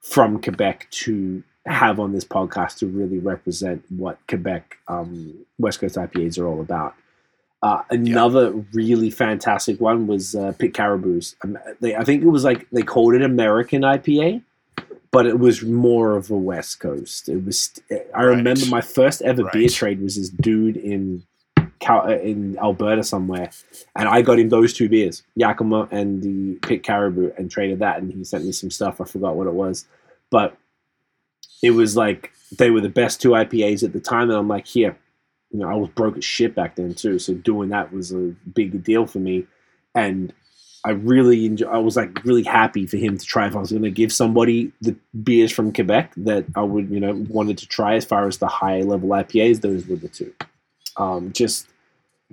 from 0.01 0.41
Quebec 0.41 0.89
to 0.91 1.43
have 1.67 2.01
on 2.01 2.13
this 2.13 2.25
podcast 2.25 2.79
to 2.79 2.87
really 2.87 3.19
represent 3.19 3.85
what 3.91 4.19
Quebec 4.27 4.79
um, 4.89 5.35
West 5.59 5.81
Coast 5.81 5.97
IPAs 5.97 6.39
are 6.39 6.47
all 6.47 6.61
about. 6.61 6.95
Uh, 7.61 7.83
another 7.91 8.53
yeah. 8.55 8.63
really 8.73 9.11
fantastic 9.11 9.81
one 9.81 10.07
was 10.07 10.35
uh, 10.35 10.53
Pit 10.59 10.75
Caribou's. 10.75 11.35
Um, 11.43 11.59
they, 11.81 11.95
I 11.97 12.05
think 12.05 12.23
it 12.23 12.29
was 12.29 12.45
like 12.45 12.69
they 12.71 12.83
called 12.83 13.15
it 13.15 13.23
American 13.23 13.83
IPA, 13.83 14.43
but 15.11 15.27
it 15.27 15.39
was 15.39 15.63
more 15.63 16.17
of 16.17 16.31
a 16.31 16.37
West 16.37 16.81
Coast. 16.81 17.29
It 17.29 17.45
was. 17.45 17.73
I 18.15 18.23
remember 18.23 18.67
my 18.67 18.81
first 18.81 19.23
ever 19.23 19.45
right. 19.45 19.53
beer 19.53 19.69
trade 19.69 20.01
was 20.03 20.17
this 20.17 20.29
dude 20.29 20.77
in 20.77 21.25
Cal- 21.81 22.09
in 22.09 22.59
Alberta 22.59 23.03
somewhere, 23.03 23.51
and 23.97 24.09
I 24.09 24.23
got 24.23 24.39
him 24.39 24.49
those 24.49 24.73
two 24.73 24.89
beers, 24.89 25.23
Yakima 25.37 25.89
and 25.91 26.23
the 26.23 26.59
Pit 26.67 26.83
Caribou, 26.83 27.31
and 27.39 27.51
traded 27.51 27.79
that. 27.81 27.99
And 27.99 28.13
he 28.13 28.25
sent 28.25 28.45
me 28.45 28.53
some 28.53 28.71
stuff. 28.71 29.01
I 29.01 29.05
forgot 29.05 29.37
what 29.37 29.47
it 29.47 29.55
was, 29.55 29.87
but 30.31 30.57
it 31.63 31.71
was 31.71 31.97
like 31.97 32.33
they 32.59 32.71
were 32.71 32.81
the 32.81 32.89
best 32.89 33.21
two 33.21 33.31
IPAs 33.31 33.83
at 33.83 33.93
the 33.93 34.01
time. 34.01 34.31
And 34.31 34.39
I'm 34.39 34.49
like, 34.49 34.67
here, 34.67 34.97
you 35.51 35.59
know, 35.59 35.69
I 35.69 35.75
was 35.75 35.91
broke 35.91 36.17
as 36.17 36.25
shit 36.25 36.55
back 36.55 36.77
then 36.77 36.95
too. 36.95 37.19
So 37.19 37.35
doing 37.35 37.71
that 37.71 37.93
was 37.93 38.13
a 38.13 38.35
big 38.55 38.83
deal 38.83 39.07
for 39.07 39.19
me, 39.19 39.47
and 39.95 40.33
I 40.89 40.93
really 40.93 41.45
enjoy, 41.45 41.67
I 41.67 41.77
was 41.77 41.97
like 41.97 42.25
really 42.25 42.43
happy 42.43 42.87
for 42.87 42.97
him 42.97 43.19
to 43.19 43.27
try. 43.27 43.47
If 43.47 43.55
I 43.55 43.59
was 43.59 43.71
going 43.71 43.83
to 43.83 43.91
give 43.91 44.11
somebody 44.11 44.73
the 44.81 44.97
beers 45.23 45.53
from 45.53 45.71
Quebec 45.71 46.15
that 46.17 46.47
I 46.57 46.63
would, 46.63 46.89
you 46.89 46.99
know, 46.99 47.27
wanted 47.29 47.59
to 47.59 47.69
try 47.69 47.97
as 47.97 48.07
far 48.07 48.27
as 48.27 48.39
the 48.39 48.47
high 48.47 48.81
level 48.81 49.11
IPAs, 49.11 49.61
those 49.61 49.87
were 49.87 49.97
the 49.97 50.09
two. 50.09 50.33
Um, 50.97 51.31
just 51.35 51.69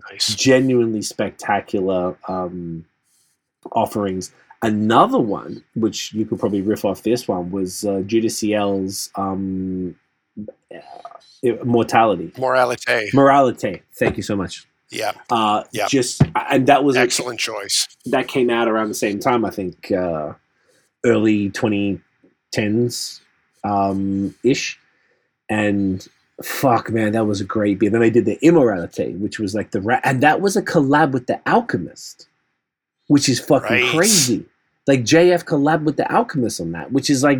nice. 0.09 0.33
genuinely 0.35 1.01
spectacular 1.01 2.17
um, 2.29 2.85
offerings. 3.73 4.31
Another 4.61 5.19
one, 5.19 5.61
which 5.75 6.13
you 6.13 6.25
could 6.25 6.39
probably 6.39 6.61
riff 6.61 6.85
off 6.85 7.03
this 7.03 7.27
one, 7.27 7.51
was 7.51 7.83
uh, 7.83 8.03
Dieu 8.05 8.21
du 8.21 8.29
Ciel's 8.29 9.09
um, 9.15 9.97
uh, 10.73 11.49
Mortality. 11.65 12.31
Morality. 12.37 13.09
Morality. 13.13 13.81
Thank 13.99 14.15
you 14.15 14.23
so 14.23 14.37
much. 14.37 14.65
Yeah. 14.91 15.13
Uh, 15.29 15.63
Yeah. 15.71 15.87
Just 15.87 16.21
and 16.49 16.67
that 16.67 16.83
was 16.83 16.95
a- 16.95 16.99
Excellent 16.99 17.39
choice. 17.39 17.87
that 18.05 18.27
came 18.27 18.49
out 18.49 18.67
around 18.67 18.89
the 18.89 18.93
same 18.95 19.19
time. 19.19 19.43
I 19.45 19.49
think 19.49 19.91
uh, 19.91 20.33
early 21.03 21.49
2010s 21.51 23.21
um, 23.63 24.35
ish, 24.43 24.79
and 25.49 26.07
fuck 26.43 26.89
man, 26.91 27.13
that 27.13 27.25
was 27.25 27.41
a 27.41 27.45
great 27.45 27.79
beer. 27.79 27.89
Then 27.89 28.01
they 28.01 28.09
did 28.09 28.25
the 28.25 28.37
Immorality, 28.45 29.13
which 29.17 29.39
was 29.39 29.55
like 29.55 29.71
the 29.71 29.81
ra- 29.81 30.01
and 30.03 30.21
that 30.21 30.41
was 30.41 30.55
a 30.55 30.61
collab 30.61 31.11
with 31.11 31.27
the 31.27 31.39
Alchemist, 31.49 32.27
which 33.07 33.27
is 33.29 33.39
fucking 33.39 33.69
Right. 33.69 33.95
crazy. 33.95 34.45
Like 34.87 35.01
JF 35.01 35.45
collab 35.45 35.83
with 35.83 35.97
the 35.97 36.11
Alchemist 36.13 36.61
on 36.61 36.71
that, 36.73 36.91
which 36.91 37.09
is 37.09 37.23
like 37.23 37.39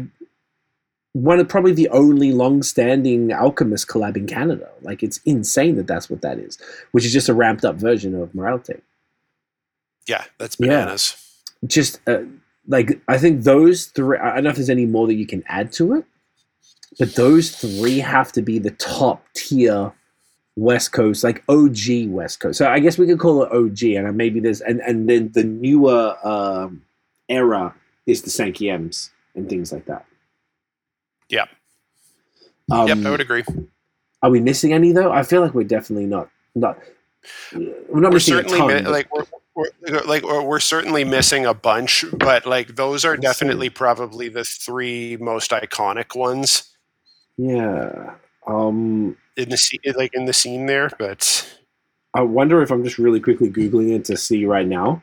one 1.15 1.39
of 1.39 1.47
probably 1.47 1.71
the 1.71 1.87
only 1.89 2.33
long-standing 2.33 3.31
Alchemist 3.31 3.87
collab 3.87 4.17
in 4.17 4.27
Canada. 4.27 4.69
Like 4.81 5.01
it's 5.01 5.19
insane 5.25 5.75
that 5.77 5.87
that's 5.87 6.09
what 6.09 6.21
that 6.21 6.37
is, 6.39 6.57
which 6.91 7.05
is 7.05 7.13
just 7.13 7.29
a 7.29 7.33
ramped 7.33 7.63
up 7.63 7.75
version 7.77 8.13
of 8.21 8.35
Morality 8.35 8.81
Yeah, 10.07 10.25
that's 10.37 10.57
Yeah. 10.59 10.67
bananas. 10.67 11.15
just 11.65 12.01
uh, 12.07 12.23
like 12.67 12.99
I 13.07 13.17
think 13.17 13.43
those 13.43 13.85
three. 13.85 14.17
I 14.17 14.35
don't 14.35 14.43
know 14.43 14.49
if 14.49 14.57
there's 14.57 14.69
any 14.69 14.85
more 14.85 15.07
that 15.07 15.13
you 15.15 15.25
can 15.25 15.41
add 15.47 15.71
to 15.73 15.95
it, 15.95 16.05
but 16.99 17.15
those 17.15 17.51
three 17.55 17.99
have 17.99 18.31
to 18.33 18.41
be 18.41 18.59
the 18.59 18.71
top 18.71 19.23
tier 19.35 19.93
West 20.57 20.91
Coast, 20.91 21.23
like 21.23 21.43
OG 21.47 22.07
West 22.09 22.39
Coast. 22.41 22.57
So 22.57 22.67
I 22.69 22.79
guess 22.79 22.97
we 22.97 23.05
could 23.07 23.19
call 23.19 23.43
it 23.43 23.51
OG, 23.53 23.83
and 23.95 24.17
maybe 24.17 24.39
there's 24.41 24.61
and 24.61 24.81
and 24.81 25.07
then 25.09 25.31
the 25.33 25.43
newer 25.45 26.17
um, 26.27 26.83
era 27.29 27.73
is 28.05 28.21
the 28.23 28.29
Cinquièmes 28.29 29.09
and 29.35 29.47
things 29.49 29.71
like 29.71 29.85
that. 29.85 30.05
Yeah. 31.29 31.45
Um, 32.71 32.87
yep, 32.87 32.97
I 33.05 33.09
would 33.11 33.21
agree. 33.21 33.43
Are 34.21 34.29
we 34.29 34.39
missing 34.39 34.73
any 34.73 34.91
though? 34.91 35.11
I 35.11 35.23
feel 35.23 35.41
like 35.41 35.53
we're 35.53 35.63
definitely 35.63 36.07
not 36.07 36.29
not. 36.55 36.79
We're 37.53 38.01
not 38.01 38.11
We're 38.11 38.11
missing 38.11 38.35
a 38.35 38.37
certainly 38.37 38.59
ton. 38.59 38.83
mi- 38.83 38.89
like 38.89 39.13
we're, 39.13 39.25
we're 39.55 40.01
like 40.03 40.23
we're 40.23 40.59
certainly 40.59 41.03
missing 41.03 41.45
a 41.45 41.53
bunch, 41.53 42.05
but 42.13 42.45
like 42.45 42.75
those 42.75 43.05
are 43.05 43.17
definitely 43.17 43.69
probably 43.69 44.29
the 44.29 44.43
three 44.43 45.17
most 45.17 45.51
iconic 45.51 46.15
ones 46.15 46.75
yeah. 47.37 48.15
Um, 48.47 49.17
in 49.37 49.49
the 49.49 49.57
scene, 49.57 49.79
like 49.95 50.13
in 50.13 50.25
the 50.25 50.33
scene 50.33 50.65
there. 50.65 50.89
But 50.97 51.57
I 52.13 52.21
wonder 52.21 52.61
if 52.61 52.71
I'm 52.71 52.83
just 52.83 52.97
really 52.97 53.19
quickly 53.19 53.49
googling 53.49 53.93
it 53.93 54.05
to 54.05 54.17
see 54.17 54.45
right 54.45 54.67
now. 54.67 55.01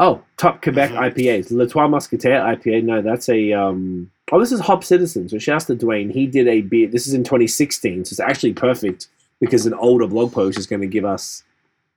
Oh, 0.00 0.22
top 0.38 0.62
Quebec. 0.62 0.92
IPAs. 0.92 1.52
Le 1.52 1.68
Trois 1.68 1.86
Musketeers 1.86 2.42
IPA. 2.42 2.84
No, 2.84 3.02
that's 3.02 3.28
a. 3.28 3.52
Um, 3.52 4.10
oh, 4.32 4.40
this 4.40 4.50
is 4.50 4.58
Hop 4.60 4.82
Citizen. 4.82 5.28
So 5.28 5.38
shouts 5.38 5.66
to 5.66 5.76
Dwayne. 5.76 6.10
He 6.10 6.26
did 6.26 6.48
a 6.48 6.62
beer. 6.62 6.88
This 6.88 7.06
is 7.06 7.12
in 7.12 7.22
2016, 7.22 8.06
so 8.06 8.14
it's 8.14 8.18
actually 8.18 8.54
perfect 8.54 9.08
because 9.40 9.66
an 9.66 9.74
older 9.74 10.06
blog 10.06 10.32
post 10.32 10.58
is 10.58 10.66
going 10.66 10.80
to 10.80 10.86
give 10.86 11.04
us 11.04 11.44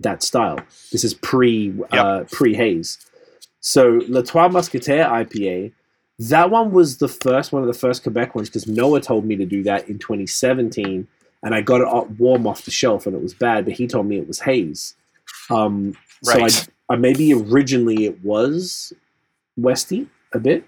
that 0.02 0.22
style. 0.22 0.60
This 0.92 1.06
is 1.06 1.14
pre 1.14 1.74
uh, 1.92 2.26
pre 2.30 2.54
haze. 2.54 3.00
So 3.62 4.02
Le 4.10 4.22
Trois 4.22 4.50
Musketeers 4.50 5.08
IPA. 5.08 5.72
That 6.20 6.52
one 6.52 6.72
was 6.72 6.98
the 6.98 7.08
first 7.08 7.54
one 7.54 7.64
of 7.64 7.68
the 7.68 7.74
first 7.74 8.04
Quebec 8.04 8.36
ones 8.36 8.50
because 8.50 8.68
Noah 8.68 9.02
told 9.02 9.26
me 9.26 9.36
to 9.38 9.46
do 9.46 9.64
that 9.64 9.88
in 9.88 9.98
2017, 9.98 11.08
and 11.42 11.56
I 11.56 11.62
got 11.62 11.82
it 11.82 11.88
up 11.88 12.10
warm 12.12 12.46
off 12.48 12.66
the 12.66 12.72
shelf 12.72 13.08
and 13.08 13.16
it 13.16 13.22
was 13.22 13.34
bad, 13.34 13.64
but 13.64 13.74
he 13.74 13.88
told 13.88 14.08
me 14.08 14.18
it 14.18 14.28
was 14.28 14.42
haze. 14.42 14.94
Um, 15.50 15.96
so 16.22 16.38
Right. 16.38 16.68
I, 16.70 16.73
I 16.90 16.96
maybe 16.96 17.34
originally 17.34 18.06
it 18.06 18.24
was 18.24 18.94
Westy 19.58 20.08
a 20.34 20.40
bit. 20.40 20.66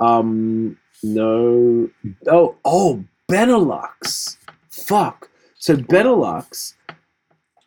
Um, 0.00 0.78
no. 1.02 1.90
Oh, 2.26 2.56
oh, 2.64 3.04
Benelux. 3.30 4.36
Fuck. 4.70 5.30
So 5.58 5.76
Benelux. 5.76 6.74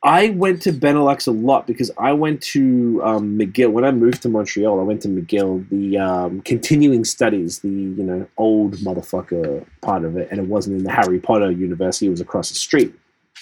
I 0.03 0.29
went 0.29 0.61
to 0.61 0.71
Benelux 0.71 1.27
a 1.27 1.31
lot 1.31 1.65
because 1.65 1.89
I 1.97 2.13
went 2.13 2.39
to 2.43 3.01
um, 3.03 3.39
McGill 3.39 3.71
when 3.71 3.83
I 3.83 3.91
moved 3.91 4.21
to 4.21 4.29
Montreal. 4.29 4.79
I 4.79 4.83
went 4.83 5.01
to 5.01 5.07
McGill, 5.07 5.67
the 5.69 5.97
um, 5.97 6.41
continuing 6.41 7.03
studies, 7.03 7.59
the 7.59 7.69
you 7.69 8.03
know 8.03 8.27
old 8.37 8.75
motherfucker 8.75 9.65
part 9.81 10.05
of 10.05 10.15
it, 10.15 10.27
and 10.29 10.39
it 10.39 10.45
wasn't 10.45 10.77
in 10.77 10.83
the 10.83 10.91
Harry 10.91 11.19
Potter 11.19 11.49
university. 11.49 12.05
It 12.05 12.11
was 12.11 12.21
across 12.21 12.49
the 12.49 12.55
street, 12.55 12.93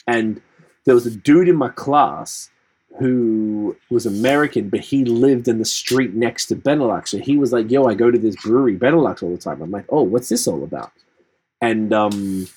and 0.08 0.42
there 0.86 0.96
was 0.96 1.06
a 1.06 1.12
dude 1.12 1.50
in 1.50 1.58
my 1.58 1.68
class 1.68 2.50
who 3.00 3.76
was 3.90 4.06
American, 4.06 4.70
but 4.70 4.82
he 4.82 5.04
lived 5.04 5.48
in 5.48 5.58
the 5.58 5.66
street 5.66 6.14
next 6.14 6.46
to 6.48 6.56
Benelux. 6.56 7.10
So 7.10 7.18
he 7.18 7.38
was 7.38 7.52
like, 7.52 7.72
"Yo, 7.72 7.86
I 7.86 7.94
go 7.96 8.12
to 8.12 8.18
this 8.18 8.36
brewery, 8.36 8.78
Benelux, 8.78 9.24
all 9.24 9.32
the 9.32 9.38
time." 9.38 9.62
I'm 9.62 9.72
like, 9.72 9.86
"Oh, 9.90 10.04
what's 10.04 10.30
this 10.30 10.48
all 10.48 10.64
about?" 10.64 10.92
And 11.62 11.94
um, 11.94 12.48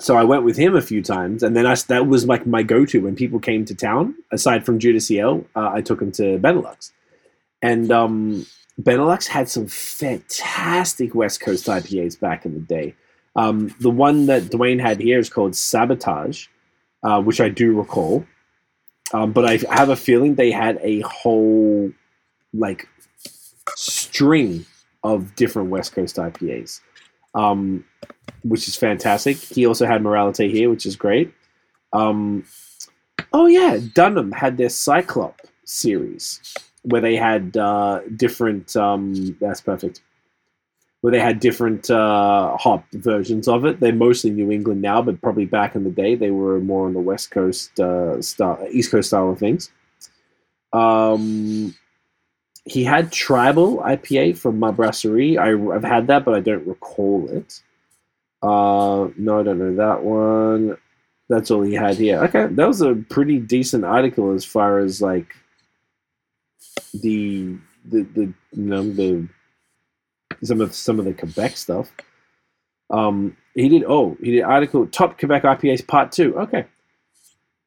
so 0.00 0.16
I 0.16 0.24
went 0.24 0.44
with 0.44 0.56
him 0.56 0.76
a 0.76 0.82
few 0.82 1.02
times, 1.02 1.42
and 1.42 1.56
then 1.56 1.66
I, 1.66 1.74
that 1.88 2.06
was 2.06 2.26
like 2.26 2.46
my 2.46 2.62
go-to 2.62 3.00
when 3.00 3.16
people 3.16 3.40
came 3.40 3.64
to 3.66 3.74
town. 3.74 4.14
Aside 4.32 4.64
from 4.64 4.78
Dieu 4.78 4.92
du 4.92 5.00
Ciel, 5.00 5.44
uh, 5.56 5.70
I 5.72 5.82
took 5.82 6.00
him 6.00 6.12
to 6.12 6.38
Benelux, 6.38 6.92
and 7.60 7.90
um, 7.90 8.46
Benelux 8.80 9.26
had 9.26 9.48
some 9.48 9.66
fantastic 9.66 11.14
West 11.14 11.40
Coast 11.40 11.66
IPAs 11.66 12.18
back 12.18 12.46
in 12.46 12.54
the 12.54 12.60
day. 12.60 12.94
Um, 13.36 13.74
the 13.80 13.90
one 13.90 14.26
that 14.26 14.44
Dwayne 14.44 14.80
had 14.80 15.00
here 15.00 15.18
is 15.18 15.28
called 15.28 15.54
Sabotage, 15.54 16.46
uh, 17.02 17.20
which 17.20 17.40
I 17.40 17.48
do 17.48 17.76
recall. 17.76 18.24
Um, 19.12 19.32
but 19.32 19.44
I 19.44 19.58
have 19.74 19.88
a 19.88 19.96
feeling 19.96 20.34
they 20.34 20.50
had 20.50 20.78
a 20.82 21.00
whole 21.00 21.90
like 22.52 22.88
string 23.74 24.64
of 25.04 25.34
different 25.36 25.70
West 25.70 25.92
Coast 25.92 26.16
IPAs, 26.16 26.80
um, 27.34 27.84
which 28.42 28.68
is 28.68 28.76
fantastic. 28.76 29.36
He 29.36 29.66
also 29.66 29.86
had 29.86 30.02
Morality 30.02 30.50
here, 30.50 30.70
which 30.70 30.86
is 30.86 30.96
great. 30.96 31.32
Um, 31.92 32.44
oh 33.32 33.46
yeah, 33.46 33.78
Dunham 33.94 34.32
had 34.32 34.56
their 34.56 34.68
Cyclop 34.68 35.40
series 35.64 36.54
where 36.82 37.00
they 37.00 37.16
had 37.16 37.56
uh, 37.56 38.00
different. 38.16 38.76
Um, 38.76 39.36
that's 39.40 39.60
perfect. 39.60 40.02
Where 41.00 41.12
they 41.12 41.20
had 41.20 41.38
different 41.38 41.88
uh, 41.90 42.56
hop 42.56 42.84
versions 42.92 43.46
of 43.46 43.64
it. 43.64 43.78
They're 43.78 43.92
mostly 43.92 44.30
New 44.30 44.50
England 44.50 44.82
now, 44.82 45.00
but 45.00 45.20
probably 45.20 45.44
back 45.44 45.76
in 45.76 45.84
the 45.84 45.90
day 45.90 46.16
they 46.16 46.32
were 46.32 46.58
more 46.60 46.86
on 46.86 46.92
the 46.92 47.00
West 47.00 47.30
Coast 47.30 47.78
uh, 47.78 48.20
style, 48.20 48.66
East 48.70 48.90
Coast 48.90 49.08
style 49.08 49.30
of 49.30 49.38
things. 49.38 49.70
Um, 50.72 51.74
he 52.64 52.84
had 52.84 53.12
Tribal 53.12 53.78
IPA 53.78 54.38
from 54.38 54.58
my 54.58 54.70
brasserie. 54.70 55.38
I, 55.38 55.52
I've 55.72 55.84
had 55.84 56.08
that, 56.08 56.24
but 56.24 56.34
I 56.34 56.40
don't 56.40 56.66
recall 56.66 57.28
it. 57.30 57.60
Uh, 58.42 59.08
no, 59.16 59.40
I 59.40 59.42
don't 59.42 59.58
know 59.58 59.76
that 59.76 60.02
one. 60.02 60.76
That's 61.28 61.50
all 61.50 61.62
he 61.62 61.74
had 61.74 61.96
here. 61.96 62.22
Okay, 62.24 62.46
that 62.46 62.68
was 62.68 62.80
a 62.80 62.94
pretty 62.94 63.38
decent 63.38 63.84
article 63.84 64.32
as 64.32 64.44
far 64.44 64.78
as 64.78 65.02
like 65.02 65.34
the 66.94 67.56
the 67.84 68.02
the 68.02 68.22
you 68.22 68.34
know 68.64 68.82
the 68.82 69.28
some 70.42 70.60
of 70.60 70.74
some 70.74 70.98
of 70.98 71.04
the 71.04 71.14
Quebec 71.14 71.56
stuff. 71.56 71.90
Um, 72.90 73.36
he 73.54 73.68
did. 73.68 73.84
Oh, 73.86 74.16
he 74.22 74.32
did 74.32 74.42
article 74.42 74.86
top 74.86 75.18
Quebec 75.18 75.42
IPAs 75.42 75.86
part 75.86 76.12
two. 76.12 76.38
Okay. 76.38 76.64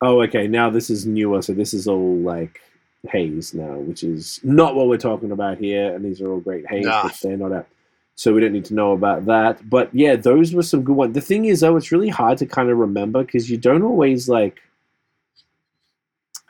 Oh, 0.01 0.21
okay. 0.23 0.47
Now 0.47 0.69
this 0.69 0.89
is 0.89 1.05
newer, 1.05 1.41
so 1.41 1.53
this 1.53 1.73
is 1.73 1.87
all 1.87 2.15
like 2.17 2.59
haze 3.07 3.53
now, 3.53 3.73
which 3.75 4.03
is 4.03 4.39
not 4.43 4.75
what 4.75 4.87
we're 4.87 4.97
talking 4.97 5.31
about 5.31 5.57
here. 5.57 5.93
And 5.95 6.03
these 6.03 6.21
are 6.21 6.31
all 6.31 6.39
great 6.39 6.67
haze, 6.69 6.85
Nah. 6.85 7.03
but 7.03 7.17
they're 7.21 7.37
not 7.37 7.51
out. 7.51 7.67
So 8.15 8.33
we 8.33 8.41
don't 8.41 8.51
need 8.53 8.65
to 8.65 8.73
know 8.73 8.91
about 8.93 9.25
that. 9.25 9.67
But 9.69 9.89
yeah, 9.93 10.15
those 10.15 10.53
were 10.53 10.63
some 10.63 10.83
good 10.83 10.95
ones. 10.95 11.13
The 11.13 11.21
thing 11.21 11.45
is, 11.45 11.59
though, 11.61 11.77
it's 11.77 11.91
really 11.91 12.09
hard 12.09 12.37
to 12.39 12.45
kind 12.45 12.69
of 12.69 12.77
remember 12.77 13.23
because 13.23 13.49
you 13.49 13.57
don't 13.57 13.83
always 13.83 14.27
like. 14.29 14.59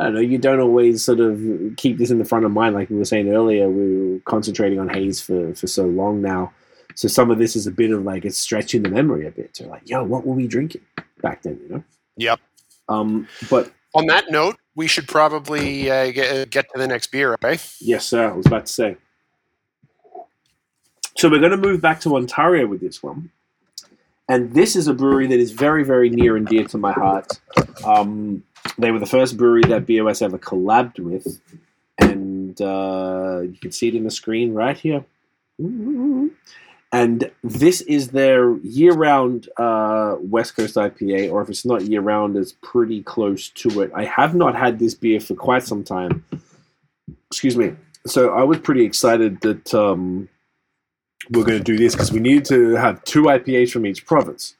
I 0.02 0.06
don't 0.06 0.16
know. 0.16 0.20
You 0.20 0.40
don't 0.40 0.60
always 0.60 1.04
sort 1.04 1.20
of 1.20 1.40
keep 1.78 1.98
this 2.00 2.10
in 2.10 2.18
the 2.18 2.26
front 2.26 2.44
of 2.44 2.52
mind, 2.52 2.74
like 2.74 2.90
we 2.90 2.98
were 2.98 3.06
saying 3.06 3.32
earlier. 3.32 3.70
We 3.70 4.14
were 4.14 4.20
concentrating 4.26 4.80
on 4.80 4.90
haze 4.90 5.22
for 5.22 5.54
for 5.54 5.68
so 5.68 5.86
long 5.86 6.22
now, 6.22 6.52
so 6.96 7.08
some 7.08 7.32
of 7.32 7.38
this 7.38 7.56
is 7.56 7.68
a 7.68 7.72
bit 7.72 7.92
of 7.92 8.04
like 8.04 8.26
it's 8.26 8.38
stretching 8.38 8.84
the 8.84 8.90
memory 8.90 9.28
a 9.28 9.32
bit. 9.32 9.56
So 9.56 9.68
like, 9.68 9.88
yo, 9.88 10.04
what 10.04 10.26
were 10.26 10.34
we 10.34 10.48
drinking 10.48 10.82
back 11.22 11.44
then? 11.44 11.60
You 11.62 11.70
know. 11.70 11.84
Yep. 12.18 12.40
Um, 12.90 13.28
but 13.50 13.72
on 13.94 14.08
that 14.08 14.32
note, 14.32 14.58
we 14.76 14.88
should 14.88 15.08
probably 15.08 15.90
uh, 15.90 16.12
get, 16.12 16.50
get 16.50 16.66
to 16.74 16.80
the 16.80 16.88
next 16.88 17.12
beer, 17.12 17.36
right? 17.42 17.76
Yes, 17.80 18.06
sir. 18.06 18.30
I 18.30 18.34
was 18.34 18.46
about 18.46 18.66
to 18.66 18.74
say. 18.74 18.98
So 21.18 21.30
we're 21.30 21.40
going 21.40 21.52
to 21.52 21.58
move 21.58 21.82
back 21.82 22.00
to 22.02 22.16
Ontario 22.16 22.68
with 22.68 22.82
this 22.82 23.04
one. 23.04 23.32
And 24.30 24.54
this 24.54 24.76
is 24.76 24.88
a 24.88 24.94
brewery 24.94 25.28
that 25.28 25.40
is 25.40 25.52
very, 25.52 25.84
very 25.84 26.10
near 26.10 26.38
and 26.38 26.48
dear 26.48 26.66
to 26.68 26.78
my 26.78 26.94
heart. 26.94 27.28
Um, 27.84 28.44
they 28.78 28.92
were 28.92 29.00
the 29.00 29.06
first 29.06 29.38
brewery 29.38 29.64
that 29.64 29.86
BOS 29.86 30.22
ever 30.22 30.38
collabed 30.38 31.00
with. 31.00 31.42
And 32.00 32.60
uh, 32.62 33.42
you 33.42 33.58
can 33.62 33.72
see 33.72 33.88
it 33.90 33.96
in 33.96 34.04
the 34.04 34.12
screen 34.12 34.54
right 34.54 34.78
here. 34.78 35.06
And 36.94 37.32
this 37.44 37.82
is 37.82 38.10
their 38.10 38.58
year 38.58 38.94
round 38.94 39.48
uh, 39.58 40.16
West 40.20 40.56
Coast 40.56 40.76
IPA, 40.76 41.32
or 41.32 41.42
if 41.42 41.50
it's 41.50 41.66
not 41.66 41.84
year 41.84 42.02
round, 42.02 42.36
it's 42.36 42.56
pretty 42.62 43.02
close 43.04 43.50
to 43.50 43.82
it. 43.82 43.92
I 43.96 44.06
have 44.06 44.36
not 44.36 44.56
had 44.56 44.80
this 44.80 44.94
beer 44.94 45.20
for 45.22 45.36
quite 45.36 45.64
some 45.64 45.84
time 45.84 46.26
excuse 47.32 47.56
me. 47.56 47.74
so 48.06 48.32
I 48.32 48.44
was 48.44 48.60
pretty 48.60 48.84
excited 48.84 49.40
that 49.42 49.74
um, 49.74 50.28
we 51.30 51.42
are 51.42 51.46
going 51.46 51.58
to 51.58 51.64
do 51.64 51.78
this 51.78 51.96
because 51.96 52.12
we 52.12 52.20
needed 52.20 52.46
to 52.46 52.76
have 52.76 53.02
two 53.06 53.24
IPAs 53.24 53.72
from 53.72 53.86
each 53.86 54.06
province. 54.06 54.56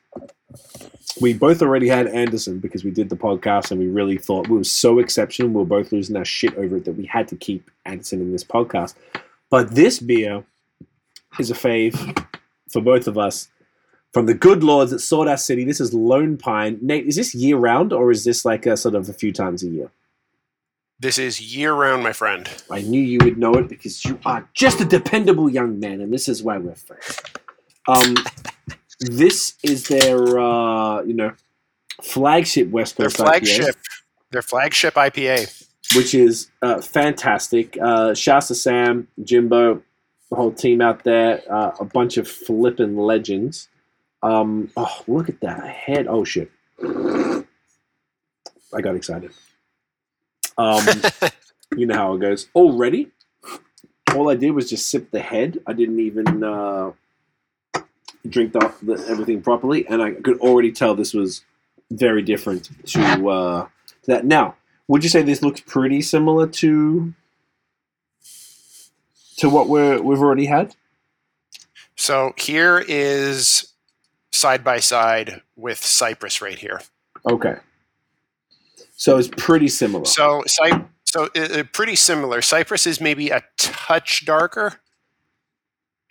We 1.20 1.34
both 1.34 1.62
already 1.62 1.88
had 1.88 2.08
Anderson 2.08 2.60
because 2.60 2.84
we 2.84 2.92
did 2.92 3.10
the 3.10 3.18
podcast 3.18 3.72
and 3.72 3.80
we 3.80 3.88
really 3.88 4.18
thought 4.18 4.48
we 4.48 4.58
were 4.58 4.64
so 4.64 5.00
exceptional. 5.00 5.50
We 5.50 5.56
were 5.56 5.66
both 5.66 5.92
losing 5.92 6.16
our 6.16 6.26
shit 6.26 6.56
over 6.56 6.78
it 6.78 6.86
that 6.86 6.94
we 6.94 7.06
had 7.06 7.28
to 7.30 7.36
keep 7.36 7.70
Anderson 7.86 8.22
in 8.22 8.32
this 8.32 8.44
podcast. 8.44 8.96
But 9.50 9.76
this 9.76 10.00
beer 10.00 10.46
is 11.40 11.52
a 11.52 11.54
fave 11.54 12.26
for 12.72 12.82
both 12.82 13.08
of 13.08 13.18
us 13.18 13.50
from 14.14 14.26
the 14.26 14.34
good 14.34 14.64
lords 14.64 14.94
at 14.94 15.02
Sawdust 15.02 15.46
City. 15.46 15.64
This 15.66 15.80
is 15.80 15.94
Lone 15.94 16.38
Pine. 16.38 16.80
Nate, 16.82 17.08
is 17.08 17.16
this 17.16 17.36
year 17.36 17.58
round 17.58 17.92
or 17.94 18.12
is 18.12 18.24
this 18.24 18.46
like 18.46 18.66
a 18.66 18.78
sort 18.78 18.96
of 18.96 19.10
a 19.10 19.14
few 19.14 19.32
times 19.32 19.64
a 19.64 19.70
year? 19.70 19.92
This 21.00 21.18
is 21.18 21.56
year 21.56 21.74
round, 21.74 22.04
my 22.04 22.14
friend. 22.14 22.48
I 22.70 22.82
knew 22.82 23.02
you 23.02 23.18
would 23.24 23.38
know 23.38 23.56
it 23.56 23.68
because 23.68 24.06
you 24.06 24.20
are 24.24 24.48
just 24.54 24.82
a 24.82 24.86
dependable 24.86 25.50
young 25.50 25.80
man, 25.80 26.00
and 26.00 26.14
this 26.14 26.30
is 26.30 26.44
why 26.44 26.60
we're 26.60 26.76
friends. 26.76 27.20
Um, 27.88 28.16
this 29.02 29.56
is 29.64 29.88
their, 29.88 30.40
uh, 30.40 31.02
you 31.02 31.14
know, 31.14 31.34
flagship 32.02 32.70
West 32.70 32.98
Coast 32.98 33.18
their 33.18 33.26
flagship, 33.26 33.76
IPA, 33.76 34.02
their 34.32 34.42
flagship 34.42 34.94
IPA, 34.94 35.66
which 35.96 36.14
is 36.14 36.50
uh, 36.62 36.82
fantastic. 36.82 37.78
Uh, 37.82 38.14
Shasta 38.14 38.56
Sam, 38.56 39.08
Jimbo, 39.24 39.82
the 40.30 40.36
whole 40.36 40.52
team 40.52 40.82
out 40.82 41.04
there, 41.04 41.42
uh, 41.52 41.72
a 41.80 41.86
bunch 41.86 42.18
of 42.18 42.28
flipping 42.28 42.96
legends. 42.96 43.68
Um, 44.24 44.70
oh, 44.78 45.04
look 45.08 45.30
at 45.30 45.42
that 45.42 45.68
head! 45.68 46.06
Oh 46.08 46.24
shit! 46.24 46.52
I 46.84 47.44
got 48.82 48.96
excited. 48.96 49.32
Um, 50.60 50.86
you 51.76 51.88
know 51.88 51.96
how 51.96 52.14
it 52.14 52.20
goes. 52.20 52.48
Already, 52.54 53.10
all 54.16 54.30
I 54.30 54.36
did 54.36 54.52
was 54.52 54.70
just 54.70 54.90
sip 54.90 55.10
the 55.10 55.22
head. 55.22 55.58
I 55.66 55.74
didn't 55.74 56.00
even 56.00 56.44
uh, 56.44 56.92
drink 58.28 58.54
the, 58.54 58.74
the, 58.82 58.94
everything 59.08 59.42
properly, 59.42 59.88
and 59.88 60.02
I 60.02 60.12
could 60.12 60.40
already 60.40 60.72
tell 60.72 60.96
this 60.96 61.14
was 61.14 61.44
very 61.90 62.22
different 62.22 62.70
to, 62.88 63.30
uh, 63.30 63.68
to 64.04 64.08
that. 64.08 64.26
Now, 64.26 64.56
would 64.88 65.04
you 65.04 65.10
say 65.10 65.22
this 65.22 65.42
looks 65.42 65.62
pretty 65.62 66.02
similar 66.02 66.48
to 66.48 67.14
to 69.38 69.50
what 69.50 69.68
we're 69.68 70.02
we've 70.02 70.20
already 70.20 70.46
had? 70.46 70.76
So 71.96 72.34
here 72.38 72.84
is 72.88 73.74
side 74.32 74.64
by 74.64 74.80
side 74.80 75.42
with 75.56 75.84
Cypress 75.84 76.42
right 76.42 76.58
here. 76.58 76.82
Okay. 77.30 77.56
So 78.96 79.18
it's 79.18 79.30
pretty 79.30 79.68
similar. 79.68 80.06
So, 80.06 80.44
so 81.06 81.30
uh, 81.36 81.64
pretty 81.74 81.96
similar. 81.96 82.42
Cypress 82.42 82.86
is 82.86 83.02
maybe 83.02 83.30
a 83.30 83.44
touch 83.58 84.26
darker, 84.26 84.80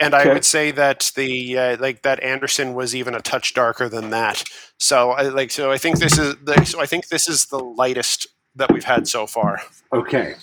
and 0.01 0.15
okay. 0.15 0.31
I 0.31 0.33
would 0.33 0.45
say 0.45 0.71
that 0.73 1.13
the 1.15 1.59
uh, 1.59 1.77
like 1.79 2.03
that 2.03 2.23
Anderson 2.23 2.75
was 2.75 2.97
even 2.97 3.15
a 3.15 3.21
touch 3.21 3.55
darker 3.55 3.89
than 3.89 4.11
that. 4.11 4.43
So, 4.79 5.11
I 5.11 5.23
like 5.29 5.51
so 5.51 5.71
I 5.71 5.79
think 5.79 5.99
this 5.99 6.19
is 6.19 6.37
the, 6.43 6.65
so 6.65 6.81
I 6.81 6.87
think 6.87 7.09
this 7.09 7.29
is 7.29 7.47
the 7.47 7.59
lightest 7.59 8.27
that 8.57 8.73
we've 8.73 8.85
had 8.85 9.07
so 9.07 9.27
far. 9.27 9.61
Okay. 9.93 10.35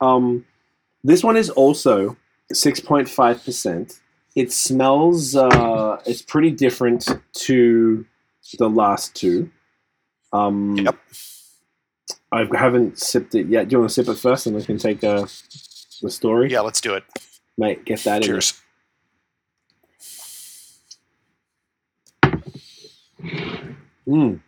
Um, 0.00 0.44
this 1.04 1.22
one 1.22 1.36
is 1.36 1.50
also 1.50 2.16
six 2.52 2.80
point 2.80 3.08
five 3.08 3.44
percent. 3.44 4.00
It 4.34 4.52
smells. 4.52 5.36
Uh, 5.36 6.00
it's 6.06 6.22
pretty 6.22 6.50
different 6.50 7.08
to 7.34 8.04
the 8.58 8.68
last 8.68 9.14
two. 9.14 9.50
Um, 10.32 10.76
yep. 10.76 10.98
I 12.32 12.46
haven't 12.54 12.98
sipped 12.98 13.34
it 13.34 13.46
yet. 13.46 13.68
Do 13.68 13.74
you 13.74 13.78
want 13.80 13.90
to 13.90 13.94
sip 13.94 14.08
it 14.08 14.18
first, 14.18 14.46
and 14.46 14.56
we 14.56 14.64
can 14.64 14.78
take 14.78 15.02
uh, 15.04 15.26
the 16.02 16.10
story? 16.10 16.50
Yeah, 16.50 16.60
let's 16.60 16.80
do 16.80 16.94
it. 16.94 17.04
Mate, 17.56 17.84
get 17.84 18.00
that 18.00 18.22
Cheers. 18.22 18.50
in. 18.50 18.65
Mm. 24.06 24.40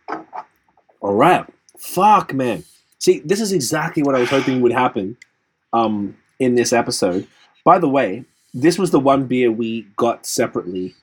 All 1.01 1.13
right. 1.13 1.45
Fuck, 1.77 2.33
man. 2.33 2.63
See, 2.97 3.19
this 3.19 3.39
is 3.39 3.53
exactly 3.53 4.03
what 4.03 4.15
I 4.15 4.19
was 4.19 4.29
hoping 4.29 4.61
would 4.61 4.73
happen 4.73 5.17
um, 5.73 6.17
in 6.39 6.55
this 6.55 6.73
episode. 6.73 7.27
By 7.63 7.79
the 7.79 7.89
way, 7.89 8.25
this 8.53 8.77
was 8.77 8.91
the 8.91 8.99
one 8.99 9.25
beer 9.25 9.51
we 9.51 9.83
got 9.95 10.25
separately. 10.25 10.95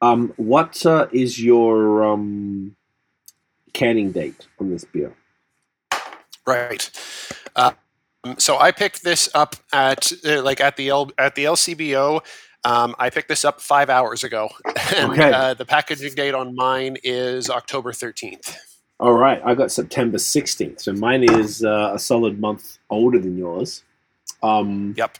Um, 0.00 0.32
what 0.36 0.84
uh, 0.86 1.08
is 1.12 1.42
your 1.42 2.02
um, 2.04 2.74
canning 3.72 4.12
date 4.12 4.46
on 4.58 4.70
this 4.70 4.84
beer? 4.84 5.14
Right. 6.46 6.90
Uh, 7.54 7.72
so 8.38 8.58
I 8.58 8.72
picked 8.72 9.04
this 9.04 9.28
up 9.34 9.56
at 9.72 10.12
uh, 10.26 10.42
like 10.42 10.60
at 10.60 10.76
the 10.76 10.88
L, 10.88 11.10
at 11.18 11.34
the 11.34 11.44
LCBO. 11.44 12.22
Um, 12.64 12.94
I 12.98 13.10
picked 13.10 13.28
this 13.28 13.44
up 13.44 13.60
five 13.60 13.90
hours 13.90 14.22
ago, 14.22 14.48
and 14.94 15.12
okay. 15.12 15.32
uh, 15.32 15.54
the 15.54 15.64
packaging 15.64 16.14
date 16.14 16.34
on 16.34 16.54
mine 16.54 16.96
is 17.02 17.50
October 17.50 17.92
thirteenth. 17.92 18.56
All 19.00 19.14
right, 19.14 19.42
I 19.44 19.54
got 19.54 19.72
September 19.72 20.18
sixteenth, 20.18 20.80
so 20.80 20.92
mine 20.92 21.24
is 21.24 21.64
uh, 21.64 21.92
a 21.94 21.98
solid 21.98 22.40
month 22.40 22.78
older 22.90 23.18
than 23.18 23.36
yours. 23.36 23.82
Um, 24.42 24.94
yep. 24.96 25.18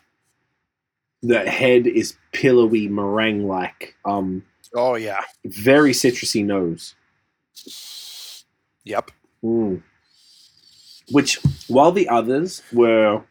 The 1.25 1.49
head 1.49 1.87
is 1.87 2.17
pillowy 2.33 2.89
meringue 2.89 3.47
like. 3.47 3.95
Um, 4.05 4.45
oh 4.75 4.95
yeah. 4.97 5.21
Very 5.45 5.93
citrusy 5.93 6.45
nose. 6.45 6.95
Yep. 8.85 9.11
Mm 9.45 9.83
which 11.13 11.39
while 11.69 11.93
the 11.93 12.09
others 12.09 12.63
were 12.73 13.23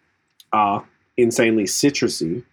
uh, 0.53 0.81
insanely 1.17 1.63
citrusy, 1.63 2.43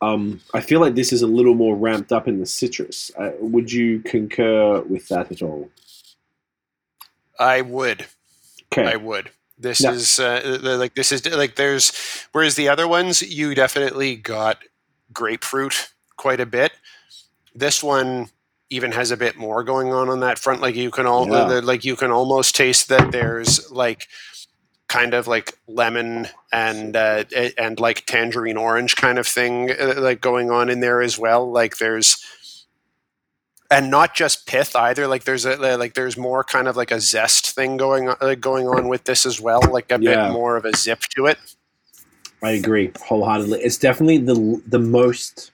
um, 0.00 0.40
I 0.54 0.60
feel 0.60 0.80
like 0.80 0.94
this 0.94 1.12
is 1.12 1.22
a 1.22 1.26
little 1.26 1.54
more 1.54 1.76
ramped 1.76 2.12
up 2.12 2.28
in 2.28 2.38
the 2.38 2.46
citrus. 2.46 3.10
Uh, 3.18 3.32
would 3.40 3.72
you 3.72 4.00
concur 4.00 4.80
with 4.82 5.08
that 5.08 5.32
at 5.32 5.42
all? 5.42 5.70
I 7.38 7.62
would. 7.62 8.06
Okay. 8.72 8.92
I 8.92 8.96
would. 8.96 9.30
This 9.58 9.82
no. 9.82 9.90
is 9.90 10.20
uh, 10.20 10.58
like 10.62 10.94
this 10.94 11.10
is 11.10 11.26
like 11.26 11.56
there's 11.56 11.92
whereas 12.30 12.54
the 12.54 12.68
other 12.68 12.86
ones 12.86 13.22
you 13.22 13.56
definitely 13.56 14.14
got 14.14 14.58
grapefruit 15.12 15.90
quite 16.16 16.38
a 16.38 16.46
bit. 16.46 16.72
This 17.54 17.82
one 17.82 18.28
even 18.70 18.92
has 18.92 19.10
a 19.10 19.16
bit 19.16 19.36
more 19.36 19.64
going 19.64 19.92
on 19.92 20.08
on 20.08 20.20
that 20.20 20.38
front. 20.38 20.60
Like 20.60 20.76
you 20.76 20.92
can 20.92 21.06
all 21.06 21.26
yeah. 21.26 21.60
like 21.62 21.84
you 21.84 21.96
can 21.96 22.12
almost 22.12 22.54
taste 22.54 22.88
that 22.88 23.10
there's 23.10 23.68
like 23.72 24.06
kind 24.88 25.14
of 25.14 25.26
like 25.26 25.58
lemon 25.66 26.28
and 26.52 26.96
uh, 26.96 27.24
and 27.56 27.78
like 27.78 28.06
tangerine 28.06 28.56
orange 28.56 28.96
kind 28.96 29.18
of 29.18 29.26
thing 29.26 29.70
uh, 29.70 29.94
like 29.98 30.20
going 30.20 30.50
on 30.50 30.68
in 30.68 30.80
there 30.80 31.00
as 31.00 31.18
well. 31.18 31.50
Like 31.50 31.78
there's 31.78 32.24
and 33.70 33.90
not 33.90 34.14
just 34.14 34.46
pith 34.46 34.74
either. 34.74 35.06
Like 35.06 35.24
there's 35.24 35.44
a 35.44 35.56
like 35.76 35.94
there's 35.94 36.16
more 36.16 36.42
kind 36.42 36.68
of 36.68 36.76
like 36.76 36.90
a 36.90 37.00
zest 37.00 37.54
thing 37.54 37.76
going 37.76 38.08
on 38.08 38.16
uh, 38.20 38.34
going 38.34 38.66
on 38.66 38.88
with 38.88 39.04
this 39.04 39.26
as 39.26 39.40
well 39.40 39.60
like 39.70 39.92
a 39.92 39.98
yeah. 40.00 40.26
bit 40.26 40.32
more 40.32 40.56
of 40.56 40.64
a 40.64 40.76
zip 40.76 41.00
to 41.16 41.26
it. 41.26 41.38
I 42.42 42.52
agree 42.52 42.92
wholeheartedly. 43.00 43.60
It's 43.60 43.78
definitely 43.78 44.18
the 44.18 44.62
the 44.66 44.78
most 44.78 45.52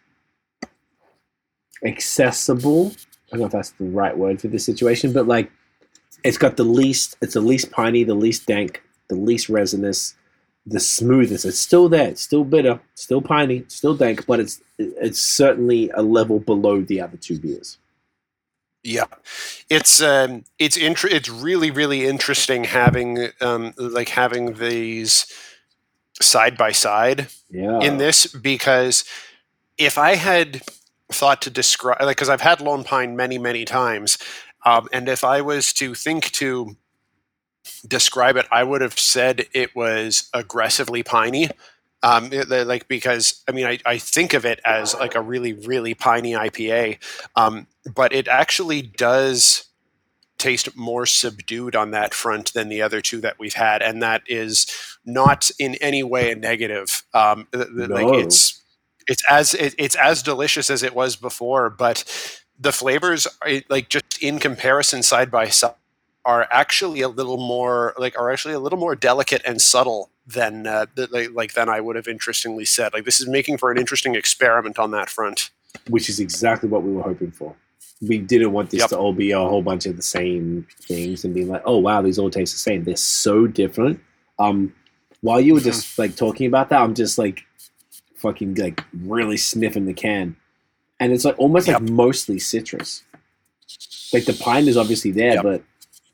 accessible 1.85 2.93
i 3.33 3.37
don't 3.37 3.41
know 3.41 3.47
if 3.47 3.53
that's 3.53 3.71
the 3.73 3.85
right 3.85 4.17
word 4.17 4.41
for 4.41 4.49
this 4.49 4.65
situation 4.65 5.13
but 5.13 5.27
like 5.27 5.51
it's 6.25 6.39
got 6.39 6.57
the 6.57 6.65
least 6.65 7.17
it's 7.21 7.35
the 7.35 7.41
least 7.41 7.71
piney 7.71 8.05
the 8.05 8.15
least 8.15 8.47
dank 8.47 8.83
the 9.09 9.17
least 9.17 9.49
resinous, 9.49 10.15
the 10.67 10.81
smoothest. 10.81 11.45
It's 11.45 11.61
still 11.61 11.89
there. 11.89 12.09
It's 12.09 12.23
still 12.23 12.45
bitter, 12.45 12.81
still 12.95 13.23
piney, 13.23 13.65
still 13.69 13.95
dank, 13.95 14.27
but 14.27 14.41
it's 14.41 14.61
it's 14.79 15.21
certainly 15.21 15.91
a 15.91 16.03
level 16.03 16.41
below 16.41 16.83
the 16.83 17.01
other 17.01 17.17
two 17.17 17.39
beers. 17.39 17.79
Yeah, 18.83 19.07
it's 19.71 20.03
um, 20.03 20.45
it's 20.59 20.77
int- 20.77 21.05
it's 21.05 21.31
really 21.31 21.71
really 21.71 22.07
interesting 22.07 22.65
having 22.65 23.29
um, 23.41 23.73
like 23.79 24.11
having 24.11 24.55
these 24.55 25.27
side 26.21 26.57
by 26.57 26.71
side 26.73 27.29
in 27.81 27.97
this 27.99 28.27
because 28.27 29.05
if 29.79 29.99
I 29.99 30.15
had 30.15 30.63
thought 31.11 31.43
to 31.43 31.51
describe 31.51 32.01
like 32.03 32.17
because 32.17 32.29
I've 32.29 32.41
had 32.41 32.61
Lone 32.61 32.85
Pine 32.85 33.17
many 33.17 33.39
many 33.39 33.65
times, 33.65 34.19
um, 34.67 34.89
and 34.93 35.09
if 35.09 35.25
I 35.25 35.41
was 35.41 35.73
to 35.75 35.95
think 35.95 36.31
to 36.33 36.77
describe 37.87 38.37
it, 38.37 38.47
I 38.51 38.65
would 38.65 38.81
have 38.81 38.99
said 38.99 39.47
it 39.53 39.75
was 39.75 40.29
aggressively 40.33 41.03
piney. 41.03 41.51
Um, 42.03 42.31
like 42.49 42.87
because 42.87 43.43
I 43.49 43.53
mean 43.53 43.65
I, 43.65 43.79
I 43.87 43.97
think 43.97 44.35
of 44.35 44.45
it 44.45 44.61
as 44.63 44.95
like 44.95 45.15
a 45.15 45.23
really 45.23 45.55
really 45.55 45.95
piney 45.95 46.33
IPA, 46.33 46.99
um, 47.35 47.67
but 47.95 48.13
it 48.13 48.29
actually 48.29 48.83
does 48.83 49.65
taste 50.37 50.77
more 50.77 51.07
subdued 51.07 51.75
on 51.75 51.93
that 51.93 52.13
front 52.13 52.53
than 52.53 52.69
the 52.69 52.83
other 52.83 53.01
two 53.01 53.23
that 53.23 53.39
we've 53.39 53.55
had, 53.55 53.81
and 53.81 54.03
that 54.03 54.23
is 54.27 54.67
not 55.07 55.51
in 55.59 55.77
any 55.77 56.03
way 56.03 56.31
a 56.31 56.35
negative. 56.35 57.05
Um, 57.15 57.49
no. 57.55 57.87
Like 57.87 58.23
it's 58.23 58.63
it's 59.09 59.23
as 59.31 59.55
it, 59.55 59.75
it's 59.79 59.97
as 59.97 60.23
delicious 60.23 60.69
as 60.69 60.83
it 60.83 60.95
was 60.95 61.17
before, 61.17 61.71
but 61.71 62.05
the 62.59 62.73
flavors 62.73 63.27
are 63.43 63.63
like 63.71 63.89
just 63.89 64.23
in 64.23 64.39
comparison 64.39 65.03
side 65.03 65.31
by 65.31 65.49
side 65.49 65.75
are 66.27 66.47
actually 66.51 67.01
a 67.03 67.09
little 67.09 67.37
more 67.37 67.95
like 67.99 68.19
are 68.19 68.31
actually 68.31 68.55
a 68.55 68.59
little 68.59 68.79
more 68.79 68.95
delicate 68.97 69.43
and 69.45 69.61
subtle 69.61 70.11
than 70.27 70.67
uh, 70.67 70.87
like, 71.11 71.31
like 71.33 71.53
than 71.55 71.69
I 71.69 71.81
would 71.81 71.97
have 71.97 72.09
interestingly 72.09 72.65
said. 72.65 72.93
Like 72.95 73.05
this 73.05 73.21
is 73.21 73.29
making 73.29 73.59
for 73.59 73.71
an 73.71 73.79
interesting 73.79 74.15
experiment 74.15 74.79
on 74.79 74.91
that 74.93 75.11
front. 75.11 75.51
which 75.91 76.09
is 76.09 76.21
exactly 76.21 76.69
what 76.69 76.83
we 76.83 76.93
were 76.93 77.03
hoping 77.03 77.31
for. 77.31 77.55
We 78.01 78.19
didn't 78.19 78.53
want 78.53 78.71
this 78.71 78.81
Yep. 78.81 78.91
to 78.91 78.99
all 78.99 79.13
be 79.13 79.31
a 79.33 79.39
whole 79.39 79.63
bunch 79.63 79.87
of 79.87 79.97
the 79.97 80.03
same 80.03 80.67
things 80.81 81.25
and 81.25 81.35
being 81.35 81.49
like, 81.49 81.63
oh 81.67 81.79
wow, 81.79 82.01
these 82.03 82.19
all 82.19 82.31
taste 82.31 82.55
the 82.55 82.59
same. 82.59 82.85
They're 82.85 82.97
so 82.97 83.47
different. 83.47 84.01
Um, 84.39 84.73
while 85.21 85.41
you 85.41 85.55
were 85.55 85.61
just 85.61 85.99
like 85.99 86.17
talking 86.17 86.47
about 86.47 86.69
that, 86.71 86.81
I'm 86.81 86.95
just 86.95 87.19
like 87.19 87.45
fucking 88.17 88.55
like 88.55 88.83
really 89.03 89.37
sniffing 89.37 89.85
the 89.87 89.95
can, 89.95 90.37
and 91.01 91.13
it's 91.13 91.25
like 91.25 91.39
almost 91.39 91.69
like 91.69 91.83
mostly 91.83 92.39
citrus. 92.39 93.03
Like 94.13 94.25
the 94.27 94.33
pine 94.35 94.69
is 94.69 94.77
obviously 94.77 95.11
there, 95.11 95.35
Yep. 95.35 95.43
but 95.43 95.63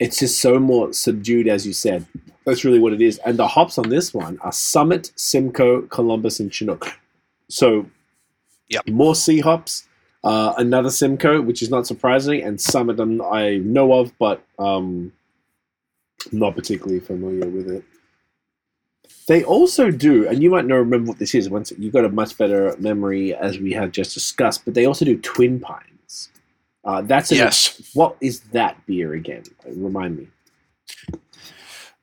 it's 0.00 0.18
just 0.18 0.40
so 0.40 0.58
more 0.58 0.92
subdued, 0.92 1.46
as 1.46 1.66
you 1.66 1.72
said. 1.72 2.06
That's 2.46 2.64
really 2.64 2.78
what 2.78 2.94
it 2.94 3.02
is. 3.02 3.18
And 3.18 3.38
the 3.38 3.46
hops 3.46 3.78
on 3.78 3.90
this 3.90 4.12
one 4.12 4.38
are 4.40 4.50
Summit, 4.50 5.12
Simcoe, 5.14 5.82
Columbus, 5.82 6.40
and 6.40 6.52
Chinook. 6.52 6.98
So 7.48 7.86
Yep. 8.70 8.88
more 8.88 9.14
C 9.14 9.40
hops, 9.40 9.86
uh, 10.24 10.54
another 10.56 10.90
Simcoe, 10.90 11.42
which 11.42 11.60
is 11.60 11.70
not 11.70 11.86
surprising, 11.86 12.42
and 12.42 12.60
Summit 12.60 12.98
I 13.22 13.58
know 13.58 13.92
of, 13.92 14.16
but 14.18 14.42
um, 14.58 15.12
not 16.32 16.54
particularly 16.54 17.00
familiar 17.00 17.48
with 17.48 17.68
it. 17.68 17.84
They 19.26 19.44
also 19.44 19.90
do, 19.90 20.26
and 20.28 20.42
you 20.42 20.50
might 20.50 20.66
not 20.66 20.76
remember 20.76 21.08
what 21.10 21.18
this 21.18 21.34
is. 21.34 21.50
Once 21.50 21.72
you've 21.78 21.92
got 21.92 22.04
a 22.04 22.08
much 22.08 22.36
better 22.38 22.74
memory, 22.78 23.34
as 23.34 23.58
we 23.58 23.72
have 23.72 23.92
just 23.92 24.14
discussed, 24.14 24.64
but 24.64 24.74
they 24.74 24.86
also 24.86 25.04
do 25.04 25.18
Twin 25.18 25.60
Pines. 25.60 25.99
Uh, 26.84 27.02
that's 27.02 27.30
Yes. 27.30 27.90
What 27.94 28.16
is 28.20 28.40
that 28.52 28.84
beer 28.86 29.14
again? 29.14 29.44
Remind 29.66 30.18
me. 30.18 30.28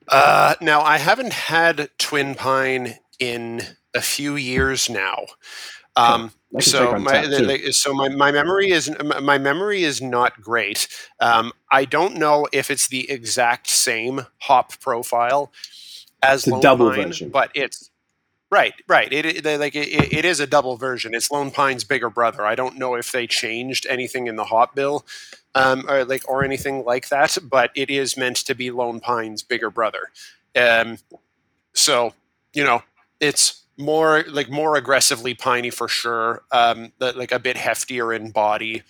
Uh, 0.08 0.54
now 0.60 0.80
I 0.80 0.98
haven't 0.98 1.32
had 1.32 1.90
Twin 1.98 2.34
Pine 2.34 2.94
in 3.18 3.62
a 3.94 4.00
few 4.00 4.36
years 4.36 4.88
now. 4.88 5.26
Um, 5.96 6.32
I 6.56 6.60
can 6.60 6.60
check 6.60 6.62
so 6.62 6.98
my 6.98 7.70
so 7.72 7.92
my, 7.92 8.08
my 8.08 8.32
memory 8.32 8.70
is 8.70 8.90
my 9.20 9.36
memory 9.36 9.82
is 9.82 10.00
not 10.00 10.40
great. 10.40 10.88
Um, 11.20 11.52
I 11.70 11.84
don't 11.84 12.16
know 12.16 12.46
if 12.52 12.70
it's 12.70 12.88
the 12.88 13.10
exact 13.10 13.66
same 13.66 14.26
hop 14.38 14.80
profile 14.80 15.52
as 16.22 16.46
Lone 16.46 16.60
double 16.60 16.90
Pine, 16.90 17.08
version. 17.08 17.30
but 17.30 17.50
it's 17.54 17.90
right, 18.50 18.74
right. 18.86 19.12
It, 19.12 19.44
it 19.44 19.60
like 19.60 19.74
it, 19.74 20.12
it 20.12 20.24
is 20.24 20.40
a 20.40 20.46
double 20.46 20.76
version. 20.76 21.14
It's 21.14 21.30
Lone 21.30 21.50
Pine's 21.50 21.84
bigger 21.84 22.10
brother. 22.10 22.44
I 22.44 22.54
don't 22.54 22.78
know 22.78 22.94
if 22.94 23.12
they 23.12 23.26
changed 23.26 23.86
anything 23.88 24.26
in 24.26 24.36
the 24.36 24.44
hop 24.44 24.74
bill, 24.74 25.04
um, 25.54 25.84
or 25.88 26.04
like 26.04 26.28
or 26.28 26.44
anything 26.44 26.84
like 26.84 27.08
that, 27.08 27.38
but 27.42 27.70
it 27.74 27.90
is 27.90 28.16
meant 28.16 28.36
to 28.36 28.54
be 28.54 28.70
Lone 28.70 29.00
Pine's 29.00 29.42
bigger 29.42 29.70
brother. 29.70 30.10
Um, 30.56 30.98
so 31.74 32.14
you 32.54 32.64
know, 32.64 32.82
it's 33.20 33.62
more 33.76 34.24
like 34.28 34.50
more 34.50 34.76
aggressively 34.76 35.34
piney 35.34 35.70
for 35.70 35.88
sure. 35.88 36.42
Um, 36.50 36.92
like 37.00 37.32
a 37.32 37.38
bit 37.38 37.56
heftier 37.56 38.14
in 38.14 38.30
body. 38.30 38.82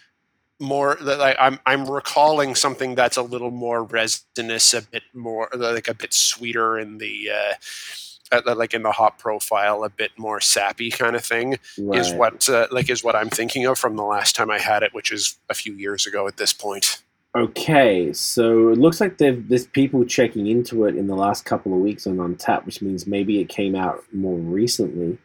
More 0.61 0.97
like 1.01 1.37
I'm 1.39 1.61
I'm 1.67 1.89
recalling 1.89 2.57
something 2.57 2.97
that's 2.97 3.17
a 3.17 3.23
little 3.23 3.53
more 3.53 3.85
resinous, 3.85 4.75
a 4.75 4.83
bit 4.83 5.05
more 5.15 5.49
like 5.55 5.87
a 5.87 5.95
bit 5.95 6.13
sweeter 6.13 6.79
in 6.79 6.99
the 6.99 7.31
uh, 7.31 7.55
uh, 8.33 8.55
like 8.57 8.75
in 8.75 8.83
the 8.83 8.93
hop 8.93 9.19
profile, 9.19 9.85
a 9.85 9.91
bit 9.91 10.11
more 10.17 10.41
sappy 10.41 10.91
kind 10.91 11.17
of 11.17 11.25
thing 11.25 11.59
is 11.77 12.13
what 12.13 12.49
uh, 12.49 12.67
like 12.71 12.91
is 12.91 13.03
what 13.03 13.15
I'm 13.15 13.31
thinking 13.31 13.67
of 13.67 13.79
from 13.79 13.97
the 13.97 14.05
last 14.05 14.37
time 14.37 14.51
I 14.51 14.59
had 14.59 14.83
it, 14.83 14.95
which 14.95 15.13
is 15.13 15.39
a 15.49 15.55
few 15.55 15.75
years 15.75 16.07
ago 16.07 16.27
at 16.27 16.37
this 16.37 16.53
point. 16.53 17.03
Okay, 17.37 18.13
so 18.13 18.71
it 18.71 18.79
looks 18.79 19.01
like 19.01 19.19
there's 19.19 19.67
people 19.67 20.05
checking 20.05 20.47
into 20.47 20.87
it 20.87 20.97
in 20.97 21.07
the 21.07 21.15
last 21.15 21.45
couple 21.45 21.75
of 21.75 21.81
weeks 21.81 22.07
on 22.07 22.17
Untappd, 22.17 22.65
which 22.65 22.83
means 22.83 23.07
maybe 23.07 23.41
it 23.41 23.49
came 23.49 23.75
out 23.75 24.03
more 24.13 24.39
recently. 24.39 25.19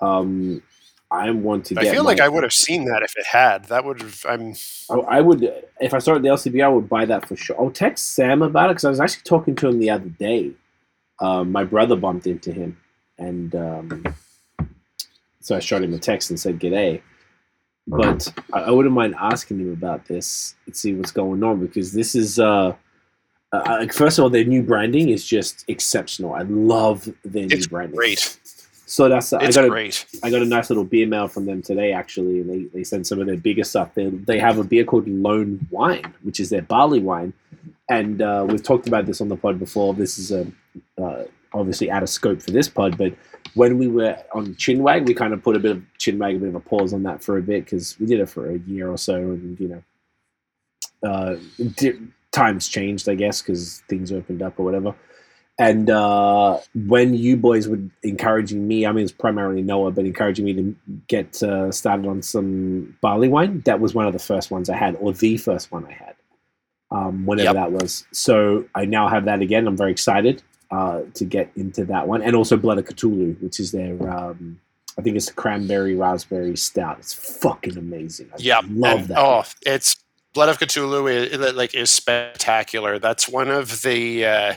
Um, 0.00 0.62
I 1.10 1.30
want 1.30 1.66
to 1.66 1.78
I 1.78 1.84
feel 1.84 2.02
like 2.02 2.20
I 2.20 2.28
would 2.28 2.42
have 2.42 2.52
seen 2.52 2.86
that 2.86 3.02
if 3.02 3.14
it 3.16 3.26
had. 3.26 3.66
That 3.66 3.84
would 3.84 4.00
have. 4.00 4.26
I'm 4.28 4.54
I, 4.90 4.94
I 4.94 5.20
would 5.20 5.44
if 5.80 5.94
I 5.94 5.98
saw 5.98 6.12
it 6.12 6.16
at 6.16 6.22
the 6.22 6.28
LCB, 6.28 6.64
I 6.64 6.68
would 6.68 6.88
buy 6.88 7.04
that 7.04 7.28
for 7.28 7.36
sure. 7.36 7.60
I'll 7.60 7.70
text 7.70 8.14
Sam 8.14 8.42
about 8.42 8.70
it 8.70 8.74
because 8.74 8.84
I 8.86 8.90
was 8.90 9.00
actually 9.00 9.22
talking 9.24 9.54
to 9.56 9.68
him 9.68 9.78
the 9.78 9.90
other 9.90 10.08
day. 10.08 10.52
Um, 11.20 11.52
my 11.52 11.64
brother 11.64 11.96
bumped 11.96 12.26
into 12.26 12.52
him, 12.52 12.76
and 13.18 13.54
um, 13.54 14.14
so 15.40 15.56
I 15.56 15.60
shot 15.60 15.82
him 15.82 15.94
a 15.94 15.98
text 15.98 16.30
and 16.30 16.38
said 16.38 16.58
"G'day." 16.58 17.00
But 17.86 18.32
I, 18.52 18.62
I 18.62 18.70
wouldn't 18.70 18.94
mind 18.94 19.14
asking 19.18 19.60
him 19.60 19.72
about 19.72 20.06
this 20.06 20.54
and 20.66 20.74
see 20.76 20.94
what's 20.94 21.12
going 21.12 21.42
on 21.42 21.60
because 21.60 21.92
this 21.92 22.14
is. 22.14 22.38
Uh, 22.38 22.74
uh, 23.52 23.86
first 23.92 24.18
of 24.18 24.24
all, 24.24 24.30
their 24.30 24.44
new 24.44 24.62
branding 24.62 25.10
is 25.10 25.24
just 25.24 25.64
exceptional. 25.68 26.34
I 26.34 26.42
love 26.42 27.04
their 27.24 27.44
It's 27.44 27.54
new 27.54 27.68
branding. 27.68 27.96
great. 27.96 28.38
So 28.86 29.08
that's 29.08 29.32
I 29.32 29.50
got 29.50 29.64
a, 29.64 29.68
great. 29.68 30.06
I 30.22 30.30
got 30.30 30.42
a 30.42 30.44
nice 30.44 30.70
little 30.70 30.84
beer 30.84 31.06
mail 31.06 31.28
from 31.28 31.46
them 31.46 31.62
today, 31.62 31.92
actually, 31.92 32.40
and 32.40 32.50
they, 32.50 32.64
they 32.76 32.84
sent 32.84 33.06
some 33.06 33.20
of 33.20 33.26
their 33.26 33.36
bigger 33.36 33.64
stuff. 33.64 33.94
They, 33.94 34.08
they 34.08 34.38
have 34.38 34.58
a 34.58 34.64
beer 34.64 34.84
called 34.84 35.08
Lone 35.08 35.66
Wine, 35.70 36.12
which 36.22 36.38
is 36.40 36.50
their 36.50 36.62
barley 36.62 37.00
wine. 37.00 37.32
And 37.88 38.22
uh, 38.22 38.46
we've 38.48 38.62
talked 38.62 38.86
about 38.86 39.06
this 39.06 39.20
on 39.20 39.28
the 39.28 39.36
pod 39.36 39.58
before. 39.58 39.94
This 39.94 40.18
is 40.18 40.32
a, 40.32 40.46
uh, 41.00 41.24
obviously 41.52 41.90
out 41.90 42.02
of 42.02 42.08
scope 42.08 42.40
for 42.42 42.50
this 42.50 42.68
pod, 42.68 42.96
but 42.96 43.14
when 43.54 43.78
we 43.78 43.88
were 43.88 44.16
on 44.32 44.54
Chinwag, 44.54 45.06
we 45.06 45.14
kind 45.14 45.32
of 45.32 45.42
put 45.42 45.56
a 45.56 45.58
bit 45.58 45.72
of 45.72 45.82
Chinwag, 45.98 46.36
a 46.36 46.38
bit 46.38 46.48
of 46.48 46.54
a 46.54 46.60
pause 46.60 46.92
on 46.92 47.02
that 47.04 47.22
for 47.22 47.38
a 47.38 47.42
bit 47.42 47.64
because 47.64 47.98
we 48.00 48.06
did 48.06 48.20
it 48.20 48.28
for 48.28 48.50
a 48.50 48.58
year 48.60 48.90
or 48.90 48.98
so, 48.98 49.14
and 49.14 49.58
you 49.60 49.68
know, 49.68 49.82
uh, 51.08 51.36
di- 51.76 52.00
times 52.32 52.68
changed, 52.68 53.08
I 53.08 53.14
guess, 53.14 53.42
because 53.42 53.82
things 53.88 54.10
opened 54.12 54.42
up 54.42 54.58
or 54.58 54.64
whatever. 54.64 54.94
And 55.56 55.88
uh, 55.88 56.58
when 56.74 57.14
you 57.14 57.36
boys 57.36 57.68
were 57.68 57.78
encouraging 58.02 58.66
me, 58.66 58.86
I 58.86 58.92
mean, 58.92 59.04
it's 59.04 59.12
primarily 59.12 59.62
Noah, 59.62 59.92
but 59.92 60.04
encouraging 60.04 60.44
me 60.44 60.54
to 60.54 60.76
get 61.06 61.40
uh, 61.44 61.70
started 61.70 62.06
on 62.06 62.22
some 62.22 62.96
barley 63.00 63.28
wine, 63.28 63.62
that 63.64 63.78
was 63.78 63.94
one 63.94 64.06
of 64.06 64.12
the 64.12 64.18
first 64.18 64.50
ones 64.50 64.68
I 64.68 64.76
had, 64.76 64.96
or 64.96 65.12
the 65.12 65.36
first 65.36 65.70
one 65.70 65.86
I 65.86 65.92
had, 65.92 66.13
um, 66.94 67.26
whenever 67.26 67.46
Yep. 67.46 67.54
that 67.56 67.72
was. 67.72 68.06
So 68.12 68.64
I 68.74 68.84
now 68.84 69.08
have 69.08 69.24
that 69.24 69.40
again. 69.42 69.66
I'm 69.66 69.76
very 69.76 69.90
excited 69.90 70.42
uh, 70.70 71.02
to 71.14 71.24
get 71.24 71.50
into 71.56 71.84
that 71.86 72.06
one. 72.08 72.22
And 72.22 72.34
also 72.36 72.56
Blood 72.56 72.78
of 72.78 72.84
Cthulhu, 72.86 73.40
which 73.42 73.58
is 73.60 73.72
their, 73.72 73.94
um, 74.10 74.60
I 74.98 75.02
think 75.02 75.16
it's 75.16 75.28
a 75.28 75.34
cranberry 75.34 75.94
raspberry 75.94 76.56
stout. 76.56 76.98
It's 77.00 77.12
fucking 77.42 77.76
amazing. 77.76 78.28
I 78.32 78.36
Yeah, 78.38 78.60
love 78.70 79.00
and- 79.00 79.08
that. 79.08 79.18
Oh, 79.18 79.42
it's 79.66 79.96
Blood 80.34 80.48
of 80.48 80.58
Cthulhu 80.58 81.08
is 81.12 81.54
like 81.54 81.74
is 81.74 81.90
spectacular. 81.90 82.98
That's 82.98 83.28
one 83.28 83.50
of 83.50 83.82
the 83.82 84.24
uh, 84.26 84.54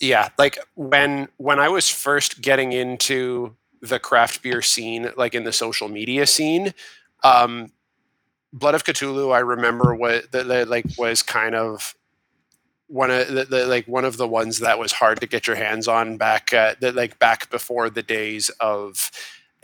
yeah, 0.00 0.30
like 0.38 0.58
when 0.74 1.28
when 1.36 1.60
I 1.60 1.68
was 1.68 1.88
first 1.90 2.40
getting 2.40 2.72
into 2.72 3.54
the 3.82 3.98
craft 3.98 4.42
beer 4.42 4.62
scene, 4.62 5.10
like 5.16 5.34
in 5.34 5.44
the 5.44 5.52
social 5.52 5.88
media 5.88 6.26
scene, 6.26 6.72
um, 7.22 7.70
Blood 8.56 8.74
of 8.76 8.84
Cthulhu, 8.84 9.34
I 9.34 9.40
remember 9.40 9.94
what 9.96 10.30
that 10.32 10.46
that, 10.46 10.68
like 10.68 10.86
was 10.96 11.22
kind 11.22 11.54
of 11.56 11.94
one 12.86 13.10
of 13.10 13.26
the, 13.28 13.44
the 13.44 13.66
like 13.66 13.86
one 13.88 14.04
of 14.04 14.16
the 14.16 14.28
ones 14.28 14.60
that 14.60 14.78
was 14.78 14.92
hard 14.92 15.20
to 15.20 15.26
get 15.26 15.46
your 15.48 15.56
hands 15.56 15.88
on 15.88 16.16
back 16.16 16.52
uh, 16.54 16.74
that 16.80 16.94
like 16.94 17.18
back 17.18 17.50
before 17.50 17.90
the 17.90 18.02
days 18.02 18.50
of 18.60 19.10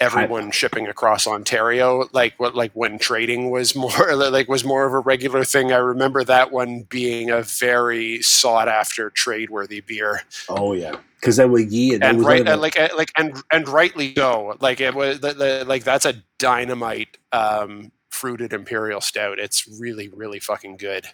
everyone 0.01 0.51
shipping 0.51 0.89
across 0.89 1.27
Ontario 1.27 2.09
like 2.13 2.33
what 2.41 2.55
like 2.55 2.73
when 2.73 2.99
trading 2.99 3.51
was 3.51 3.77
more 3.85 4.17
like 4.17 4.49
was 4.49 4.65
more 4.65 4.87
of 4.87 4.93
a 4.95 4.99
regular 4.99 5.45
thing 5.45 5.73
I 5.73 5.77
remember 5.77 6.25
that 6.25 6.51
one 6.51 6.83
being 6.89 7.29
a 7.31 7.43
very 7.43 8.23
sought 8.23 8.67
after 8.67 9.11
trade 9.11 9.51
worthy 9.51 9.83
beer 9.83 10.23
Oh, 10.49 10.73
yeah. 10.73 10.97
Because 11.21 11.37
that 11.37 11.51
year. 11.51 11.99
They 11.99 12.07
and 12.07 12.17
was 12.19 12.27
right 12.27 12.39
one 12.41 12.49
of 12.49 12.55
the- 12.55 12.57
like 12.57 12.97
like 12.97 13.13
and 13.19 13.41
and 13.53 13.69
rightly 13.69 14.15
so 14.15 14.57
like 14.61 14.81
it 14.81 14.95
was 14.95 15.23
like 15.23 15.85
that's 15.85 16.07
a 16.07 16.15
dynamite 16.39 17.19
um 17.33 17.93
fruited 18.21 18.53
imperial 18.53 19.01
stout 19.01 19.39
it's 19.39 19.67
really 19.81 20.09
really 20.23 20.41
fucking 20.41 20.77
good 20.77 21.05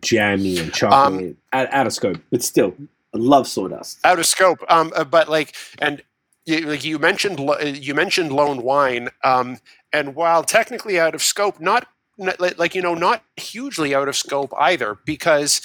jammy 0.00 0.58
and 0.58 0.68
Um, 0.68 0.72
chocolate 0.72 1.36
out, 1.52 1.72
out 1.72 1.86
of 1.86 1.92
scope, 1.92 2.20
but 2.30 2.42
still, 2.42 2.74
I 3.14 3.18
love 3.18 3.46
sawdust. 3.46 3.98
out 4.04 4.18
of 4.18 4.26
scope. 4.26 4.60
Um, 4.68 4.92
uh, 4.96 5.04
but 5.04 5.28
like, 5.28 5.54
and 5.78 6.02
you, 6.46 6.60
like 6.60 6.84
you 6.84 6.98
mentioned, 6.98 7.38
you 7.64 7.94
mentioned 7.94 8.32
lone 8.32 8.62
wine. 8.62 9.10
Um, 9.22 9.58
and 9.92 10.14
while 10.14 10.42
technically 10.42 10.98
out 10.98 11.14
of 11.14 11.22
scope, 11.22 11.60
not, 11.60 11.86
like, 12.16 12.74
you 12.74 12.82
know, 12.82 12.94
not 12.94 13.22
hugely 13.36 13.94
out 13.94 14.08
of 14.08 14.16
scope 14.16 14.52
either, 14.58 14.96
because 15.04 15.60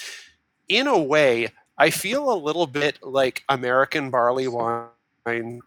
in 0.68 0.86
a 0.86 0.98
way, 0.98 1.48
I 1.78 1.90
feel 1.90 2.30
a 2.30 2.36
little 2.36 2.66
bit 2.66 2.98
like 3.02 3.42
American 3.48 4.10
barley 4.10 4.48
wine. 4.48 5.62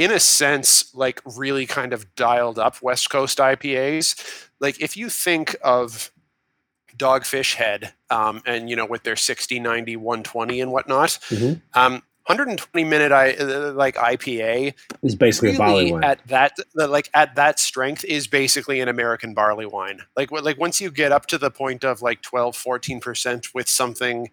In 0.00 0.10
a 0.10 0.18
sense, 0.18 0.94
like 0.94 1.20
really 1.36 1.66
kind 1.66 1.92
of 1.92 2.14
dialed 2.14 2.58
up 2.58 2.80
West 2.80 3.10
Coast 3.10 3.36
IPAs. 3.36 4.48
Like 4.58 4.80
if 4.80 4.96
you 4.96 5.10
think 5.10 5.56
of 5.62 6.10
Dogfish 6.96 7.56
Head, 7.56 7.92
um, 8.08 8.40
and 8.46 8.70
you 8.70 8.76
know 8.76 8.86
with 8.86 9.02
their 9.02 9.14
60, 9.14 9.60
90, 9.60 9.96
120 9.96 10.60
and 10.62 10.72
whatnot, 10.72 11.18
Mhm. 11.28 11.60
um, 11.74 12.02
120 12.26 12.84
minute 12.88 13.12
I 13.12 13.32
uh, 13.34 13.72
like 13.74 13.96
IPA 13.96 14.72
is 15.02 15.16
basically 15.16 15.54
a 15.56 15.58
barley 15.58 15.92
wine. 15.92 16.04
at 16.04 16.26
that 16.28 16.52
like 16.74 17.10
at 17.12 17.34
that 17.34 17.60
strength 17.60 18.02
is 18.04 18.26
basically 18.26 18.80
an 18.80 18.88
American 18.88 19.34
barley 19.34 19.66
wine. 19.66 20.00
Like 20.16 20.30
like 20.32 20.58
once 20.58 20.80
you 20.80 20.90
get 20.90 21.12
up 21.12 21.26
to 21.26 21.36
the 21.36 21.50
point 21.50 21.84
of 21.84 22.00
like 22.00 22.22
12, 22.22 22.56
14 22.56 23.00
percent 23.00 23.48
with 23.52 23.68
something 23.68 24.30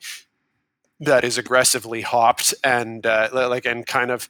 that 1.02 1.26
is 1.26 1.38
aggressively 1.38 2.02
hopped 2.02 2.54
and 2.64 3.06
uh, 3.06 3.28
like 3.34 3.66
and 3.66 3.86
kind 3.86 4.12
of 4.12 4.30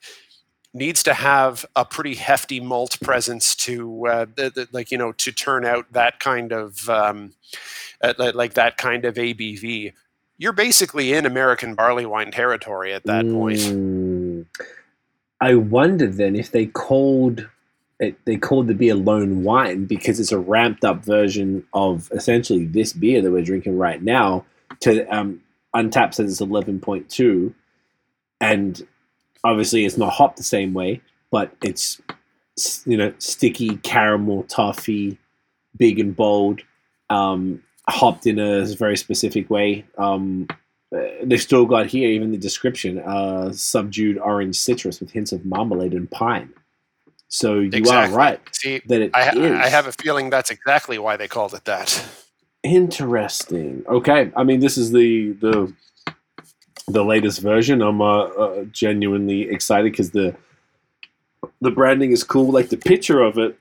needs 0.78 1.04
to 1.04 1.14
have 1.14 1.66
a 1.76 1.84
pretty 1.84 2.16
hefty 2.16 2.60
malt 2.60 2.98
presence 3.02 3.56
to 3.56 4.08
uh, 4.08 4.26
th- 4.36 4.54
th- 4.54 4.68
like 4.72 4.92
you 4.92 4.98
know 4.98 5.12
to 5.14 5.32
turn 5.32 5.66
out 5.66 5.92
that 5.92 6.20
kind 6.20 6.52
of 6.52 6.88
um, 6.90 7.34
uh, 8.02 8.14
like 8.34 8.54
that 8.54 8.78
kind 8.78 9.06
of 9.06 9.16
ABV. 9.16 9.94
You're 10.38 10.54
basically 10.54 11.14
in 11.14 11.26
American 11.26 11.74
barley 11.74 12.06
wine 12.06 12.32
territory 12.32 12.94
at 12.94 13.04
that 13.06 13.26
point. 13.26 13.58
Mm. 13.58 14.46
I 15.42 15.56
wonder 15.56 16.08
then 16.08 16.36
if 16.36 16.52
they 16.52 16.68
called 16.68 17.48
it, 18.00 18.18
they 18.26 18.38
called 18.38 18.68
the 18.68 18.76
beer 18.76 18.96
lone 18.96 19.44
wine 19.44 19.86
because 19.86 20.20
it's 20.20 20.32
a 20.32 20.40
ramped 20.40 20.86
up 20.86 21.04
version 21.04 21.66
of 21.74 22.12
essentially 22.12 22.66
this 22.66 22.94
beer 22.94 23.22
that 23.22 23.32
we're 23.32 23.44
drinking 23.44 23.78
right 23.78 24.02
now. 24.02 24.46
To 24.82 25.06
um, 25.08 25.42
Untappd 25.76 26.14
says 26.14 26.32
it's 26.32 26.42
eleven 26.42 26.80
point 26.80 27.10
two, 27.10 27.54
and 28.40 28.86
obviously 29.44 29.86
it's 29.86 29.98
not 29.98 30.14
hopped 30.14 30.38
the 30.38 30.44
same 30.44 30.74
way, 30.74 31.02
but 31.32 31.52
it's 31.64 32.02
you 32.86 32.98
know 32.98 33.14
sticky 33.20 33.78
caramel 33.78 34.44
toffee, 34.44 35.18
big 35.78 36.00
and 36.00 36.16
bold, 36.16 36.62
um, 37.10 37.62
hopped 37.88 38.26
in 38.26 38.40
a 38.40 38.66
very 38.76 38.98
specific 38.98 39.50
way. 39.50 39.86
Um, 39.98 40.48
uh, 40.96 41.02
they've 41.24 41.42
still 41.42 41.66
got 41.66 41.88
here 41.88 42.10
even 42.10 42.32
the 42.32 42.38
description: 42.38 43.00
uh, 43.00 43.52
subdued 43.52 44.18
orange 44.18 44.56
citrus 44.58 45.00
with 45.00 45.12
hints 45.12 45.32
of 45.32 45.46
marmalade 45.46 45.94
and 45.94 46.10
pine. 46.10 46.52
So 47.30 47.56
you 47.56 47.70
Exactly. 47.74 48.14
are 48.14 48.18
right 48.18 48.40
See, 48.54 48.82
that 48.88 49.02
it 49.02 49.12
I, 49.14 49.24
ha- 49.26 49.32
is. 49.38 49.52
I 49.52 49.68
have 49.68 49.86
a 49.86 49.92
feeling 49.92 50.30
that's 50.30 50.50
exactly 50.50 50.98
why 50.98 51.18
they 51.18 51.28
called 51.28 51.54
it 51.54 51.66
that. 51.66 52.06
Interesting. 52.64 53.84
Okay, 53.88 54.32
I 54.36 54.44
mean 54.44 54.60
this 54.62 54.78
is 54.78 54.92
the 54.92 55.34
the 55.34 55.74
the 56.88 57.04
latest 57.04 57.42
version. 57.42 57.82
I'm 57.82 58.02
uh, 58.02 58.24
uh, 58.24 58.64
genuinely 58.66 59.50
excited 59.50 59.92
because 59.92 60.12
the 60.12 60.36
the 61.62 61.72
branding 61.72 62.12
is 62.12 62.24
cool. 62.24 62.52
Like 62.52 62.70
the 62.70 62.78
picture 62.78 63.22
of 63.22 63.38
it, 63.38 63.58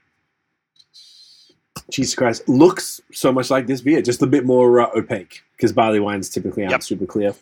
Jesus 1.90 2.14
Christ, 2.14 2.48
looks 2.48 3.00
so 3.12 3.32
much 3.32 3.50
like 3.50 3.66
this 3.66 3.80
beer, 3.80 4.00
just 4.02 4.22
a 4.22 4.26
bit 4.26 4.44
more 4.44 4.80
uh, 4.80 4.90
opaque 4.94 5.42
because 5.56 5.72
barley 5.72 6.00
wines 6.00 6.28
typically 6.28 6.62
aren't 6.64 6.72
Yep. 6.72 6.82
super 6.82 7.06
clear. 7.06 7.34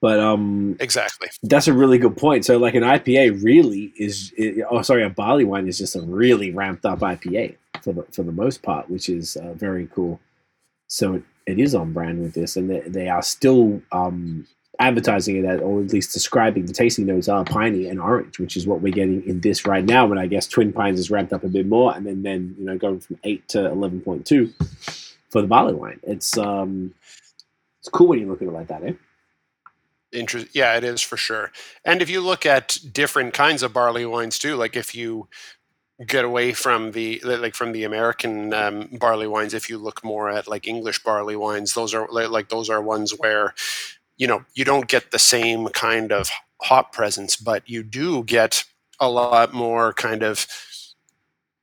But 0.00 0.18
um, 0.18 0.76
Exactly. 0.80 1.28
that's 1.42 1.68
a 1.68 1.74
really 1.74 1.98
good 1.98 2.16
point. 2.16 2.46
So 2.46 2.56
like 2.56 2.74
an 2.74 2.82
IPA 2.82 3.42
really 3.44 3.92
is, 3.98 4.32
i 4.38 4.54
oh 4.70 4.80
sorry, 4.82 5.04
a 5.04 5.10
barley 5.10 5.44
wine 5.44 5.68
is 5.68 5.76
just 5.78 5.94
a 5.94 6.00
really 6.00 6.50
ramped 6.52 6.86
up 6.86 7.00
IPA 7.00 7.56
for 7.82 7.92
the 7.92 8.02
for 8.10 8.22
the 8.22 8.32
most 8.32 8.62
part, 8.62 8.88
which 8.88 9.08
is 9.10 9.36
uh, 9.36 9.52
very 9.54 9.88
cool. 9.94 10.18
So 10.88 11.14
it, 11.14 11.22
it 11.46 11.58
is 11.58 11.74
on 11.74 11.92
brand 11.92 12.20
with 12.22 12.32
this, 12.34 12.56
and 12.56 12.70
they, 12.70 12.80
they 12.80 13.08
are 13.10 13.22
still 13.22 13.82
um, 13.92 14.46
advertising 14.80 15.36
it 15.36 15.44
as, 15.44 15.60
or 15.60 15.80
at 15.80 15.92
least 15.92 16.12
describing 16.12 16.66
the 16.66 16.72
tasting 16.72 17.06
notes 17.06 17.28
are 17.28 17.44
piney 17.44 17.86
and 17.86 18.00
orange, 18.00 18.38
which 18.38 18.56
is 18.56 18.66
what 18.66 18.80
we're 18.80 18.92
getting 18.92 19.22
in 19.26 19.40
this 19.40 19.66
right 19.66 19.84
now. 19.84 20.08
But 20.08 20.18
I 20.18 20.26
guess 20.26 20.46
Twin 20.46 20.72
Pines 20.72 20.98
is 20.98 21.10
ramped 21.10 21.32
up 21.32 21.44
a 21.44 21.48
bit 21.48 21.66
more, 21.66 21.94
and 21.94 22.06
then 22.06 22.22
then 22.22 22.56
you 22.58 22.64
know 22.64 22.76
going 22.76 23.00
from 23.00 23.18
eight 23.24 23.46
to 23.50 23.66
eleven 23.66 24.00
point 24.00 24.26
two 24.26 24.52
for 25.28 25.42
the 25.42 25.48
barley 25.48 25.74
wine. 25.74 26.00
It's 26.02 26.36
um, 26.36 26.94
it's 27.78 27.88
cool 27.88 28.08
when 28.08 28.18
you 28.18 28.26
look 28.26 28.42
at 28.42 28.48
it 28.48 28.52
like 28.52 28.68
that, 28.68 28.82
eh? 28.82 28.92
Inter- 30.12 30.46
yeah, 30.52 30.76
it 30.76 30.82
is 30.82 31.00
for 31.02 31.16
sure. 31.16 31.52
And 31.84 32.02
if 32.02 32.10
you 32.10 32.20
look 32.20 32.44
at 32.44 32.78
different 32.92 33.32
kinds 33.32 33.62
of 33.62 33.72
barley 33.72 34.04
wines 34.04 34.38
too, 34.38 34.56
like 34.56 34.76
if 34.76 34.94
you 34.94 35.28
get 36.06 36.24
away 36.24 36.52
from 36.52 36.92
the 36.92 37.20
like 37.24 37.54
from 37.54 37.72
the 37.72 37.84
American 37.84 38.52
um, 38.54 38.88
barley 38.92 39.26
wines, 39.26 39.54
if 39.54 39.68
you 39.68 39.78
look 39.78 40.02
more 40.02 40.30
at 40.30 40.48
like 40.48 40.66
English 40.66 41.04
barley 41.04 41.36
wines, 41.36 41.74
those 41.74 41.94
are 41.94 42.08
like 42.10 42.48
those 42.48 42.70
are 42.70 42.82
ones 42.82 43.12
where 43.18 43.54
you 44.20 44.26
know 44.26 44.44
you 44.54 44.64
don't 44.66 44.86
get 44.86 45.10
the 45.10 45.18
same 45.18 45.66
kind 45.68 46.12
of 46.12 46.30
hop 46.60 46.92
presence, 46.92 47.36
but 47.36 47.68
you 47.68 47.82
do 47.82 48.22
get 48.22 48.64
a 49.00 49.08
lot 49.08 49.54
more 49.54 49.94
kind 49.94 50.22
of 50.22 50.46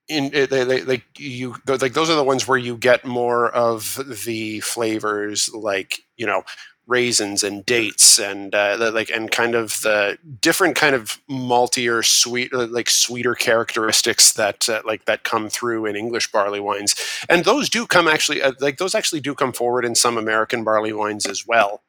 in 0.10 0.34
eh, 0.34 0.48
they, 0.48 0.64
they, 0.64 0.82
like 0.82 1.06
you 1.20 1.56
like 1.68 1.94
those 1.94 2.10
are 2.10 2.16
the 2.16 2.24
ones 2.24 2.48
where 2.48 2.58
you 2.58 2.76
get 2.76 3.06
more 3.06 3.52
of 3.52 4.00
the 4.26 4.60
flavors 4.62 5.50
like 5.54 6.00
you 6.16 6.26
know 6.26 6.42
raisins 6.88 7.44
and 7.44 7.64
dates 7.66 8.18
and 8.18 8.56
uh, 8.56 8.92
like 8.92 9.12
and 9.12 9.30
kind 9.30 9.54
of 9.54 9.74
the 9.82 10.18
different 10.42 10.76
kind 10.76 10.96
of 10.96 11.20
maltier 11.30 12.04
sweet 12.04 12.52
uh, 12.54 12.66
like 12.68 12.90
sweeter 12.90 13.36
characteristics 13.36 14.34
that 14.34 14.68
uh, 14.68 14.82
like 14.84 15.06
that 15.06 15.24
come 15.24 15.48
through 15.48 15.86
in 15.86 15.96
English 15.96 16.32
barley 16.32 16.62
wines. 16.62 16.96
And 17.30 17.46
those 17.46 17.70
do 17.70 17.86
come 17.86 18.08
actually 18.08 18.42
uh, 18.42 18.54
like 18.60 18.78
those 18.78 18.96
actually 18.96 19.22
do 19.22 19.36
come 19.36 19.54
forward 19.54 19.86
in 19.86 19.94
some 19.94 20.18
American 20.18 20.64
barley 20.64 20.94
wines 20.94 21.28
as 21.28 21.46
well 21.46 21.84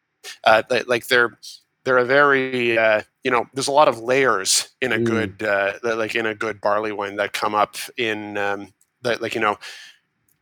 uh, 0.45 0.63
like 0.87 1.07
they're 1.09 1.39
they're 1.85 1.99
a 1.99 2.05
very 2.05 2.79
uh, 2.79 3.03
you 3.25 3.31
know 3.31 3.47
there's 3.55 3.69
a 3.69 3.73
lot 3.73 3.89
of 3.89 3.99
layers 4.01 4.69
in 4.81 4.93
a 4.93 4.99
Mm. 4.99 5.05
good 5.05 5.43
uh, 5.43 5.73
like 5.83 6.15
in 6.15 6.27
a 6.27 6.35
good 6.35 6.61
barley 6.61 6.93
wine 6.93 7.17
that 7.17 7.33
come 7.33 7.55
up 7.55 7.77
in 7.97 8.37
um, 8.37 8.73
that 9.03 9.23
like 9.23 9.35
you 9.35 9.41
know 9.41 9.59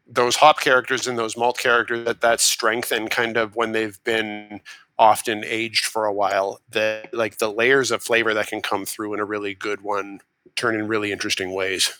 those 0.07 0.37
hop 0.37 0.61
characters 0.61 1.07
and 1.07 1.19
those 1.19 1.37
malt 1.37 1.59
characters 1.59 2.05
that 2.05 2.21
that 2.21 2.41
strengthen 2.41 3.09
kind 3.09 3.37
of 3.37 3.57
when 3.57 3.73
they've 3.73 4.03
been 4.05 4.61
often 4.99 5.45
aged 5.45 5.85
for 5.85 6.07
a 6.07 6.13
while 6.13 6.61
that 6.71 7.13
like 7.13 7.39
the 7.39 7.53
layers 7.53 7.91
of 7.91 8.03
flavor 8.03 8.33
that 8.33 8.47
can 8.47 8.63
come 8.63 8.87
through 8.87 9.13
in 9.13 9.21
a 9.21 9.25
really 9.25 9.55
good 9.55 9.83
one 9.83 10.21
turn 10.55 10.75
in 10.75 10.89
really 10.89 11.13
interesting 11.13 11.53
ways 11.53 11.93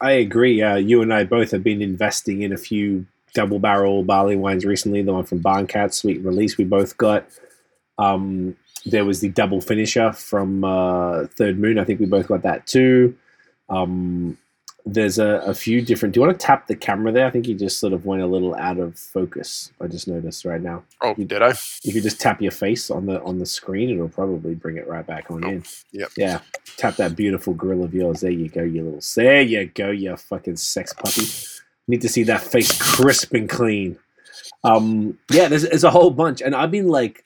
I 0.00 0.12
agree. 0.12 0.62
Uh, 0.62 0.74
you 0.76 1.00
and 1.00 1.14
I 1.14 1.22
both 1.22 1.52
have 1.52 1.62
been 1.62 1.80
investing 1.80 2.42
in 2.42 2.52
a 2.52 2.56
few 2.56 3.06
double 3.36 3.58
barrel 3.58 4.02
barley 4.02 4.34
wines 4.34 4.64
recently. 4.64 5.02
The 5.02 5.12
one 5.12 5.24
from 5.24 5.42
Barncat, 5.42 5.92
Sweet 5.92 6.24
Release, 6.24 6.56
we 6.56 6.64
both 6.64 6.96
got. 6.96 7.26
Um, 7.98 8.56
there 8.86 9.04
was 9.04 9.20
the 9.20 9.28
double 9.28 9.60
finisher 9.60 10.12
from 10.12 10.64
uh, 10.64 11.26
Third 11.36 11.58
Moon. 11.58 11.78
I 11.78 11.84
think 11.84 12.00
we 12.00 12.06
both 12.06 12.28
got 12.28 12.42
that 12.42 12.66
too. 12.66 13.14
Um, 13.68 14.38
there's 14.86 15.18
a, 15.18 15.42
a 15.44 15.52
few 15.52 15.82
different. 15.82 16.14
Do 16.14 16.20
you 16.20 16.26
want 16.26 16.38
to 16.38 16.46
tap 16.46 16.66
the 16.66 16.76
camera 16.76 17.12
there? 17.12 17.26
I 17.26 17.30
think 17.30 17.46
you 17.46 17.54
just 17.56 17.78
sort 17.78 17.92
of 17.92 18.06
went 18.06 18.22
a 18.22 18.26
little 18.26 18.54
out 18.54 18.78
of 18.78 18.96
focus. 18.96 19.72
I 19.80 19.88
just 19.88 20.08
noticed 20.08 20.44
right 20.44 20.60
now. 20.60 20.84
oh 21.02 21.14
you, 21.18 21.24
did 21.24 21.42
i 21.42 21.50
If 21.50 21.80
you 21.94 22.00
just 22.00 22.20
tap 22.20 22.40
your 22.40 22.52
face 22.52 22.90
on 22.90 23.04
the 23.04 23.20
on 23.22 23.38
the 23.38 23.46
screen, 23.46 23.90
it'll 23.90 24.08
probably 24.08 24.54
bring 24.54 24.76
it 24.76 24.88
right 24.88 25.06
back 25.06 25.30
on 25.30 25.44
in. 25.44 25.64
yep. 25.92 26.10
Yeah. 26.16 26.40
Tap 26.76 26.96
that 26.96 27.16
beautiful 27.16 27.52
grill 27.52 27.84
of 27.84 27.92
yours. 27.92 28.20
There 28.20 28.30
you 28.30 28.48
go, 28.48 28.62
you 28.62 28.84
little. 28.84 29.00
There 29.16 29.42
you 29.42 29.66
go, 29.66 29.90
you 29.90 30.16
fucking 30.16 30.56
sex 30.56 30.94
puppy. 30.94 31.26
Need 31.88 32.02
to 32.02 32.08
see 32.08 32.24
that 32.24 32.40
face 32.40 32.76
crisp 32.80 33.32
and 33.34 33.48
clean. 33.48 33.98
Um, 34.64 35.18
yeah, 35.30 35.48
there's, 35.48 35.62
there's 35.62 35.84
a 35.84 35.90
whole 35.90 36.10
bunch, 36.10 36.40
and 36.40 36.54
I've 36.54 36.70
been 36.70 36.88
like, 36.88 37.24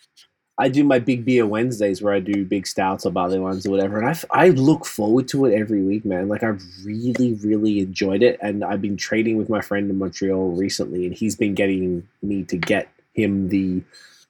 I 0.58 0.68
do 0.68 0.84
my 0.84 0.98
big 0.98 1.24
beer 1.24 1.46
Wednesdays 1.46 2.02
where 2.02 2.12
I 2.12 2.20
do 2.20 2.44
big 2.44 2.66
stouts 2.66 3.06
or 3.06 3.12
barley 3.12 3.38
ones 3.38 3.64
or 3.64 3.70
whatever, 3.70 3.98
and 3.98 4.06
I 4.06 4.14
I 4.30 4.48
look 4.50 4.84
forward 4.84 5.26
to 5.28 5.46
it 5.46 5.58
every 5.58 5.82
week, 5.82 6.04
man. 6.04 6.28
Like 6.28 6.42
I've 6.42 6.62
really, 6.84 7.32
really 7.42 7.80
enjoyed 7.80 8.22
it, 8.22 8.38
and 8.42 8.62
I've 8.62 8.82
been 8.82 8.98
trading 8.98 9.38
with 9.38 9.48
my 9.48 9.62
friend 9.62 9.88
in 9.88 9.96
Montreal 9.96 10.50
recently, 10.50 11.06
and 11.06 11.14
he's 11.14 11.34
been 11.34 11.54
getting 11.54 12.06
me 12.22 12.44
to 12.44 12.58
get 12.58 12.88
him 13.14 13.48
the 13.48 13.82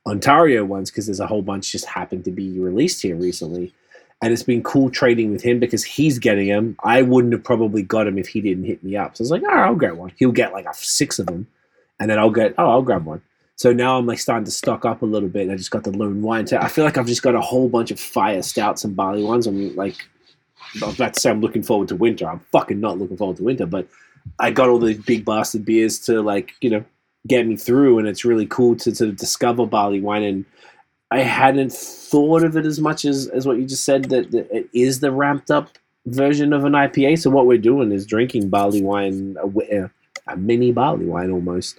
Ontario 0.07 0.65
ones 0.65 0.90
because 0.90 1.07
there's 1.07 1.20
a 1.20 1.27
whole 1.27 1.43
bunch 1.43 1.73
just 1.73 1.86
happened 1.86 2.24
to 2.24 2.31
be 2.31 2.59
released 2.61 3.02
here 3.02 3.16
recently. 3.16 3.74
And 4.23 4.33
it's 4.33 4.43
been 4.43 4.63
cool 4.63 4.91
trading 4.91 5.33
with 5.33 5.43
him 5.43 5.59
because 5.59 5.83
he's 5.83 6.19
getting 6.19 6.49
them. 6.49 6.77
I 6.85 7.01
wouldn't 7.03 7.33
have 7.33 7.43
probably 7.43 7.83
got 7.83 8.07
him 8.07 8.19
if 8.19 8.29
he 8.29 8.43
didn't 8.43 8.65
hit 8.65 8.85
me 8.85 8.97
up. 8.97 9.17
So 9.17 9.23
I 9.23 9.25
was 9.25 9.31
like, 9.31 9.43
all 9.43 9.49
right, 9.49 9.67
I'll 9.67 9.75
get 9.75 9.97
one. 9.97 10.13
He'll 10.17 10.31
get 10.31 10.53
like 10.53 10.67
a 10.67 10.75
six 10.75 11.19
of 11.19 11.27
them. 11.27 11.47
And 11.99 12.11
then 12.11 12.19
I'll 12.19 12.31
get, 12.31 12.55
oh, 12.59 12.69
I'll 12.69 12.83
grab 12.83 13.07
one. 13.07 13.23
So 13.57 13.73
now 13.73 13.99
I'm 13.99 14.07
like 14.07 14.19
starting 14.19 14.47
to 14.47 14.51
stock 14.51 14.87
up 14.87 15.03
a 15.03 15.07
little 15.07 15.29
bit. 15.29 15.51
I 15.51 15.57
just 15.57 15.71
got 15.71 15.85
the 15.85 15.91
lone 15.91 16.23
wine. 16.23 16.47
I 16.53 16.69
feel 16.69 16.85
like 16.85 16.97
I've 16.97 17.07
just 17.07 17.23
got 17.23 17.35
a 17.35 17.41
whole 17.43 17.69
bunch 17.69 17.91
of 17.91 18.01
fire 18.01 18.43
stouts 18.43 18.85
and 18.85 18.97
barley 18.97 19.23
ones. 19.23 19.47
I'm 19.47 19.77
like, 19.77 19.97
I 20.83 20.87
was 20.87 20.95
about 20.95 21.15
to 21.15 21.21
say 21.21 21.31
I'm 21.31 21.43
looking 21.43 21.63
forward 21.63 21.89
to 21.89 21.97
winter. 21.97 22.27
I'm 22.27 22.41
fucking 22.53 22.81
not 22.81 22.99
looking 22.99 23.19
forward 23.19 23.37
to 23.37 23.45
winter, 23.45 23.67
but 23.67 23.87
I 24.39 24.51
got 24.51 24.71
all 24.71 24.79
these 24.79 24.99
big 24.99 25.25
bastard 25.27 25.67
beers 25.67 25.99
to 26.01 26.23
like, 26.23 26.53
you 26.63 26.71
know, 26.71 26.85
get 27.27 27.47
me 27.47 27.57
through. 27.57 27.99
And 27.99 28.09
it's 28.09 28.25
really 28.25 28.47
cool 28.47 28.77
to, 28.77 28.93
to 28.93 29.13
discover 29.13 29.67
barley 29.67 30.01
wine. 30.01 30.23
And 30.23 30.45
I 31.11 31.20
hadn't 31.20 31.73
thought 31.73 32.45
of 32.45 32.57
it 32.57 32.66
as 32.66 32.81
much 32.81 33.05
as, 33.05 33.27
as 33.28 33.47
what 33.47 33.59
you 33.59 33.66
just 33.66 33.85
said, 33.85 34.05
that, 34.07 34.31
that 34.31 34.51
it 34.55 34.69
is 34.73 35.01
the 35.01 35.11
ramped 35.11 35.51
up 35.51 35.77
version 36.07 36.53
of 36.53 36.65
an 36.65 36.73
IPA. 36.73 37.19
So 37.20 37.31
what 37.31 37.47
we're 37.47 37.59
doing 37.59 37.93
is 37.93 38.07
drinking 38.07 38.49
barley 38.49 38.82
wine, 38.82 39.37
a, 39.73 39.91
a 40.28 40.37
mini 40.37 40.73
barley 40.73 41.07
wine 41.07 41.31
almost. 41.31 41.78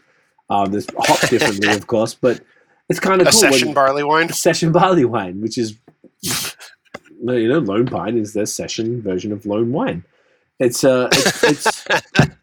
Um, 0.50 0.72
there's 0.72 0.88
hopped 0.98 1.30
differently, 1.30 1.74
of 1.74 1.88
course, 1.88 2.14
but 2.14 2.42
it's 2.90 3.00
kind 3.00 3.22
of 3.22 3.28
cool. 3.30 3.42
when- 3.42 3.54
session 3.54 3.74
barley 3.74 4.04
wine 4.04 4.30
session 4.30 4.72
barley 4.74 5.06
wine, 5.06 5.40
which 5.40 5.58
is 5.58 5.78
you 6.22 7.48
know, 7.50 7.60
Lone 7.60 7.86
Pine 7.86 8.18
is 8.18 8.34
their 8.34 8.46
session 8.46 9.02
version 9.02 9.32
of 9.32 9.46
Lone 9.46 9.72
Wine. 9.72 10.04
It's 10.60 10.84
uh, 10.84 11.08
it's, 11.12 11.44
it's 11.44 11.86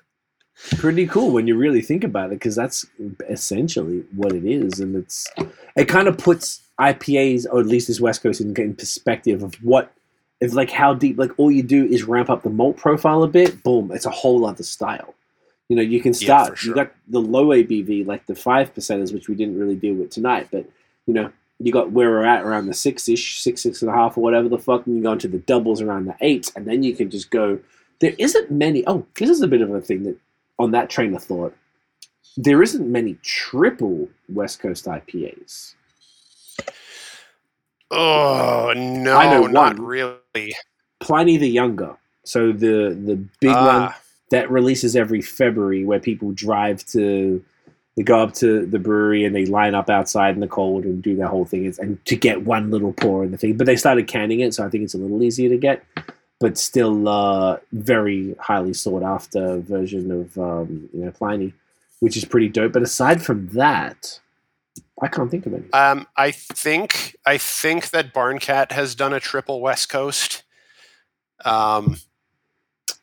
pretty 0.74 1.06
cool 1.06 1.30
when 1.30 1.46
you 1.46 1.56
really 1.56 1.82
think 1.82 2.04
about 2.04 2.26
it 2.26 2.38
because 2.38 2.54
that's 2.54 2.86
essentially 3.28 4.04
what 4.14 4.32
it 4.32 4.44
is, 4.44 4.80
and 4.80 4.96
it's 4.96 5.26
it 5.76 5.86
kind 5.86 6.08
of 6.08 6.18
puts 6.18 6.62
IPAs 6.78 7.46
or 7.50 7.60
at 7.60 7.66
least 7.66 7.88
this 7.88 8.00
West 8.00 8.22
Coast 8.22 8.40
in, 8.40 8.54
in 8.56 8.74
perspective 8.74 9.42
of 9.42 9.54
what 9.64 9.92
if 10.40 10.52
like 10.54 10.70
how 10.70 10.94
deep 10.94 11.18
like 11.18 11.30
all 11.38 11.50
you 11.50 11.62
do 11.62 11.84
is 11.86 12.04
ramp 12.04 12.30
up 12.30 12.42
the 12.42 12.50
malt 12.50 12.76
profile 12.76 13.22
a 13.22 13.28
bit, 13.28 13.62
boom, 13.62 13.90
it's 13.92 14.06
a 14.06 14.10
whole 14.10 14.46
other 14.46 14.62
style. 14.62 15.14
You 15.68 15.76
know, 15.76 15.82
you 15.82 16.00
can 16.00 16.12
Yeah, 16.12 16.44
start. 16.44 16.58
sure. 16.58 16.70
You 16.70 16.74
got 16.76 16.92
the 17.08 17.20
low 17.20 17.48
ABV, 17.48 18.06
like 18.06 18.24
the 18.26 18.34
five 18.34 18.72
percenters, 18.74 19.12
which 19.12 19.28
we 19.28 19.34
didn't 19.34 19.58
really 19.58 19.74
deal 19.76 19.94
with 19.94 20.10
tonight, 20.10 20.48
but 20.50 20.64
you 21.06 21.14
know, 21.14 21.30
you 21.58 21.72
got 21.72 21.90
where 21.90 22.08
we're 22.10 22.24
at 22.24 22.44
around 22.44 22.66
the 22.66 22.74
six 22.74 23.08
ish, 23.08 23.42
six, 23.42 23.62
six 23.62 23.82
and 23.82 23.90
a 23.90 23.94
half, 23.94 24.16
or 24.16 24.20
whatever 24.22 24.48
the 24.48 24.58
fuck, 24.58 24.86
and 24.86 24.96
you 24.96 25.02
go 25.02 25.12
into 25.12 25.28
the 25.28 25.38
doubles 25.38 25.82
around 25.82 26.04
the 26.06 26.14
eight, 26.20 26.52
and 26.54 26.66
then 26.66 26.82
you 26.82 26.94
can 26.94 27.10
just 27.10 27.30
go. 27.30 27.58
There 28.00 28.14
isn't 28.16 28.50
many. 28.50 28.84
Oh, 28.86 29.04
this 29.16 29.28
is 29.28 29.42
a 29.42 29.48
bit 29.48 29.60
of 29.60 29.74
a 29.74 29.80
thing 29.80 30.04
that 30.04 30.16
on 30.58 30.70
that 30.72 30.90
train 30.90 31.14
of 31.14 31.22
thought. 31.22 31.54
There 32.36 32.62
isn't 32.62 32.90
many 32.90 33.14
triple 33.22 34.08
West 34.28 34.60
Coast 34.60 34.84
IPAs. 34.86 35.74
Oh 37.90 38.72
no, 38.76 39.16
I 39.16 39.30
know 39.30 39.46
not 39.46 39.78
one. 39.78 39.86
really. 39.86 40.54
Pliny 41.00 41.36
the 41.36 41.48
Younger. 41.48 41.96
So 42.24 42.52
the 42.52 42.96
the 43.04 43.16
big 43.40 43.50
one 43.54 43.58
Ah, 43.58 44.00
that 44.30 44.50
releases 44.50 44.94
every 44.94 45.22
February, 45.22 45.84
where 45.84 45.98
people 45.98 46.32
drive 46.32 46.84
to, 46.86 47.42
they 47.96 48.02
go 48.02 48.20
up 48.20 48.34
to 48.34 48.66
the 48.66 48.78
brewery 48.78 49.24
and 49.24 49.34
they 49.34 49.46
line 49.46 49.74
up 49.74 49.88
outside 49.88 50.34
in 50.34 50.40
the 50.40 50.46
cold 50.46 50.84
and 50.84 51.02
do 51.02 51.16
their 51.16 51.28
whole 51.28 51.46
thing, 51.46 51.72
and 51.78 52.04
to 52.04 52.14
get 52.14 52.44
one 52.44 52.70
little 52.70 52.92
pour 52.92 53.24
in 53.24 53.30
the 53.30 53.38
thing. 53.38 53.56
But 53.56 53.66
they 53.66 53.76
started 53.76 54.06
canning 54.06 54.40
it, 54.40 54.52
so 54.52 54.66
I 54.66 54.68
think 54.68 54.84
it's 54.84 54.94
a 54.94 54.98
little 54.98 55.22
easier 55.22 55.48
to 55.48 55.56
get, 55.56 55.82
but 56.40 56.56
still 56.58 57.08
uh, 57.08 57.58
very 57.72 58.34
highly 58.40 58.72
sought 58.74 59.02
after 59.02 59.58
version 59.60 60.10
of 60.10 60.38
um, 60.38 60.88
you 60.92 61.04
know 61.04 61.10
Pliny, 61.10 61.52
which 62.00 62.16
is 62.16 62.24
pretty 62.24 62.48
dope. 62.48 62.72
But 62.72 62.82
aside 62.82 63.22
from 63.22 63.48
that, 63.48 64.20
I 65.02 65.08
can't 65.08 65.30
think 65.30 65.46
of 65.46 65.54
any. 65.54 65.72
Um, 65.72 66.06
I 66.16 66.30
think 66.30 67.16
I 67.26 67.38
think 67.38 67.90
that 67.90 68.12
Barncat 68.14 68.72
has 68.72 68.94
done 68.94 69.12
a 69.12 69.20
triple 69.20 69.60
West 69.60 69.88
Coast. 69.88 70.42
Um, 71.44 71.96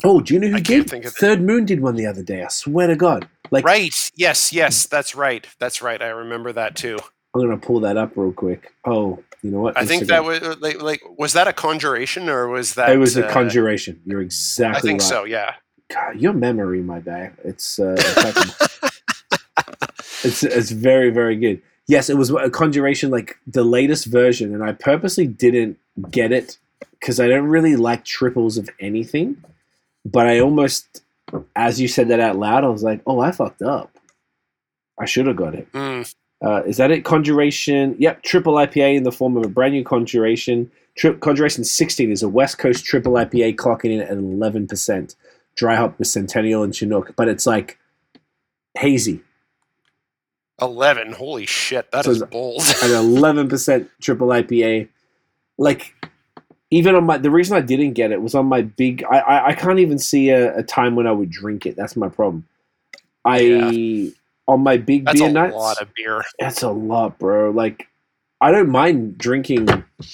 Oh, 0.04 0.20
do 0.20 0.34
you 0.34 0.40
know 0.40 0.50
who 0.50 0.56
I 0.56 0.62
can't 0.62 0.84
did? 0.84 0.90
think 0.90 1.06
of 1.06 1.14
it. 1.14 1.18
Third 1.18 1.42
Moon 1.42 1.66
did 1.66 1.80
one 1.80 1.96
the 1.96 2.06
other 2.06 2.22
day. 2.22 2.44
I 2.44 2.48
swear 2.50 2.88
to 2.88 2.96
God. 2.96 3.28
Like 3.50 3.64
right. 3.66 3.94
Yes. 4.16 4.52
Yes. 4.52 4.86
That's 4.88 5.16
right. 5.16 5.48
That's 5.60 5.82
right. 5.82 6.02
I 6.02 6.08
remember 6.10 6.52
that 6.54 6.76
too. 6.76 7.00
I'm 7.34 7.42
gonna 7.42 7.58
pull 7.58 7.80
that 7.82 7.96
up 7.98 8.12
real 8.16 8.32
quick. 8.34 8.74
Oh, 8.86 9.24
you 9.46 9.52
know 9.52 9.60
what? 9.60 9.78
I 9.78 9.86
think 9.86 10.08
that 10.08 10.26
was 10.26 10.42
like, 10.60 10.82
like 10.82 11.04
was 11.20 11.34
that 11.34 11.48
a 11.48 11.54
conjuration 11.54 12.30
or 12.30 12.48
was 12.48 12.74
that? 12.74 12.90
it 12.90 12.98
was 12.98 13.16
a 13.16 13.28
uh, 13.28 13.32
conjuration. 13.32 14.02
You're 14.04 14.22
exactly. 14.22 14.80
I 14.80 14.82
think 14.82 15.02
right. 15.02 15.08
so. 15.08 15.24
Yeah. 15.24 15.54
God, 15.94 16.20
your 16.20 16.34
memory, 16.34 16.82
my 16.82 17.00
guy. 17.00 17.32
It's 17.44 17.78
uh, 17.78 17.96
it's 20.24 20.42
it's 20.42 20.72
very 20.72 21.12
very 21.12 21.36
good. 21.36 21.62
Yes, 21.86 22.10
it 22.10 22.18
was 22.18 22.32
a 22.32 22.50
conjuration, 22.50 23.12
like 23.12 23.38
the 23.46 23.64
latest 23.64 24.08
version, 24.08 24.52
and 24.52 24.64
I 24.64 24.72
purposely 24.72 25.28
didn't 25.28 25.78
get 26.10 26.32
it 26.32 26.58
because 27.00 27.20
I 27.20 27.28
don't 27.28 27.46
really 27.46 27.76
like 27.76 28.04
triples 28.04 28.58
of 28.58 28.68
anything. 28.80 29.44
But 30.04 30.26
I 30.26 30.40
almost, 30.40 31.04
as 31.56 31.80
you 31.80 31.88
said 31.88 32.08
that 32.08 32.20
out 32.20 32.36
loud, 32.36 32.64
I 32.64 32.70
was 32.70 32.82
like, 32.82 33.04
"Oh, 33.06 33.20
I 33.20 33.32
fucked 33.32 33.62
up. 33.62 33.96
I 35.00 35.06
should 35.06 35.28
have 35.28 35.36
got 35.36 35.54
it." 35.54 35.72
Mm. 35.72 36.12
Uh, 36.46 36.62
is 36.64 36.78
that 36.78 36.92
it? 36.92 37.04
Conjuration. 37.04 37.96
Yep, 37.98 38.22
triple 38.22 38.54
IPA 38.54 38.98
in 38.98 39.04
the 39.04 39.12
form 39.12 39.36
of 39.36 39.44
a 39.44 39.50
brand 39.50 39.74
new 39.74 39.84
Conjuration. 39.84 40.72
Tri- 40.96 41.14
Conjuration 41.14 41.64
16 41.64 42.12
is 42.12 42.22
a 42.22 42.30
West 42.30 42.60
Coast 42.60 42.86
triple 42.86 43.14
IPA 43.14 43.56
clocking 43.56 43.92
in 43.92 44.00
at 44.02 44.12
11%. 44.12 45.16
Dry 45.56 45.76
hop 45.76 45.98
with 45.98 46.08
Centennial 46.08 46.64
and 46.64 46.76
Chinook, 46.76 47.16
but 47.16 47.28
it's 47.28 47.48
like 47.48 47.80
hazy. 48.78 49.22
Eleven. 50.62 51.14
Holy 51.14 51.46
shit. 51.46 51.92
That 51.92 52.06
So 52.06 52.12
is 52.12 52.24
bold. 52.24 52.62
An 52.84 52.92
11% 52.92 53.90
triple 54.02 54.28
IPA. 54.28 54.88
Like, 55.58 55.96
even 56.70 56.96
on 56.96 57.06
my, 57.06 57.18
the 57.18 57.32
reason 57.32 57.58
I 57.58 57.62
didn't 57.62 57.94
get 57.94 58.12
it 58.12 58.22
was 58.22 58.36
on 58.36 58.46
my 58.46 58.62
big, 58.62 59.04
I, 59.10 59.20
I, 59.20 59.48
I 59.48 59.54
can't 59.54 59.80
even 59.80 59.98
see 59.98 60.30
a, 60.30 60.58
a 60.58 60.64
time 60.64 60.96
when 60.96 61.08
I 61.08 61.12
would 61.12 61.30
drink 61.30 61.66
it. 61.66 61.76
That's 61.76 61.96
my 61.96 62.10
problem. 62.10 62.46
I, 63.24 63.40
Yeah. 63.40 64.10
On 64.48 64.62
my 64.62 64.78
big 64.78 65.06
beer 65.06 65.30
night. 65.30 65.52
That's 65.52 65.56
a 65.56 65.58
lot 65.58 65.82
of 65.82 65.94
beer. 65.96 66.24
That's 66.40 66.62
a 66.64 66.70
lot, 66.72 67.18
bro. 67.20 67.52
Like, 67.52 67.88
I 68.42 68.52
don't 68.52 68.70
mind 68.70 69.18
drinking. 69.18 69.68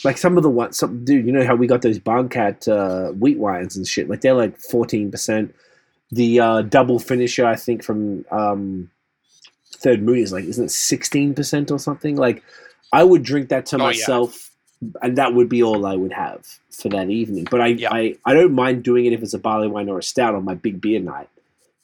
Like 0.04 0.18
some 0.18 0.38
of 0.38 0.44
the 0.44 0.50
ones, 0.50 0.78
some 0.78 1.04
dude. 1.04 1.26
You 1.26 1.32
know 1.32 1.46
how 1.46 1.56
we 1.56 1.68
got 1.68 1.82
those 1.82 2.00
Barncat 2.00 2.68
uh, 2.68 3.12
wheat 3.14 3.38
wines 3.40 3.76
and 3.76 3.88
shit. 3.88 4.10
Like 4.10 4.22
they're 4.22 4.34
like 4.34 4.58
fourteen 4.58 5.12
percent. 5.12 5.54
The 6.12 6.40
uh, 6.40 6.62
double 6.64 7.00
finisher, 7.00 7.46
I 7.46 7.56
think 7.56 7.84
from 7.84 8.26
um, 8.32 8.90
Third 9.78 10.02
Moon 10.04 10.18
is 10.20 10.32
like, 10.34 10.44
isn't 10.44 10.66
it 10.66 10.72
sixteen 10.72 11.34
percent 11.34 11.72
or 11.72 11.80
something? 11.80 12.16
Like, 12.18 12.44
I 12.94 13.04
would 13.04 13.24
drink 13.24 13.50
that 13.50 13.66
to 13.68 13.78
Oh, 13.78 13.80
yeah. 13.80 13.86
myself, 13.86 14.52
and 15.02 15.18
that 15.18 15.34
would 15.34 15.48
be 15.50 15.64
all 15.64 15.86
I 15.86 15.96
would 15.96 16.12
have 16.14 16.46
for 16.70 16.90
that 16.90 17.10
evening. 17.10 17.48
But 17.50 17.62
I, 17.62 17.68
Yeah. 17.68 17.94
I, 17.94 18.18
I 18.26 18.34
don't 18.34 18.54
mind 18.54 18.84
doing 18.84 19.06
it 19.06 19.14
if 19.14 19.22
it's 19.24 19.34
a 19.34 19.40
barley 19.40 19.68
wine 19.70 19.88
or 19.90 20.00
a 20.00 20.04
stout 20.04 20.36
on 20.36 20.44
my 20.46 20.54
big 20.54 20.82
beer 20.82 21.00
night. 21.00 21.30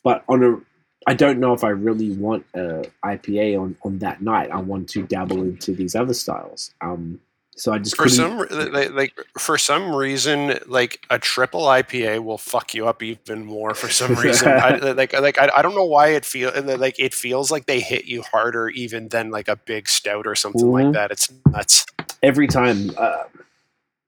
But 0.04 0.24
on 0.28 0.44
a 0.44 0.60
I 1.08 1.14
don't 1.14 1.40
know 1.40 1.54
if 1.54 1.64
I 1.64 1.70
really 1.70 2.12
want 2.12 2.46
a 2.54 2.84
IPA 3.04 3.60
on, 3.62 3.76
on 3.84 3.98
that 4.00 4.22
night. 4.22 4.52
I 4.52 4.58
want 4.58 4.90
to 4.90 5.04
dabble 5.04 5.42
into 5.42 5.74
these 5.74 5.96
other 5.96 6.14
styles. 6.14 6.72
Um, 6.82 7.20
so 7.56 7.72
I 7.74 7.80
just 7.80 7.96
For 7.96 8.08
some 8.10 8.38
like, 8.52 8.92
like 8.92 9.14
for 9.40 9.58
some 9.58 9.96
reason, 9.96 10.60
like 10.68 11.00
a 11.10 11.18
triple 11.18 11.62
IPA 11.62 12.24
will 12.24 12.38
fuck 12.38 12.76
you 12.76 12.88
up 12.88 13.02
even 13.02 13.46
more. 13.46 13.74
For 13.74 13.90
some 13.90 14.14
reason, 14.16 14.50
I, 14.50 14.76
like 14.92 15.14
like 15.14 15.40
I, 15.40 15.50
I 15.56 15.62
don't 15.64 15.74
know 15.74 15.86
why 15.86 16.10
it 16.10 16.24
feel 16.26 16.52
like 16.78 17.00
it 17.00 17.16
feels 17.16 17.50
like 17.50 17.66
they 17.66 17.80
hit 17.80 18.06
you 18.06 18.22
harder 18.22 18.70
even 18.70 19.08
than 19.08 19.32
like 19.32 19.48
a 19.48 19.56
big 19.56 19.90
stout 19.90 20.28
or 20.28 20.36
something 20.36 20.62
Mhm. 20.68 20.84
like 20.84 20.94
that. 20.94 21.10
It's 21.12 21.32
nuts. 21.52 21.86
every 22.22 22.48
time. 22.48 22.92
Uh, 22.98 23.24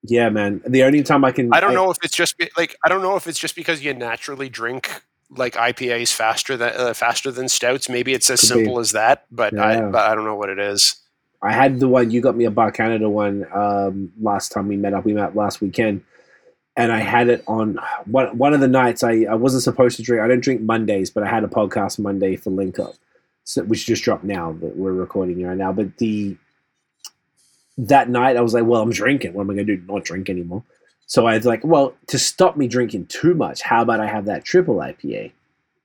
yeah, 0.04 0.30
man. 0.30 0.62
The 0.68 0.84
only 0.84 1.02
time 1.02 1.26
I 1.26 1.32
can. 1.32 1.52
I 1.52 1.60
don't 1.60 1.74
know 1.74 1.90
if 1.90 1.98
it's 2.04 2.16
just 2.16 2.38
be- 2.38 2.52
like 2.56 2.76
I 2.84 2.90
don't 2.90 3.02
know 3.02 3.16
if 3.16 3.26
it's 3.26 3.40
just 3.40 3.56
because 3.56 3.84
you 3.84 3.94
naturally 3.96 4.50
drink 4.50 5.02
like 5.30 5.54
IPAs 5.54 6.14
faster 6.14 6.58
than 6.58 6.74
uh, 6.76 6.94
faster 6.94 7.32
than 7.32 7.50
stouts. 7.50 7.90
Maybe 7.90 8.14
it's 8.14 8.30
as 8.30 8.42
Could 8.42 8.48
be. 8.48 8.64
simple 8.64 8.80
as 8.80 8.92
that, 8.92 9.26
but 9.32 9.58
I 9.58 9.82
but 9.82 10.10
I 10.10 10.16
don't 10.16 10.26
know 10.26 10.36
what 10.36 10.50
it 10.50 10.60
is. 10.60 10.96
I 11.42 11.54
had 11.54 11.80
the 11.80 11.88
one 11.88 12.12
you 12.12 12.22
got 12.22 12.36
me 12.36 12.46
a 12.46 12.52
Bar 12.52 12.72
Canada 12.72 13.10
one 13.10 13.46
um, 13.54 14.12
last 14.20 14.52
time 14.52 14.68
we 14.68 14.76
met 14.76 14.94
up. 14.94 15.06
We 15.06 15.14
met 15.14 15.36
last 15.36 15.62
weekend, 15.62 16.04
and 16.76 16.92
I 16.92 17.00
had 17.00 17.30
it 17.30 17.44
on 17.48 17.80
one 18.06 18.38
one 18.38 18.54
of 18.54 18.60
the 18.60 18.68
nights. 18.68 19.04
I, 19.04 19.26
I 19.30 19.36
wasn't 19.36 19.64
supposed 19.64 19.98
to 19.98 20.04
drink. 20.04 20.24
I 20.24 20.28
don't 20.28 20.42
drink 20.42 20.62
Mondays, 20.62 21.10
but 21.10 21.24
I 21.24 21.30
had 21.30 21.44
a 21.44 21.48
podcast 21.48 22.00
Monday 22.00 22.36
for 22.36 22.50
Link 22.50 22.80
Up, 22.80 22.96
so, 23.44 23.64
which 23.64 23.86
just 23.86 24.04
dropped 24.04 24.24
now 24.24 24.52
that 24.54 24.76
we're 24.76 24.92
recording 24.92 25.42
right 25.46 25.58
now. 25.58 25.72
But 25.72 25.98
the 25.98 26.36
that 27.78 28.10
night 28.10 28.36
I 28.36 28.42
was 28.42 28.54
like, 28.54 28.66
well, 28.66 28.82
I'm 28.82 28.92
drinking. 28.92 29.34
What 29.34 29.44
am 29.44 29.52
I 29.52 29.54
going 29.54 29.68
to 29.68 29.78
do? 29.78 29.84
Not 29.86 30.04
drink 30.04 30.30
anymore. 30.30 30.64
So 31.10 31.26
I 31.26 31.36
was 31.36 31.46
like, 31.46 31.66
well, 31.66 31.96
to 32.06 32.20
stop 32.20 32.56
me 32.56 32.68
drinking 32.68 33.08
too 33.08 33.34
much, 33.34 33.64
how 33.64 33.82
about 33.82 34.00
I 34.00 34.06
have 34.06 34.26
that 34.26 34.46
triple 34.46 34.76
IPA? 34.76 35.32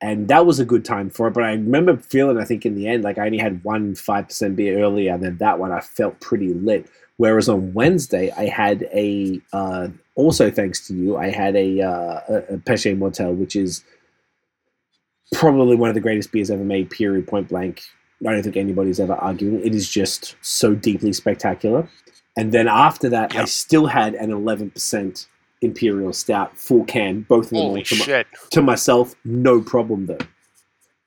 And 0.02 0.28
that 0.28 0.44
was 0.44 0.60
a 0.60 0.66
good 0.66 0.84
time 0.84 1.08
for 1.08 1.28
it. 1.28 1.30
But 1.32 1.44
I 1.44 1.52
remember 1.52 1.96
feeling, 1.96 2.38
I 2.38 2.44
think 2.44 2.66
in 2.66 2.74
the 2.74 2.86
end, 2.86 3.04
like 3.04 3.16
I 3.16 3.24
only 3.24 3.38
had 3.38 3.64
one 3.64 3.94
5% 3.94 4.54
beer 4.54 4.78
earlier, 4.78 5.14
and 5.14 5.22
then 5.22 5.38
that 5.38 5.58
one 5.58 5.72
I 5.72 5.80
felt 5.80 6.20
pretty 6.20 6.52
lit. 6.52 6.90
Whereas 7.16 7.48
on 7.48 7.72
Wednesday, 7.72 8.32
I 8.36 8.48
had 8.48 8.86
a, 8.92 9.40
uh, 9.54 9.88
also 10.14 10.50
thanks 10.50 10.86
to 10.88 10.94
you, 10.94 11.16
I 11.16 11.30
had 11.30 11.56
a, 11.56 11.80
uh, 11.80 12.20
a, 12.50 12.58
Peche 12.58 12.94
Mortel, 12.94 13.32
which 13.32 13.56
is 13.56 13.82
probably 15.32 15.74
one 15.74 15.88
of 15.88 15.94
the 15.94 16.02
greatest 16.02 16.32
beers 16.32 16.50
ever 16.50 16.64
made, 16.64 16.90
period, 16.90 17.26
point 17.26 17.48
blank. 17.48 17.82
I 18.28 18.32
don't 18.32 18.42
think 18.42 18.58
anybody's 18.58 19.00
ever 19.00 19.14
arguing. 19.14 19.64
It 19.64 19.74
is 19.74 19.88
just 19.88 20.36
so 20.42 20.74
deeply 20.74 21.14
spectacular. 21.14 21.88
And 22.36 22.52
then 22.52 22.68
after 22.68 23.08
that, 23.10 23.36
I 23.36 23.44
still 23.44 23.86
had 23.86 24.14
an 24.14 24.30
11% 24.30 25.26
Imperial 25.60 26.12
Stout, 26.12 26.56
full 26.56 26.84
can, 26.84 27.22
both 27.22 27.46
of 27.46 27.50
them 27.50 27.58
Holy 27.58 27.82
to, 27.84 27.96
my- 27.96 28.24
to 28.50 28.62
myself, 28.62 29.14
no 29.24 29.60
problem 29.60 30.06
though. 30.06 30.18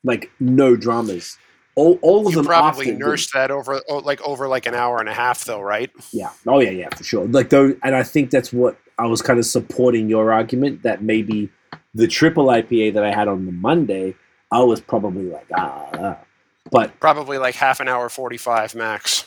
Like, 0.04 0.32
no 0.40 0.76
dramas. 0.76 1.38
All, 1.76 2.00
all 2.02 2.26
of 2.26 2.34
You 2.34 2.38
them 2.38 2.46
probably 2.46 2.92
nursed 2.92 3.34
that 3.34 3.52
over 3.52 3.80
oh, 3.88 3.98
like 4.00 4.20
over 4.22 4.48
like 4.48 4.66
an 4.66 4.74
hour 4.74 5.00
and 5.00 5.08
a 5.08 5.14
half 5.14 5.46
though, 5.46 5.62
right? 5.62 5.92
Yeah. 6.12 6.32
Oh 6.48 6.60
yeah, 6.60 6.72
yeah, 6.72 6.90
for 6.90 7.04
sure. 7.04 7.28
Like 7.28 7.50
though, 7.50 7.76
and 7.84 7.96
I 7.96 8.02
think 8.02 8.32
that's 8.32 8.52
what 8.52 8.80
I 8.98 9.06
was 9.06 9.22
kind 9.22 9.38
of 9.38 9.46
supporting 9.46 10.10
your 10.10 10.34
argument 10.34 10.82
that 10.82 11.04
maybe 11.04 11.52
the 11.94 12.08
triple 12.08 12.48
IPA 12.48 12.96
that 12.96 13.04
I 13.04 13.14
had 13.14 13.28
on 13.28 13.46
the 13.46 13.52
Monday, 13.52 14.16
I 14.52 14.62
was 14.62 14.82
probably 14.82 15.26
like 15.26 15.46
ah, 15.56 15.88
ah. 15.94 16.18
but 16.72 17.00
Probably 17.00 17.38
like 17.38 17.54
half 17.54 17.80
an 17.80 17.88
hour, 17.88 18.10
forty 18.10 18.38
five 18.38 18.74
max. 18.74 19.27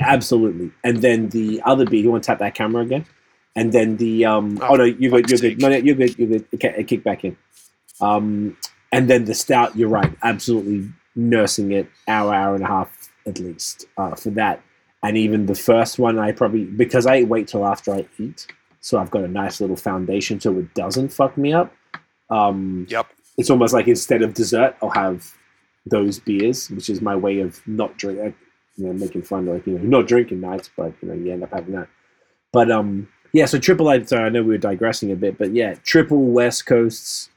Absolutely. 0.00 0.70
And 0.84 0.98
then 0.98 1.28
the 1.30 1.62
other 1.64 1.84
beer, 1.84 2.02
you 2.02 2.10
want 2.10 2.24
to 2.24 2.26
tap 2.28 2.38
that 2.40 2.54
camera 2.54 2.82
again? 2.82 3.04
And 3.54 3.72
then 3.72 3.96
the 3.96 4.24
um, 4.26 4.58
oh, 4.62 4.68
Oh, 4.70 4.74
no, 4.76 4.84
you're 4.84 5.10
good, 5.10 5.30
you're 5.30 5.38
good. 5.38 5.60
No, 5.60 5.68
no, 5.68 5.76
you're 5.76 5.94
good, 5.94 6.18
you're 6.18 6.28
good. 6.28 6.46
Okay, 6.54 6.84
kick 6.84 7.02
back 7.04 7.24
in. 7.24 7.36
Um, 8.00 8.56
and 8.92 9.08
then 9.08 9.24
the 9.24 9.34
stout, 9.34 9.76
you're 9.76 9.88
right, 9.88 10.12
absolutely 10.22 10.88
nursing 11.14 11.72
it 11.72 11.88
hour, 12.06 12.34
hour 12.34 12.54
and 12.54 12.62
a 12.64 12.66
half 12.66 13.10
at 13.26 13.38
least 13.38 13.86
uh, 13.96 14.14
for 14.14 14.30
that. 14.30 14.62
And 15.02 15.16
even 15.16 15.46
the 15.46 15.54
first 15.54 15.98
one, 15.98 16.18
I 16.18 16.32
probably 16.32 16.64
because 16.64 17.06
I 17.06 17.22
wait 17.24 17.48
till 17.48 17.66
after 17.66 17.94
I 17.94 18.06
eat, 18.18 18.46
so 18.80 18.98
I've 18.98 19.10
got 19.10 19.24
a 19.24 19.28
nice 19.28 19.60
little 19.60 19.76
foundation 19.76 20.40
so 20.40 20.56
it 20.58 20.74
doesn't 20.74 21.08
fuck 21.10 21.36
me 21.36 21.52
up. 21.52 21.72
Um, 22.30 22.86
Yep. 22.90 23.06
it's 23.38 23.50
almost 23.50 23.72
like 23.72 23.88
instead 23.88 24.22
of 24.22 24.34
dessert, 24.34 24.76
I'll 24.82 24.90
have 24.90 25.32
those 25.86 26.18
beers, 26.18 26.70
which 26.70 26.90
is 26.90 27.00
my 27.00 27.14
way 27.16 27.40
of 27.40 27.60
not 27.66 27.96
drinking. 27.96 28.34
You 28.76 28.86
know, 28.86 28.92
making 28.92 29.22
fun 29.22 29.48
of 29.48 29.54
like 29.54 29.66
you 29.66 29.78
know, 29.78 29.98
not 29.98 30.06
drinking 30.06 30.40
nights, 30.40 30.70
but 30.76 30.92
you 31.00 31.08
know, 31.08 31.14
you 31.14 31.32
end 31.32 31.42
up 31.42 31.52
having 31.52 31.74
that. 31.74 31.88
But 32.52 32.70
um, 32.70 33.08
yeah. 33.32 33.46
So 33.46 33.58
triple 33.58 33.88
I. 33.88 34.02
Sorry, 34.02 34.24
I 34.24 34.28
know 34.28 34.42
we 34.42 34.48
were 34.50 34.58
digressing 34.58 35.12
a 35.12 35.16
bit, 35.16 35.38
but 35.38 35.52
yeah, 35.52 35.74
triple 35.84 36.22
West 36.22 36.66
Coasts. 36.66 37.30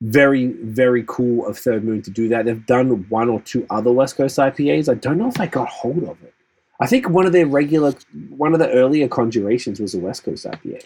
Very, 0.00 0.46
very 0.62 1.02
cool 1.08 1.44
of 1.44 1.58
Third 1.58 1.82
Moon 1.82 2.02
to 2.02 2.10
do 2.10 2.28
that. 2.28 2.44
They've 2.44 2.64
done 2.66 3.04
one 3.08 3.28
or 3.28 3.40
two 3.40 3.66
other 3.68 3.90
West 3.90 4.16
Coast 4.16 4.38
IPAs. 4.38 4.88
I 4.88 4.94
don't 4.94 5.18
know 5.18 5.26
if 5.26 5.40
I 5.40 5.46
got 5.46 5.68
hold 5.68 6.04
of 6.04 6.22
it. 6.22 6.32
I 6.78 6.86
think 6.86 7.08
one 7.08 7.26
of 7.26 7.32
their 7.32 7.46
regular, 7.46 7.92
one 8.28 8.52
of 8.52 8.60
the 8.60 8.70
earlier 8.70 9.08
conjurations 9.08 9.80
was 9.80 9.94
a 9.94 9.98
West 9.98 10.22
Coast 10.22 10.46
IPA. 10.46 10.84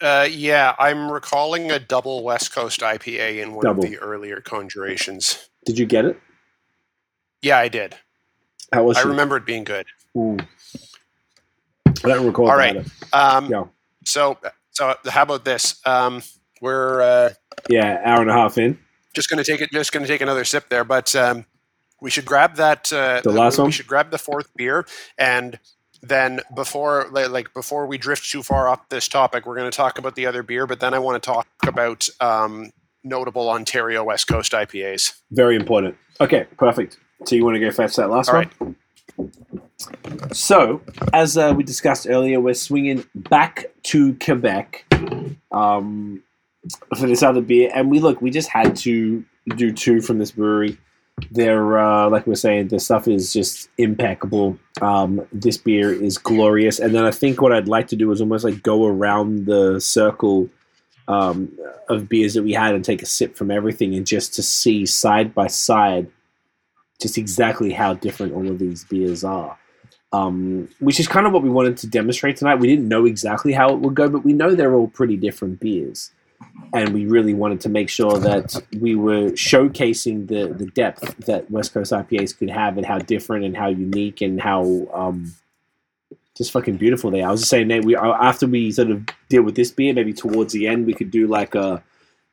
Uh, 0.00 0.28
yeah, 0.30 0.74
I'm 0.78 1.10
recalling 1.10 1.70
a 1.70 1.78
double 1.78 2.24
West 2.24 2.52
Coast 2.52 2.80
IPA 2.80 3.42
in 3.42 3.54
one 3.54 3.62
Double. 3.62 3.84
of 3.84 3.90
the 3.90 3.98
earlier 3.98 4.40
conjurations. 4.40 5.48
Did 5.64 5.78
you 5.78 5.86
get 5.86 6.04
it? 6.04 6.20
Yeah, 7.42 7.58
I 7.58 7.68
did. 7.68 7.96
How 8.72 8.84
was 8.84 8.96
I 8.96 9.02
it? 9.02 9.06
remember 9.06 9.36
it 9.36 9.44
being 9.46 9.64
good. 9.64 9.86
Ooh. 10.16 10.38
I 11.86 12.08
don't 12.08 12.26
recall. 12.26 12.50
All 12.50 12.56
right. 12.56 12.76
Um, 13.12 13.46
Yeah. 13.50 13.64
So, 14.04 14.38
so 14.70 14.94
how 15.06 15.22
about 15.22 15.44
this? 15.44 15.80
Um, 15.86 16.22
we're 16.60 17.00
uh, 17.02 17.30
Yeah, 17.68 18.00
hour 18.04 18.20
and 18.22 18.30
a 18.30 18.34
half 18.34 18.58
in. 18.58 18.78
just 19.14 19.28
going 19.30 19.42
to 19.42 19.50
take 19.50 19.60
it. 19.60 19.70
Just 19.72 19.92
going 19.92 20.04
to 20.04 20.08
take 20.08 20.20
another 20.20 20.44
sip 20.44 20.68
there, 20.68 20.84
but 20.84 21.14
um, 21.14 21.44
we 22.00 22.10
should 22.10 22.24
grab 22.24 22.56
that. 22.56 22.92
Uh, 22.92 23.20
The 23.22 23.30
last 23.30 23.58
we 23.58 23.62
one? 23.62 23.70
should 23.70 23.86
grab 23.86 24.10
the 24.10 24.18
fourth 24.18 24.48
beer, 24.56 24.86
and 25.18 25.58
then 26.02 26.40
before, 26.56 27.06
like 27.10 27.54
before 27.54 27.86
we 27.86 27.96
drift 27.98 28.28
too 28.28 28.42
far 28.42 28.68
off 28.68 28.88
this 28.88 29.06
topic, 29.06 29.46
we're 29.46 29.56
going 29.56 29.70
to 29.70 29.76
talk 29.76 29.98
about 29.98 30.16
the 30.16 30.26
other 30.26 30.42
beer. 30.42 30.66
But 30.66 30.80
then 30.80 30.94
I 30.94 30.98
want 30.98 31.22
to 31.22 31.24
talk 31.24 31.46
about 31.66 32.08
um, 32.20 32.72
notable 33.04 33.48
Ontario 33.50 34.02
West 34.02 34.26
Coast 34.26 34.50
IPAs. 34.52 35.12
Very 35.30 35.54
important. 35.54 35.96
Okay, 36.20 36.46
perfect. 36.56 36.98
So 37.24 37.36
you 37.36 37.44
want 37.44 37.54
to 37.54 37.60
go 37.60 37.70
fetch 37.70 37.96
that 37.96 38.10
last 38.10 38.28
All 38.28 38.36
one? 38.36 38.50
right. 38.50 38.76
So, 40.32 40.80
as 41.12 41.36
uh, 41.36 41.52
we 41.56 41.64
discussed 41.64 42.06
earlier, 42.08 42.40
we're 42.40 42.54
swinging 42.54 43.04
back 43.14 43.66
to 43.84 44.14
Quebec 44.14 44.84
um, 45.50 46.22
for 46.96 47.06
this 47.06 47.22
other 47.22 47.40
beer, 47.40 47.70
and 47.74 47.90
we 47.90 48.00
look. 48.00 48.22
We 48.22 48.30
just 48.30 48.48
had 48.48 48.76
to 48.76 49.24
do 49.56 49.72
two 49.72 50.00
from 50.00 50.18
this 50.18 50.30
brewery. 50.30 50.78
They're 51.30 51.78
uh, 51.78 52.08
like 52.08 52.26
we 52.26 52.32
are 52.32 52.36
saying, 52.36 52.68
the 52.68 52.80
stuff 52.80 53.06
is 53.06 53.32
just 53.32 53.68
impeccable. 53.78 54.58
Um, 54.80 55.26
this 55.32 55.58
beer 55.58 55.92
is 55.92 56.16
glorious, 56.18 56.78
and 56.78 56.94
then 56.94 57.04
I 57.04 57.10
think 57.10 57.42
what 57.42 57.52
I'd 57.52 57.68
like 57.68 57.88
to 57.88 57.96
do 57.96 58.10
is 58.12 58.20
almost 58.20 58.44
like 58.44 58.62
go 58.62 58.86
around 58.86 59.46
the 59.46 59.80
circle 59.80 60.48
um, 61.08 61.52
of 61.88 62.08
beers 62.08 62.34
that 62.34 62.42
we 62.42 62.52
had 62.52 62.74
and 62.74 62.84
take 62.84 63.02
a 63.02 63.06
sip 63.06 63.36
from 63.36 63.50
everything, 63.50 63.94
and 63.94 64.06
just 64.06 64.34
to 64.34 64.42
see 64.42 64.86
side 64.86 65.34
by 65.34 65.48
side 65.48 66.10
just 67.02 67.18
exactly 67.18 67.72
how 67.72 67.94
different 67.94 68.32
all 68.32 68.48
of 68.48 68.58
these 68.58 68.84
beers 68.84 69.24
are. 69.24 69.58
Um, 70.12 70.68
which 70.78 71.00
is 71.00 71.08
kind 71.08 71.26
of 71.26 71.32
what 71.32 71.42
we 71.42 71.48
wanted 71.48 71.78
to 71.78 71.86
demonstrate 71.86 72.36
tonight. 72.36 72.56
We 72.56 72.68
didn't 72.68 72.86
know 72.86 73.06
exactly 73.06 73.52
how 73.52 73.72
it 73.72 73.80
would 73.80 73.94
go, 73.94 74.10
but 74.10 74.24
we 74.24 74.34
know 74.34 74.54
they're 74.54 74.74
all 74.74 74.88
pretty 74.88 75.16
different 75.16 75.58
beers. 75.58 76.10
And 76.74 76.92
we 76.92 77.06
really 77.06 77.32
wanted 77.32 77.60
to 77.62 77.70
make 77.70 77.88
sure 77.88 78.18
that 78.18 78.62
we 78.78 78.94
were 78.94 79.30
showcasing 79.30 80.28
the, 80.28 80.52
the 80.52 80.66
depth 80.66 81.16
that 81.26 81.50
West 81.50 81.72
Coast 81.72 81.92
IPAs 81.92 82.36
could 82.36 82.50
have 82.50 82.76
and 82.76 82.84
how 82.84 82.98
different 82.98 83.44
and 83.44 83.56
how 83.56 83.68
unique 83.68 84.20
and 84.20 84.40
how 84.40 84.86
um, 84.92 85.32
just 86.36 86.50
fucking 86.50 86.76
beautiful 86.76 87.10
they 87.10 87.22
are. 87.22 87.28
I 87.28 87.32
was 87.32 87.40
just 87.40 87.50
saying, 87.50 87.68
Nate, 87.68 87.84
we, 87.84 87.96
uh, 87.96 88.12
after 88.12 88.46
we 88.46 88.70
sort 88.70 88.90
of 88.90 89.06
deal 89.30 89.42
with 89.42 89.54
this 89.54 89.70
beer, 89.70 89.94
maybe 89.94 90.12
towards 90.12 90.52
the 90.52 90.66
end, 90.66 90.86
we 90.86 90.94
could 90.94 91.10
do 91.10 91.26
like 91.26 91.54
a, 91.54 91.82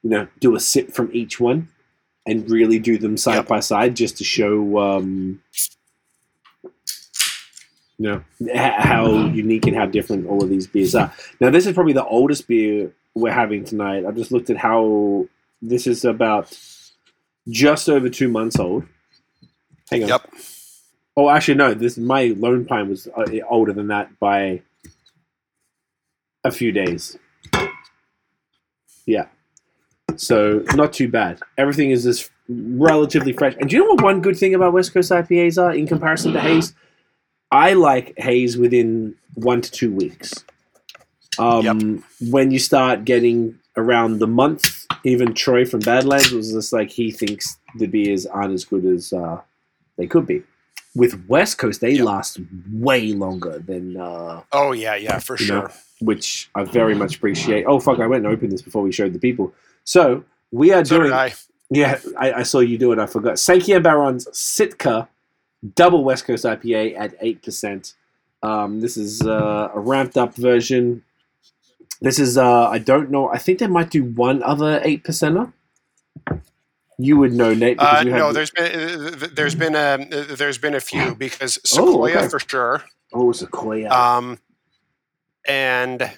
you 0.03 0.09
know, 0.09 0.27
do 0.39 0.55
a 0.55 0.59
sip 0.59 0.91
from 0.91 1.09
each 1.13 1.39
one 1.39 1.69
and 2.25 2.49
really 2.49 2.79
do 2.79 2.97
them 2.97 3.17
side 3.17 3.35
Yep. 3.35 3.47
by 3.47 3.59
side 3.59 3.95
just 3.95 4.17
to 4.17 4.23
show 4.23 4.77
um, 4.79 5.41
you 7.97 7.99
know 7.99 8.23
how 8.53 9.25
unique 9.27 9.67
and 9.67 9.75
how 9.75 9.85
different 9.85 10.27
all 10.27 10.43
of 10.43 10.49
these 10.49 10.67
beers 10.67 10.95
are. 10.95 11.13
Now, 11.39 11.49
this 11.49 11.65
is 11.65 11.73
probably 11.73 11.93
the 11.93 12.05
oldest 12.05 12.47
beer 12.47 12.91
we're 13.15 13.33
having 13.33 13.65
tonight. 13.65 14.05
I 14.05 14.11
just 14.11 14.31
looked 14.31 14.49
at 14.49 14.57
how 14.57 15.27
this 15.61 15.87
is 15.87 16.05
about 16.05 16.57
just 17.49 17.89
over 17.89 18.09
two 18.09 18.29
months 18.29 18.59
old. 18.59 18.85
Hang 19.91 20.03
on. 20.03 20.09
Yep. 20.09 20.29
Oh, 21.17 21.29
actually, 21.29 21.55
no. 21.55 21.73
This 21.73 21.97
my 21.97 22.33
Lone 22.37 22.63
Pine 22.65 22.87
was 22.87 23.07
uh, 23.07 23.25
older 23.49 23.73
than 23.73 23.87
that 23.87 24.17
by 24.19 24.61
a 26.45 26.51
few 26.51 26.71
days. 26.71 27.17
Yeah. 29.05 29.25
So 30.17 30.63
not 30.75 30.93
too 30.93 31.07
bad. 31.07 31.39
Everything 31.57 31.91
is 31.91 32.03
just 32.03 32.29
relatively 32.49 33.33
fresh. 33.33 33.55
And 33.59 33.69
do 33.69 33.75
you 33.75 33.83
know 33.83 33.93
what 33.93 34.03
one 34.03 34.21
good 34.21 34.37
thing 34.37 34.53
about 34.55 34.73
West 34.73 34.93
Coast 34.93 35.11
IPAs 35.11 35.61
are 35.61 35.71
in 35.73 35.87
comparison 35.87 36.33
to 36.33 36.39
Haze? 36.39 36.73
I 37.51 37.73
like 37.73 38.13
Haze 38.17 38.57
within 38.57 39.15
one 39.35 39.61
to 39.61 39.71
two 39.71 39.91
weeks. 39.91 40.33
Um, 41.37 42.03
When 42.29 42.51
you 42.51 42.59
start 42.59 43.05
getting 43.05 43.57
around 43.77 44.19
the 44.19 44.27
month, 44.27 44.85
even 45.03 45.33
Troy 45.33 45.65
from 45.65 45.79
Badlands 45.81 46.31
was 46.31 46.51
just 46.51 46.73
like 46.73 46.89
he 46.89 47.11
thinks 47.11 47.57
the 47.77 47.87
beers 47.87 48.25
aren't 48.25 48.53
as 48.53 48.65
good 48.65 48.85
as 48.85 49.13
uh, 49.13 49.39
they 49.97 50.07
could 50.07 50.25
be. 50.27 50.43
With 50.95 51.23
West 51.29 51.57
Coast, 51.59 51.81
they 51.81 51.91
Yep. 51.91 52.05
last 52.05 52.39
way 52.73 53.13
longer 53.13 53.59
than 53.59 53.95
uh, 53.95 54.41
Oh 54.51 54.71
yeah, 54.73 54.95
yeah, 54.95 55.19
for 55.19 55.37
You 55.39 55.47
know, 55.47 55.61
sure. 55.61 55.71
which 56.01 56.49
I 56.55 56.63
very 56.63 56.95
much 56.95 57.17
appreciate. 57.17 57.65
Oh 57.67 57.79
fuck! 57.79 57.99
I 57.99 58.07
went 58.07 58.25
and 58.25 58.33
opened 58.33 58.51
this 58.51 58.63
before 58.63 58.81
we 58.81 58.91
showed 58.91 59.13
the 59.13 59.19
people. 59.19 59.53
So 59.83 60.23
we 60.51 60.71
are 60.73 60.83
So 60.85 60.99
doing. 60.99 61.13
I. 61.13 61.33
Yeah, 61.71 61.99
I, 62.17 62.33
I 62.33 62.43
saw 62.43 62.59
you 62.61 62.77
do 62.79 62.91
it. 62.93 62.99
I 62.99 63.05
forgot. 63.05 63.35
Sakia 63.35 63.81
Baron's 63.81 64.27
Sitka 64.37 65.07
Double 65.75 66.03
West 66.03 66.25
Coast 66.25 66.43
IPA 66.45 66.97
at 66.97 67.13
eight 67.21 67.43
percent. 67.43 67.93
Um, 68.41 68.79
this 68.79 68.97
is 68.97 69.21
uh, 69.21 69.69
a 69.73 69.79
ramped 69.79 70.17
up 70.17 70.33
version. 70.35 71.03
This 72.01 72.17
is 72.17 72.37
uh, 72.37 72.69
I 72.69 72.79
don't 72.79 73.11
know. 73.11 73.29
I 73.29 73.37
think 73.37 73.59
they 73.59 73.67
might 73.67 73.91
do 73.91 74.03
one 74.03 74.41
other 74.41 74.81
eight 74.83 75.03
percenter. 75.03 75.51
You 76.97 77.17
would 77.17 77.33
know, 77.33 77.53
Nate. 77.53 77.77
because 77.77 78.01
Uh, 78.01 78.05
you 78.07 78.11
no, 78.15 78.27
the- 78.29 78.33
there's 78.33 78.51
been 78.51 78.65
uh, 78.65 79.11
th- 79.19 79.31
there's 79.35 79.55
been 79.55 79.75
um, 79.75 80.07
uh, 80.11 80.35
there's 80.35 80.57
been 80.57 80.73
a 80.75 80.79
few 80.79 81.13
because 81.25 81.59
Oh, 81.77 81.85
Sequoia 81.91 82.17
okay. 82.19 82.29
for 82.29 82.39
sure. 82.39 82.83
oh 83.13 83.31
Sequoia. 83.31 83.89
Um, 83.91 84.39
and 85.47 86.11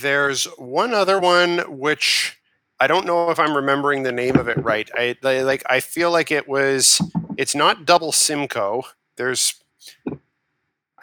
there's 0.00 0.44
one 0.58 0.92
other 0.92 1.18
one 1.18 1.58
which 1.78 2.38
I 2.78 2.86
don't 2.86 3.06
know 3.06 3.30
if 3.30 3.38
I'm 3.38 3.56
remembering 3.56 4.02
the 4.02 4.12
name 4.12 4.36
of 4.36 4.48
it 4.48 4.62
right. 4.62 4.90
I 4.94 5.16
like 5.22 5.62
I 5.68 5.80
feel 5.80 6.10
like 6.10 6.30
it 6.30 6.46
was. 6.48 7.00
It's 7.36 7.54
not 7.54 7.86
double 7.86 8.12
Simcoe. 8.12 8.82
There's. 9.16 9.54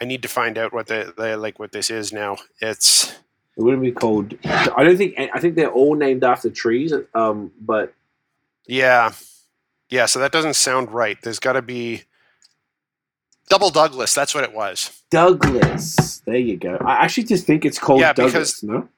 I 0.00 0.04
need 0.04 0.22
to 0.22 0.28
find 0.28 0.58
out 0.58 0.72
what 0.72 0.86
the, 0.86 1.14
the 1.16 1.36
like 1.36 1.58
what 1.58 1.72
this 1.72 1.90
is 1.90 2.12
now. 2.12 2.36
It's 2.60 3.12
It 3.56 3.62
wouldn't 3.62 3.82
be 3.82 3.92
called. 3.92 4.34
I 4.44 4.84
don't 4.84 4.96
think. 4.96 5.14
I 5.18 5.40
think 5.40 5.56
they're 5.56 5.70
all 5.72 5.96
named 5.96 6.22
after 6.22 6.50
trees. 6.50 6.92
Um, 7.14 7.50
but 7.60 7.92
yeah, 8.66 9.12
yeah. 9.88 10.06
So 10.06 10.20
that 10.20 10.32
doesn't 10.32 10.54
sound 10.54 10.92
right. 10.92 11.18
There's 11.22 11.40
got 11.40 11.54
to 11.54 11.62
be 11.62 12.04
double 13.48 13.70
Douglas. 13.70 14.14
That's 14.14 14.34
what 14.34 14.44
it 14.44 14.54
was. 14.54 15.02
Douglas. 15.14 16.22
There 16.26 16.36
you 16.36 16.56
go. 16.56 16.76
I 16.84 17.04
actually 17.04 17.24
just 17.24 17.46
think 17.46 17.64
it's 17.64 17.78
called 17.78 18.00
Yeah, 18.00 18.12
Douglas. 18.12 18.60
because- 18.60 18.62
No, 18.64 18.88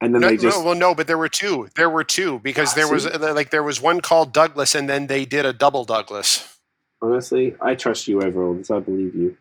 and 0.00 0.14
then 0.14 0.20
No, 0.22 0.28
they 0.28 0.36
just 0.36 0.58
no, 0.58 0.64
well, 0.64 0.74
no, 0.76 0.94
but 0.94 1.06
there 1.08 1.18
were 1.18 1.28
two. 1.28 1.68
There 1.74 1.90
were 1.90 2.04
two 2.04 2.38
because 2.38 2.72
Ah, 2.72 2.76
there 2.76 2.88
was 2.88 3.02
see? 3.04 3.10
uh, 3.10 3.34
like 3.34 3.50
there 3.50 3.64
was 3.64 3.80
one 3.80 4.00
called 4.00 4.32
Douglas, 4.32 4.74
and 4.76 4.88
then 4.88 5.08
they 5.08 5.24
did 5.24 5.44
a 5.44 5.52
double 5.52 5.84
Douglas. 5.84 6.56
honestly, 7.02 7.56
I 7.60 7.74
trust 7.74 8.06
you 8.08 8.22
over 8.22 8.44
all 8.44 8.54
this. 8.54 8.70
I 8.70 8.78
believe 8.78 9.14
you. 9.16 9.36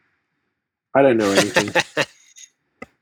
I 0.95 1.01
don't 1.03 1.17
know 1.17 1.31
anything, 1.31 1.69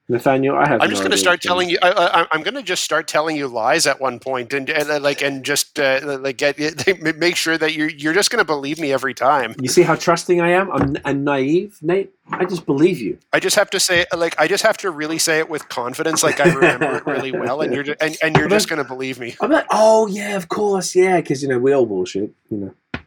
Nathaniel. 0.07 0.55
I 0.55 0.67
have. 0.67 0.81
I'm 0.81 0.89
just 0.89 1.01
going 1.01 1.11
to 1.11 1.17
start 1.17 1.41
telling 1.41 1.67
you. 1.67 1.79
I, 1.81 1.91
I, 1.91 2.27
I'm 2.31 2.43
going 2.43 2.53
to 2.53 2.61
just 2.61 2.83
start 2.83 3.07
telling 3.07 3.35
you 3.35 3.47
lies 3.47 3.87
at 3.87 3.99
one 3.99 4.19
point, 4.19 4.53
and, 4.53 4.69
and 4.69 5.03
like 5.03 5.23
and 5.23 5.43
just 5.43 5.79
uh, 5.79 6.19
like 6.21 6.37
get 6.37 6.57
make 7.17 7.35
sure 7.35 7.57
that 7.57 7.73
you're 7.73 7.89
you're 7.89 8.13
just 8.13 8.29
going 8.29 8.39
to 8.39 8.45
believe 8.45 8.79
me 8.79 8.91
every 8.93 9.15
time. 9.15 9.55
You 9.59 9.67
see 9.67 9.81
how 9.81 9.95
trusting 9.95 10.41
I 10.41 10.51
am? 10.51 10.71
I'm, 10.71 10.97
I'm 11.05 11.23
naive, 11.23 11.79
Nate. 11.81 12.13
I 12.29 12.45
just 12.45 12.67
believe 12.67 12.99
you. 12.99 13.17
I 13.33 13.39
just 13.39 13.55
have 13.55 13.69
to 13.71 13.79
say, 13.79 14.05
like, 14.15 14.39
I 14.39 14.47
just 14.47 14.63
have 14.63 14.77
to 14.77 14.91
really 14.91 15.19
say 15.19 15.39
it 15.39 15.49
with 15.49 15.69
confidence, 15.69 16.23
like 16.23 16.39
I 16.39 16.53
remember 16.53 16.97
it 16.97 17.05
really 17.05 17.31
well, 17.31 17.61
and 17.61 17.73
you're 17.73 17.83
just, 17.83 18.01
and, 18.01 18.17
and 18.23 18.35
you're 18.35 18.49
just 18.49 18.67
going 18.67 18.81
to 18.81 18.87
believe 18.87 19.19
me. 19.19 19.35
I'm 19.41 19.51
like, 19.51 19.67
oh 19.71 20.07
yeah, 20.07 20.35
of 20.35 20.49
course, 20.49 20.95
yeah, 20.95 21.17
because 21.17 21.41
you 21.41 21.49
know 21.49 21.59
we 21.59 21.73
all 21.73 21.85
bullshit. 21.85 22.31
You 22.49 22.57
know, 22.57 23.01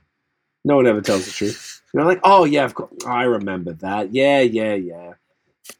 no 0.64 0.76
one 0.76 0.86
ever 0.86 1.00
tells 1.00 1.26
the 1.26 1.32
truth. 1.32 1.82
You're 1.94 2.04
like, 2.04 2.20
oh 2.24 2.44
yeah, 2.44 2.64
of 2.64 2.74
course, 2.74 2.92
I 3.06 3.22
remember 3.22 3.72
that. 3.74 4.12
Yeah, 4.12 4.40
yeah, 4.40 4.74
yeah. 4.74 5.12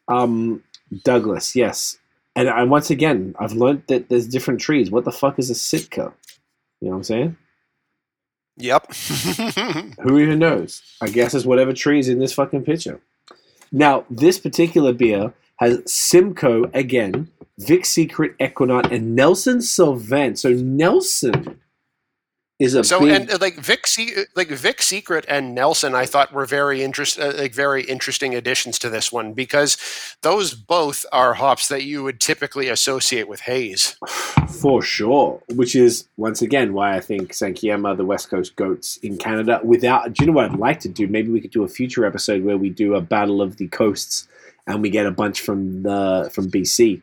Um, 0.07 0.63
Douglas, 1.05 1.55
yes, 1.55 1.99
and 2.39 2.49
I, 2.49 2.63
once 2.63 2.89
again, 2.89 3.35
I've 3.41 3.55
learned 3.55 3.83
that 3.89 4.09
there's 4.09 4.29
different 4.29 4.61
trees. 4.61 4.93
What 4.93 5.05
the 5.05 5.11
fuck 5.11 5.41
is 5.41 5.51
a 5.51 5.57
Sitka? 5.57 6.13
You 6.81 6.87
know 6.87 6.91
what 6.91 6.97
I'm 6.99 7.03
saying? 7.03 7.37
Yep. 8.59 8.95
Who 10.03 10.21
even 10.21 10.39
knows? 10.39 10.83
I 11.01 11.09
guess 11.09 11.35
it's 11.35 11.45
whatever 11.45 11.73
tree 11.73 11.99
is 11.99 12.09
in 12.09 12.21
this 12.21 12.33
fucking 12.33 12.65
picture. 12.65 13.01
Now, 13.73 14.05
this 14.09 14.39
particular 14.39 14.93
beer 14.93 15.33
has 15.57 15.83
Simcoe 15.93 16.71
again, 16.75 17.29
Vic 17.59 17.85
Secret, 17.85 18.39
Ekuanot, 18.39 18.93
and 18.93 19.17
Nelson 19.17 19.59
Sauvin. 19.59 20.39
So 20.39 20.51
Nelson 20.51 21.61
is 22.59 22.75
a 22.75 22.83
So 22.83 23.01
big. 23.01 23.11
and 23.11 23.31
uh, 23.31 23.39
like 23.41 23.57
Vic, 23.57 23.87
Se- 23.87 24.25
like 24.35 24.49
Vic 24.49 24.83
Secret 24.83 25.25
and 25.29 25.55
Nelson, 25.55 25.95
I 25.95 26.07
thought 26.07 26.33
were 26.33 26.45
very 26.47 26.83
interest, 26.83 27.19
uh, 27.19 27.33
like 27.37 27.55
very 27.55 27.85
interesting 27.85 28.35
additions 28.35 28.79
to 28.81 28.91
this 28.91 29.13
one 29.13 29.33
because 29.33 29.77
those 30.23 30.55
both 30.55 31.07
are 31.13 31.35
hops 31.35 31.69
that 31.69 31.85
you 31.85 32.03
would 32.03 32.21
typically 32.21 32.69
associate 32.69 33.29
with 33.29 33.41
haze. 33.41 33.97
For 34.61 34.83
sure, 34.83 35.41
which 35.51 35.77
is 35.77 36.09
once 36.17 36.43
again 36.43 36.73
why 36.73 36.97
I 36.97 37.01
think 37.01 37.33
Sankiema 37.33 37.97
the 37.97 38.05
West 38.05 38.29
Coast 38.29 38.57
goats 38.57 38.97
in 38.99 39.19
Canada. 39.19 39.61
Without, 39.63 40.13
do 40.13 40.25
you 40.25 40.27
know 40.31 40.35
what 40.37 40.51
I'd 40.51 40.59
like 40.59 40.81
to 40.81 40.89
do? 40.89 41.07
Maybe 41.07 41.31
we 41.31 41.41
could 41.41 41.53
do 41.53 41.63
a 41.63 41.69
future 41.69 42.05
episode 42.05 42.43
where 42.43 42.57
we 42.59 42.71
do 42.71 42.95
a 42.97 43.01
battle 43.01 43.41
of 43.41 43.57
the 43.59 43.69
coasts, 43.69 44.27
and 44.67 44.83
we 44.83 44.91
get 44.91 45.07
a 45.07 45.13
bunch 45.13 45.41
from 45.43 45.83
the 45.85 46.29
from 46.33 46.51
BC, 46.51 47.03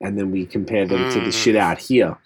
and 0.00 0.16
then 0.18 0.30
we 0.30 0.46
compare 0.46 0.86
them 0.86 1.10
to 1.12 1.20
the 1.20 1.26
Mm. 1.26 1.42
shit 1.44 1.56
out 1.56 1.78
here. 1.78 2.16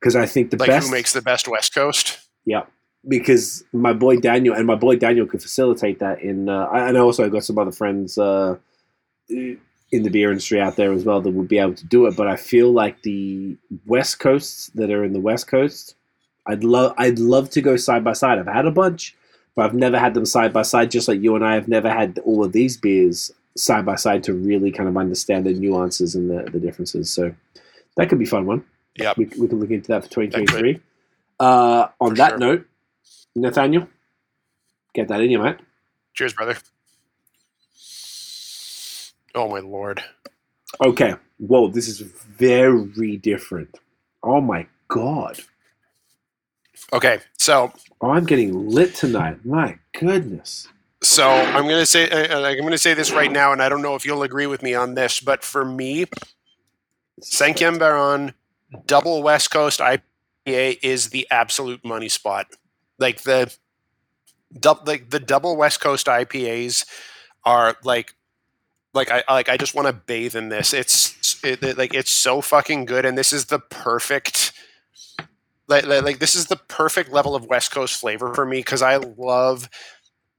Because 0.00 0.16
I 0.16 0.26
think 0.26 0.50
the 0.50 0.56
Like 0.58 0.68
best, 0.68 0.86
who 0.88 0.92
makes 0.92 1.12
the 1.12 1.22
best 1.22 1.48
West 1.48 1.74
Coast? 1.74 2.18
yeah. 2.44 2.64
Because 3.08 3.62
my 3.72 3.92
boy 3.92 4.16
Daniel 4.16 4.54
and 4.54 4.66
my 4.66 4.74
boy 4.74 4.96
Daniel 4.96 5.26
could 5.26 5.40
facilitate 5.40 6.00
that. 6.00 6.20
In 6.22 6.48
uh, 6.48 6.64
I- 6.72 6.88
and 6.88 6.96
also 6.98 7.24
I 7.24 7.28
got 7.28 7.44
some 7.44 7.56
other 7.58 7.70
friends 7.70 8.18
uh, 8.18 8.56
in 9.28 10.02
the 10.02 10.10
beer 10.10 10.30
industry 10.30 10.60
out 10.60 10.74
there 10.76 10.92
as 10.92 11.04
well 11.04 11.20
that 11.20 11.30
would 11.30 11.46
be 11.48 11.58
able 11.58 11.74
to 11.74 11.86
do 11.86 12.06
it. 12.06 12.16
But 12.16 12.26
I 12.26 12.36
feel 12.36 12.72
like 12.72 13.02
the 13.02 13.56
West 13.86 14.18
Coasts 14.18 14.70
that 14.74 14.90
are 14.90 15.04
in 15.04 15.12
the 15.12 15.20
West 15.20 15.46
Coast, 15.46 15.94
I'd 16.46 16.64
love 16.64 16.94
I'd 16.98 17.18
love 17.20 17.50
to 17.50 17.60
go 17.62 17.76
side 17.76 18.02
by 18.04 18.12
side. 18.12 18.38
I've 18.40 18.46
had 18.46 18.66
a 18.66 18.70
bunch, 18.72 19.14
but 19.54 19.64
I've 19.66 19.74
never 19.74 19.98
had 19.98 20.14
them 20.14 20.26
side 20.26 20.52
by 20.52 20.62
side. 20.62 20.90
Just 20.90 21.06
like 21.08 21.20
you 21.20 21.36
and 21.36 21.44
I 21.44 21.54
have 21.54 21.68
never 21.68 21.88
had 21.90 22.18
all 22.24 22.44
of 22.44 22.52
these 22.52 22.76
beers 22.76 23.30
side 23.56 23.86
by 23.86 23.94
side 23.96 24.22
to 24.24 24.34
really 24.34 24.70
kind 24.72 24.88
of 24.88 24.96
understand 24.96 25.46
the 25.46 25.52
nuances 25.54 26.14
and 26.16 26.28
the, 26.28 26.50
the 26.50 26.58
differences. 26.60 27.10
So 27.12 27.32
that 27.96 28.08
could 28.08 28.18
be 28.18 28.24
a 28.26 28.28
fun 28.28 28.46
one. 28.46 28.64
Yep. 28.98 29.16
We, 29.16 29.26
we 29.38 29.48
can 29.48 29.60
look 29.60 29.70
into 29.70 29.88
that 29.88 30.04
for 30.04 30.10
2023. 30.10 30.80
Uh, 31.40 31.88
on 32.00 32.10
For 32.10 32.16
that 32.16 32.30
sure. 32.30 32.38
note, 32.38 32.66
Nathaniel, 33.34 33.88
get 34.94 35.08
that 35.08 35.20
in 35.20 35.30
you, 35.30 35.38
mate. 35.38 35.56
Cheers, 36.14 36.34
brother. 36.34 36.56
Oh 39.34 39.48
my 39.48 39.60
lord. 39.60 40.02
Okay. 40.80 41.14
Whoa, 41.38 41.68
this 41.68 41.88
is 41.88 42.00
very 42.00 43.16
different. 43.18 43.78
Oh 44.22 44.40
my 44.40 44.66
god. 44.88 45.38
Okay, 46.92 47.18
so 47.38 47.72
Oh, 48.00 48.10
I'm 48.10 48.24
getting 48.24 48.68
lit 48.68 48.94
tonight. 48.94 49.44
My 49.44 49.78
goodness. 49.98 50.68
So 51.02 51.28
I'm 51.28 51.64
going 51.64 51.80
to 51.80 51.86
say 51.86 52.08
uh, 52.10 52.40
I'm 52.42 52.58
going 52.58 52.72
to 52.72 52.78
say 52.78 52.94
this 52.94 53.12
right 53.12 53.30
now, 53.30 53.52
and 53.52 53.62
I 53.62 53.68
don't 53.68 53.82
know 53.82 53.94
if 53.94 54.04
you'll 54.06 54.22
agree 54.22 54.46
with 54.46 54.62
me 54.62 54.74
on 54.74 54.94
this, 54.94 55.20
but 55.20 55.44
for 55.44 55.64
me, 55.64 56.06
Sankyam 57.22 57.78
Baron 57.78 58.34
Double 58.86 59.22
West 59.22 59.50
Coast 59.50 59.80
IPA 59.80 60.78
is 60.82 61.10
the 61.10 61.26
absolute 61.30 61.84
money 61.84 62.08
spot. 62.08 62.46
Like 62.98 63.22
the 63.22 63.54
dub, 64.58 64.86
like 64.86 65.10
the 65.10 65.20
Double 65.20 65.56
West 65.56 65.80
Coast 65.80 66.06
IPAs 66.06 66.86
are 67.44 67.76
like 67.84 68.14
like 68.94 69.10
I 69.10 69.22
like 69.28 69.48
I 69.48 69.56
just 69.56 69.74
want 69.74 69.86
to 69.88 69.92
bathe 69.92 70.34
in 70.36 70.48
this. 70.48 70.72
It's 70.72 71.42
it, 71.44 71.62
it- 71.62 71.78
like 71.78 71.94
it's 71.94 72.10
so 72.10 72.40
fucking 72.40 72.86
good, 72.86 73.04
and 73.04 73.16
this 73.16 73.32
is 73.32 73.46
the 73.46 73.58
perfect. 73.58 74.52
Like, 75.68 75.84
like, 75.84 76.04
like 76.04 76.18
this 76.20 76.36
is 76.36 76.46
the 76.46 76.56
perfect 76.56 77.10
level 77.12 77.34
of 77.34 77.46
West 77.46 77.72
Coast 77.72 77.98
flavor 78.00 78.32
for 78.34 78.46
me 78.46 78.58
because 78.58 78.82
I 78.82 78.96
love 78.98 79.68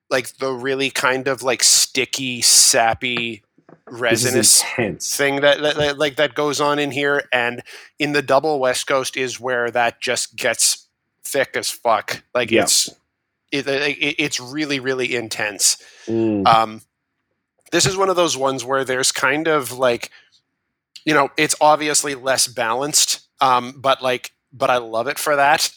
like 0.09 0.37
the 0.37 0.53
really 0.53 0.89
kind 0.89 1.27
of 1.27 1.43
like 1.43 1.61
sticky, 1.63 2.41
sappy, 2.41 3.43
resinous 3.85 4.63
thing 4.63 5.41
that, 5.41 5.61
that, 5.61 5.75
that 5.75 5.97
like 5.97 6.15
that 6.17 6.35
goes 6.35 6.61
on 6.61 6.79
in 6.79 6.91
here, 6.91 7.23
and 7.31 7.63
in 7.99 8.13
the 8.13 8.21
double 8.21 8.59
West 8.59 8.87
Coast 8.87 9.17
is 9.17 9.39
where 9.39 9.69
that 9.71 10.01
just 10.01 10.35
gets 10.35 10.87
thick 11.23 11.51
as 11.55 11.69
fuck. 11.69 12.23
Like 12.33 12.51
Yeah. 12.51 12.63
it's 12.63 12.89
it, 13.51 13.67
it, 13.67 14.15
it's 14.19 14.39
really 14.39 14.79
really 14.79 15.15
intense. 15.15 15.77
Mm, 16.05 16.47
Um, 16.47 16.81
this 17.71 17.85
is 17.85 17.97
one 17.97 18.09
of 18.09 18.15
those 18.15 18.37
ones 18.37 18.63
where 18.63 18.85
there's 18.85 19.11
kind 19.11 19.47
of 19.47 19.77
like, 19.77 20.09
you 21.05 21.13
know, 21.13 21.29
it's 21.37 21.55
obviously 21.59 22.15
less 22.15 22.47
balanced, 22.47 23.27
um, 23.41 23.73
but 23.77 24.01
like, 24.01 24.31
but 24.53 24.69
I 24.69 24.77
love 24.77 25.07
it 25.07 25.19
for 25.19 25.35
that. 25.35 25.69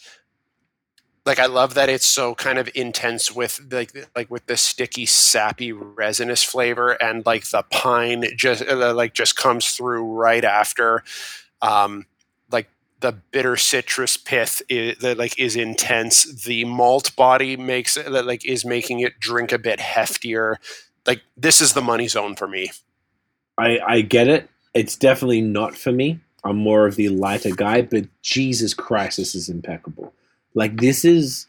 Like, 1.25 1.39
I 1.39 1.45
love 1.45 1.75
that 1.75 1.87
it's 1.87 2.05
so 2.05 2.33
kind 2.33 2.57
of 2.57 2.69
intense 2.73 3.31
with 3.31 3.61
like, 3.71 3.91
like 4.15 4.31
with 4.31 4.47
the 4.47 4.57
sticky, 4.57 5.05
sappy, 5.05 5.71
resinous 5.71 6.43
flavor, 6.43 6.91
and 7.01 7.23
like 7.25 7.47
the 7.49 7.63
pine 7.69 8.25
just 8.35 8.63
uh, 8.67 8.93
like 8.95 9.13
just 9.13 9.35
comes 9.35 9.67
through 9.67 10.03
right 10.03 10.43
after. 10.43 11.03
Um, 11.61 12.07
like 12.51 12.69
the 13.01 13.11
bitter 13.11 13.55
citrus 13.55 14.17
pith 14.17 14.63
is, 14.67 14.97
that 14.99 15.19
like 15.19 15.37
is 15.37 15.55
intense. 15.55 16.43
The 16.43 16.65
malt 16.65 17.15
body 17.15 17.55
makes 17.55 17.97
it 17.97 18.09
like 18.09 18.43
is 18.43 18.65
making 18.65 19.01
it 19.01 19.19
drink 19.19 19.51
a 19.51 19.59
bit 19.59 19.79
heftier. 19.79 20.55
Like 21.05 21.21
this 21.37 21.61
is 21.61 21.73
the 21.73 21.81
money 21.81 22.07
zone 22.07 22.35
for 22.35 22.47
me. 22.47 22.71
I, 23.59 23.79
I 23.85 24.01
get 24.01 24.27
it. 24.27 24.49
It's 24.73 24.95
definitely 24.95 25.41
not 25.41 25.75
for 25.75 25.91
me. 25.91 26.19
I'm 26.43 26.57
more 26.57 26.87
of 26.87 26.95
the 26.95 27.09
lighter 27.09 27.53
guy, 27.53 27.83
but 27.83 28.05
Jesus 28.23 28.73
Christ, 28.73 29.17
this 29.17 29.35
is 29.35 29.49
impeccable. 29.49 30.13
Like, 30.53 30.77
this 30.77 31.05
is 31.05 31.47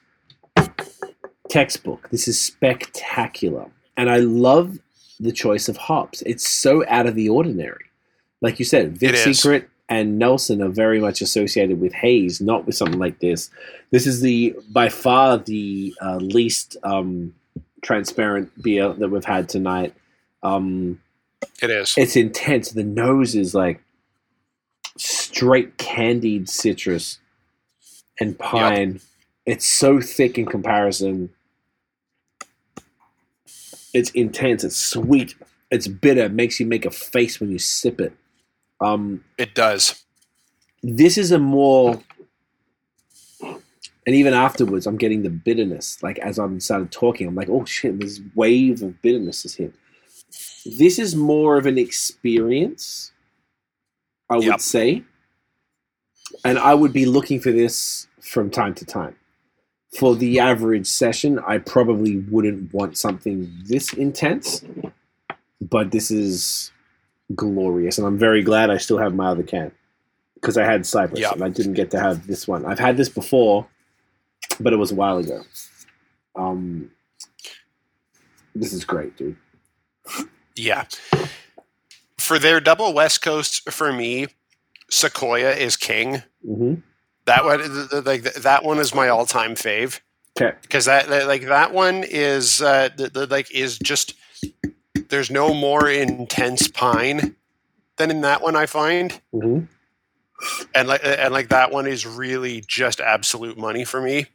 textbook. 1.48 2.08
This 2.10 2.26
is 2.28 2.40
spectacular. 2.40 3.70
And 3.96 4.10
I 4.10 4.18
love 4.18 4.78
the 5.20 5.32
choice 5.32 5.68
of 5.68 5.76
hops. 5.76 6.22
It's 6.22 6.48
so 6.48 6.84
out 6.88 7.06
of 7.06 7.14
the 7.14 7.28
ordinary. 7.28 7.84
Like 8.40 8.58
you 8.58 8.64
said, 8.64 8.96
Vic 8.96 9.14
Secret 9.16 9.68
and 9.88 10.18
Nelson 10.18 10.62
are 10.62 10.68
very 10.68 10.98
much 10.98 11.20
associated 11.20 11.80
with 11.80 11.92
haze, 11.92 12.40
not 12.40 12.66
with 12.66 12.74
something 12.74 12.98
like 12.98 13.20
this. 13.20 13.50
This 13.90 14.06
is 14.06 14.20
the 14.20 14.56
by 14.70 14.88
far 14.88 15.38
the 15.38 15.94
uh, 16.00 16.16
least 16.16 16.76
um, 16.82 17.34
transparent 17.82 18.50
beer 18.62 18.92
that 18.92 19.08
we've 19.10 19.24
had 19.24 19.48
tonight. 19.48 19.94
Um, 20.42 21.00
It 21.62 21.70
is. 21.70 21.94
it's 21.96 22.16
intense. 22.16 22.70
The 22.70 22.84
nose 22.84 23.34
is 23.34 23.54
like 23.54 23.80
straight 24.96 25.76
candied 25.76 26.48
citrus 26.48 27.18
and 28.22 28.38
pine. 28.38 29.00
It's 29.46 29.66
so 29.66 30.00
thick 30.00 30.38
in 30.38 30.46
comparison. 30.46 31.30
It's 33.92 34.10
intense. 34.10 34.64
It's 34.64 34.76
sweet. 34.76 35.34
It's 35.70 35.88
bitter. 35.88 36.22
It 36.24 36.32
makes 36.32 36.58
you 36.60 36.66
make 36.66 36.84
a 36.86 36.90
face 36.90 37.40
when 37.40 37.50
you 37.50 37.58
sip 37.58 38.00
it. 38.00 38.12
Um, 38.80 39.24
It 39.38 39.54
does. 39.54 40.04
this 40.82 41.16
is 41.18 41.30
a 41.30 41.38
more 41.38 42.00
and 44.04 44.16
even 44.16 44.34
afterwards 44.34 44.84
i'm 44.88 44.96
getting 44.96 45.22
the 45.22 45.30
bitterness 45.30 46.02
like 46.02 46.18
as 46.18 46.36
i'm 46.36 46.58
started 46.58 46.90
talking 46.90 47.28
i'm 47.28 47.36
like 47.36 47.48
oh 47.48 47.64
shit 47.64 48.00
this 48.00 48.20
wave 48.34 48.82
of 48.82 49.00
bitterness 49.00 49.44
is 49.44 49.54
here. 49.54 49.72
this 50.80 50.98
is 50.98 51.14
more 51.14 51.56
of 51.56 51.66
an 51.66 51.78
experience 51.78 53.12
i 54.28 54.34
would 54.34 54.44
Yep. 54.46 54.60
say 54.60 55.04
and 56.44 56.58
i 56.58 56.74
would 56.74 56.92
be 56.92 57.06
looking 57.06 57.38
for 57.40 57.52
this 57.52 58.08
from 58.22 58.50
time 58.50 58.74
to 58.74 58.84
time 58.86 59.14
for 59.98 60.14
the 60.16 60.38
average 60.40 60.86
session 60.86 61.38
i 61.46 61.58
probably 61.58 62.18
wouldn't 62.30 62.72
want 62.72 62.96
something 62.96 63.52
this 63.66 63.92
intense 63.92 64.64
but 65.60 65.90
this 65.90 66.10
is 66.10 66.70
glorious 67.34 67.98
and 67.98 68.06
i'm 68.06 68.16
very 68.18 68.42
glad 68.42 68.70
i 68.70 68.76
still 68.78 68.98
have 68.98 69.14
my 69.14 69.26
other 69.26 69.42
can 69.42 69.70
because 70.36 70.56
I 70.58 70.64
had 70.64 70.84
Cypress 70.84 71.20
Yeah. 71.20 71.30
and 71.32 71.44
I 71.44 71.48
didn't 71.50 71.74
get 71.74 71.92
to 71.92 72.00
have 72.00 72.26
this 72.26 72.48
one. 72.48 72.66
I've 72.66 72.80
had 72.80 72.96
this 72.96 73.08
before, 73.08 73.64
but 74.58 74.72
it 74.72 74.76
was 74.76 74.90
a 74.90 74.96
while 74.96 75.18
ago. 75.18 75.40
Um, 76.34 76.90
this 78.52 78.72
is 78.72 78.84
great, 78.84 79.16
dude. 79.16 79.36
Yeah. 80.56 80.86
For 82.18 82.40
their 82.40 82.58
double 82.58 82.92
West 82.92 83.22
Coast, 83.22 83.70
for 83.70 83.92
me, 83.92 84.26
Sequoia 84.90 85.52
is 85.52 85.76
king. 85.76 86.24
hmm 86.44 86.74
That 87.26 87.44
one, 87.44 88.04
like 88.04 88.22
that 88.34 88.64
one 88.64 88.78
is 88.78 88.94
my 88.94 89.08
all-time 89.08 89.54
fave 89.54 90.00
Okay. 90.40 90.56
because 90.62 90.86
that, 90.86 91.08
like 91.26 91.46
that 91.46 91.72
one 91.72 92.04
is 92.06 92.60
uh, 92.62 92.88
like 93.30 93.50
is 93.54 93.78
just 93.78 94.14
there's 95.08 95.30
no 95.30 95.52
more 95.54 95.88
intense 95.88 96.68
pine 96.68 97.36
than 97.96 98.10
in 98.10 98.22
that 98.22 98.42
one 98.42 98.56
I 98.56 98.66
find. 98.66 99.20
hmm 99.32 99.60
and 100.74 100.88
like 100.88 101.00
and 101.04 101.32
like 101.32 101.50
that 101.50 101.70
one 101.70 101.86
is 101.86 102.04
really 102.04 102.64
just 102.66 103.00
absolute 103.00 103.56
money 103.56 103.84
for 103.84 104.00
me. 104.00 104.26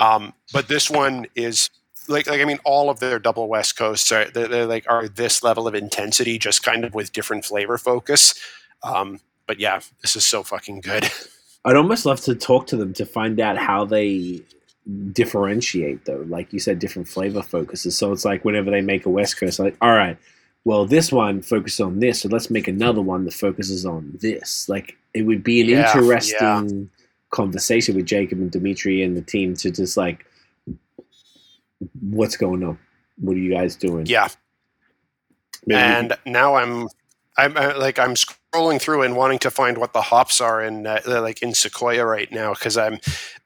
Um, 0.00 0.32
but 0.52 0.66
this 0.66 0.90
one 0.90 1.26
is 1.36 1.70
like 2.08 2.26
like 2.26 2.40
I 2.40 2.44
mean, 2.44 2.58
all 2.64 2.90
of 2.90 2.98
their 2.98 3.20
double 3.20 3.46
West 3.48 3.76
Coasts 3.76 4.10
are 4.10 4.24
they're, 4.30 4.48
they're 4.48 4.66
like 4.66 4.86
are 4.88 5.06
this 5.06 5.44
level 5.44 5.68
of 5.68 5.74
intensity, 5.76 6.36
just 6.38 6.64
kind 6.64 6.84
of 6.84 6.94
with 6.94 7.12
different 7.12 7.44
flavor 7.44 7.78
focus. 7.78 8.34
Um, 8.82 9.20
but 9.46 9.60
yeah, 9.60 9.80
this 10.00 10.16
is 10.16 10.26
so 10.26 10.42
fucking 10.42 10.80
good. 10.80 11.08
I'd 11.64 11.76
almost 11.76 12.06
love 12.06 12.20
to 12.22 12.34
talk 12.34 12.66
to 12.68 12.76
them 12.76 12.92
to 12.94 13.06
find 13.06 13.38
out 13.38 13.56
how 13.56 13.84
they 13.84 14.40
differentiate, 15.12 16.04
though. 16.04 16.24
Like 16.28 16.52
you 16.52 16.58
said, 16.58 16.78
different 16.78 17.08
flavor 17.08 17.42
focuses. 17.42 17.96
So 17.96 18.12
it's 18.12 18.24
like 18.24 18.44
whenever 18.44 18.70
they 18.70 18.80
make 18.80 19.06
a 19.06 19.10
West 19.10 19.38
Coast, 19.38 19.60
like, 19.60 19.76
all 19.80 19.92
right, 19.92 20.18
well, 20.64 20.86
this 20.86 21.12
one 21.12 21.42
focuses 21.42 21.80
on 21.80 22.00
this, 22.00 22.20
so 22.20 22.28
let's 22.28 22.50
make 22.50 22.68
another 22.68 23.02
one 23.02 23.24
that 23.24 23.34
focuses 23.34 23.84
on 23.86 24.16
this. 24.20 24.68
Like 24.68 24.96
it 25.14 25.22
would 25.22 25.42
be 25.42 25.60
an 25.60 25.68
Yeah, 25.68 25.92
interesting 25.96 26.90
conversation 27.30 27.96
with 27.96 28.06
Jacob 28.06 28.38
and 28.38 28.50
Dimitri 28.50 29.02
and 29.02 29.16
the 29.16 29.22
team 29.22 29.54
to 29.56 29.70
just 29.70 29.96
like, 29.96 30.24
what's 32.00 32.36
going 32.36 32.62
on? 32.62 32.78
What 33.18 33.36
are 33.36 33.40
you 33.40 33.52
guys 33.52 33.74
doing? 33.76 34.06
Yeah. 34.06 34.28
Maybe 35.66 35.80
and 35.80 36.18
now 36.26 36.54
I'm, 36.56 36.88
I'm 37.36 37.56
uh, 37.56 37.74
like 37.78 37.98
I'm 37.98 38.14
scrolling 38.14 38.80
through 38.80 39.02
and 39.02 39.16
wanting 39.16 39.38
to 39.40 39.50
find 39.50 39.78
what 39.78 39.92
the 39.92 40.02
hops 40.02 40.40
are 40.40 40.62
in 40.62 40.86
uh, 40.86 41.00
like 41.06 41.42
in 41.42 41.54
Sequoia 41.54 42.04
right 42.04 42.30
now 42.30 42.52
because 42.52 42.76
I'm 42.76 42.98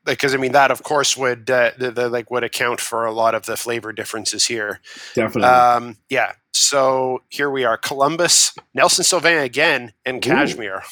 because 0.04 0.34
I 0.34 0.38
mean 0.38 0.52
that 0.52 0.70
of 0.70 0.82
course 0.82 1.16
would 1.16 1.48
uh, 1.50 1.70
the, 1.78 1.90
the, 1.90 2.08
like 2.08 2.30
would 2.30 2.44
account 2.44 2.80
for 2.80 3.04
a 3.04 3.12
lot 3.12 3.34
of 3.34 3.46
the 3.46 3.56
flavor 3.56 3.92
differences 3.92 4.46
here. 4.46 4.80
definitely. 5.14 5.48
Um, 5.48 5.96
yeah. 6.08 6.32
So 6.52 7.22
here 7.28 7.50
we 7.50 7.64
are: 7.64 7.76
Columbus, 7.76 8.54
Nelson 8.74 9.04
Sauvin 9.04 9.42
again, 9.42 9.92
and. 10.04 10.22
Cashmere. 10.22 10.82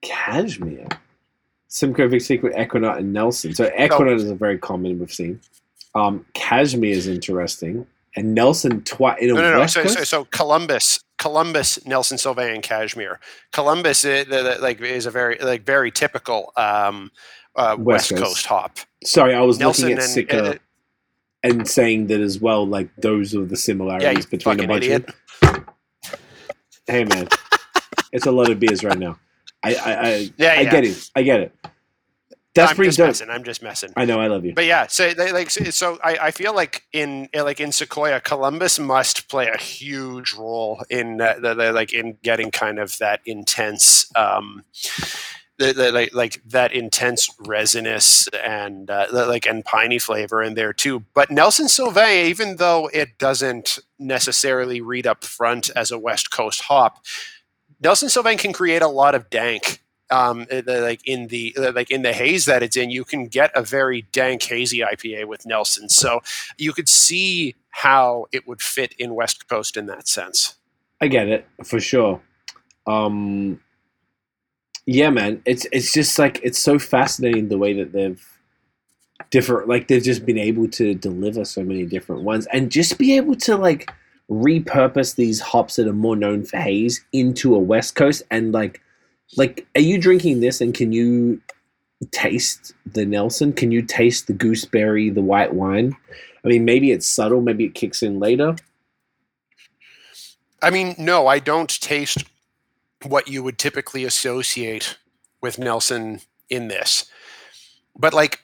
Cashmere. 0.00 0.86
Simcoe, 1.68 2.08
Vic 2.08 2.22
Secret, 2.22 2.58
Equinox, 2.58 2.98
and 2.98 3.12
Nelson. 3.12 3.54
So 3.54 3.70
Equinox 3.78 4.22
is 4.22 4.30
a 4.30 4.34
very 4.34 4.58
common 4.58 4.98
we've 4.98 5.12
seen. 5.12 5.40
Um, 5.94 6.24
Cashmere 6.34 6.92
is 6.92 7.06
interesting, 7.06 7.86
and 8.16 8.34
Nelson 8.34 8.82
twice 8.82 9.20
in 9.20 9.30
a 9.30 9.34
No, 9.34 9.40
no, 9.40 9.52
no. 9.52 9.58
West 9.60 9.74
So, 9.74 9.84
so, 9.86 10.04
so 10.04 10.24
Columbus, 10.26 11.00
Columbus, 11.18 11.84
Nelson 11.84 12.16
Sauvin, 12.16 12.54
and 12.54 12.62
Cashmere. 12.62 13.20
Columbus, 13.52 14.02
the, 14.02 14.24
the, 14.28 14.56
like, 14.60 14.80
is 14.80 15.06
a 15.06 15.10
very 15.10 15.36
like 15.40 15.64
very 15.64 15.90
typical 15.90 16.52
um, 16.56 17.10
uh, 17.56 17.76
West 17.78 18.10
West, 18.10 18.10
Coast. 18.10 18.22
Coast 18.22 18.46
hop. 18.46 18.78
Sorry, 19.04 19.34
I 19.34 19.40
was 19.42 19.58
Nelson 19.58 19.84
looking 19.84 19.98
at 19.98 20.04
and 20.04 20.12
Sitka 20.12 20.50
uh, 20.50 20.54
and 21.42 21.68
saying 21.68 22.06
that 22.08 22.20
as 22.20 22.40
well. 22.40 22.66
Like 22.66 22.88
those 22.96 23.34
are 23.34 23.44
the 23.44 23.56
similarities 23.56 24.24
you 24.24 24.30
between 24.30 24.60
a 24.60 24.66
bunch 24.66 24.84
idiot. 24.84 25.10
of. 25.42 25.64
Hey 26.86 27.04
man, 27.04 27.28
it's 28.12 28.26
a 28.26 28.32
lot 28.32 28.50
of 28.50 28.58
beers 28.58 28.82
right 28.82 28.98
now. 28.98 29.18
I 29.62 29.74
I 29.74 29.92
I, 29.92 30.30
Yeah, 30.36 30.52
I 30.52 30.60
yeah. 30.60 30.70
get 30.70 30.84
it. 30.84 31.10
I 31.14 31.22
get 31.22 31.40
it. 31.40 31.54
That's 32.58 32.70
I'm 32.70 32.76
pretty 32.76 32.88
just 32.88 32.98
dope. 32.98 33.06
messing. 33.08 33.30
I'm 33.30 33.44
just 33.44 33.62
messing. 33.62 33.92
I 33.96 34.04
know. 34.04 34.20
I 34.20 34.26
love 34.26 34.44
you. 34.44 34.54
But 34.54 34.66
yeah, 34.66 34.86
so 34.86 35.14
they, 35.14 35.32
like 35.32 35.50
so- 35.50 35.98
I, 36.02 36.18
I 36.22 36.30
feel 36.30 36.54
like 36.54 36.82
in 36.92 37.28
uh, 37.36 37.44
like 37.44 37.60
in 37.60 37.72
Sequoia, 37.72 38.20
Columbus 38.20 38.78
must 38.78 39.28
play 39.28 39.46
a 39.48 39.56
huge 39.56 40.34
role 40.34 40.82
in 40.90 41.20
uh, 41.20 41.34
the, 41.40 41.54
the, 41.54 41.72
like 41.72 41.92
in 41.92 42.18
getting 42.22 42.50
kind 42.50 42.78
of 42.78 42.98
that 42.98 43.20
intense 43.24 44.10
um 44.16 44.64
the, 45.58 45.72
the, 45.72 45.92
like 45.92 46.14
like 46.14 46.42
that 46.46 46.72
intense 46.72 47.28
resinous 47.40 48.28
and 48.44 48.90
uh, 48.90 49.06
the, 49.10 49.26
like 49.26 49.46
and 49.46 49.64
piney 49.64 49.98
flavor 49.98 50.42
in 50.42 50.54
there 50.54 50.72
too. 50.72 51.04
But 51.14 51.30
Nelson 51.30 51.66
Sauvin, 51.66 52.26
even 52.26 52.56
though 52.56 52.88
it 52.92 53.18
doesn't 53.18 53.78
necessarily 53.98 54.80
read 54.80 55.06
up 55.06 55.24
front 55.24 55.70
as 55.74 55.90
a 55.90 55.98
West 55.98 56.30
Coast 56.30 56.62
hop, 56.62 57.04
Nelson 57.80 58.08
Sauvin 58.08 58.38
can 58.38 58.52
create 58.52 58.82
a 58.82 58.88
lot 58.88 59.14
of 59.14 59.30
dank 59.30 59.80
um, 60.10 60.46
uh, 60.50 60.62
like 60.66 61.06
in 61.06 61.28
the 61.28 61.54
like 61.74 61.90
in 61.90 62.02
the 62.02 62.12
haze 62.12 62.44
that 62.46 62.62
it's 62.62 62.76
in, 62.76 62.90
you 62.90 63.04
can 63.04 63.26
get 63.26 63.50
a 63.54 63.62
very 63.62 64.02
dank 64.12 64.42
hazy 64.42 64.78
IPA 64.78 65.26
with 65.26 65.46
Nelson. 65.46 65.88
So 65.88 66.20
you 66.56 66.72
could 66.72 66.88
see 66.88 67.54
how 67.70 68.26
it 68.32 68.46
would 68.46 68.62
fit 68.62 68.94
in 68.98 69.14
West 69.14 69.48
Coast 69.48 69.76
in 69.76 69.86
that 69.86 70.08
sense. 70.08 70.56
I 71.00 71.08
get 71.08 71.28
it 71.28 71.46
for 71.64 71.80
sure. 71.80 72.20
Um, 72.86 73.60
yeah, 74.86 75.10
man, 75.10 75.42
it's 75.44 75.66
it's 75.70 75.92
just 75.92 76.18
like 76.18 76.40
it's 76.42 76.58
so 76.58 76.78
fascinating 76.78 77.48
the 77.48 77.58
way 77.58 77.74
that 77.74 77.92
they've 77.92 78.24
different, 79.30 79.68
like 79.68 79.88
they've 79.88 80.02
just 80.02 80.24
been 80.24 80.38
able 80.38 80.68
to 80.68 80.94
deliver 80.94 81.44
so 81.44 81.62
many 81.62 81.84
different 81.84 82.22
ones, 82.22 82.46
and 82.52 82.70
just 82.70 82.98
be 82.98 83.16
able 83.16 83.36
to 83.36 83.56
like 83.56 83.92
repurpose 84.30 85.14
these 85.14 85.40
hops 85.40 85.76
that 85.76 85.86
are 85.86 85.92
more 85.92 86.16
known 86.16 86.44
for 86.44 86.58
haze 86.58 87.04
into 87.12 87.54
a 87.54 87.58
West 87.58 87.94
Coast, 87.94 88.22
and 88.30 88.52
like, 88.52 88.80
like, 89.36 89.66
are 89.74 89.80
you 89.80 89.98
drinking 89.98 90.40
this, 90.40 90.60
and 90.60 90.74
can 90.74 90.92
you 90.92 91.40
taste 92.10 92.72
the 92.86 93.04
Nelson? 93.04 93.52
Can 93.52 93.72
you 93.72 93.82
taste 93.82 94.26
the 94.26 94.32
gooseberry, 94.32 95.10
the 95.10 95.22
white 95.22 95.54
wine? 95.54 95.96
I 96.44 96.48
mean, 96.48 96.64
maybe 96.64 96.92
it's 96.92 97.06
subtle, 97.06 97.40
maybe 97.40 97.64
it 97.64 97.74
kicks 97.74 98.02
in 98.02 98.18
later. 98.18 98.56
I 100.62 100.70
mean, 100.70 100.94
no, 100.98 101.26
I 101.26 101.38
don't 101.38 101.68
taste 101.80 102.24
what 103.04 103.28
you 103.28 103.42
would 103.42 103.58
typically 103.58 104.04
associate 104.04 104.98
with 105.40 105.58
Nelson 105.58 106.20
in 106.48 106.68
this. 106.68 107.10
But 107.96 108.14
like 108.14 108.42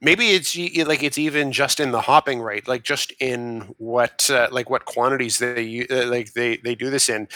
maybe 0.00 0.28
it's 0.28 0.56
like 0.86 1.02
it's 1.02 1.18
even 1.18 1.52
just 1.52 1.80
in 1.80 1.92
the 1.92 2.02
hopping 2.02 2.40
rate, 2.40 2.68
like 2.68 2.82
just 2.82 3.12
in 3.20 3.74
what 3.78 4.28
uh, 4.30 4.48
like 4.50 4.68
what 4.70 4.84
quantities 4.84 5.38
they 5.38 5.86
uh, 5.90 6.06
like 6.06 6.32
they 6.34 6.58
they 6.58 6.74
do 6.74 6.90
this 6.90 7.08
in. 7.08 7.28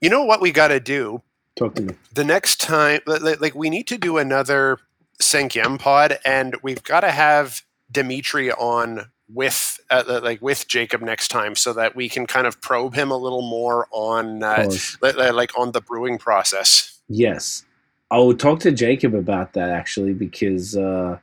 You 0.00 0.10
know 0.10 0.24
what 0.24 0.40
we 0.40 0.52
got 0.52 0.68
to 0.68 0.80
do? 0.80 1.22
Talk 1.56 1.74
to 1.76 1.82
me. 1.82 1.94
the 2.12 2.24
next 2.24 2.60
time 2.60 3.00
li- 3.06 3.18
li- 3.18 3.36
like 3.40 3.54
we 3.54 3.70
need 3.70 3.86
to 3.88 3.96
do 3.98 4.18
another 4.18 4.78
Senkyem 5.20 5.78
pod 5.78 6.18
and 6.24 6.54
we've 6.62 6.82
got 6.82 7.00
to 7.00 7.10
have 7.10 7.62
Dimitri 7.90 8.52
on 8.52 9.10
with 9.32 9.80
uh, 9.90 10.20
like 10.22 10.40
with 10.42 10.68
Jacob 10.68 11.00
next 11.00 11.28
time 11.28 11.54
so 11.56 11.72
that 11.72 11.96
we 11.96 12.08
can 12.08 12.26
kind 12.26 12.46
of 12.46 12.60
probe 12.60 12.94
him 12.94 13.10
a 13.10 13.16
little 13.16 13.42
more 13.42 13.88
on 13.90 14.42
uh, 14.42 14.56
Pause. 14.64 14.98
li- 15.02 15.12
li- 15.12 15.30
like 15.30 15.58
on 15.58 15.72
the 15.72 15.80
brewing 15.80 16.18
process. 16.18 17.00
Yes. 17.08 17.64
I 18.10 18.18
will 18.18 18.36
talk 18.36 18.60
to 18.60 18.70
Jacob 18.70 19.14
about 19.14 19.54
that 19.54 19.70
actually 19.70 20.12
because 20.12 20.76
uh, 20.76 21.18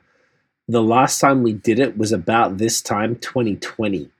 the 0.68 0.82
last 0.82 1.20
time 1.20 1.42
we 1.42 1.52
did 1.52 1.78
it 1.78 1.96
was 1.96 2.12
about 2.12 2.58
this 2.58 2.82
time, 2.82 3.16
2020. 3.16 4.10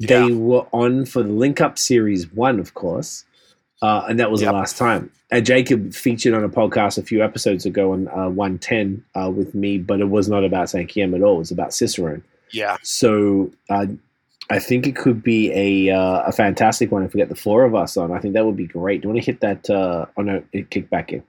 They 0.00 0.32
were 0.32 0.66
on 0.72 1.04
for 1.04 1.22
the 1.22 1.32
Link 1.32 1.60
Up 1.60 1.78
Series 1.78 2.32
1, 2.32 2.58
of 2.58 2.72
course, 2.72 3.24
uh, 3.82 4.04
and 4.08 4.18
that 4.20 4.30
was 4.30 4.40
Yep. 4.42 4.48
the 4.52 4.56
last 4.58 4.76
time. 4.78 5.10
And 5.30 5.46
Jacob 5.46 5.94
featured 5.94 6.34
on 6.34 6.42
a 6.44 6.48
podcast 6.48 6.98
a 6.98 7.02
few 7.02 7.22
episodes 7.22 7.64
ago 7.64 7.92
on 7.92 8.08
uh, 8.08 8.28
110 8.28 9.04
uh, 9.14 9.30
with 9.30 9.54
me, 9.54 9.78
but 9.78 10.00
it 10.00 10.08
was 10.08 10.28
not 10.28 10.44
about 10.44 10.66
Sankiem 10.68 11.14
at 11.14 11.22
all. 11.22 11.36
It 11.36 11.38
was 11.38 11.50
about 11.52 11.70
Cicerone. 11.72 12.22
Yeah. 12.52 12.76
So 12.82 13.50
uh, 13.68 13.86
I 14.50 14.58
think 14.58 14.88
it 14.88 14.96
could 14.96 15.22
be 15.22 15.52
a 15.88 15.94
uh, 15.96 16.22
a 16.26 16.32
fantastic 16.32 16.90
one 16.90 17.04
if 17.04 17.14
we 17.14 17.18
get 17.18 17.28
the 17.28 17.36
four 17.36 17.62
of 17.64 17.76
us 17.76 17.96
on. 17.96 18.10
I 18.12 18.18
think 18.18 18.34
that 18.34 18.44
would 18.44 18.56
be 18.56 18.66
great. 18.66 19.02
Do 19.02 19.06
you 19.08 19.14
want 19.14 19.24
to 19.24 19.30
hit 19.30 19.40
that? 19.40 19.70
Uh, 19.70 20.06
oh 20.16 20.22
no, 20.22 20.42
it 20.52 20.70
kicked 20.70 20.90
back 20.90 21.12
in. 21.12 21.22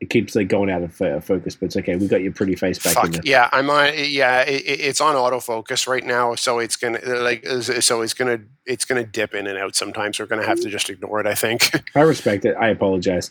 It 0.00 0.10
keeps 0.10 0.34
like 0.34 0.48
going 0.48 0.70
out 0.70 0.82
of 0.82 1.00
uh, 1.00 1.20
focus, 1.20 1.54
but 1.54 1.66
it's 1.66 1.76
okay. 1.76 1.94
We 1.96 2.08
got 2.08 2.20
your 2.20 2.32
pretty 2.32 2.56
face 2.56 2.78
back 2.82 2.94
Fuck 2.94 3.04
in 3.06 3.10
there. 3.12 3.22
yeah, 3.24 3.48
I'm 3.52 3.70
on. 3.70 3.92
Yeah, 3.96 4.40
it, 4.42 4.62
it- 4.66 4.80
it's 4.80 5.00
on 5.00 5.14
autofocus 5.14 5.86
right 5.86 6.04
now, 6.04 6.34
so 6.34 6.58
it's 6.58 6.74
gonna 6.76 6.98
like 7.20 7.46
so 7.46 8.02
it's 8.02 8.12
gonna 8.12 8.40
it's 8.66 8.84
gonna 8.84 9.04
dip 9.04 9.34
in 9.34 9.46
and 9.46 9.56
out 9.56 9.76
sometimes. 9.76 10.18
We're 10.18 10.26
gonna 10.26 10.44
have 10.46 10.60
to 10.60 10.68
just 10.68 10.90
ignore 10.90 11.20
it. 11.20 11.26
I 11.26 11.34
think. 11.36 11.70
I 11.94 12.00
respect 12.00 12.44
it. 12.44 12.56
I 12.60 12.68
apologize. 12.68 13.30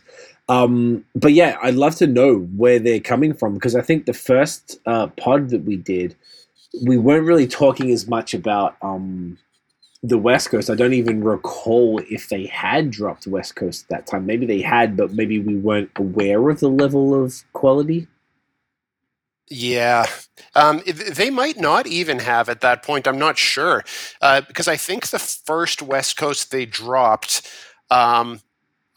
Um, 0.49 1.03
but 1.15 1.34
yeah, 1.34 1.57
I'd 1.61 1.76
love 1.76 1.95
to 1.98 2.07
know 2.07 2.40
where 2.56 2.80
they're 2.80 2.99
coming 3.02 3.34
from 3.34 3.53
because 3.53 3.76
I 3.76 3.81
think 3.81 4.06
the 4.06 4.14
first 4.14 4.80
uh, 4.85 5.07
pod 5.07 5.49
that 5.49 5.64
we 5.65 5.76
did, 5.76 6.15
we 6.85 6.98
weren't 6.98 7.26
really 7.26 7.48
talking 7.48 7.91
as 7.91 8.07
much 8.07 8.34
about 8.34 8.77
um, 8.81 9.38
the 10.03 10.17
West 10.17 10.51
Coast. 10.51 10.69
I 10.69 10.75
don't 10.75 10.93
even 10.93 11.23
recall 11.23 12.01
if 12.09 12.27
they 12.27 12.45
had 12.47 12.91
dropped 12.91 13.25
West 13.25 13.55
Coast 13.55 13.85
at 13.85 13.89
that 13.89 14.07
time. 14.07 14.25
Maybe 14.25 14.45
they 14.45 14.61
had, 14.61 14.97
but 14.97 15.13
maybe 15.13 15.39
we 15.39 15.55
weren't 15.55 15.91
aware 15.95 16.49
of 16.49 16.59
the 16.59 16.69
level 16.69 17.15
of 17.23 17.41
quality. 17.53 18.07
Yeah, 19.49 20.05
um, 20.55 20.81
they 20.85 21.30
might 21.30 21.57
not 21.57 21.85
even 21.88 22.19
have 22.19 22.49
at 22.49 22.61
that 22.61 22.84
point. 22.84 23.07
I'm 23.07 23.19
not 23.19 23.38
sure 23.38 23.84
uh, 24.21 24.41
because 24.41 24.67
I 24.67 24.77
think 24.77 25.07
the 25.07 25.19
first 25.19 25.81
West 25.81 26.17
Coast 26.17 26.51
they 26.51 26.65
dropped. 26.65 27.47
Um, 27.89 28.41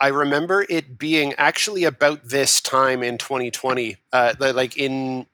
I 0.00 0.08
remember 0.08 0.66
it 0.68 0.98
being 0.98 1.34
actually 1.34 1.84
about 1.84 2.28
this 2.28 2.60
time 2.60 3.02
in 3.02 3.18
2020, 3.18 3.96
uh, 4.12 4.34
like 4.38 4.76
in 4.76 5.26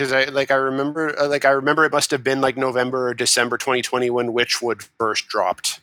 because 0.00 0.12
I 0.14 0.24
like 0.30 0.50
I 0.50 0.54
remember 0.54 1.14
uh, 1.18 1.28
like 1.28 1.44
I 1.44 1.50
remember 1.50 1.84
it 1.84 1.92
must 1.92 2.10
have 2.10 2.24
been 2.24 2.40
like 2.40 2.56
November 2.56 3.08
or 3.08 3.14
December 3.14 3.58
2020 3.58 4.08
when 4.08 4.32
Witchwood 4.32 4.88
first 4.98 5.28
dropped. 5.28 5.80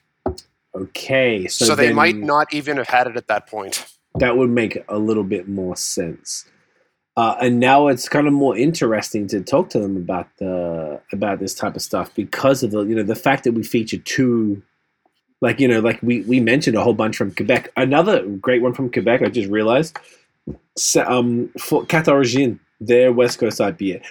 Okay, 0.74 1.48
so, 1.48 1.66
So, 1.66 1.76
they 1.76 1.94
might 1.94 2.16
not 2.16 2.54
even 2.54 2.78
have 2.78 2.88
had 2.88 3.08
it 3.08 3.16
at 3.16 3.28
that 3.28 3.48
point. 3.48 3.86
That 4.16 4.38
would 4.38 4.50
make 4.50 4.84
a 4.90 4.98
little 4.98 5.24
bit 5.24 5.48
more 5.48 5.76
sense. 5.76 6.46
Uh, 7.16 7.36
and 7.42 7.60
now 7.60 7.88
it's 7.88 8.08
kind 8.10 8.28
of 8.28 8.34
more 8.34 8.56
interesting 8.56 9.28
to 9.28 9.42
talk 9.42 9.70
to 9.72 9.80
them 9.80 9.98
about 9.98 10.28
the 10.40 11.00
about 11.12 11.40
this 11.40 11.54
type 11.54 11.76
of 11.76 11.82
stuff 11.84 12.14
because 12.16 12.64
of 12.64 12.72
the 12.72 12.84
you 12.86 12.96
know 12.96 13.04
the 13.04 13.16
fact 13.16 13.44
that 13.44 13.52
we 13.52 13.62
feature 13.62 13.98
two 13.98 14.64
like 15.42 15.60
you 15.60 15.68
know 15.68 15.80
like 15.80 16.02
we 16.02 16.22
we 16.22 16.40
mentioned 16.40 16.76
a 16.76 16.84
whole 16.84 16.94
bunch 16.94 17.18
from 17.18 17.32
Quebec 17.34 17.72
another 17.78 18.26
great 18.26 18.64
one 18.64 18.74
from 18.74 18.92
Quebec 18.92 19.22
I 19.22 19.30
just 19.30 19.50
realized 19.50 19.98
um 21.06 21.50
for 21.60 21.86
Cat 21.86 22.08
Origine 22.08 22.60
their 22.80 23.12
West 23.12 23.40
Coast 23.40 23.60
IPA 23.60 24.02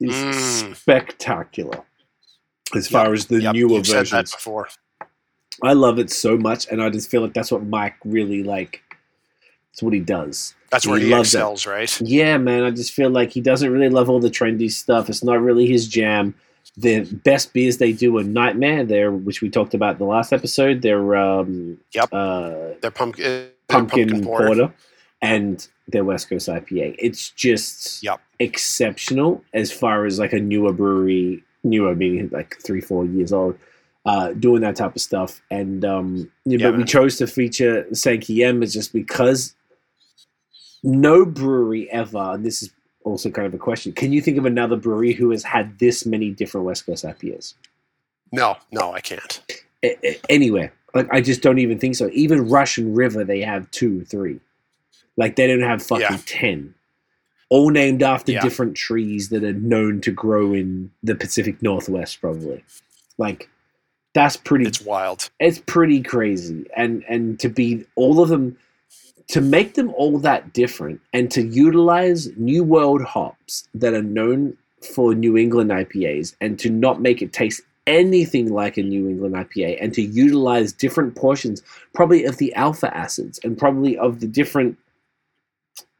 is 0.00 0.14
Mm. 0.14 0.74
spectacular 0.76 1.82
as 2.74 2.88
far 2.88 3.12
as 3.12 3.26
the 3.26 3.40
Yep, 3.42 3.54
newer 3.54 3.70
you've 3.76 3.86
said 3.86 4.06
that 4.06 4.10
versions 4.10 4.32
before. 4.32 4.68
I 5.62 5.72
love 5.72 5.98
it 5.98 6.10
so 6.10 6.36
much 6.36 6.66
and 6.70 6.82
I 6.82 6.90
just 6.90 7.10
feel 7.10 7.20
like 7.22 7.34
that's 7.34 7.50
what 7.50 7.64
Mike 7.66 7.94
really 8.04 8.42
like 8.42 8.82
it's 9.72 9.82
what 9.82 9.92
he 9.92 10.00
does 10.00 10.54
That's 10.70 10.86
where 10.86 10.98
He 10.98 11.06
he 11.06 11.10
loves 11.10 11.34
it. 11.34 11.38
excels, 11.38 11.66
right? 11.66 12.00
yeah, 12.00 12.36
man. 12.36 12.62
I 12.64 12.70
just 12.70 12.92
feel 12.92 13.10
like 13.10 13.30
he 13.30 13.40
doesn't 13.40 13.70
really 13.72 13.88
love 13.88 14.10
all 14.10 14.20
the 14.20 14.28
trendy 14.30 14.70
stuff. 14.70 15.08
It's 15.08 15.22
not 15.24 15.40
really 15.40 15.66
his 15.66 15.86
jam. 15.88 16.34
The 16.76 17.00
best 17.24 17.52
beers 17.52 17.78
they 17.78 17.92
do 17.92 18.18
are 18.18 18.22
Nightmare, 18.24 18.84
there, 18.84 19.10
which 19.10 19.40
we 19.40 19.48
talked 19.50 19.74
about 19.74 19.92
in 19.92 19.98
the 19.98 20.04
last 20.04 20.32
episode. 20.32 20.82
They're 20.82 21.16
um, 21.16 21.78
Yep. 21.94 22.08
uh, 22.12 22.50
Their 22.82 22.90
pumpkin, 22.90 23.48
pumpkin, 23.68 24.22
porter. 24.24 24.72
and 25.22 25.66
their 25.88 26.04
West 26.04 26.28
Coast 26.28 26.48
IPA. 26.48 26.94
It's 26.98 27.30
just 27.30 28.02
Yep. 28.02 28.20
exceptional 28.38 29.42
as 29.54 29.72
far 29.72 30.04
as 30.06 30.18
like 30.18 30.32
a 30.32 30.40
newer 30.40 30.72
brewery, 30.72 31.42
newer 31.64 31.94
being 31.94 32.28
like 32.30 32.56
three, 32.62 32.80
four 32.80 33.04
years 33.06 33.32
old, 33.32 33.58
uh, 34.04 34.32
doing 34.34 34.60
that 34.62 34.76
type 34.76 34.94
of 34.94 35.00
stuff. 35.02 35.42
And 35.50 35.84
um, 35.84 36.30
yeah, 36.44 36.70
but 36.70 36.76
we 36.76 36.84
chose 36.84 37.16
to 37.18 37.26
feature 37.26 37.86
Sankey 37.94 38.44
M 38.44 38.62
is 38.62 38.72
just 38.72 38.92
because 38.92 39.54
no 40.82 41.24
brewery 41.24 41.90
ever, 41.90 42.32
and 42.34 42.44
this 42.44 42.62
is 42.62 42.70
also 43.04 43.30
kind 43.30 43.46
of 43.46 43.54
a 43.54 43.58
question. 43.58 43.92
Can 43.92 44.12
you 44.12 44.20
think 44.20 44.38
of 44.38 44.44
another 44.44 44.76
brewery 44.76 45.12
who 45.12 45.30
has 45.30 45.42
had 45.42 45.78
this 45.78 46.06
many 46.06 46.30
different 46.30 46.66
West 46.66 46.86
Coast 46.86 47.04
IPAs? 47.04 47.54
No, 48.32 48.56
no, 48.70 48.92
I 48.92 49.00
can't. 49.00 49.40
Anywhere. 50.28 50.72
Like 50.94 51.08
I 51.12 51.20
just 51.20 51.42
don't 51.42 51.58
even 51.58 51.78
think 51.78 51.96
so. 51.96 52.08
Even 52.12 52.48
Russian 52.48 52.94
River, 52.94 53.24
they 53.24 53.40
have 53.40 53.70
two, 53.70 54.04
three. 54.04 54.40
Like 55.16 55.36
they 55.36 55.46
don't 55.46 55.60
have 55.62 55.82
fucking 55.82 56.02
Yeah. 56.10 56.18
ten. 56.26 56.74
All 57.50 57.70
named 57.70 58.02
after 58.02 58.32
Yeah. 58.32 58.42
different 58.42 58.76
trees 58.76 59.30
that 59.30 59.42
are 59.42 59.52
known 59.54 60.00
to 60.02 60.10
grow 60.12 60.52
in 60.52 60.90
the 61.02 61.14
Pacific 61.14 61.62
Northwest, 61.62 62.20
probably. 62.20 62.62
Like 63.16 63.48
that's 64.14 64.36
pretty. 64.36 64.66
It's 64.66 64.80
wild. 64.80 65.30
it's 65.40 65.58
pretty 65.66 66.02
crazy 66.02 66.66
and 66.76 67.04
and 67.08 67.38
to 67.40 67.48
be 67.48 67.84
all 67.94 68.20
of 68.22 68.28
them 68.28 68.56
to 69.28 69.40
make 69.42 69.74
them 69.74 69.90
all 69.96 70.18
that 70.18 70.52
different 70.54 71.00
and 71.12 71.30
to 71.30 71.42
utilize 71.42 72.30
new 72.36 72.64
world 72.64 73.02
hops 73.02 73.68
that 73.74 73.92
are 73.94 74.02
known 74.02 74.56
for 74.94 75.14
new 75.14 75.36
england 75.36 75.70
ipas 75.70 76.34
and 76.40 76.58
to 76.58 76.70
not 76.70 77.00
make 77.02 77.20
it 77.20 77.32
taste 77.32 77.60
anything 77.86 78.50
like 78.52 78.76
a 78.78 78.82
new 78.82 79.08
england 79.08 79.34
ipa 79.34 79.76
and 79.82 79.92
to 79.92 80.02
utilize 80.02 80.72
different 80.72 81.14
portions 81.14 81.62
probably 81.94 82.24
of 82.24 82.38
the 82.38 82.52
alpha 82.54 82.94
acids 82.96 83.38
and 83.44 83.58
probably 83.58 83.96
of 83.98 84.20
the 84.20 84.26
different 84.26 84.76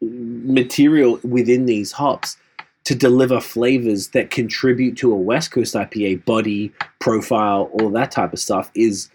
material 0.01 1.19
within 1.23 1.67
these 1.67 1.93
hops 1.93 2.37
to 2.85 2.95
deliver 2.95 3.41
flavors 3.41 4.09
that 4.09 4.31
contribute 4.31 4.97
to 4.97 5.13
a 5.13 5.17
West 5.17 5.51
Coast 5.51 5.75
IPA 5.75 6.25
body 6.25 6.73
profile, 7.01 7.71
all 7.75 7.91
that 7.91 8.11
type 8.11 8.33
of 8.33 8.39
stuff 8.39 8.71
is 8.75 9.11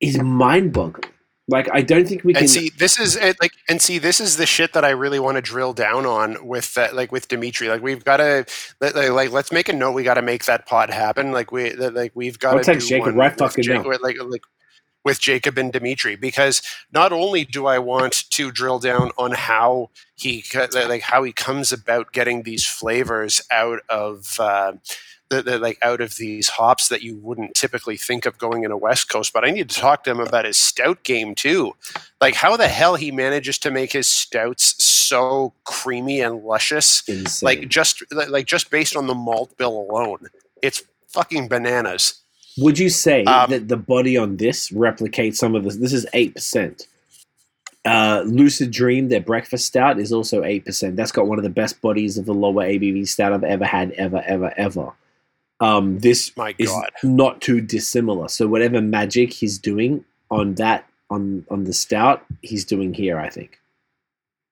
is 0.00 0.20
mind 0.20 0.72
boggling. 0.72 1.10
Like 1.46 1.68
I 1.74 1.82
don't 1.82 2.08
think 2.08 2.24
we 2.24 2.32
can. 2.32 2.44
And 2.44 2.50
see, 2.50 2.70
this 2.78 2.98
is 2.98 3.16
it, 3.16 3.36
like, 3.40 3.52
and 3.68 3.82
see, 3.82 3.98
this 3.98 4.18
is 4.18 4.38
the 4.38 4.46
shit 4.46 4.72
that 4.72 4.84
I 4.84 4.90
really 4.90 5.20
want 5.20 5.36
to 5.36 5.42
drill 5.42 5.74
down 5.74 6.06
on 6.06 6.46
with 6.46 6.72
that, 6.74 6.94
like 6.94 7.12
with 7.12 7.28
Dimitri. 7.28 7.68
Like, 7.68 7.82
we've 7.82 8.02
got 8.02 8.16
to, 8.16 8.46
like, 8.80 8.94
like, 8.94 9.30
let's 9.30 9.52
make 9.52 9.68
a 9.68 9.74
note. 9.74 9.92
We 9.92 10.04
got 10.04 10.14
to 10.14 10.22
make 10.22 10.46
that 10.46 10.64
pod 10.64 10.88
happen. 10.88 11.32
Like, 11.32 11.52
we, 11.52 11.74
like, 11.74 12.12
we've 12.14 12.38
got 12.38 12.62
to 12.64 12.74
do 12.74 12.80
Jacob 12.80 13.14
right 13.14 13.36
fucking 13.36 13.64
Ja- 13.64 13.82
now. 13.82 13.88
with, 13.88 14.00
like, 14.00 14.16
like, 14.22 14.42
with 15.04 15.20
Jacob 15.20 15.58
and 15.58 15.72
Dimitri, 15.72 16.16
because 16.16 16.62
not 16.92 17.12
only 17.12 17.44
do 17.44 17.66
I 17.66 17.78
want 17.78 18.28
to 18.30 18.50
drill 18.50 18.78
down 18.78 19.10
on 19.18 19.32
how 19.32 19.90
he, 20.14 20.44
like, 20.72 21.02
how 21.02 21.22
he 21.22 21.32
comes 21.32 21.72
about 21.72 22.12
getting 22.12 22.42
these 22.42 22.66
flavors 22.66 23.42
out 23.50 23.80
of. 23.88 24.38
Uh, 24.38 24.74
the, 25.30 25.40
the, 25.40 25.58
like 25.58 25.78
out 25.80 26.02
of 26.02 26.16
these 26.16 26.50
hops 26.50 26.88
that 26.88 27.02
you 27.02 27.16
wouldn't 27.16 27.54
typically 27.54 27.96
think 27.96 28.26
of 28.26 28.36
going 28.36 28.62
in 28.62 28.70
a 28.70 28.76
West 28.76 29.08
Coast, 29.08 29.32
but 29.32 29.42
I 29.42 29.50
need 29.50 29.70
to 29.70 29.80
talk 29.80 30.04
to 30.04 30.10
him 30.10 30.20
about 30.20 30.44
his 30.44 30.58
stout 30.58 31.02
game 31.02 31.34
too 31.34 31.74
like 32.24 32.34
how 32.34 32.56
the 32.56 32.68
hell 32.68 32.94
he 32.94 33.10
manages 33.10 33.58
to 33.58 33.70
make 33.70 33.92
his 33.92 34.08
stouts 34.08 34.82
so 34.82 35.52
creamy 35.64 36.22
and 36.22 36.42
luscious 36.42 37.06
insane. 37.06 37.46
like 37.46 37.68
just 37.68 38.02
like 38.12 38.46
just 38.46 38.70
based 38.70 38.96
on 38.96 39.06
the 39.06 39.14
malt 39.14 39.54
bill 39.58 39.86
alone 39.90 40.28
it's 40.62 40.82
fucking 41.08 41.48
bananas 41.48 42.23
Would 42.58 42.78
you 42.78 42.88
say 42.88 43.24
Um, 43.24 43.50
that 43.50 43.68
the 43.68 43.76
body 43.76 44.16
on 44.16 44.36
this 44.36 44.70
replicates 44.70 45.36
some 45.36 45.54
of 45.54 45.64
this? 45.64 45.76
This 45.76 45.92
is 45.92 46.06
eight 46.12 46.34
percent. 46.34 46.86
Uh, 47.84 48.22
Lucid 48.26 48.70
Dream, 48.70 49.08
their 49.08 49.20
breakfast 49.20 49.66
stout, 49.66 49.98
is 49.98 50.12
also 50.12 50.42
eight 50.44 50.64
percent. 50.64 50.96
That's 50.96 51.12
got 51.12 51.26
one 51.26 51.38
of 51.38 51.44
the 51.44 51.50
best 51.50 51.80
bodies 51.82 52.16
of 52.16 52.24
the 52.24 52.32
lower 52.34 52.64
ABV 52.64 53.06
stout 53.08 53.32
I've 53.32 53.44
ever 53.44 53.64
had, 53.66 53.92
ever, 53.92 54.22
ever, 54.26 54.54
ever. 54.56 54.92
Um, 55.60 55.98
this 56.00 56.36
my 56.36 56.54
is 56.58 56.72
not 57.02 57.40
too 57.40 57.60
dissimilar. 57.60 58.28
So 58.28 58.46
whatever 58.46 58.80
magic 58.80 59.32
he's 59.32 59.58
doing 59.58 60.04
on 60.30 60.54
that 60.56 60.86
on 61.10 61.44
on 61.50 61.64
the 61.64 61.72
stout, 61.72 62.24
he's 62.42 62.64
doing 62.64 62.94
here. 62.94 63.18
I 63.18 63.28
think. 63.30 63.58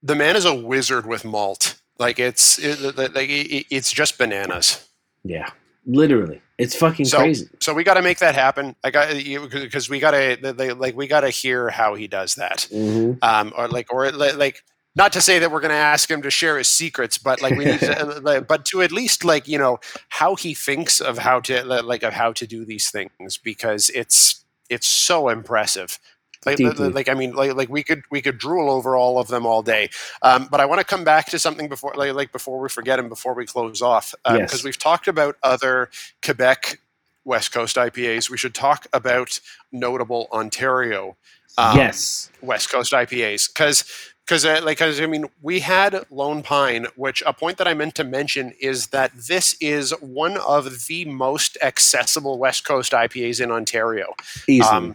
the 0.02 0.14
man 0.14 0.36
is 0.36 0.44
a 0.44 0.54
wizard 0.54 1.06
with 1.06 1.24
malt 1.24 1.76
like 1.98 2.18
it's 2.18 2.58
it, 2.58 2.96
like 2.96 3.28
it, 3.28 3.66
it's 3.70 3.92
just 3.92 4.18
bananas 4.18 4.88
Yeah, 5.24 5.48
literally, 5.86 6.40
it's 6.62 6.76
fucking 6.76 7.04
So- 7.06 7.18
crazy. 7.18 7.48
so 7.60 7.74
we 7.74 7.84
got 7.84 7.94
to 7.94 8.02
make 8.02 8.18
that 8.18 8.34
happen. 8.34 8.76
I 8.84 8.90
got 8.90 9.08
because 9.12 9.88
we 9.90 9.98
got 10.00 10.12
to 10.12 10.74
like 10.78 10.96
we 10.96 11.06
got 11.06 11.20
to 11.20 11.30
hear 11.30 11.68
how 11.70 11.94
he 11.94 12.06
does 12.08 12.34
that. 12.36 12.66
Hmm 12.72 13.12
um, 13.22 13.52
or 13.56 13.68
like 13.68 13.92
or 13.92 14.10
like 14.12 14.62
not 14.94 15.12
to 15.14 15.20
say 15.20 15.38
that 15.38 15.50
we're 15.50 15.60
going 15.60 15.70
to 15.70 15.74
ask 15.74 16.10
him 16.10 16.20
to 16.22 16.30
share 16.30 16.58
his 16.58 16.68
secrets 16.68 17.16
but 17.18 17.40
like 17.40 17.56
we 17.56 17.64
need 17.64 17.80
to 17.80 18.44
but 18.48 18.64
to 18.66 18.82
at 18.82 18.92
least 18.92 19.24
like 19.24 19.48
you 19.48 19.58
know 19.58 19.78
how 20.10 20.34
he 20.36 20.52
thinks 20.54 21.00
of 21.00 21.18
how 21.18 21.40
to 21.40 21.64
like 21.64 22.02
of 22.02 22.12
how 22.12 22.32
to 22.32 22.46
do 22.46 22.64
these 22.64 22.90
things 22.90 23.38
because 23.38 23.90
it's 23.94 24.44
it's 24.68 24.86
so 24.86 25.28
impressive 25.28 25.98
like, 26.46 26.58
like 26.60 27.08
I 27.08 27.14
mean, 27.14 27.32
like, 27.34 27.54
like 27.54 27.68
we 27.68 27.82
could 27.82 28.02
we 28.10 28.20
could 28.20 28.38
drool 28.38 28.70
over 28.70 28.96
all 28.96 29.18
of 29.18 29.28
them 29.28 29.46
all 29.46 29.62
day, 29.62 29.90
um, 30.22 30.48
but 30.50 30.60
I 30.60 30.66
want 30.66 30.80
to 30.80 30.84
come 30.86 31.04
back 31.04 31.26
to 31.30 31.38
something 31.38 31.68
before 31.68 31.94
like, 31.96 32.12
like 32.14 32.32
before 32.32 32.58
we 32.60 32.68
forget 32.68 32.98
and 32.98 33.08
before 33.08 33.34
we 33.34 33.46
close 33.46 33.80
off 33.82 34.14
because 34.24 34.52
Yes. 34.52 34.64
we've 34.64 34.78
talked 34.78 35.08
about 35.08 35.36
other 35.42 35.90
Quebec 36.24 36.80
West 37.24 37.52
Coast 37.52 37.76
IPAs. 37.76 38.28
We 38.30 38.36
should 38.38 38.54
talk 38.54 38.86
about 38.92 39.38
notable 39.70 40.28
Ontario 40.32 41.16
um, 41.58 41.76
yes, 41.76 42.30
West 42.40 42.70
Coast 42.70 42.92
IPAs 42.92 43.52
because 43.52 43.84
because 44.24 44.44
uh, 44.44 44.60
like 44.64 44.78
'cause, 44.78 45.00
I 45.00 45.06
mean 45.06 45.26
we 45.42 45.60
had 45.60 46.04
Lone 46.10 46.42
Pine, 46.42 46.86
which 46.96 47.22
a 47.26 47.32
point 47.32 47.58
that 47.58 47.68
I 47.68 47.74
meant 47.74 47.94
to 47.96 48.04
mention 48.04 48.52
is 48.60 48.86
that 48.88 49.12
this 49.28 49.54
is 49.60 49.90
one 50.00 50.38
of 50.38 50.86
the 50.86 51.04
most 51.04 51.58
accessible 51.60 52.38
West 52.38 52.64
Coast 52.64 52.92
IPAs 52.92 53.40
in 53.40 53.50
Ontario 53.50 54.14
easily. 54.48 54.94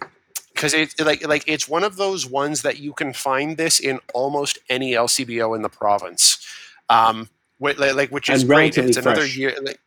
Because 0.57 0.73
it's 0.73 0.99
like 0.99 1.25
like 1.25 1.43
it's 1.45 1.69
one 1.69 1.83
of 1.83 1.95
those 1.97 2.25
ones 2.25 2.63
that 2.63 2.79
you 2.79 2.91
can 2.91 3.13
find 3.13 3.57
this 3.57 3.79
in 3.79 3.99
almost 4.13 4.57
any 4.69 4.93
LCBO 4.93 5.55
in 5.55 5.61
the 5.61 5.69
province, 5.69 6.43
um, 6.89 7.29
whi- 7.59 7.73
like, 7.77 8.09
which 8.09 8.27
is 8.29 8.43
great. 8.43 8.77
It's 8.77 8.97
another 8.97 9.25
year. 9.25 9.55
Like, 9.61 9.79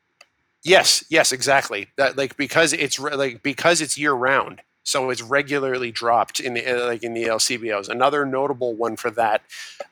yes, 0.63 1.05
yes, 1.11 1.33
exactly. 1.33 1.89
That 1.97 2.17
like 2.17 2.37
because 2.37 2.73
it's 2.73 3.01
re- 3.01 3.17
like 3.17 3.43
because 3.43 3.81
it's 3.81 3.99
year 3.99 4.13
round, 4.13 4.63
so 4.85 5.11
it's 5.11 5.23
regularly 5.23 5.91
dropped 5.91 6.39
in 6.39 6.55
the 6.55 6.65
uh, 6.65 6.87
like 6.87 7.03
in 7.03 7.15
the 7.15 7.25
LCBOs. 7.25 7.89
Another 7.89 8.25
notable 8.25 8.75
one 8.77 8.95
for 8.97 9.11
that, 9.11 9.43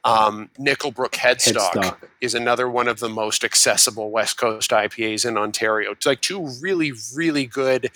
um, 0.04 0.48
Nickelbrook 0.60 1.12
Headstock, 1.14 1.72
Headstock. 1.72 1.96
is 2.20 2.34
another 2.34 2.70
one 2.70 2.86
of 2.86 3.00
the 3.00 3.08
most 3.08 3.42
accessible 3.42 4.12
West 4.12 4.38
Coast 4.38 4.70
IPAs 4.70 5.26
in 5.26 5.36
Ontario. 5.36 5.90
It's 5.90 6.06
like 6.06 6.20
two 6.20 6.48
really, 6.62 6.92
really 7.16 7.46
good 7.46 7.90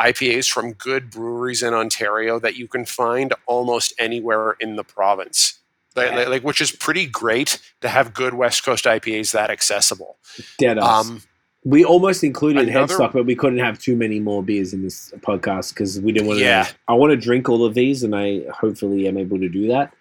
IPAs 0.00 0.50
from 0.50 0.72
good 0.74 1.10
breweries 1.10 1.62
in 1.62 1.72
Ontario 1.74 2.38
that 2.38 2.56
you 2.56 2.68
can 2.68 2.84
find 2.84 3.32
almost 3.46 3.94
anywhere 3.98 4.56
in 4.60 4.76
the 4.76 4.84
province. 4.84 5.58
Like, 5.94 6.28
like- 6.28 6.42
which 6.42 6.60
is 6.60 6.70
pretty 6.72 7.06
great 7.06 7.58
to 7.80 7.88
have 7.88 8.12
good 8.12 8.34
West 8.34 8.62
Coast 8.64 8.84
IPAs 8.84 9.32
that 9.32 9.48
accessible. 9.50 10.16
Dead. 10.58 10.78
Um, 10.78 11.22
We 11.64 11.84
almost 11.84 12.22
included 12.22 12.68
Another- 12.68 12.94
headstock, 12.94 13.12
but 13.12 13.24
we 13.26 13.34
couldn't 13.34 13.58
have 13.58 13.78
too 13.80 13.96
many 13.96 14.20
more 14.20 14.40
beers 14.42 14.72
in 14.72 14.82
this 14.82 15.10
podcast 15.20 15.70
because 15.74 15.98
we 16.00 16.12
didn't 16.12 16.28
want 16.28 16.38
to. 16.38 16.44
Yeah. 16.44 16.68
I 16.86 16.92
want 16.92 17.10
to 17.10 17.16
drink 17.16 17.48
all 17.48 17.64
of 17.64 17.74
these, 17.74 18.04
and 18.04 18.14
I 18.14 18.42
hopefully 18.54 19.08
am 19.08 19.16
able 19.18 19.38
to 19.40 19.48
do 19.48 19.66
that. 19.68 19.92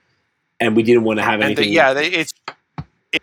And 0.60 0.76
we 0.76 0.84
didn't 0.84 1.06
want 1.06 1.18
to 1.18 1.24
have 1.24 1.36
and 1.42 1.42
the, 1.42 1.62
anything. 1.62 1.74
yeah, 1.74 1.94
they, 1.94 2.08
it's 2.12 2.34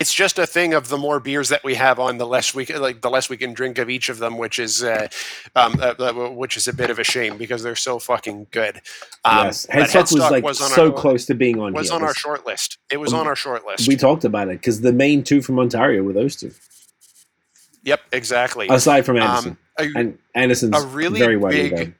it's 0.01 0.12
just 0.12 0.39
a 0.39 0.47
thing 0.47 0.74
of 0.74 0.89
the 0.89 0.97
more 0.97 1.20
beers 1.20 1.48
that 1.51 1.62
we 1.64 1.74
have 1.74 1.98
on 1.98 2.19
the 2.19 2.27
less 2.27 2.55
we 2.55 2.66
like 2.66 3.01
the 3.01 3.10
less 3.10 3.28
we 3.28 3.36
can 3.36 3.52
drink 3.52 3.78
of 3.78 3.89
each 3.90 4.09
of 4.09 4.19
them, 4.19 4.39
which 4.39 4.59
is 4.59 4.82
uh, 4.82 5.09
um, 5.56 5.74
uh, 5.81 5.94
uh, 5.98 6.31
which 6.31 6.56
is 6.56 6.69
a 6.69 6.73
bit 6.73 6.90
of 6.90 6.98
a 6.98 7.05
shame 7.05 7.36
because 7.36 7.62
they're 7.62 7.77
so 7.77 7.98
fucking 7.98 8.47
good. 8.51 8.81
Um, 9.24 9.47
yes, 9.47 9.66
headstock 9.66 10.12
was 10.12 10.31
like 10.31 10.44
on 10.44 10.55
so 10.55 10.86
our, 10.86 10.93
close 10.93 11.27
to 11.27 11.35
being 11.35 11.59
on 11.60 11.73
Was 11.73 11.89
here. 11.89 11.97
on 11.97 12.02
our 12.02 12.14
short 12.14 12.47
list. 12.47 12.78
It 12.90 12.98
was 12.98 13.12
Um, 13.12 13.20
on 13.20 13.27
our 13.27 13.36
short 13.36 13.66
list. 13.66 13.89
We 13.89 13.97
talked 13.97 14.24
about 14.24 14.48
it 14.48 14.60
because 14.60 14.81
the 14.81 14.93
main 14.93 15.23
two 15.23 15.43
from 15.43 15.59
Ontario 15.59 16.02
were 16.02 16.12
those 16.12 16.36
two, 16.36 16.52
yep, 17.85 18.01
exactly. 18.12 18.69
aside 18.70 19.05
from 19.06 19.19
Anderson. 19.19 19.56
Um, 19.78 19.86
a- 19.94 19.98
and 19.98 20.19
Anderson's 20.35 20.77
a 20.77 20.86
really 20.86 21.19
very 21.19 21.39
big- 21.39 21.73
known. 21.73 21.94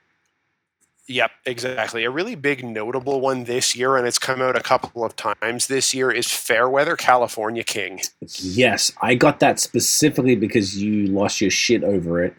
Yep, 1.09 1.31
exactly. 1.47 2.05
A 2.05 2.11
really 2.11 2.37
big 2.37 2.65
notable 2.65 3.21
one 3.21 3.45
this 3.45 3.75
year, 3.75 3.97
and 3.97 4.07
it's 4.07 4.19
come 4.21 4.41
out 4.41 4.57
a 4.57 4.61
couple 4.63 5.05
of 5.05 5.17
times 5.17 5.67
this 5.67 5.93
year, 5.93 6.11
is 6.13 6.31
Fairweather 6.31 6.97
California 6.97 7.65
King. 7.65 8.01
Yes, 8.39 8.93
I 9.03 9.17
got 9.17 9.41
that 9.41 9.59
specifically 9.59 10.37
because 10.37 10.81
you 10.81 11.07
lost 11.09 11.41
your 11.41 11.51
shit 11.51 11.83
over 11.83 12.23
it, 12.23 12.35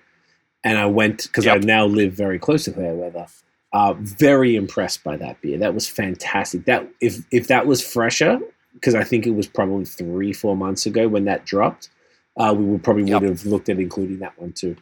and 0.63 0.77
I 0.77 0.85
went 0.85 1.23
because 1.23 1.45
I 1.45 1.57
now 1.57 1.85
live 1.85 2.13
very 2.13 2.39
close 2.39 2.63
to 2.65 2.71
Fairweather. 2.71 3.27
Uh, 3.73 3.93
very 3.97 4.55
impressed 4.55 5.03
by 5.03 5.17
that 5.17 5.41
beer. 5.41 5.57
That 5.57 5.73
was 5.73 5.87
fantastic. 5.87 6.65
That 6.65 6.87
if 7.01 7.17
if 7.31 7.47
that 7.47 7.67
was 7.67 7.85
fresher, 7.85 8.39
because 8.75 8.95
I 8.95 9.03
think 9.03 9.27
it 9.27 9.31
was 9.31 9.47
probably 9.47 9.83
three 9.85 10.31
four 10.31 10.55
months 10.55 10.85
ago 10.85 11.07
when 11.09 11.25
that 11.25 11.43
dropped, 11.43 11.89
uh, 12.37 12.53
we 12.57 12.63
would 12.63 12.83
probably 12.83 13.03
Yep. 13.05 13.21
would 13.21 13.29
have 13.29 13.45
looked 13.45 13.67
at 13.69 13.79
including 13.79 14.19
that 14.19 14.39
one 14.39 14.53
too. 14.53 14.77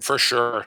for 0.00 0.18
sure. 0.18 0.66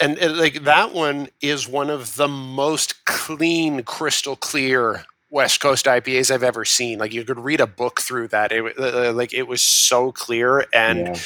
And, 0.00 0.18
uh, 0.22 0.30
like 0.30 0.64
that 0.64 0.94
one 0.94 1.28
is 1.40 1.68
one 1.68 1.90
of 1.90 2.14
the 2.16 2.28
most 2.28 3.04
clean, 3.04 3.82
crystal 3.82 4.36
clear 4.36 5.04
West 5.30 5.60
Coast 5.60 5.86
IPAs 5.86 6.30
I've 6.30 6.42
ever 6.42 6.64
seen. 6.64 6.98
Like 6.98 7.12
you 7.12 7.24
could 7.24 7.38
read 7.38 7.60
a 7.60 7.66
book 7.66 8.00
through 8.00 8.28
that. 8.28 8.52
It 8.52 8.78
uh, 8.78 9.12
like 9.12 9.32
it 9.34 9.48
was 9.48 9.62
so 9.62 10.12
clear 10.12 10.66
and. 10.72 10.98
Yeah. 10.98 11.18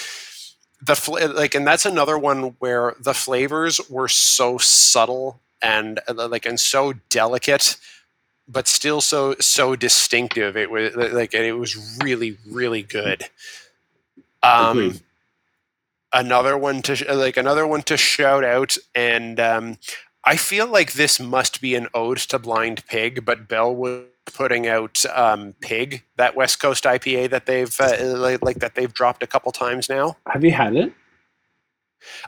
The 0.84 0.96
fl- 0.96 1.32
like, 1.32 1.54
and 1.54 1.64
that's 1.64 1.86
another 1.86 2.18
one 2.18 2.56
where 2.58 2.96
the 2.98 3.14
flavors 3.14 3.80
were 3.88 4.08
so 4.08 4.58
subtle 4.58 5.40
and 5.62 6.00
uh, 6.08 6.26
like 6.28 6.44
and 6.44 6.58
so 6.58 6.94
delicate, 7.08 7.76
but 8.48 8.66
still 8.66 9.00
so 9.00 9.36
so 9.38 9.76
distinctive. 9.76 10.56
It 10.56 10.72
was 10.72 10.94
like 10.96 11.34
it 11.34 11.52
was 11.52 11.98
really 12.02 12.36
really 12.50 12.82
good. 12.82 13.28
Um, 14.42 14.78
Agreed. 14.78 15.00
Another 16.12 16.58
one 16.58 16.82
to 16.82 16.96
sh- 16.96 17.08
like 17.08 17.36
another 17.36 17.66
one 17.66 17.82
to 17.82 17.96
shout 17.96 18.44
out 18.44 18.76
and 18.94 19.40
um, 19.40 19.78
i 20.24 20.36
feel 20.36 20.66
like 20.66 20.92
this 20.92 21.18
must 21.18 21.60
be 21.60 21.74
an 21.74 21.88
ode 21.94 22.18
to 22.18 22.38
blind 22.38 22.84
pig 22.86 23.24
but 23.24 23.48
Bellwoods 23.48 24.06
putting 24.26 24.68
out 24.68 25.04
um, 25.14 25.54
pig 25.60 26.04
that 26.16 26.36
west 26.36 26.60
coast 26.60 26.84
ipa 26.84 27.28
that 27.30 27.46
they've 27.46 27.74
uh, 27.80 27.96
like, 28.18 28.42
like 28.42 28.58
that 28.60 28.74
they've 28.74 28.92
dropped 28.92 29.22
a 29.22 29.26
couple 29.26 29.50
times 29.52 29.88
now 29.88 30.16
Have 30.26 30.44
you 30.44 30.52
had 30.52 30.76
it? 30.76 30.92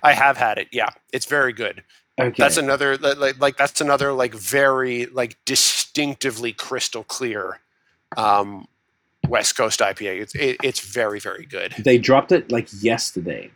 i 0.02 0.12
have 0.14 0.36
had 0.38 0.56
it 0.58 0.68
yeah 0.72 0.88
it's 1.12 1.26
very 1.26 1.52
good 1.52 1.82
Okay. 2.18 2.34
that's 2.38 2.56
another 2.56 2.96
like, 2.96 3.40
like 3.40 3.56
that's 3.56 3.80
another 3.80 4.12
like 4.12 4.34
very 4.34 5.06
like 5.06 5.36
distinctively 5.44 6.52
crystal 6.52 7.02
clear 7.04 7.58
um, 8.16 8.66
west 9.28 9.56
coast 9.56 9.80
ipa 9.80 10.20
it's 10.22 10.34
it, 10.36 10.56
it's 10.62 10.80
very 10.80 11.18
very 11.20 11.44
good 11.44 11.74
they 11.78 11.98
dropped 11.98 12.32
it 12.32 12.50
like 12.50 12.68
yesterday. 12.82 13.50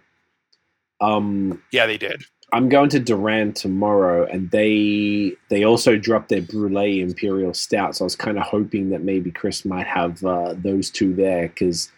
Um, 1.00 1.62
yeah 1.72 1.86
they 1.86 1.98
did 1.98 2.24
I'm 2.52 2.68
going 2.70 2.88
to 2.90 2.98
Duran 2.98 3.52
tomorrow, 3.52 4.26
and 4.26 4.50
they 4.50 5.34
they 5.50 5.64
also 5.64 5.96
dropped 5.96 6.30
their 6.30 6.40
Brulee 6.40 7.00
Imperial 7.00 7.52
Stout. 7.52 7.96
So 7.96 8.04
I 8.04 8.06
was 8.06 8.16
kind 8.16 8.38
of 8.38 8.44
hoping 8.44 8.88
that 8.90 9.02
maybe 9.02 9.30
Chris 9.30 9.64
might 9.64 9.86
have 9.86 10.24
uh, 10.24 10.54
those 10.56 10.88
two 10.90 11.12
there 11.12 11.48
because 11.48 11.92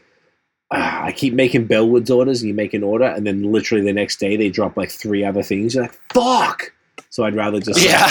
uh, 0.73 1.03
I 1.03 1.13
keep 1.13 1.35
making 1.35 1.69
Bellwoods 1.69 2.15
orders, 2.15 2.43
and 2.43 2.49
you 2.49 2.55
make 2.55 2.75
an 2.75 2.83
order, 2.83 3.05
and 3.05 3.25
then 3.25 3.53
literally 3.53 3.85
the 3.85 3.93
next 3.93 4.19
day 4.19 4.37
they 4.37 4.51
drop 4.51 4.77
like 4.77 4.91
three 4.91 5.25
other 5.25 5.43
things. 5.43 5.75
You're 5.75 5.85
like, 5.85 6.01
fuck. 6.13 6.73
So 7.11 7.25
I'd 7.25 7.37
rather 7.37 7.61
just 7.61 7.81
Yeah. 7.81 8.11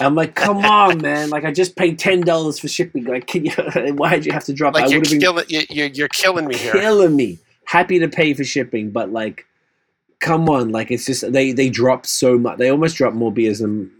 I'm 0.06 0.14
like, 0.14 0.34
come 0.34 0.58
on, 0.58 1.00
man! 1.00 1.30
Like 1.30 1.44
I 1.46 1.52
just 1.52 1.74
paid 1.74 1.98
ten 1.98 2.20
dollars 2.20 2.58
for 2.58 2.68
shipping. 2.68 3.04
Like, 3.04 3.26
can 3.26 3.44
you, 3.46 3.52
why 3.94 4.10
did 4.10 4.26
you 4.26 4.32
have 4.32 4.44
to 4.44 4.52
drop? 4.52 4.74
I 4.74 4.80
like 4.80 4.90
you're 4.90 5.00
would 5.00 5.06
have 5.06 5.12
been 5.12 5.20
killing 5.20 5.44
you, 5.48 5.62
you're, 5.70 5.86
you're 5.86 6.08
killing 6.08 6.46
me 6.46 6.56
here 6.56 6.72
killing 6.72 7.16
me. 7.16 7.38
Happy 7.64 7.98
to 7.98 8.08
pay 8.08 8.32
for 8.34 8.44
shipping, 8.44 8.90
but 8.90 9.10
like, 9.10 9.46
come 10.20 10.48
on, 10.48 10.70
like 10.70 10.90
it's 10.90 11.06
just 11.06 11.32
they 11.32 11.52
they 11.52 11.68
drop 11.68 12.06
so 12.06 12.38
much. 12.38 12.58
They 12.58 12.70
almost 12.70 12.96
drop 12.96 13.14
more 13.14 13.32
beers 13.32 13.60
than 13.60 13.90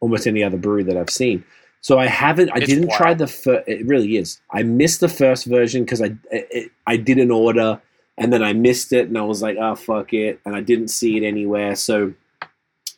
almost 0.00 0.26
any 0.26 0.42
other 0.42 0.56
brewery 0.56 0.82
that 0.84 0.96
I've 0.96 1.10
seen. 1.10 1.44
So 1.80 1.98
I 1.98 2.06
haven't. 2.06 2.50
I 2.50 2.58
It's 2.58 2.66
didn't 2.66 2.90
try 2.92 3.14
the 3.14 3.26
first. 3.26 3.68
It 3.68 3.86
really 3.86 4.16
is. 4.16 4.40
I 4.50 4.62
missed 4.62 5.00
the 5.00 5.08
first 5.08 5.46
version 5.46 5.84
because 5.84 6.00
I 6.02 6.16
it, 6.30 6.70
I 6.86 6.96
did 6.96 7.18
an 7.18 7.30
order 7.30 7.80
and 8.16 8.32
then 8.32 8.42
I 8.42 8.52
missed 8.52 8.92
it 8.92 9.08
and 9.08 9.18
I 9.18 9.22
was 9.22 9.42
like, 9.42 9.56
oh 9.60 9.74
fuck 9.74 10.12
it, 10.12 10.40
and 10.44 10.56
I 10.56 10.60
didn't 10.60 10.88
see 10.88 11.16
it 11.16 11.26
anywhere. 11.26 11.74
So 11.74 12.14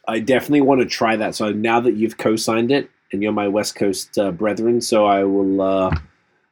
I 0.06 0.20
definitely 0.20 0.60
want 0.60 0.80
to 0.82 0.86
try 0.86 1.16
that. 1.16 1.34
So 1.34 1.50
now 1.50 1.80
that 1.80 1.94
you've 1.94 2.16
co-signed 2.16 2.70
it 2.70 2.88
and 3.12 3.22
you're 3.22 3.32
my 3.32 3.48
West 3.48 3.74
Coast 3.74 4.16
uh, 4.18 4.30
brethren, 4.30 4.80
so 4.80 5.06
I 5.06 5.24
will. 5.24 5.60
Uh, 5.60 5.96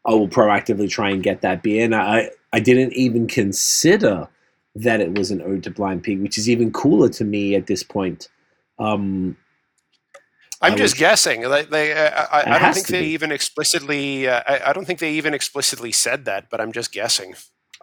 I 0.07 0.11
will 0.11 0.29
proactively 0.29 0.89
try 0.91 1.11
and 1.11 1.23
get 1.23 1.41
that 1.41 1.63
beer. 1.63 1.83
And 1.83 1.95
I, 1.95 2.31
I 2.53 2.61
didn't 2.61 2.93
even 2.93 3.27
consider 3.27 4.29
that 4.75 5.01
it 5.01 5.17
was 5.17 5.31
an 5.31 5.41
ode 5.43 5.63
to 5.65 5.71
Blind 5.71 6.03
Pig, 6.03 6.21
which 6.21 6.39
is 6.39 6.49
even 6.49 6.73
cooler 6.73 7.09
to 7.11 7.25
me 7.25 7.55
at 7.55 7.67
this 7.67 7.83
point. 7.83 8.29
Um, 8.79 9.37
I'm 10.61 10.77
just 10.77 10.97
guessing. 10.97 11.43
Like 11.49 11.71
they, 11.71 11.93
I, 11.93 12.07
I, 12.07 12.57
I 12.57 12.59
don't 12.59 12.75
think 12.75 12.87
they 12.87 13.03
be. 13.03 13.09
even 13.09 13.31
explicitly. 13.31 14.29
Uh, 14.29 14.43
I, 14.47 14.71
I 14.71 14.73
don't 14.73 14.85
think 14.85 14.99
they 14.99 15.13
even 15.13 15.35
explicitly 15.35 15.93
said 15.93 16.25
that, 16.25 16.49
but 16.51 16.61
I'm 16.61 16.73
just 16.73 16.93
guessing. 16.93 17.35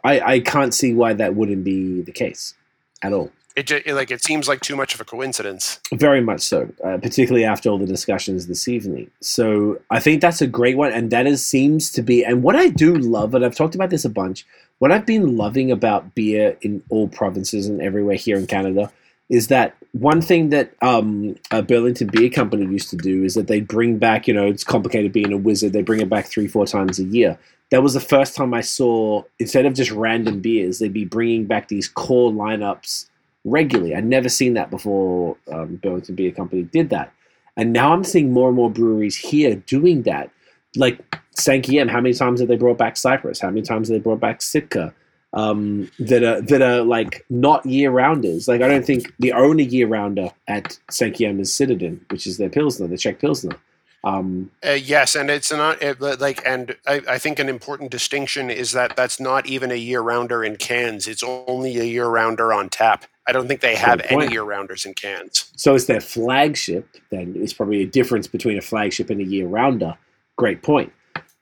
I, 0.03 0.19
I 0.19 0.39
can't 0.39 0.73
see 0.73 0.93
why 0.93 1.13
that 1.13 1.35
wouldn't 1.35 1.63
be 1.63 2.01
the 2.01 2.11
case 2.11 2.55
at 3.03 3.13
all. 3.13 3.31
It, 3.55 3.68
ju- 3.68 3.81
like 3.88 4.11
it 4.11 4.23
seems 4.23 4.47
like 4.47 4.61
too 4.61 4.76
much 4.76 4.95
of 4.95 5.01
a 5.01 5.05
coincidence. 5.05 5.80
Very 5.93 6.22
much 6.22 6.41
so, 6.41 6.72
uh, 6.84 6.97
particularly 6.97 7.43
after 7.43 7.69
all 7.69 7.77
the 7.77 7.85
discussions 7.85 8.47
this 8.47 8.68
evening. 8.68 9.11
So 9.22 9.80
I 9.89 9.99
think 9.99 10.22
that's 10.22 10.41
a 10.41 10.47
great 10.47 10.77
one, 10.77 10.91
and 10.91 11.11
that 11.11 11.27
is 11.27 11.45
seems 11.45 11.91
to 11.91 12.01
be. 12.01 12.23
And 12.23 12.43
what 12.43 12.55
I 12.55 12.69
do 12.69 12.95
love, 12.95 13.35
and 13.35 13.43
I've 13.45 13.55
talked 13.55 13.76
about 13.76 13.89
this 13.89 14.05
a 14.05 14.09
bunch, 14.09 14.45
what 14.82 14.91
I've 14.91 15.06
been 15.06 15.38
loving 15.38 15.72
about 15.72 16.16
beer 16.16 16.58
in 16.64 16.82
all 16.90 17.08
provinces 17.08 17.68
and 17.68 17.84
everywhere 17.84 18.16
here 18.16 18.36
in 18.36 18.48
Canada 18.48 18.91
is 19.30 19.48
that 19.49 19.76
one 19.91 20.24
thing 20.24 20.49
that 20.49 20.74
um, 20.82 21.36
a 21.52 21.62
Burlington 21.62 22.08
Beer 22.08 22.32
Company 22.32 22.66
used 22.66 22.90
to 22.90 22.95
do 22.95 23.24
is 23.24 23.36
that 23.36 23.45
they 23.45 23.62
bring 23.62 23.99
back, 23.99 24.28
you 24.28 24.34
know, 24.34 24.48
it's 24.48 24.64
complicated 24.64 25.12
being 25.12 25.32
a 25.32 25.38
wizard. 25.38 25.74
They 25.74 25.84
bring 25.84 26.02
it 26.02 26.10
back 26.10 26.26
three, 26.26 26.48
four 26.48 26.66
times 26.66 26.98
a 26.98 27.03
year. 27.03 27.38
That 27.70 27.84
was 27.84 27.94
the 27.94 27.99
first 27.99 28.36
time 28.36 28.56
I 28.56 28.62
saw, 28.62 29.24
instead 29.38 29.68
of 29.68 29.76
just 29.76 29.91
random 29.91 30.40
beers, 30.40 30.80
they'd 30.80 30.91
be 30.91 31.06
bringing 31.06 31.45
back 31.45 31.68
these 31.68 31.88
core 31.88 32.32
lineups 32.32 33.08
regularly. 33.45 33.94
I'd 33.94 34.06
never 34.06 34.30
seen 34.30 34.56
that 34.56 34.72
before. 34.72 35.38
Um, 35.52 35.76
Burlington 35.76 36.16
Beer 36.16 36.32
Company 36.32 36.64
did 36.64 36.90
that, 36.90 37.14
and 37.56 37.72
now 37.72 37.94
I'm 37.94 38.03
seeing 38.03 38.34
more 38.34 38.48
and 38.48 38.56
more 38.56 38.72
breweries 38.72 39.16
here 39.16 39.58
doing 39.58 40.02
that. 40.03 40.32
Like 40.76 41.20
Sankiem, 41.38 41.90
how 41.90 42.02
many 42.02 42.14
times 42.14 42.40
have 42.40 42.49
they 42.49 42.58
brought 42.58 42.78
back 42.78 42.95
Cypress? 42.95 43.40
How 43.40 43.49
many 43.49 43.62
times 43.62 43.88
have 43.88 43.95
they 43.95 44.03
brought 44.03 44.20
back 44.20 44.41
Sitka? 44.41 44.94
Um, 45.34 45.90
that 45.98 46.24
are 46.24 46.41
that 46.41 46.62
are 46.62 46.82
like 46.82 47.26
not 47.30 47.66
year 47.66 47.90
rounders. 47.90 48.49
Like 48.49 48.62
I 48.62 48.68
don't 48.68 48.86
think 48.86 49.14
the 49.18 49.32
only 49.32 49.64
year 49.64 49.88
rounder 49.88 50.30
at 50.49 50.78
Sankiem 50.91 51.40
is 51.40 51.52
Citadin, 51.52 52.02
which 52.12 52.28
is 52.28 52.38
their 52.38 52.49
pilsner, 52.49 52.88
the 52.88 52.98
Czech 52.98 53.20
pilsner. 53.20 53.56
Um, 54.03 54.49
Uh, 54.66 54.72
yes, 54.72 55.16
and 55.16 55.30
it's 55.30 55.52
not 55.52 55.82
it, 55.82 56.02
like, 56.02 56.41
and 56.45 56.76
I, 56.88 57.02
I 57.08 57.18
think 57.18 57.40
an 57.40 57.49
important 57.49 57.91
distinction 57.91 58.49
is 58.49 58.72
that 58.72 58.95
that's 58.95 59.20
not 59.20 59.45
even 59.45 59.72
a 59.72 59.76
year 59.76 60.02
rounder 60.02 60.44
in 60.44 60.56
cans. 60.56 61.08
It's 61.08 61.24
only 61.24 61.78
a 61.78 61.84
year 61.84 62.08
rounder 62.08 62.52
on 62.52 62.70
tap. 62.70 63.06
I 63.28 63.32
don't 63.32 63.48
think 63.48 63.62
they 63.62 63.76
have 63.76 64.02
any 64.06 64.32
year 64.32 64.44
rounders 64.44 64.86
in 64.86 64.95
cans. 64.95 65.52
So 65.56 65.76
it's 65.76 65.86
their 65.86 66.02
flagship. 66.02 66.88
Then 67.12 67.36
it's 67.38 67.53
probably 67.53 67.84
a 67.84 67.86
difference 67.86 68.28
between 68.28 68.58
a 68.58 68.62
flagship 68.62 69.12
and 69.12 69.22
a 69.22 69.24
year 69.24 69.48
rounder. 69.48 69.95
Great 70.36 70.64
point. 70.64 70.91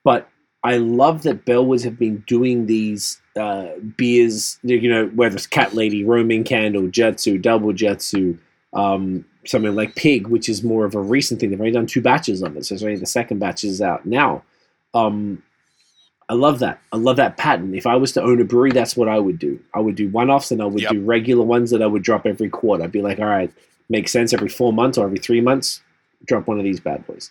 But 0.09 0.27
I 0.63 0.77
love 0.77 1.21
that 1.21 1.45
Bellwoods 1.45 1.83
have 1.83 1.99
been 1.99 2.23
doing 2.25 2.65
these 2.65 3.21
uh, 3.39 3.67
beers. 3.95 4.57
You 4.63 4.89
know, 4.91 5.05
whether 5.09 5.35
it's 5.35 5.45
Cat 5.45 5.75
Lady, 5.75 6.03
Roman 6.03 6.43
Candle, 6.43 6.87
Jutsu, 6.87 7.39
Double 7.39 7.73
Jutsu, 7.73 8.39
um, 8.73 9.23
something 9.45 9.75
like 9.75 9.93
Pig, 9.93 10.25
which 10.25 10.49
is 10.49 10.63
more 10.63 10.83
of 10.83 10.95
a 10.95 10.99
recent 10.99 11.39
thing. 11.39 11.51
They've 11.51 11.59
only 11.61 11.71
done 11.71 11.85
two 11.85 12.01
batches 12.01 12.41
of 12.41 12.57
it, 12.57 12.65
so 12.65 12.73
it's 12.73 12.81
only 12.83 12.95
the 12.95 13.05
second 13.05 13.37
batch 13.37 13.63
is 13.63 13.83
out 13.83 14.03
now. 14.07 14.41
Um, 14.95 15.43
I 16.27 16.33
love 16.33 16.57
that. 16.59 16.79
I 16.91 16.97
love 16.97 17.17
that 17.17 17.37
pattern. 17.37 17.75
If 17.75 17.85
I 17.85 17.95
was 17.95 18.11
to 18.13 18.23
own 18.23 18.41
a 18.41 18.43
brewery, 18.45 18.71
that's 18.71 18.97
what 18.97 19.09
I 19.09 19.19
would 19.19 19.37
do. 19.37 19.59
I 19.75 19.79
would 19.79 19.95
do 19.95 20.09
one 20.09 20.31
offs 20.31 20.49
and 20.49 20.59
I 20.59 20.65
would 20.65 20.81
Yep. 20.81 20.91
do 20.91 21.01
regular 21.01 21.45
ones 21.45 21.69
that 21.69 21.83
I 21.83 21.87
would 21.87 22.01
drop 22.01 22.25
every 22.25 22.49
quarter. 22.49 22.83
I'd 22.83 22.91
be 22.91 23.03
like, 23.03 23.19
all 23.19 23.25
right, 23.25 23.51
makes 23.89 24.11
sense 24.11 24.33
every 24.33 24.49
four 24.49 24.73
months 24.73 24.97
or 24.97 25.05
every 25.05 25.19
three 25.19 25.41
months, 25.41 25.81
drop 26.25 26.47
one 26.47 26.57
of 26.57 26.63
these 26.63 26.79
bad 26.79 27.05
boys. 27.05 27.29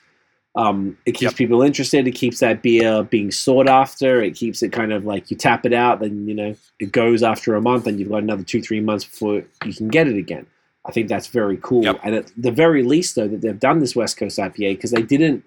Um, 0.58 0.98
it 1.06 1.12
keeps 1.12 1.32
Yep. 1.32 1.36
people 1.36 1.62
interested. 1.62 2.08
It 2.08 2.16
keeps 2.16 2.40
that 2.40 2.62
beer 2.62 3.04
being 3.04 3.30
sought 3.30 3.68
after. 3.68 4.20
It 4.20 4.34
keeps 4.34 4.60
it 4.62 4.72
kind 4.72 4.92
of 4.92 5.04
like 5.04 5.30
you 5.30 5.36
tap 5.36 5.64
it 5.64 5.72
out, 5.72 6.00
then 6.00 6.26
you 6.26 6.34
know 6.34 6.54
it 6.80 6.90
goes 6.90 7.22
after 7.22 7.54
a 7.54 7.60
month, 7.60 7.86
and 7.86 7.98
you've 8.00 8.08
got 8.08 8.24
another 8.24 8.42
two, 8.42 8.60
three 8.60 8.80
months 8.80 9.04
before 9.04 9.44
you 9.64 9.72
can 9.72 9.88
get 9.88 10.08
it 10.08 10.16
again. 10.16 10.46
I 10.84 10.90
think 10.90 11.08
that's 11.08 11.28
very 11.28 11.58
cool. 11.62 11.84
Yep. 11.84 12.00
And 12.02 12.14
at 12.16 12.32
the 12.36 12.50
very 12.50 12.82
least, 12.82 13.14
though, 13.14 13.28
that 13.28 13.40
they've 13.40 13.58
done 13.58 13.78
this 13.78 13.94
West 13.94 14.16
Coast 14.16 14.38
IPA 14.38 14.76
because 14.76 14.90
they 14.90 15.02
didn't, 15.02 15.44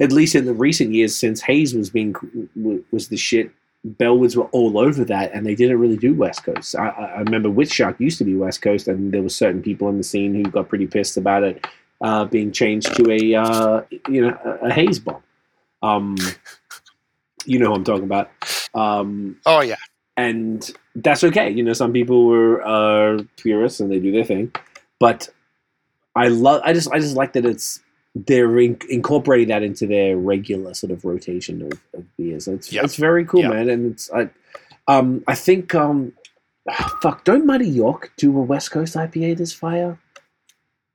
at 0.00 0.12
least 0.12 0.34
in 0.34 0.44
the 0.44 0.52
recent 0.54 0.92
years 0.92 1.16
since 1.16 1.40
haze 1.40 1.74
was 1.74 1.88
being 1.88 2.14
was 2.90 3.08
the 3.08 3.16
shit. 3.16 3.50
Bellwoods 3.98 4.36
were 4.36 4.48
all 4.52 4.78
over 4.78 5.02
that, 5.04 5.32
and 5.32 5.46
they 5.46 5.54
didn't 5.54 5.78
really 5.80 5.96
do 5.96 6.12
West 6.14 6.44
Coast. 6.44 6.76
I, 6.76 6.88
I 6.88 7.04
I 7.04 7.18
remember 7.20 7.48
Witch 7.48 7.72
Shark 7.72 7.98
used 7.98 8.18
to 8.18 8.24
be 8.24 8.36
West 8.36 8.60
Coast, 8.60 8.86
and 8.86 9.12
there 9.12 9.22
were 9.22 9.28
certain 9.28 9.62
people 9.62 9.88
in 9.88 9.96
the 9.96 10.04
scene 10.04 10.34
who 10.34 10.42
got 10.42 10.68
pretty 10.68 10.86
pissed 10.86 11.16
about 11.16 11.42
it 11.42 11.66
uh, 12.02 12.24
being 12.26 12.52
changed 12.52 12.94
to 12.96 13.10
a 13.10 13.34
uh, 13.34 13.82
you 14.08 14.22
know 14.22 14.58
a, 14.62 14.72
haze 14.72 14.98
bomb. 14.98 15.22
Um, 15.82 16.16
you 17.46 17.58
know 17.58 17.68
who 17.68 17.74
I'm 17.74 17.84
talking 17.84 18.04
about. 18.04 18.30
Um, 18.74 19.38
Oh 19.46 19.60
yeah, 19.60 19.76
and 20.16 20.68
that's 20.94 21.24
okay. 21.24 21.50
You 21.50 21.62
know, 21.62 21.72
some 21.72 21.92
people 21.92 22.26
were 22.26 22.62
uh, 22.66 23.22
purists 23.36 23.80
and 23.80 23.90
they 23.90 23.98
do 23.98 24.12
their 24.12 24.24
thing, 24.24 24.52
but 24.98 25.28
I 26.14 26.28
love. 26.28 26.60
I 26.64 26.72
just 26.72 26.90
I 26.92 26.98
just 26.98 27.16
like 27.16 27.32
that 27.34 27.44
it's 27.44 27.80
they're 28.14 28.58
in, 28.60 28.76
incorporating 28.90 29.48
that 29.48 29.62
into 29.62 29.86
their 29.86 30.18
regular 30.18 30.74
sort 30.74 30.90
of 30.92 31.02
rotation 31.04 31.62
of, 31.62 31.72
of 31.94 32.16
beers. 32.18 32.46
It's 32.46 32.70
Yeah. 32.72 32.82
it's 32.84 32.96
very 32.96 33.24
cool, 33.24 33.40
Yeah. 33.40 33.48
man. 33.48 33.70
And 33.70 33.92
it's 33.92 34.10
I, 34.12 34.28
um, 34.86 35.24
I 35.26 35.34
think 35.34 35.74
um, 35.74 36.12
fuck, 37.00 37.24
don't 37.24 37.46
Muddy 37.46 37.66
York 37.68 38.12
do 38.18 38.36
a 38.36 38.42
West 38.42 38.70
Coast 38.70 38.94
IPA 38.96 39.38
this 39.38 39.52
fire 39.54 39.98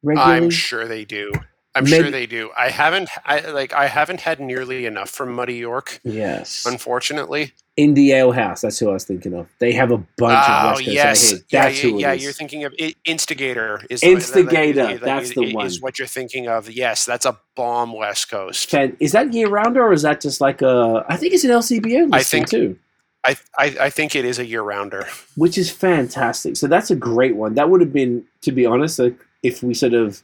regularly? 0.03 0.35
I'm 0.37 0.49
sure 0.49 0.87
they 0.87 1.05
do. 1.05 1.31
I'm 1.75 1.83
Maybe- 1.83 1.95
sure 2.03 2.09
they 2.11 2.25
do. 2.25 2.49
I 2.57 2.69
haven't, 2.69 3.07
I 3.23 3.39
like, 3.51 3.71
I 3.71 3.85
haven't 3.85 4.21
had 4.21 4.39
nearly 4.39 4.87
enough 4.87 5.11
from 5.11 5.31
Muddy 5.33 5.55
York, 5.57 5.99
Yes. 6.03 6.65
unfortunately. 6.65 7.53
Indie 7.77 8.09
Ale 8.09 8.31
House. 8.31 8.61
That's 8.61 8.79
who 8.79 8.89
I 8.89 8.93
was 8.93 9.03
thinking 9.05 9.35
of. 9.35 9.47
They 9.59 9.73
have 9.73 9.91
a 9.91 9.97
bunch 10.17 10.49
of 10.49 10.65
Oh 10.65 10.67
West 10.69 10.79
Coast 10.85 10.87
yes, 10.87 11.31
yeah, 11.51 11.61
That's 11.63 11.83
yeah, 11.83 11.89
who 11.91 11.97
it 11.97 12.01
yeah. 12.01 12.13
is. 12.13 12.23
You're 12.23 12.31
thinking 12.33 12.63
of 12.63 12.73
I- 12.81 12.95
Instigator. 13.05 13.81
Is 13.91 14.01
Instigator, 14.01 14.83
like, 14.85 15.01
that's 15.01 15.29
is, 15.29 15.35
the 15.35 15.43
is 15.43 15.53
one. 15.53 15.71
what 15.81 15.99
you're 15.99 16.07
thinking 16.07 16.47
of. 16.47 16.71
Yes, 16.71 17.05
that's 17.05 17.27
a 17.27 17.37
bomb 17.55 17.93
West 17.93 18.31
Coast. 18.31 18.73
Is 18.99 19.11
that 19.11 19.31
year 19.31 19.47
rounder 19.47 19.83
or 19.83 19.93
is 19.93 20.01
that 20.01 20.19
just 20.21 20.41
like 20.41 20.63
a? 20.63 21.05
I 21.07 21.17
think 21.17 21.35
it's 21.35 21.43
an 21.43 21.51
LCBO 21.51 22.09
I 22.11 22.23
think- 22.23 22.49
too, 22.49 22.79
I, 23.23 23.35
I 23.55 23.75
I 23.81 23.89
think 23.91 24.15
it 24.15 24.25
is 24.25 24.39
a 24.39 24.45
year 24.47 24.63
rounder. 24.63 25.05
which 25.35 25.59
is 25.59 25.69
fantastic. 25.69 26.57
So 26.57 26.65
that's 26.65 26.89
a 26.89 26.95
great 26.95 27.35
one. 27.35 27.53
That 27.53 27.69
would 27.69 27.81
have 27.81 27.93
been, 27.93 28.25
to 28.41 28.51
be 28.51 28.65
honest, 28.65 28.97
like 28.97 29.15
if 29.43 29.63
we 29.63 29.73
sort 29.73 29.93
of 29.93 30.23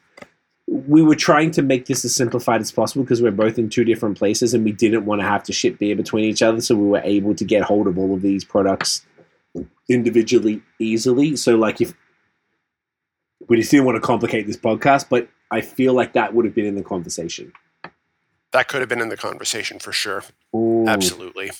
we 0.66 1.02
were 1.02 1.16
trying 1.16 1.52
to 1.52 1.62
make 1.62 1.86
this 1.86 2.06
as 2.06 2.16
simplified 2.16 2.62
as 2.62 2.72
possible 2.72 3.04
because 3.04 3.22
we're 3.22 3.32
both 3.32 3.60
in 3.60 3.70
two 3.70 3.84
different 3.84 4.18
places 4.18 4.54
and 4.54 4.64
we 4.64 4.72
didn't 4.72 5.06
want 5.06 5.20
to 5.20 5.28
have 5.28 5.44
to 5.44 5.52
ship 5.52 5.78
beer 5.78 5.96
between 5.96 6.24
each 6.24 6.42
other, 6.42 6.62
so 6.62 6.76
we 6.76 6.88
were 6.88 7.02
able 7.04 7.36
to 7.36 7.44
get 7.44 7.64
hold 7.64 7.86
of 7.88 7.98
all 7.98 8.14
of 8.14 8.22
these 8.22 8.46
products 8.46 9.06
individually 9.90 10.62
easily. 10.80 11.36
So 11.36 11.56
like 11.56 11.82
if 11.82 11.94
we 13.50 13.58
just 13.58 13.72
didn't 13.72 13.86
want 13.86 13.98
to 13.98 14.02
complicate 14.02 14.48
this 14.48 14.58
podcast, 14.58 15.10
but 15.10 15.28
I 15.52 15.62
feel 15.62 15.94
like 15.94 16.14
that 16.14 16.34
would 16.34 16.46
have 16.46 16.56
been 16.56 16.66
in 16.66 16.76
the 16.76 16.84
conversation. 16.84 17.52
That 18.52 18.68
could 18.68 18.82
have 18.82 18.90
been 18.90 19.02
in 19.02 19.10
the 19.10 19.18
conversation 19.18 19.80
for 19.80 19.92
sure. 19.92 20.24
Ooh. 20.56 20.86
Absolutely. 20.88 21.52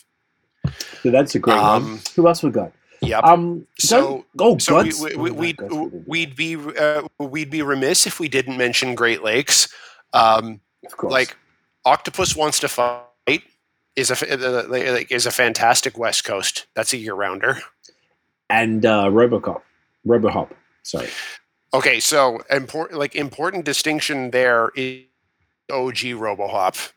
So 1.02 1.12
that's 1.12 1.36
a 1.36 1.40
great 1.40 1.58
one. 1.58 1.84
Um, 1.84 2.02
Who 2.16 2.28
else 2.28 2.42
we 2.42 2.52
got? 2.52 2.72
Yep. 3.04 3.24
Um, 3.24 3.68
So- 3.78 4.26
oh, 4.40 4.58
so 4.58 4.78
we, 4.78 4.84
Guts. 4.90 5.02
we, 5.02 5.14
Oh 5.14 5.18
we, 5.22 5.30
my 5.32 5.38
we'd, 5.38 5.58
Guts 5.58 5.74
would 5.74 5.92
been- 5.92 6.04
we'd 6.08 6.36
be 6.36 6.56
uh, 6.56 7.04
we'd 7.20 7.50
be 7.50 7.62
remiss 7.62 8.08
if 8.08 8.20
we 8.20 8.28
didn't 8.28 8.58
mention 8.58 8.96
Great 8.96 9.24
Lakes. 9.24 9.68
Um, 10.14 10.62
of 10.86 10.96
course. 10.98 11.12
like 11.12 11.36
Octopus 11.86 12.36
wants 12.36 12.60
to 12.62 12.68
fight 12.68 13.44
is 13.96 14.10
a 14.12 14.34
uh, 14.34 14.68
like, 14.68 15.12
is 15.12 15.26
a 15.26 15.32
fantastic 15.32 15.98
West 15.98 16.24
Coast. 16.24 16.66
That's 16.76 16.94
a 16.94 16.98
year 16.98 17.14
rounder. 17.14 17.60
and 18.50 18.86
uh, 18.86 19.06
RoboCop, 19.06 19.62
RoboHop. 20.08 20.50
Sorry. 20.84 21.10
Okay, 21.74 22.00
so 22.00 22.40
important 22.52 23.00
like 23.00 23.16
important 23.16 23.66
distinction 23.66 24.32
there 24.32 24.70
is 24.76 25.04
OG 25.72 25.98
RoboHop. 26.20 26.92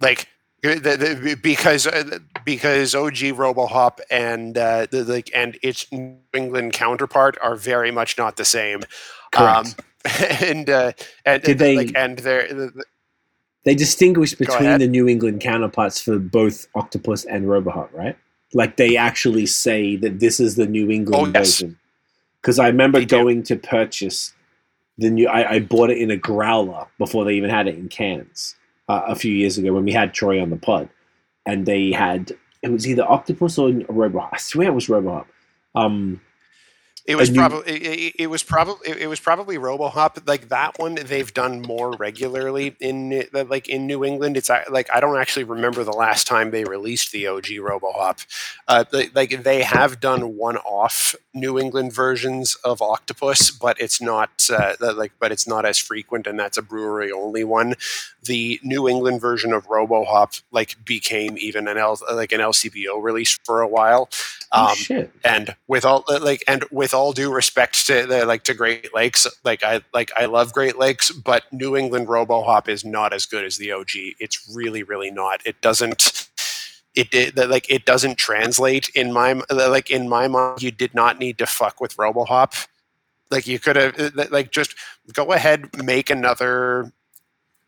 Like 0.00 0.28
the, 0.62 0.96
the, 1.24 1.34
because 1.42 1.86
uh, 1.86 2.18
because 2.44 2.94
OG 2.94 3.14
RoboHop 3.34 3.98
and 4.10 4.56
uh, 4.56 4.86
the, 4.90 5.04
like 5.04 5.30
and 5.34 5.58
its 5.62 5.90
New 5.90 6.16
England 6.32 6.72
counterpart 6.72 7.36
are 7.42 7.56
very 7.56 7.90
much 7.90 8.16
not 8.16 8.36
the 8.36 8.44
same. 8.44 8.82
Correct. 9.32 9.68
Um, 9.68 9.74
and 10.40 10.70
uh, 10.70 10.92
and 11.24 11.42
Did 11.42 11.58
they- 11.58 11.76
like 11.76 11.92
and 11.96 12.18
they're 12.18 12.48
the- 12.48 12.70
the- 12.70 12.84
they 13.64 13.76
distinguish 13.76 14.34
between 14.34 14.78
the 14.80 14.88
New 14.88 15.06
England 15.06 15.40
counterparts 15.40 16.00
for 16.02 16.18
both 16.18 16.66
Octopus 16.74 17.24
and 17.26 17.44
RoboHop, 17.44 17.92
right? 17.92 18.16
Like 18.54 18.76
they 18.76 18.96
actually 18.96 19.46
say 19.46 19.94
that 19.96 20.18
this 20.18 20.40
is 20.40 20.56
the 20.56 20.66
New 20.66 20.90
England 20.90 21.14
Oh, 21.36 21.38
yes. 21.38 21.60
version. 21.60 21.78
Because 22.40 22.58
I 22.58 22.66
remember 22.66 22.98
They 22.98 23.04
do. 23.04 23.16
going 23.18 23.44
to 23.44 23.54
purchase 23.56 24.34
the 24.98 25.10
new. 25.10 25.28
I, 25.28 25.48
I 25.52 25.60
bought 25.60 25.90
it 25.90 25.98
in 25.98 26.10
a 26.10 26.16
growler 26.16 26.86
before 26.98 27.24
they 27.24 27.34
even 27.34 27.50
had 27.50 27.68
it 27.68 27.76
in 27.76 27.88
cans 27.88 28.56
uh, 28.88 29.02
a 29.08 29.14
few 29.14 29.32
years 29.32 29.58
ago 29.58 29.72
when 29.72 29.84
we 29.84 29.92
had 29.92 30.12
Troy 30.14 30.40
on 30.42 30.50
the 30.50 30.56
pod, 30.56 30.88
and 31.46 31.66
they 31.66 31.92
had 31.92 32.32
it 32.62 32.70
was 32.70 32.86
either 32.86 33.04
Octopus 33.04 33.58
or 33.58 33.70
RoboHop. 33.70 34.30
I 34.32 34.38
swear 34.38 34.68
it 34.68 34.74
was 34.74 34.86
RoboHop. 34.86 35.26
Um, 35.74 36.20
it 37.04 37.16
was 37.16 37.30
probably 37.48 37.72
it, 37.72 37.82
it- 37.82 38.14
it 38.20 38.26
was 38.28 38.44
probably 38.44 38.88
it 38.88 39.08
was 39.08 39.18
probably 39.18 39.56
RoboHop 39.58 40.28
like 40.28 40.50
that 40.50 40.78
one 40.78 40.94
they've 40.94 41.34
done 41.34 41.60
more 41.62 41.90
regularly 41.96 42.76
in 42.78 43.24
like 43.32 43.68
in 43.68 43.88
New 43.88 44.04
England 44.04 44.36
it's 44.36 44.48
like 44.70 44.88
I 44.94 45.00
don't 45.00 45.18
actually 45.18 45.42
remember 45.42 45.82
the 45.82 45.90
last 45.90 46.28
time 46.28 46.52
they 46.52 46.62
released 46.62 47.10
the 47.10 47.26
OG 47.26 47.46
RoboHop 47.46 48.24
uh, 48.68 48.84
like 49.14 49.42
they 49.42 49.62
have 49.64 49.98
done 49.98 50.36
one-off 50.36 51.16
New 51.34 51.58
England 51.58 51.92
versions 51.92 52.54
of 52.64 52.80
Octopus 52.80 53.50
but 53.50 53.80
it's 53.80 54.00
not 54.00 54.48
uh, 54.56 54.74
like 54.94 55.12
but 55.18 55.32
it's 55.32 55.48
not 55.48 55.64
as 55.64 55.78
frequent 55.78 56.28
and 56.28 56.38
that's 56.38 56.56
a 56.58 56.62
brewery 56.62 57.10
only 57.10 57.42
one 57.42 57.74
the 58.24 58.60
New 58.62 58.88
England 58.88 59.20
version 59.20 59.52
of 59.52 59.66
RoboHop 59.66 60.42
like 60.52 60.76
became 60.84 61.36
even 61.38 61.66
an 61.66 61.76
L, 61.76 61.98
like 62.12 62.32
an 62.32 62.40
LCBO 62.40 63.02
release 63.02 63.38
for 63.44 63.60
a 63.60 63.68
while 63.68 64.08
oh 64.52 64.68
um, 64.68 64.76
shit! 64.76 65.12
and 65.24 65.56
with 65.66 65.84
all 65.84 66.04
like 66.20 66.44
and 66.46 66.64
with 66.70 66.94
all 66.94 67.12
due 67.12 67.32
respect 67.32 67.86
to 67.86 68.06
the 68.06 68.24
like 68.24 68.44
to 68.44 68.54
Great 68.54 68.94
Lakes, 68.94 69.26
like 69.44 69.62
I 69.62 69.80
like 69.92 70.10
I 70.16 70.26
love 70.26 70.52
Great 70.52 70.78
Lakes, 70.78 71.10
but 71.10 71.44
New 71.52 71.76
England 71.76 72.08
RoboHop 72.08 72.68
is 72.68 72.84
not 72.84 73.12
as 73.12 73.26
good 73.26 73.44
as 73.44 73.56
the 73.56 73.72
OG. 73.72 73.90
It's 74.20 74.50
really 74.54 74.82
really 74.82 75.10
not. 75.10 75.40
It 75.44 75.60
doesn't 75.60 76.28
it 76.94 77.10
did 77.10 77.36
like 77.36 77.68
it 77.70 77.84
doesn't 77.84 78.16
translate 78.16 78.88
in 78.90 79.12
my 79.12 79.40
like 79.50 79.90
in 79.90 80.08
my 80.08 80.28
mind. 80.28 80.62
You 80.62 80.70
did 80.70 80.94
not 80.94 81.18
need 81.18 81.38
to 81.38 81.46
fuck 81.46 81.80
with 81.80 81.96
RoboHop. 81.96 82.66
Like 83.30 83.46
you 83.46 83.58
could 83.58 83.76
have 83.76 84.14
like 84.30 84.50
just 84.50 84.74
go 85.12 85.32
ahead 85.32 85.70
make 85.82 86.10
another 86.10 86.92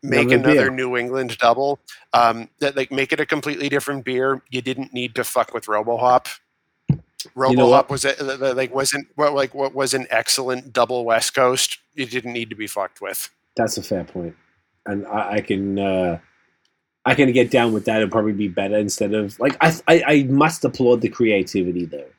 make 0.09 0.31
Another 0.31 0.51
another. 0.51 0.71
New 0.71 0.97
England 0.97 1.37
double. 1.37 1.79
Um, 2.13 2.49
that 2.59 2.75
like 2.75 2.91
make 2.91 3.11
it 3.11 3.19
a 3.19 3.25
completely 3.25 3.69
different 3.69 4.05
beer. 4.05 4.41
You 4.49 4.61
didn't 4.61 4.93
need 4.93 5.15
to 5.15 5.23
fuck 5.23 5.53
with 5.53 5.65
RoboHop. 5.65 6.39
RoboHop 7.35 7.55
know 7.55 7.67
what? 7.67 7.89
was 7.89 8.05
a, 8.05 8.53
like 8.53 8.73
wasn't 8.73 9.07
what 9.15 9.33
like 9.33 9.53
what 9.55 9.73
was 9.73 9.93
an 9.93 10.05
excellent 10.09 10.71
double 10.71 11.05
West 11.05 11.33
Coast. 11.33 11.79
You 11.93 12.05
didn't 12.05 12.33
need 12.33 12.49
to 12.51 12.55
be 12.55 12.67
fucked 12.67 13.01
with. 13.01 13.31
That's 13.57 13.77
a 13.77 13.83
fair 13.83 14.03
point, 14.03 14.35
and 14.85 15.07
I, 15.07 15.33
I 15.33 15.41
can 15.41 15.79
uh, 15.79 16.19
I 17.05 17.15
can 17.15 17.31
get 17.31 17.49
down 17.49 17.73
with 17.73 17.85
that. 17.85 17.97
It'd 17.97 18.11
probably 18.11 18.33
be 18.33 18.47
better 18.47 18.77
instead 18.77 19.13
of 19.13 19.39
like 19.39 19.57
I 19.61 19.75
I, 19.87 20.03
I 20.05 20.23
must 20.23 20.63
applaud 20.65 21.01
the 21.01 21.09
creativity 21.09 21.85
though, 21.85 22.09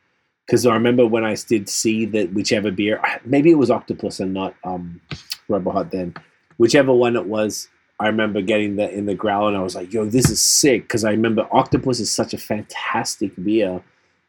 because 0.46 0.66
I 0.66 0.74
remember 0.74 1.06
when 1.06 1.24
I 1.24 1.36
did 1.36 1.68
see 1.68 2.04
that 2.06 2.32
whichever 2.32 2.70
beer, 2.70 3.00
maybe 3.24 3.50
it 3.50 3.58
was 3.58 3.70
Octopus 3.70 4.18
and 4.18 4.34
not 4.34 4.54
um 4.64 5.00
RoboHop 5.48 5.90
then, 5.92 6.14
whichever 6.58 6.92
one 6.92 7.14
it 7.16 7.26
was. 7.26 7.68
I 7.98 8.08
remember 8.08 8.42
getting 8.42 8.76
that 8.76 8.92
in 8.92 9.06
the 9.06 9.14
growl 9.14 9.48
and 9.48 9.56
I 9.56 9.62
was 9.62 9.74
like, 9.74 9.92
"Yo, 9.92 10.04
this 10.04 10.30
is 10.30 10.40
sick!" 10.40 10.82
Because 10.82 11.04
I 11.04 11.10
remember 11.10 11.48
Octopus 11.50 12.00
is 12.00 12.10
such 12.10 12.34
a 12.34 12.38
fantastic 12.38 13.32
beer 13.42 13.82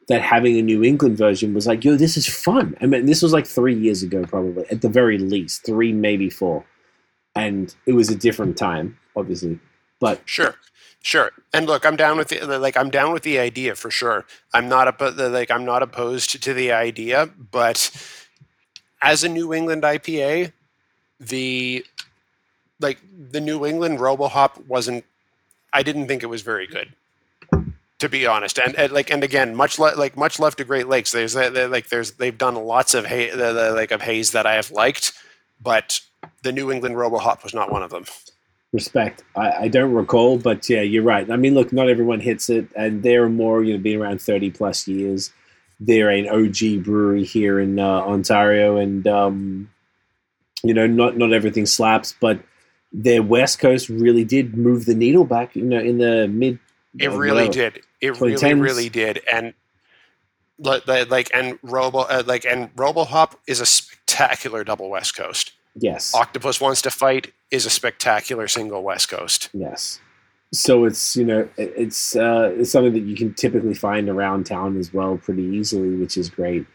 that 0.07 0.22
having 0.22 0.57
a 0.57 0.61
New 0.61 0.84
England 0.84 1.18
version 1.18 1.53
was 1.53 1.68
like, 1.68 1.84
"Yo, 1.84 1.95
this 1.95 2.15
is 2.18 2.27
fun." 2.27 2.76
I 2.81 2.85
mean, 2.85 3.06
this 3.06 3.22
was 3.22 3.34
like 3.34 3.45
three 3.48 3.76
years 3.76 4.03
ago, 4.03 4.23
probably 4.26 4.65
at 4.72 4.81
the 4.81 4.89
very 4.89 5.18
least, 5.18 5.65
three 5.65 5.91
maybe 5.91 6.30
four 6.30 6.65
and 7.38 7.76
it 7.85 7.94
was 7.94 8.10
a 8.10 8.15
different 8.15 8.57
time, 8.57 8.98
obviously. 9.15 9.60
But 9.99 10.22
Sure, 10.26 10.56
sure. 11.03 11.31
And 11.53 11.68
look, 11.68 11.85
I'm 11.85 11.95
down 11.95 12.18
with 12.18 12.30
the 12.30 12.60
like 12.60 12.76
I'm 12.76 12.89
down 12.89 13.14
with 13.14 13.23
the 13.23 13.39
idea 13.39 13.76
for 13.76 13.91
sure. 13.91 14.26
I'm 14.53 14.68
not 14.68 14.88
oppo- 14.98 15.31
like 15.31 15.52
I'm 15.52 15.64
not 15.64 15.84
opposed 15.84 16.41
to 16.44 16.53
the 16.53 16.72
idea, 16.72 17.30
but 17.52 17.91
as 19.02 19.23
a 19.23 19.30
New 19.30 19.53
England 19.53 19.84
IPA, 19.84 20.52
the 21.19 21.85
like 22.80 22.99
the 23.32 23.41
New 23.41 23.66
England 23.66 23.99
RoboHop 23.99 24.66
wasn't. 24.68 25.06
I 25.74 25.84
didn't 25.84 26.08
think 26.08 26.24
it 26.24 26.28
was 26.28 26.41
very 26.41 26.68
good, 26.68 26.94
to 27.99 28.10
be 28.10 28.26
honest. 28.26 28.58
And, 28.58 28.76
and 28.76 28.91
like 28.91 29.12
and 29.12 29.24
again, 29.24 29.56
much 29.56 29.80
le- 29.80 29.95
like 29.95 30.18
much 30.18 30.40
love 30.40 30.56
to 30.58 30.64
Great 30.64 30.88
Lakes. 30.88 31.12
There's 31.12 31.36
uh, 31.36 31.68
like 31.70 31.90
there's 31.90 32.12
they've 32.14 32.38
done 32.38 32.56
lots 32.56 32.94
of 32.94 33.06
hay, 33.06 33.30
the, 33.30 33.54
the, 33.54 33.72
like 33.74 33.91
of 33.91 34.02
haze 34.02 34.32
that 34.32 34.45
I 34.45 34.56
have 34.56 34.72
liked, 34.72 35.14
but 35.62 35.99
the 36.44 36.52
New 36.52 36.72
England 36.72 36.95
RoboHop 36.95 37.44
was 37.44 37.54
not 37.54 37.72
one 37.72 37.84
of 37.84 37.90
them. 37.90 38.06
respect, 38.74 39.24
I, 39.36 39.52
I 39.52 39.68
don't 39.68 39.94
recall, 39.94 40.38
but 40.38 40.70
yeah, 40.70 40.82
you're 40.82 41.04
right. 41.04 41.30
I 41.30 41.36
mean, 41.36 41.54
look, 41.54 41.72
not 41.74 41.90
everyone 41.90 42.20
hits 42.20 42.49
it, 42.49 42.68
and 42.76 43.04
they're 43.04 43.30
more, 43.30 43.64
you 43.64 43.74
know, 43.74 43.80
been 43.80 44.02
around 44.02 44.22
30 44.22 44.52
plus 44.52 44.88
years. 44.88 45.32
They're 45.80 46.10
an 46.10 46.28
OG 46.28 46.84
brewery 46.84 47.24
here 47.24 47.60
in 47.60 47.80
uh, 47.80 48.02
Ontario, 48.02 48.78
and 48.78 49.08
um, 49.08 49.70
you 50.64 50.74
know, 50.74 50.88
not 50.88 51.18
not 51.18 51.34
everything 51.34 51.66
slaps, 51.66 52.16
but 52.20 52.40
their 52.98 53.22
West 53.22 53.60
Coast 53.60 53.90
really 53.90 54.26
did 54.26 54.57
move 54.57 54.86
the 54.86 54.95
needle 54.95 55.24
back, 55.24 55.56
you 55.56 55.64
know, 55.64 55.80
in 55.80 55.99
the 55.99 56.28
mid. 56.28 56.57
It 56.99 57.10
uh, 57.10 57.18
really 57.18 57.48
did. 57.48 57.82
It 58.02 58.19
really, 58.19 58.34
2010s. 58.34 58.61
really 58.61 58.90
did. 58.90 59.22
And 59.32 59.53
li- 60.57 60.82
li- 60.88 61.03
like 61.03 61.30
and 61.34 61.60
Robo 61.61 61.99
uh, 61.99 62.24
like 62.26 62.44
and 62.44 62.76
RoboHop 62.76 63.36
is 63.45 63.60
a 63.61 63.68
spectacular 63.68 64.64
double 64.64 64.90
West 64.90 65.15
Coast. 65.15 65.52
Yes. 65.76 66.14
Octopus 66.15 66.60
wants 66.60 66.82
to 66.82 66.91
fight 66.91 67.34
is 67.52 67.68
a 67.68 67.69
spectacular 67.69 68.48
single 68.48 68.82
West 68.82 69.10
Coast. 69.10 69.49
Yes. 69.53 69.99
So 70.52 70.86
it's 70.86 71.15
you 71.15 71.26
know 71.26 71.48
it's 71.56 72.15
uh, 72.15 72.52
it's 72.57 72.72
something 72.72 72.94
that 72.94 73.03
you 73.03 73.15
can 73.15 73.36
typically 73.36 73.76
find 73.76 74.10
around 74.10 74.48
town 74.48 74.78
as 74.78 74.91
well 74.91 75.18
pretty 75.18 75.44
easily, 75.44 75.95
which 75.95 76.18
is 76.18 76.32
great, 76.32 76.65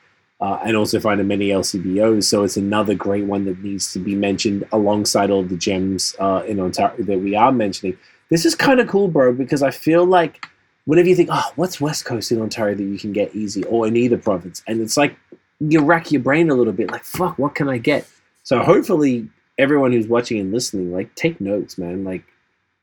uh, 0.43 0.59
and 0.65 0.77
also 0.77 0.99
find 0.99 1.21
in 1.21 1.29
many 1.29 1.49
LCBOs. 1.49 2.25
So 2.25 2.43
it's 2.43 2.57
another 2.57 2.95
great 2.95 3.25
one 3.25 3.45
that 3.45 3.63
needs 3.63 3.93
to 3.93 3.99
be 4.01 4.15
mentioned 4.15 4.65
alongside 4.73 5.31
all 5.31 5.45
the 5.45 5.57
gems 5.57 6.17
uh, 6.19 6.43
in 6.47 6.59
Ontario 6.59 7.03
that 7.05 7.21
we 7.21 7.37
are 7.37 7.53
mentioning. 7.53 7.97
This 8.29 8.45
is 8.45 8.55
kind 8.55 8.81
of 8.81 8.89
cool, 8.89 9.09
bro, 9.09 9.33
because 9.33 9.63
I 9.63 9.71
feel 9.71 10.05
like 10.05 10.47
whenever 10.85 11.09
you 11.09 11.15
think, 11.15 11.29
oh, 11.33 11.53
what's 11.57 11.81
West 11.81 12.05
Coast 12.05 12.33
in 12.33 12.41
Ontario 12.41 12.75
that 12.75 12.83
you 12.83 12.99
can 12.99 13.13
get 13.13 13.35
easy, 13.37 13.63
or 13.65 13.87
in 13.87 13.97
either 13.97 14.19
province, 14.19 14.63
and 14.67 14.81
it's 14.81 14.97
like 14.97 15.17
you 15.61 15.81
rack 15.81 16.11
your 16.11 16.21
brain 16.21 16.51
a 16.51 16.55
little 16.55 16.73
bit, 16.73 16.91
like 16.91 17.05
fuck, 17.05 17.39
what 17.39 17.55
can 17.55 17.69
I 17.69 17.79
get? 17.79 18.09
So 18.43 18.59
hopefully 18.59 19.29
everyone 19.59 19.93
who's 19.93 20.09
watching 20.09 20.41
and 20.41 20.53
listening, 20.53 20.93
like 20.93 21.15
take 21.15 21.41
notes, 21.41 21.79
man. 21.79 22.03
Like 22.03 22.25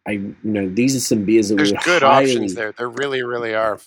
I, 0.07 0.11
you 0.11 0.35
know, 0.43 0.69
these 0.69 0.95
are 0.95 1.01
some 1.01 1.25
beers 1.25 1.49
that 1.49 1.55
There's 1.55 1.71
we 1.73 1.77
good 1.83 2.03
highly, 2.03 2.31
options 2.31 2.55
there. 2.55 2.71
There 2.71 2.89
really, 2.89 3.21
really 3.21 3.53
are. 3.53 3.79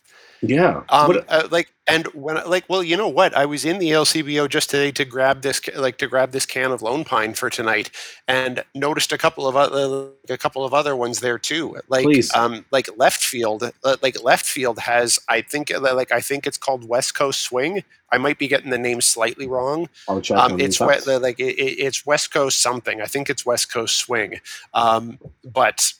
Yeah. 0.42 0.82
Um, 0.90 1.08
What- 1.08 1.24
uh, 1.30 1.48
like, 1.50 1.71
and 1.88 2.06
when, 2.14 2.36
like, 2.48 2.64
well, 2.68 2.82
you 2.82 2.96
know 2.96 3.08
what? 3.08 3.36
I 3.36 3.44
was 3.44 3.64
in 3.64 3.78
the 3.78 3.90
LCBO 3.90 4.48
just 4.48 4.70
today 4.70 4.92
to 4.92 5.04
grab 5.04 5.42
this, 5.42 5.60
like, 5.74 5.98
to 5.98 6.06
grab 6.06 6.30
this 6.30 6.46
can 6.46 6.70
of 6.70 6.80
Lone 6.80 7.04
Pine 7.04 7.34
for 7.34 7.50
tonight, 7.50 7.90
and 8.28 8.62
noticed 8.74 9.10
a 9.12 9.18
couple 9.18 9.48
of 9.48 9.56
other, 9.56 10.10
a 10.28 10.38
couple 10.38 10.64
of 10.64 10.72
other 10.72 10.94
ones 10.94 11.18
there 11.20 11.38
too. 11.38 11.76
Like, 11.88 12.04
Please. 12.04 12.32
um, 12.36 12.64
like 12.70 12.88
left 12.96 13.22
field, 13.22 13.64
uh, 13.82 13.96
like 14.00 14.22
left 14.22 14.46
field 14.46 14.78
has, 14.78 15.18
I 15.28 15.40
think, 15.42 15.72
uh, 15.74 15.80
like, 15.80 16.12
I 16.12 16.20
think 16.20 16.46
it's 16.46 16.56
called 16.58 16.88
West 16.88 17.16
Coast 17.16 17.40
Swing. 17.40 17.82
I 18.12 18.18
might 18.18 18.38
be 18.38 18.46
getting 18.46 18.70
the 18.70 18.78
name 18.78 19.00
slightly 19.00 19.48
wrong. 19.48 19.88
Um, 20.06 20.60
it's 20.60 20.78
we, 20.78 20.86
like 21.18 21.40
it- 21.40 21.56
it's 21.58 22.06
West 22.06 22.32
Coast 22.32 22.60
something. 22.60 23.00
I 23.00 23.06
think 23.06 23.28
it's 23.28 23.44
West 23.44 23.72
Coast 23.72 23.96
Swing. 23.96 24.40
Um, 24.72 25.18
but 25.44 25.92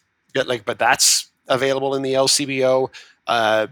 like, 0.47 0.65
but 0.65 0.79
that's 0.79 1.29
available 1.49 1.95
in 1.97 2.03
the 2.03 2.13
LCBO. 2.15 2.91
Uh, 3.27 3.67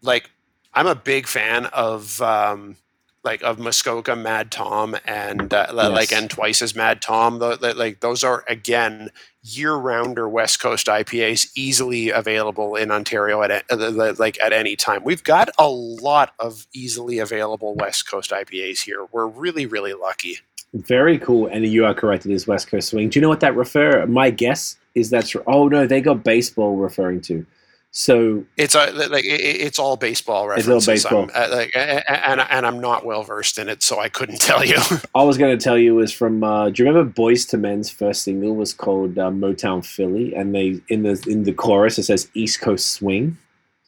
like, 0.00 0.30
I'm 0.78 0.86
a 0.86 0.94
big 0.94 1.26
fan 1.26 1.66
of 1.66 2.22
um, 2.22 2.76
like 3.24 3.42
of 3.42 3.58
Muskoka 3.58 4.14
Mad 4.14 4.52
Tom 4.52 4.96
and 5.04 5.52
uh, 5.52 5.66
li- 5.70 5.88
like 5.88 6.12
and 6.12 6.30
twice 6.30 6.62
as 6.62 6.76
Mad 6.76 7.02
Tom. 7.02 7.40
Tho- 7.40 7.56
li- 7.60 7.72
Like 7.72 7.98
those 7.98 8.22
are 8.22 8.44
again 8.46 9.10
year-rounder 9.42 10.28
West 10.28 10.60
Coast 10.60 10.86
IPAs, 10.86 11.50
easily 11.56 12.10
available 12.10 12.76
in 12.76 12.92
Ontario 12.92 13.42
at 13.42 13.64
uh, 13.72 14.12
like 14.18 14.38
at 14.40 14.52
any 14.52 14.76
time. 14.76 15.02
We've 15.02 15.24
got 15.24 15.50
a 15.58 15.68
lot 15.68 16.32
of 16.38 16.68
easily 16.72 17.18
available 17.18 17.74
West 17.74 18.08
Coast 18.08 18.30
IPAs 18.30 18.84
here. 18.84 19.04
We're 19.10 19.26
really 19.26 19.66
really 19.66 19.94
lucky. 19.94 20.38
Very 20.74 21.18
cool. 21.18 21.48
And 21.48 21.66
you 21.66 21.86
are 21.86 21.94
correct. 21.94 22.24
It 22.24 22.30
is 22.32 22.46
West 22.46 22.68
Coast 22.68 22.90
Swing. 22.90 23.08
Do 23.08 23.18
you 23.18 23.22
know 23.22 23.28
what 23.28 23.40
that 23.40 23.56
refer? 23.56 24.06
My 24.06 24.30
guess 24.30 24.76
is 24.94 25.10
that's. 25.10 25.34
Oh 25.48 25.66
no, 25.66 25.88
they 25.88 26.00
got 26.00 26.22
baseball 26.22 26.76
referring 26.76 27.20
to. 27.22 27.44
So 27.90 28.44
It's 28.56 28.74
li- 28.74 28.92
like 29.08 29.24
it, 29.24 29.40
it- 29.40 29.60
it's 29.62 29.78
all 29.78 29.96
baseball 29.96 30.46
references. 30.46 30.86
It's 30.88 31.04
all 31.06 31.24
baseball. 31.26 31.30
uh, 31.34 31.48
like, 31.50 31.72
a- 31.74 32.04
a- 32.06 32.28
and 32.28 32.40
and 32.40 32.66
I'm 32.66 32.80
not 32.80 33.04
well 33.04 33.22
versed 33.22 33.58
in 33.58 33.68
it, 33.68 33.82
so 33.82 33.98
I 33.98 34.08
couldn't 34.08 34.40
tell 34.40 34.64
you. 34.64 34.76
I 35.14 35.22
was 35.22 35.38
going 35.38 35.56
to 35.56 35.62
tell 35.62 35.78
you 35.78 35.94
was 35.94 36.12
from. 36.12 36.44
Uh, 36.44 36.68
do 36.70 36.82
you 36.82 36.88
remember 36.88 37.10
Boyz 37.10 37.52
II 37.52 37.60
Men's 37.60 37.90
first 37.90 38.22
single 38.22 38.54
was 38.54 38.74
called 38.74 39.18
uh, 39.18 39.30
Motown 39.30 39.84
Philly, 39.84 40.34
and 40.34 40.54
they 40.54 40.80
in 40.88 41.02
the 41.02 41.22
in 41.26 41.44
the 41.44 41.52
chorus 41.52 41.98
it 41.98 42.04
says 42.04 42.28
East 42.34 42.60
Coast 42.60 42.90
Swing. 42.90 43.36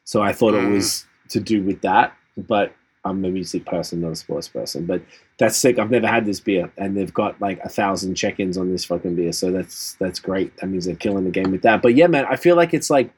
So 0.04 0.22
I 0.22 0.32
thought 0.32 0.54
it 0.54 0.62
Mm. 0.64 0.72
was 0.72 1.04
to 1.28 1.38
do 1.38 1.62
with 1.62 1.82
that, 1.82 2.12
but 2.36 2.72
I'm 3.04 3.24
a 3.24 3.28
music 3.30 3.64
person, 3.66 4.00
not 4.00 4.12
a 4.12 4.16
sports 4.16 4.48
person. 4.48 4.86
But 4.86 5.02
that's 5.38 5.56
sick. 5.56 5.78
I've 5.78 5.90
never 5.90 6.08
had 6.08 6.24
this 6.26 6.40
beer, 6.40 6.72
and 6.78 6.96
they've 6.96 7.14
got 7.14 7.40
like 7.40 7.60
a 7.60 7.68
thousand 7.68 8.14
check-ins 8.16 8.56
on 8.58 8.72
this 8.72 8.84
fucking 8.86 9.14
beer, 9.14 9.32
so 9.32 9.52
that's 9.52 9.92
that's 10.00 10.18
great. 10.18 10.56
That 10.56 10.68
means 10.68 10.86
they're 10.86 10.96
killing 10.96 11.24
the 11.24 11.30
game 11.30 11.50
with 11.52 11.62
that. 11.62 11.82
But 11.82 11.94
yeah, 11.94 12.06
man, 12.08 12.24
I 12.28 12.36
feel 12.36 12.56
like 12.56 12.72
it's 12.74 12.90
like 12.90 13.12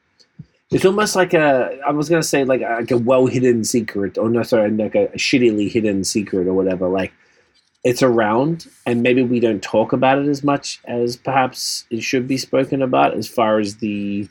it's 0.73 0.85
almost 0.85 1.15
like 1.15 1.33
a 1.33 1.79
I 1.85 1.91
was 1.91 2.09
gonna 2.09 2.23
say 2.23 2.43
like 2.43 2.61
a, 2.61 2.77
like 2.79 2.91
a 2.91 2.97
well 2.97 3.27
hidden 3.27 3.63
secret, 3.63 4.17
or 4.17 4.29
no, 4.29 4.43
sorry, 4.43 4.71
like 4.71 4.95
a, 4.95 5.05
a 5.05 5.17
shittily 5.17 5.71
hidden 5.71 6.03
secret 6.03 6.47
or 6.47 6.53
whatever. 6.53 6.87
Like 6.87 7.13
it's 7.83 8.01
around, 8.01 8.67
and 8.85 9.03
maybe 9.03 9.23
we 9.23 9.39
don't 9.39 9.61
talk 9.61 9.93
about 9.93 10.19
it 10.19 10.27
as 10.27 10.43
much 10.43 10.79
as 10.85 11.17
perhaps 11.17 11.85
it 11.89 12.01
should 12.01 12.27
be 12.27 12.37
spoken 12.37 12.81
about. 12.81 13.15
As 13.15 13.27
far 13.27 13.59
as 13.59 13.77
the 13.77 14.27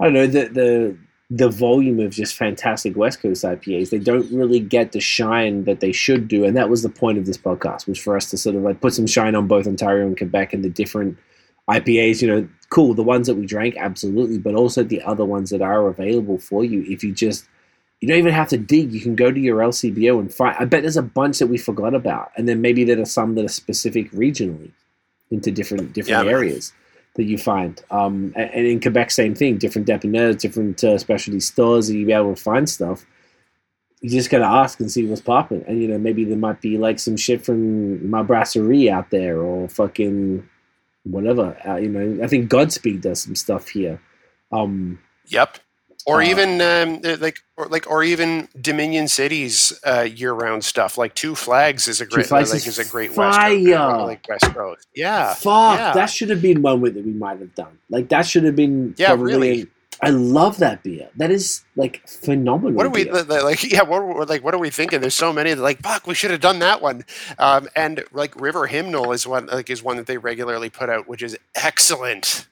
I 0.00 0.04
don't 0.04 0.14
know 0.14 0.26
the 0.26 0.48
the 0.48 0.96
the 1.30 1.48
volume 1.48 2.00
of 2.00 2.10
just 2.10 2.36
fantastic 2.36 2.96
West 2.96 3.20
Coast 3.20 3.44
IPAs, 3.44 3.90
they 3.90 3.98
don't 3.98 4.30
really 4.30 4.60
get 4.60 4.92
the 4.92 5.00
shine 5.00 5.64
that 5.64 5.80
they 5.80 5.90
should 5.90 6.28
do, 6.28 6.44
and 6.44 6.56
that 6.56 6.70
was 6.70 6.82
the 6.82 6.88
point 6.88 7.18
of 7.18 7.26
this 7.26 7.38
podcast, 7.38 7.86
was 7.86 7.98
for 7.98 8.16
us 8.16 8.30
to 8.30 8.36
sort 8.36 8.56
of 8.56 8.62
like 8.62 8.80
put 8.80 8.94
some 8.94 9.06
shine 9.06 9.34
on 9.34 9.46
both 9.46 9.66
Ontario 9.66 10.06
and 10.06 10.16
Quebec 10.16 10.52
and 10.52 10.64
the 10.64 10.70
different 10.70 11.18
IPAs. 11.68 12.22
You 12.22 12.28
know, 12.28 12.48
cool, 12.74 12.92
the 12.94 13.02
ones 13.14 13.26
that 13.28 13.36
we 13.36 13.46
drank, 13.46 13.76
absolutely, 13.76 14.38
but 14.38 14.54
also 14.54 14.82
the 14.82 15.00
other 15.02 15.24
ones 15.24 15.50
that 15.50 15.62
are 15.62 15.86
available 15.88 16.38
for 16.38 16.64
you. 16.64 16.84
If 16.88 17.04
you 17.04 17.12
just 17.12 17.46
you 18.00 18.08
don't 18.08 18.18
even 18.18 18.34
have 18.34 18.48
to 18.48 18.58
dig. 18.58 18.92
You 18.92 19.00
can 19.00 19.14
go 19.14 19.30
to 19.30 19.40
your 19.40 19.60
LCBO 19.60 20.18
and 20.20 20.32
find. 20.32 20.54
I 20.58 20.64
bet 20.66 20.82
there's 20.82 20.96
a 20.98 21.02
bunch 21.20 21.38
that 21.38 21.46
we 21.46 21.56
forgot 21.56 21.94
about, 21.94 22.32
and 22.36 22.46
then 22.48 22.60
maybe 22.60 22.84
there 22.84 23.00
are 23.00 23.06
some 23.06 23.34
that 23.36 23.44
are 23.44 23.48
specific 23.62 24.10
regionally 24.10 24.72
into 25.30 25.50
different 25.50 25.92
different 25.94 26.26
Yeah. 26.26 26.32
areas 26.38 26.72
that 27.14 27.24
you 27.24 27.38
find. 27.38 27.80
Um, 27.90 28.32
and 28.36 28.66
in 28.66 28.80
Quebec, 28.80 29.10
same 29.12 29.34
thing. 29.34 29.56
Different 29.56 29.86
depanneurs, 29.86 30.38
different 30.38 30.82
uh, 30.84 30.98
specialty 30.98 31.40
stores 31.40 31.86
that 31.86 31.96
you 31.96 32.04
be 32.04 32.12
able 32.12 32.34
to 32.34 32.42
find 32.42 32.68
stuff. 32.68 33.06
You 34.02 34.10
just 34.10 34.28
gotta 34.28 34.44
ask 34.62 34.80
and 34.80 34.90
see 34.90 35.06
what's 35.06 35.22
popping, 35.22 35.64
and 35.66 35.80
you 35.80 35.88
know 35.88 35.96
maybe 35.98 36.24
there 36.24 36.36
might 36.36 36.60
be 36.60 36.76
like 36.76 36.98
some 36.98 37.16
shit 37.16 37.42
from 37.46 38.10
my 38.10 38.22
brasserie 38.22 38.90
out 38.90 39.08
there, 39.10 39.40
or 39.40 39.68
fucking 39.68 40.46
whatever. 41.04 41.56
Uh, 41.66 41.76
you 41.76 41.88
know, 41.88 42.24
I 42.24 42.26
think 42.28 42.48
Godspeed 42.50 43.00
does 43.02 43.22
some 43.22 43.34
stuff 43.36 43.68
here. 43.68 44.00
Um, 44.52 44.98
Yep. 45.28 45.58
Or 46.06 46.20
Uh, 46.20 46.26
even 46.26 46.60
um, 46.60 47.00
like, 47.20 47.38
or 47.56 47.66
like, 47.68 47.90
or 47.90 48.04
even 48.04 48.48
Dominion 48.60 49.08
Cities 49.08 49.72
uh, 49.86 50.02
year-round 50.02 50.62
stuff. 50.62 50.98
Like 50.98 51.14
Two 51.14 51.34
Flags 51.34 51.88
is 51.88 52.02
a 52.02 52.06
great, 52.06 52.30
like, 52.30 52.42
is 52.44 52.66
is 52.66 52.78
a 52.78 52.84
great 52.84 53.16
West 53.16 53.38
fire. 53.38 53.64
Coast, 53.64 54.06
like 54.06 54.28
West 54.28 54.54
Coast. 54.54 54.86
Yeah, 54.94 55.32
Fuck, 55.32 55.78
yeah. 55.78 55.92
that 55.94 56.06
should 56.10 56.28
have 56.28 56.42
been 56.42 56.60
one 56.60 56.82
that 56.82 56.94
we 56.94 57.12
might 57.12 57.38
have 57.38 57.54
done. 57.54 57.78
Like 57.88 58.10
that 58.10 58.26
should 58.26 58.44
have 58.44 58.54
been 58.54 58.94
Yeah, 58.98 59.08
probably. 59.14 59.24
really. 59.32 59.66
I 60.04 60.10
love 60.10 60.58
that 60.58 60.82
beer. 60.82 61.08
That 61.16 61.30
is 61.30 61.62
like 61.76 62.06
phenomenal. 62.08 62.72
What 62.72 62.86
are 62.86 62.90
we 62.90 63.04
beer. 63.04 63.12
li- 63.14 63.22
li- 63.22 63.40
like? 63.42 63.62
Yeah, 63.64 63.82
what 63.82 64.28
like? 64.28 64.44
What 64.44 64.54
are 64.54 64.58
we 64.58 64.70
thinking? 64.70 65.00
There's 65.00 65.14
so 65.14 65.32
many. 65.32 65.54
Like, 65.54 65.80
fuck, 65.80 66.06
we 66.06 66.14
should 66.14 66.30
have 66.30 66.40
done 66.40 66.58
that 66.60 66.80
one. 66.82 67.04
Um, 67.38 67.68
and 67.74 68.04
like 68.12 68.38
River 68.40 68.66
Hymnal 68.66 69.12
is 69.12 69.26
one 69.26 69.46
like 69.46 69.70
is 69.70 69.82
one 69.82 69.96
that 69.96 70.06
they 70.06 70.18
regularly 70.18 70.70
put 70.70 70.88
out, 70.88 71.08
which 71.08 71.22
is 71.22 71.36
excellent. 71.54 72.46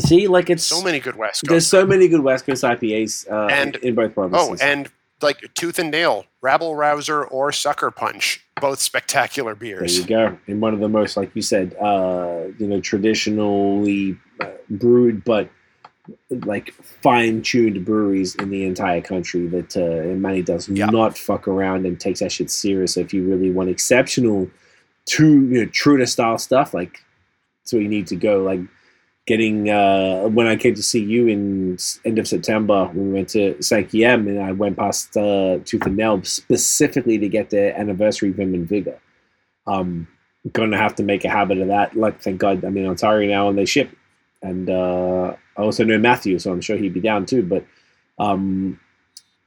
See, 0.00 0.26
like 0.26 0.50
it's 0.50 0.64
So 0.64 0.82
many 0.82 0.98
good 0.98 1.16
West 1.16 1.42
Coast. 1.42 1.50
there's 1.50 1.66
so 1.66 1.86
many 1.86 2.08
good 2.08 2.20
West 2.22 2.46
Coast 2.46 2.64
IPAs 2.64 3.30
uh, 3.30 3.46
And- 3.46 3.76
in 3.76 3.94
both 3.94 4.14
provinces. 4.14 4.60
Oh, 4.60 4.64
and 4.64 4.88
like 5.22 5.38
Tooth 5.54 5.78
and 5.78 5.90
Nail, 5.90 6.26
Rabble 6.42 6.74
Rouser, 6.74 7.24
or 7.24 7.52
Sucker 7.52 7.90
Punch, 7.92 8.44
both 8.60 8.80
spectacular 8.80 9.54
beers. 9.54 9.92
there 9.92 10.00
you 10.02 10.06
go. 10.32 10.38
In 10.48 10.60
one 10.60 10.74
of 10.74 10.80
the 10.80 10.88
most, 10.88 11.16
like 11.16 11.30
you 11.34 11.42
said, 11.42 11.74
uh, 11.80 12.46
you 12.58 12.66
know, 12.66 12.80
traditionally 12.80 14.18
uh, 14.40 14.48
brewed 14.68 15.24
but 15.24 15.48
like 16.44 16.72
fine-tuned 16.72 17.84
breweries 17.84 18.34
in 18.36 18.50
the 18.50 18.64
entire 18.64 19.00
country 19.00 19.46
that 19.46 19.76
uh, 19.76 20.14
Manny 20.16 20.42
does 20.42 20.68
Yeah. 20.68 20.86
not 20.86 21.16
fuck 21.16 21.48
around 21.48 21.86
and 21.86 21.98
takes 21.98 22.20
that 22.20 22.32
shit 22.32 22.50
serious. 22.50 22.94
So 22.94 23.00
if 23.00 23.14
you 23.14 23.24
really 23.24 23.50
want 23.50 23.70
exceptional, 23.70 24.50
true, 25.08 25.40
you 25.46 25.64
know, 25.64 25.70
true 25.70 25.96
to 25.98 26.06
style 26.06 26.38
stuff, 26.38 26.74
like 26.74 27.00
that's 27.62 27.72
where 27.72 27.82
you 27.82 27.88
need 27.88 28.06
to 28.08 28.16
go. 28.16 28.42
Like 28.42 28.60
getting 29.26 29.70
uh, 29.70 30.24
when 30.24 30.46
I 30.46 30.56
came 30.56 30.74
to 30.74 30.82
see 30.82 31.02
you 31.02 31.26
in 31.28 31.78
end 32.04 32.18
of 32.18 32.28
September, 32.28 32.86
when 32.92 33.06
we 33.08 33.12
went 33.14 33.30
to 33.30 33.54
Sankiem, 33.54 34.26
and 34.28 34.40
I 34.42 34.52
went 34.52 34.76
past 34.76 35.16
uh, 35.16 35.58
Tooth 35.64 35.86
and 35.86 35.96
Nail 35.96 36.22
specifically 36.24 37.16
to 37.18 37.28
get 37.28 37.48
their 37.48 37.74
anniversary 37.78 38.30
Vim 38.32 38.52
and 38.52 38.68
Vigor. 38.68 39.00
Um, 39.66 40.06
gonna 40.52 40.76
have 40.76 40.94
to 40.96 41.02
make 41.02 41.24
a 41.24 41.30
habit 41.30 41.56
of 41.56 41.68
that. 41.68 41.96
Like, 41.96 42.20
thank 42.20 42.38
God, 42.38 42.62
I'm 42.64 42.76
in 42.76 42.84
Ontario 42.86 43.30
now, 43.30 43.48
and 43.48 43.56
they 43.56 43.64
ship. 43.64 43.88
And 44.44 44.68
uh, 44.68 45.34
I 45.56 45.62
also 45.62 45.84
know 45.84 45.98
Matthew, 45.98 46.38
so 46.38 46.52
I'm 46.52 46.60
sure 46.60 46.76
he'd 46.76 46.94
be 46.94 47.00
down 47.00 47.26
too. 47.26 47.42
But 47.42 47.64
um, 48.18 48.78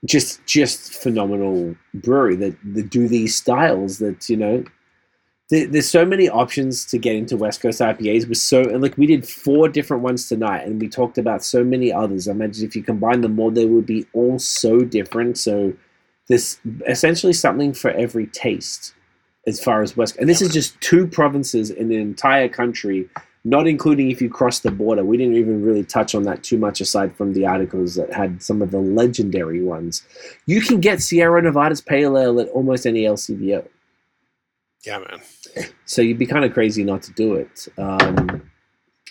just 0.05 0.45
just 0.45 0.93
phenomenal 0.93 1.75
brewery 1.93 2.35
that, 2.37 2.57
that 2.73 2.89
do 2.89 3.07
these 3.07 3.35
styles 3.35 3.99
that 3.99 4.27
you 4.27 4.37
know 4.37 4.63
there, 5.49 5.67
there's 5.67 5.89
so 5.89 6.05
many 6.05 6.27
options 6.27 6.83
to 6.85 6.97
get 6.97 7.15
into 7.15 7.37
West 7.37 7.61
Coast 7.61 7.79
IPAs. 7.79 8.27
With 8.27 8.39
so 8.39 8.61
and 8.61 8.81
like 8.81 8.97
we 8.97 9.05
did 9.05 9.27
four 9.27 9.69
different 9.69 10.03
ones 10.03 10.27
tonight, 10.27 10.65
and 10.65 10.81
we 10.81 10.89
talked 10.89 11.17
about 11.17 11.43
so 11.43 11.63
many 11.63 11.93
others. 11.93 12.27
I 12.27 12.31
imagine 12.31 12.65
if 12.65 12.75
you 12.75 12.83
combine 12.83 13.21
them 13.21 13.39
all, 13.39 13.51
they 13.51 13.65
would 13.65 13.85
be 13.85 14.05
all 14.13 14.39
so 14.39 14.81
different. 14.81 15.37
So 15.37 15.73
there's 16.27 16.59
essentially 16.87 17.33
something 17.33 17.73
for 17.73 17.91
every 17.91 18.27
taste 18.27 18.93
as 19.45 19.63
far 19.63 19.81
as 19.81 19.95
West. 19.95 20.17
And 20.17 20.27
this 20.27 20.41
is 20.41 20.51
just 20.51 20.79
two 20.81 21.07
provinces 21.07 21.69
in 21.69 21.87
the 21.87 21.95
entire 21.95 22.49
country, 22.49 23.07
not 23.47 23.65
including 23.65 24.11
if 24.11 24.21
you 24.21 24.29
cross 24.29 24.59
the 24.59 24.71
border. 24.71 25.05
We 25.05 25.15
didn't 25.15 25.35
even 25.35 25.63
really 25.63 25.85
touch 25.85 26.13
on 26.13 26.23
that 26.23 26.43
too 26.43 26.57
much, 26.57 26.81
aside 26.81 27.15
from 27.15 27.31
the 27.31 27.45
articles 27.45 27.95
that 27.95 28.11
had 28.11 28.43
some 28.43 28.61
of 28.61 28.71
the 28.71 28.79
legendary 28.79 29.63
ones. 29.63 30.03
You 30.47 30.59
can 30.59 30.81
get 30.81 31.01
Sierra 31.01 31.41
Nevada's 31.41 31.79
Pale 31.79 32.17
Ale 32.17 32.41
at 32.41 32.49
almost 32.49 32.85
any 32.85 33.03
LCBO. 33.03 33.65
Yeah, 34.85 34.99
man. 34.99 35.69
So 35.85 36.01
you'd 36.01 36.17
be 36.17 36.25
kind 36.25 36.43
of 36.43 36.53
crazy 36.53 36.83
not 36.83 37.01
to 37.03 37.13
do 37.13 37.35
it. 37.35 37.67
Um, 37.77 38.49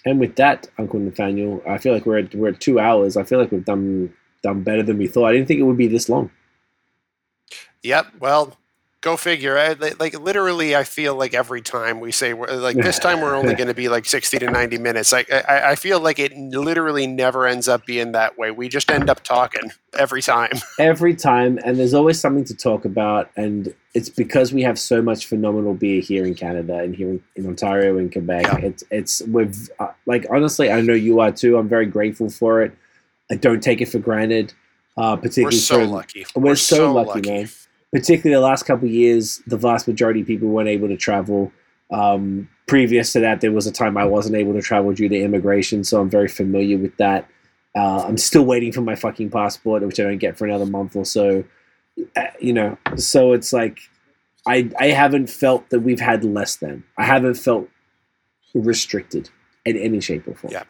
and 0.04 0.20
with 0.20 0.36
that, 0.36 0.68
Uncle 0.78 1.00
Nathaniel, 1.00 1.62
I 1.66 1.78
feel 1.78 1.94
like 1.94 2.04
we're 2.04 2.18
at, 2.18 2.34
we're 2.34 2.50
at 2.50 2.60
two 2.60 2.78
hours. 2.78 3.16
I 3.16 3.24
feel 3.24 3.38
like 3.38 3.50
we've 3.50 3.64
done 3.64 4.12
done 4.42 4.62
better 4.62 4.82
than 4.82 4.98
we 4.98 5.06
thought. 5.06 5.28
I 5.28 5.32
didn't 5.32 5.48
think 5.48 5.60
it 5.60 5.64
would 5.64 5.78
be 5.78 5.88
this 5.88 6.10
long. 6.10 6.30
Yep. 7.82 8.06
Well, 8.20 8.56
go 9.06 9.16
figure. 9.16 9.56
I, 9.56 9.74
like 10.00 10.18
literally, 10.18 10.74
I 10.74 10.82
feel 10.82 11.14
like 11.14 11.32
every 11.32 11.62
time 11.62 12.00
we 12.00 12.10
say 12.10 12.34
we're, 12.34 12.50
like 12.56 12.76
this 12.76 12.98
time 12.98 13.20
we're 13.20 13.36
only 13.36 13.54
going 13.60 13.68
to 13.68 13.74
be 13.74 13.88
like 13.88 14.04
sixty 14.04 14.36
to 14.38 14.50
ninety 14.50 14.78
minutes. 14.78 15.12
Like 15.12 15.32
I, 15.32 15.70
I 15.70 15.74
feel 15.76 16.00
like 16.00 16.18
it 16.18 16.36
literally 16.36 17.06
never 17.06 17.46
ends 17.46 17.68
up 17.68 17.86
being 17.86 18.12
that 18.12 18.36
way. 18.36 18.50
We 18.50 18.68
just 18.68 18.90
end 18.90 19.08
up 19.08 19.22
talking 19.22 19.70
every 19.96 20.22
time. 20.22 20.50
Every 20.78 21.14
time, 21.14 21.58
and 21.64 21.78
there's 21.78 21.94
always 21.94 22.20
something 22.20 22.44
to 22.44 22.54
talk 22.54 22.84
about. 22.84 23.30
And 23.36 23.74
it's 23.94 24.08
because 24.10 24.52
we 24.52 24.62
have 24.62 24.78
so 24.78 25.00
much 25.00 25.26
phenomenal 25.26 25.72
beer 25.72 26.02
here 26.02 26.26
in 26.26 26.34
Canada 26.34 26.78
and 26.78 26.94
here 26.94 27.08
in, 27.08 27.22
in 27.34 27.46
Ontario 27.46 27.96
and 27.96 28.12
Quebec. 28.12 28.42
Yeah. 28.42 28.58
It's 28.58 28.84
it's 28.90 29.22
with 29.22 29.70
uh, 29.78 29.92
like 30.06 30.26
honestly, 30.30 30.70
I 30.70 30.80
know 30.80 30.94
you 30.94 31.20
are 31.20 31.32
too. 31.32 31.56
I'm 31.56 31.68
very 31.68 31.86
grateful 31.86 32.28
for 32.28 32.62
it. 32.62 32.76
I 33.30 33.36
don't 33.36 33.62
take 33.62 33.80
it 33.80 33.86
for 33.86 34.00
granted. 34.00 34.52
Uh, 34.96 35.14
We're 35.16 35.28
particularly 35.28 35.58
so 35.58 35.80
for, 35.80 35.86
lucky. 35.86 36.26
We're, 36.34 36.56
so, 36.56 36.92
lucky, 36.92 37.20
man. 37.28 37.48
Particularly 37.96 38.38
the 38.38 38.46
last 38.46 38.64
couple 38.64 38.86
years, 38.86 39.40
the 39.46 39.56
vast 39.56 39.88
majority 39.88 40.20
of 40.20 40.26
people 40.26 40.48
weren't 40.48 40.68
able 40.68 40.86
to 40.86 40.98
travel. 40.98 41.50
Um, 41.90 42.46
previous 42.66 43.10
to 43.14 43.20
that, 43.20 43.40
there 43.40 43.52
was 43.52 43.66
a 43.66 43.72
time 43.72 43.96
I 43.96 44.04
wasn't 44.04 44.36
able 44.36 44.52
to 44.52 44.60
travel 44.60 44.92
due 44.92 45.08
to 45.08 45.18
immigration, 45.18 45.82
so 45.82 45.98
I'm 46.02 46.10
very 46.10 46.28
familiar 46.28 46.76
with 46.76 46.94
that. 46.98 47.26
Uh, 47.74 48.04
I'm 48.06 48.18
still 48.18 48.44
waiting 48.44 48.70
for 48.70 48.82
my 48.82 48.96
fucking 48.96 49.30
passport, 49.30 49.82
which 49.82 49.98
I 49.98 50.02
don't 50.02 50.18
get 50.18 50.36
for 50.36 50.44
another 50.44 50.66
month 50.66 50.94
or 50.94 51.06
so. 51.06 51.42
Uh, 52.14 52.24
you 52.38 52.52
know, 52.52 52.76
so 52.96 53.32
it's 53.32 53.50
like 53.54 53.78
I 54.46 54.70
I 54.78 54.88
haven't 54.88 55.30
felt 55.30 55.70
that 55.70 55.80
we've 55.80 56.00
had 56.00 56.22
less 56.22 56.56
than. 56.56 56.84
I 56.98 57.04
haven't 57.06 57.36
felt 57.36 57.66
restricted 58.52 59.30
in 59.64 59.78
any 59.78 60.02
shape 60.02 60.28
or 60.28 60.34
form. 60.34 60.52
Yeah. 60.52 60.64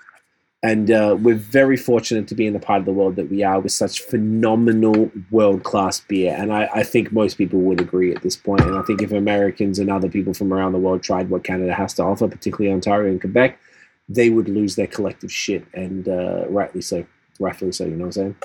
And 0.66 0.90
uh, 0.90 1.16
we're 1.20 1.36
very 1.36 1.76
fortunate 1.76 2.26
to 2.26 2.34
be 2.34 2.44
in 2.44 2.52
the 2.52 2.58
part 2.58 2.80
of 2.80 2.86
the 2.86 2.92
world 2.92 3.14
that 3.14 3.30
we 3.30 3.44
are 3.44 3.60
with 3.60 3.70
such 3.70 4.00
phenomenal 4.00 5.12
world 5.30 5.62
class 5.62 6.00
beer. 6.00 6.34
And 6.36 6.52
I, 6.52 6.68
I 6.74 6.82
think 6.82 7.12
most 7.12 7.38
people 7.38 7.60
would 7.60 7.80
agree 7.80 8.12
at 8.12 8.22
this 8.22 8.34
point. 8.34 8.62
And 8.62 8.76
I 8.76 8.82
think 8.82 9.00
if 9.00 9.12
Americans 9.12 9.78
and 9.78 9.88
other 9.88 10.08
people 10.08 10.34
from 10.34 10.52
around 10.52 10.72
the 10.72 10.80
world 10.80 11.04
tried 11.04 11.30
what 11.30 11.44
Canada 11.44 11.72
has 11.72 11.94
to 11.94 12.02
offer, 12.02 12.26
particularly 12.26 12.74
Ontario 12.74 13.12
and 13.12 13.20
Quebec, 13.20 13.60
they 14.08 14.28
would 14.28 14.48
lose 14.48 14.74
their 14.74 14.88
collective 14.88 15.30
shit. 15.30 15.64
And 15.72 16.08
uh, 16.08 16.46
rightly 16.48 16.80
so. 16.80 17.06
Rightfully 17.38 17.70
so, 17.70 17.84
you 17.84 17.90
know 17.92 18.06
what 18.06 18.16
I'm 18.16 18.34
saying? 18.34 18.36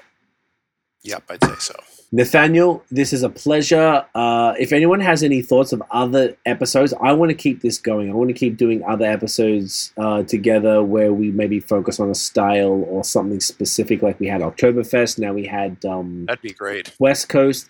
Yep, 1.03 1.23
I'd 1.29 1.43
say 1.43 1.55
so. 1.59 1.75
Nathaniel, 2.13 2.83
this 2.91 3.13
is 3.13 3.23
a 3.23 3.29
pleasure. 3.29 4.05
Uh, 4.13 4.53
if 4.59 4.73
anyone 4.73 4.99
has 4.99 5.23
any 5.23 5.41
thoughts 5.41 5.71
of 5.71 5.81
other 5.91 6.35
episodes, 6.45 6.93
I 7.01 7.13
want 7.13 7.29
to 7.29 7.35
keep 7.35 7.61
this 7.61 7.77
going. 7.77 8.09
I 8.09 8.13
want 8.13 8.27
to 8.27 8.33
keep 8.33 8.57
doing 8.57 8.83
other 8.83 9.05
episodes 9.05 9.93
uh, 9.97 10.23
together 10.23 10.83
where 10.83 11.13
we 11.13 11.31
maybe 11.31 11.61
focus 11.61 12.01
on 12.01 12.09
a 12.09 12.15
style 12.15 12.83
or 12.89 13.05
something 13.05 13.39
specific, 13.39 14.01
like 14.01 14.19
we 14.19 14.27
had 14.27 14.41
Oktoberfest. 14.41 15.19
Now 15.19 15.31
we 15.31 15.45
had 15.45 15.83
um, 15.85 16.25
That'd 16.25 16.41
be 16.41 16.51
great. 16.51 16.93
West 16.99 17.29
Coast. 17.29 17.69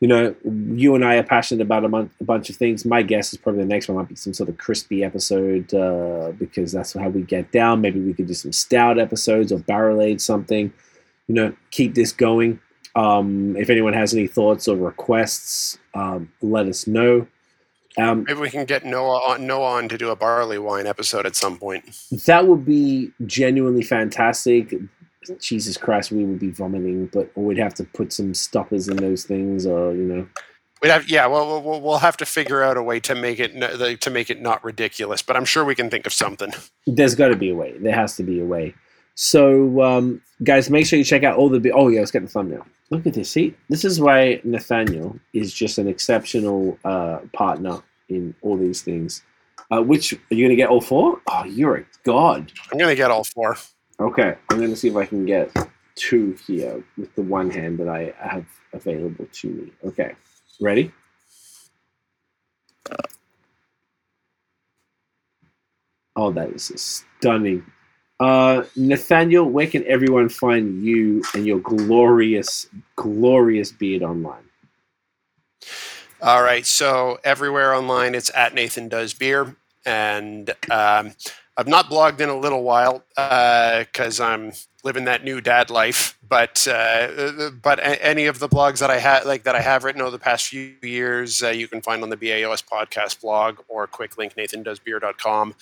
You 0.00 0.06
know, 0.06 0.34
you 0.44 0.94
and 0.94 1.04
I 1.04 1.16
are 1.16 1.24
passionate 1.24 1.62
about 1.62 1.84
a, 1.84 1.88
mon- 1.88 2.10
a 2.20 2.24
bunch 2.24 2.50
of 2.50 2.56
things. 2.56 2.84
My 2.84 3.02
guess 3.02 3.32
is 3.32 3.38
probably 3.38 3.62
the 3.62 3.68
next 3.68 3.88
one 3.88 3.96
might 3.96 4.08
be 4.08 4.14
some 4.14 4.34
sort 4.34 4.48
of 4.48 4.58
crispy 4.58 5.02
episode 5.02 5.74
uh, 5.74 6.32
because 6.38 6.70
that's 6.72 6.92
how 6.92 7.08
we 7.08 7.22
get 7.22 7.50
down. 7.50 7.80
Maybe 7.80 7.98
we 7.98 8.12
could 8.14 8.28
do 8.28 8.34
some 8.34 8.52
stout 8.52 8.98
episodes 8.98 9.50
or 9.50 9.58
barrel 9.58 10.02
age 10.02 10.20
something. 10.20 10.72
You 11.26 11.34
know, 11.34 11.52
keep 11.70 11.94
this 11.94 12.12
going. 12.12 12.60
Um, 12.94 13.56
if 13.56 13.70
anyone 13.70 13.92
has 13.92 14.12
any 14.14 14.26
thoughts 14.26 14.66
or 14.68 14.76
requests, 14.76 15.78
um, 15.94 16.32
let 16.42 16.66
us 16.66 16.86
know. 16.86 17.26
Um, 17.96 18.24
Maybe 18.26 18.40
we 18.40 18.50
can 18.50 18.64
get 18.64 18.84
Noah 18.84 19.18
on, 19.30 19.46
Noah 19.46 19.72
on 19.72 19.88
to 19.88 19.98
do 19.98 20.10
a 20.10 20.16
barley 20.16 20.58
wine 20.58 20.86
episode 20.86 21.26
at 21.26 21.34
some 21.36 21.58
point. 21.58 21.84
that 22.26 22.46
would 22.46 22.64
be 22.64 23.10
genuinely 23.26 23.82
fantastic. 23.82 24.74
Jesus 25.40 25.76
Christ, 25.76 26.10
we 26.12 26.24
would 26.24 26.38
be 26.38 26.50
vomiting, 26.50 27.06
but 27.12 27.30
we'd 27.36 27.58
have 27.58 27.74
to 27.74 27.84
put 27.84 28.12
some 28.12 28.32
stoppers 28.34 28.88
in 28.88 28.96
those 28.96 29.24
things, 29.24 29.66
or 29.66 29.92
you 29.92 30.04
know, 30.04 30.28
We'd 30.80 30.90
have, 30.90 31.08
yeah. 31.10 31.26
Well, 31.26 31.44
we'll- 31.46 31.62
we'll 31.62 31.80
we'll 31.80 31.98
have 31.98 32.16
to 32.18 32.24
figure 32.24 32.62
out 32.62 32.76
a 32.76 32.82
way 32.82 33.00
to 33.00 33.14
make 33.16 33.40
it 33.40 34.00
to 34.00 34.10
make 34.10 34.30
it 34.30 34.40
not 34.40 34.62
ridiculous. 34.62 35.20
But 35.22 35.36
I'm 35.36 35.44
sure 35.44 35.64
we 35.64 35.74
can 35.74 35.90
think 35.90 36.06
of 36.06 36.12
something. 36.12 36.52
there's 36.86 37.16
got 37.16 37.28
to 37.28 37.36
be 37.36 37.50
a 37.50 37.54
way. 37.56 37.74
There 37.78 37.92
has 37.94 38.14
to 38.16 38.22
be 38.22 38.40
a 38.40 38.44
way. 38.44 38.74
So, 39.20 39.82
um, 39.82 40.22
guys, 40.44 40.70
make 40.70 40.86
sure 40.86 40.96
you 40.96 41.04
check 41.04 41.24
out 41.24 41.36
all 41.36 41.48
the. 41.48 41.58
Bi- 41.58 41.72
oh 41.74 41.88
yeah, 41.88 41.98
let's 41.98 42.12
get 42.12 42.22
the 42.22 42.28
thumbnail. 42.28 42.64
Look 42.90 43.04
at 43.04 43.14
this. 43.14 43.28
See, 43.28 43.52
this 43.68 43.84
is 43.84 44.00
why 44.00 44.40
Nathaniel 44.44 45.18
is 45.32 45.52
just 45.52 45.78
an 45.78 45.88
exceptional 45.88 46.78
uh, 46.84 47.18
partner 47.32 47.82
in 48.08 48.32
all 48.42 48.56
these 48.56 48.80
things. 48.80 49.24
Uh, 49.72 49.82
which 49.82 50.12
are 50.12 50.18
you 50.30 50.44
gonna 50.44 50.54
get 50.54 50.68
all 50.68 50.80
four? 50.80 51.20
Oh, 51.26 51.44
you're 51.46 51.78
a 51.78 51.84
god. 52.04 52.52
I'm 52.70 52.78
gonna 52.78 52.94
get 52.94 53.10
all 53.10 53.24
four. 53.24 53.56
Okay, 53.98 54.36
I'm 54.50 54.60
gonna 54.60 54.76
see 54.76 54.86
if 54.86 54.94
I 54.94 55.04
can 55.04 55.26
get 55.26 55.50
two 55.96 56.38
here 56.46 56.84
with 56.96 57.12
the 57.16 57.22
one 57.22 57.50
hand 57.50 57.78
that 57.80 57.88
I 57.88 58.14
have 58.20 58.46
available 58.72 59.26
to 59.32 59.48
me. 59.48 59.72
Okay, 59.84 60.14
ready? 60.60 60.92
Oh, 66.14 66.30
that 66.30 66.50
is 66.50 66.72
stunning. 66.76 67.66
Uh, 68.20 68.64
Nathaniel, 68.74 69.44
where 69.48 69.66
can 69.66 69.86
everyone 69.86 70.28
find 70.28 70.82
you 70.82 71.22
and 71.34 71.46
your 71.46 71.60
glorious, 71.60 72.66
glorious 72.96 73.70
beard 73.70 74.02
online? 74.02 74.42
All 76.20 76.42
right. 76.42 76.66
So 76.66 77.20
everywhere 77.22 77.72
online, 77.74 78.16
it's 78.16 78.30
at 78.34 78.54
Nathan 78.54 78.88
Does 78.88 79.14
Beer, 79.14 79.54
and 79.86 80.50
um, 80.68 81.12
I've 81.56 81.68
not 81.68 81.86
blogged 81.86 82.20
in 82.20 82.28
a 82.28 82.36
little 82.36 82.64
while 82.64 83.04
because 83.14 84.18
I'm 84.18 84.52
living 84.84 85.04
that 85.04 85.24
new 85.24 85.40
dad 85.40 85.70
life. 85.70 86.18
But 86.28 86.68
uh, 86.68 87.50
but 87.62 87.80
any 87.82 88.26
of 88.26 88.38
the 88.38 88.48
blogs 88.48 88.80
that 88.80 88.90
I 88.90 88.98
had 88.98 89.24
like 89.24 89.44
that 89.44 89.54
I 89.54 89.60
have 89.60 89.84
written 89.84 90.02
over 90.02 90.10
the 90.10 90.18
past 90.18 90.48
few 90.48 90.74
years, 90.82 91.42
uh, 91.42 91.48
you 91.48 91.68
can 91.68 91.80
find 91.80 92.02
on 92.02 92.10
the 92.10 92.16
BAOS 92.16 92.62
podcast 92.62 93.20
blog 93.20 93.60
or 93.68 93.86
quick 93.86 94.18
link 94.18 94.34
nathandoesbeer.com. 94.34 95.54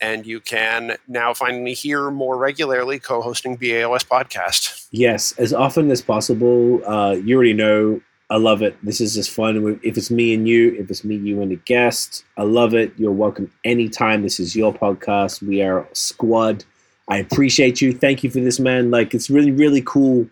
And 0.00 0.26
you 0.26 0.40
can 0.40 0.96
now 1.06 1.34
find 1.34 1.62
me 1.62 1.74
here 1.74 2.10
more 2.10 2.36
regularly 2.36 2.98
co-hosting 2.98 3.56
BAOS 3.56 4.04
podcast. 4.04 4.88
Yes, 4.90 5.32
as 5.38 5.52
often 5.52 5.90
as 5.90 6.00
possible. 6.00 6.80
Uh, 6.86 7.12
you 7.12 7.36
already 7.36 7.52
know 7.52 8.00
I 8.30 8.36
love 8.38 8.62
it. 8.62 8.76
This 8.82 9.00
is 9.00 9.14
just 9.14 9.30
fun. 9.30 9.78
If 9.82 9.98
it's 9.98 10.10
me 10.10 10.32
and 10.32 10.48
you, 10.48 10.74
if 10.78 10.90
it's 10.90 11.04
me, 11.04 11.16
you, 11.16 11.42
and 11.42 11.52
a 11.52 11.56
guest, 11.56 12.24
I 12.38 12.42
love 12.44 12.74
it. 12.74 12.92
You're 12.96 13.12
welcome 13.12 13.52
anytime. 13.64 14.22
This 14.22 14.40
is 14.40 14.56
your 14.56 14.72
podcast. 14.72 15.42
We 15.42 15.60
are 15.62 15.86
squad. 15.92 16.64
I 17.08 17.18
appreciate 17.18 17.80
you. 17.80 17.92
Thank 17.92 18.24
you 18.24 18.30
for 18.30 18.40
this, 18.40 18.58
man. 18.58 18.90
Like, 18.90 19.14
it's 19.14 19.30
really, 19.30 19.52
really 19.52 19.82
cool 19.84 20.28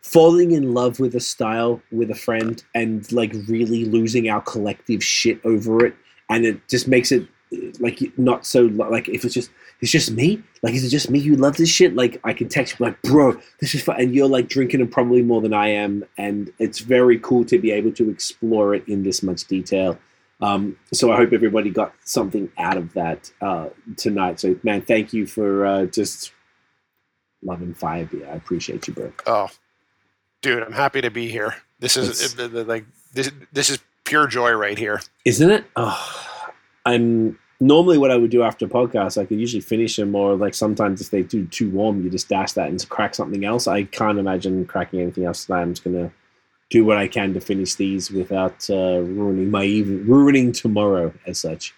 falling 0.00 0.52
in 0.52 0.72
love 0.72 1.00
with 1.00 1.14
a 1.14 1.20
style 1.20 1.82
with 1.92 2.10
a 2.10 2.14
friend 2.14 2.64
and 2.74 3.10
like 3.12 3.32
really 3.46 3.84
losing 3.84 4.30
our 4.30 4.40
collective 4.40 5.04
shit 5.04 5.38
over 5.44 5.84
it. 5.84 5.94
And 6.30 6.46
it 6.46 6.66
just 6.68 6.88
makes 6.88 7.12
it 7.12 7.26
like 7.80 8.00
not 8.18 8.44
so 8.44 8.62
like 8.62 9.08
if 9.08 9.24
it's 9.24 9.34
just 9.34 9.50
it's 9.80 9.90
just 9.90 10.10
me 10.10 10.42
like 10.62 10.74
is 10.74 10.84
it 10.84 10.90
just 10.90 11.08
me 11.08 11.18
who 11.18 11.34
loves 11.34 11.56
this 11.56 11.68
shit 11.68 11.94
like 11.94 12.20
i 12.24 12.32
can 12.32 12.46
text 12.46 12.78
you 12.78 12.84
like 12.84 13.00
bro 13.02 13.34
this 13.60 13.74
is 13.74 13.82
fun 13.82 13.98
and 13.98 14.14
you're 14.14 14.28
like 14.28 14.48
drinking 14.48 14.80
and 14.80 14.92
probably 14.92 15.22
more 15.22 15.40
than 15.40 15.54
i 15.54 15.66
am 15.66 16.04
and 16.18 16.52
it's 16.58 16.80
very 16.80 17.18
cool 17.20 17.44
to 17.44 17.58
be 17.58 17.70
able 17.70 17.90
to 17.90 18.10
explore 18.10 18.74
it 18.74 18.86
in 18.86 19.02
this 19.02 19.22
much 19.22 19.46
detail 19.46 19.98
um, 20.40 20.76
so 20.92 21.10
i 21.12 21.16
hope 21.16 21.32
everybody 21.32 21.70
got 21.70 21.92
something 22.04 22.50
out 22.58 22.76
of 22.76 22.92
that 22.94 23.30
uh, 23.40 23.68
tonight 23.96 24.38
so 24.40 24.56
man 24.62 24.80
thank 24.82 25.12
you 25.12 25.26
for 25.26 25.66
uh, 25.66 25.86
just 25.86 26.32
loving 27.42 27.74
fire 27.74 28.04
beer 28.04 28.26
i 28.30 28.34
appreciate 28.36 28.86
you 28.88 28.94
bro 28.94 29.12
Oh, 29.26 29.48
dude, 30.42 30.62
I'm 30.62 30.72
happy 30.72 31.00
to 31.00 31.10
be 31.10 31.28
here. 31.28 31.54
This 31.80 31.96
is 31.96 32.22
It's- 32.38 32.66
like 32.66 32.84
this. 33.12 33.30
This 33.52 33.70
is 33.70 33.78
pure 34.04 34.26
joy 34.26 34.52
right 34.52 34.78
here. 34.78 35.00
isn't 35.24 35.50
it 35.50 35.64
oh, 35.76 36.24
i'm 36.86 37.38
normally 37.60 37.98
what 37.98 38.10
i 38.10 38.16
would 38.16 38.30
do 38.30 38.42
after 38.42 38.64
a 38.64 38.68
podcast 38.68 39.20
i 39.20 39.24
could 39.26 39.38
usually 39.38 39.60
finish 39.60 39.96
them 39.96 40.14
or 40.14 40.34
like 40.36 40.54
sometimes 40.54 41.00
if 41.02 41.10
they 41.10 41.22
do 41.22 41.44
too 41.48 41.68
warm 41.70 42.02
you 42.02 42.08
just 42.08 42.28
dash 42.28 42.52
that 42.52 42.68
and 42.70 42.88
crack 42.88 43.14
something 43.14 43.44
else 43.44 43.66
i 43.66 43.82
can't 43.82 44.18
imagine 44.18 44.64
cracking 44.64 45.00
anything 45.00 45.24
else 45.26 45.42
today 45.44 45.58
i'm 45.58 45.72
just 45.74 45.84
gonna 45.84 46.10
do 46.70 46.84
what 46.84 46.96
i 46.96 47.08
can 47.08 47.32
to 47.34 47.40
finish 47.40 47.74
these 47.74 48.10
without 48.10 48.68
uh, 48.70 48.98
ruining 49.00 49.50
my 49.50 49.64
even 49.64 50.06
ruining 50.06 50.52
tomorrow 50.52 51.12
as 51.26 51.38
such 51.38 51.74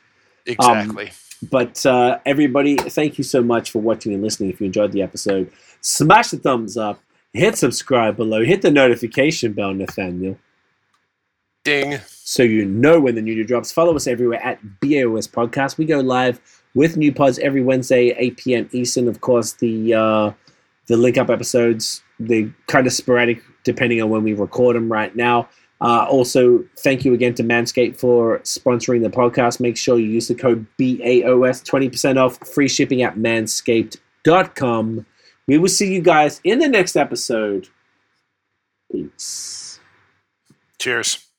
Exactly. 0.47 1.11
but 1.51 1.85
uh, 1.87 2.19
everybody 2.27 2.77
thank 2.77 3.19
you 3.19 3.25
so 3.25 3.43
much 3.43 3.71
for 3.71 3.81
watching 3.81 4.13
and 4.15 4.23
listening 4.23 4.51
if 4.51 4.61
you 4.61 4.67
enjoyed 4.67 4.93
the 4.93 5.03
episode 5.03 5.51
smash 5.81 6.31
the 6.31 6.39
thumbs 6.39 6.77
up 6.77 7.01
hit 7.33 7.57
subscribe 7.57 8.17
below 8.17 8.45
hit 8.45 8.63
the 8.63 8.71
notification 8.71 9.53
bell 9.53 9.73
nathaniel 9.75 10.37
Ding. 11.63 11.99
so 12.07 12.43
you 12.43 12.65
know 12.65 12.99
when 13.01 13.15
the 13.15 13.21
new 13.21 13.45
drops. 13.45 13.71
Follow 13.71 13.95
us 13.95 14.07
everywhere 14.07 14.43
at 14.43 14.59
BAOS 14.81 15.29
Podcast. 15.29 15.77
We 15.77 15.85
go 15.85 16.01
live 16.01 16.41
with 16.75 16.97
new 16.97 17.13
pods 17.13 17.39
every 17.41 17.63
Wednesday, 17.63 18.15
8 18.17 18.37
p.m. 18.39 18.69
Eastern. 18.73 19.09
Of 19.09 19.21
course, 19.21 19.53
the 19.53 19.93
uh, 19.93 20.33
the 20.87 20.97
link 20.97 21.19
up 21.19 21.29
episodes 21.29 22.03
they 22.19 22.51
kind 22.67 22.87
of 22.87 22.93
sporadic 22.93 23.43
depending 23.65 24.01
on 24.03 24.09
when 24.11 24.23
we 24.23 24.33
record 24.33 24.77
them. 24.77 24.91
Right 24.91 25.15
now. 25.15 25.49
Uh, 25.81 26.07
also, 26.11 26.63
thank 26.79 27.05
you 27.07 27.15
again 27.15 27.35
to 27.35 27.43
Manscaped 27.43 27.97
for 27.97 28.41
sponsoring 28.41 29.03
the 29.03 29.09
podcast. 29.09 29.61
Make 29.61 29.79
sure 29.79 29.99
you 29.99 30.09
use 30.09 30.29
the 30.29 30.35
code 30.35 30.67
BAOS, 30.79 31.63
20% 31.65 32.19
off, 32.19 32.39
free 32.47 32.69
shipping 32.69 33.03
at 33.03 33.17
manscaped.com. 33.17 35.07
We 35.47 35.59
will 35.59 35.69
see 35.69 35.93
you 35.93 36.03
guys 36.03 36.41
in 36.45 36.59
the 36.59 36.69
next 36.69 36.97
episode. 36.97 37.69
Peace. 38.93 39.81
Cheers. 40.79 41.30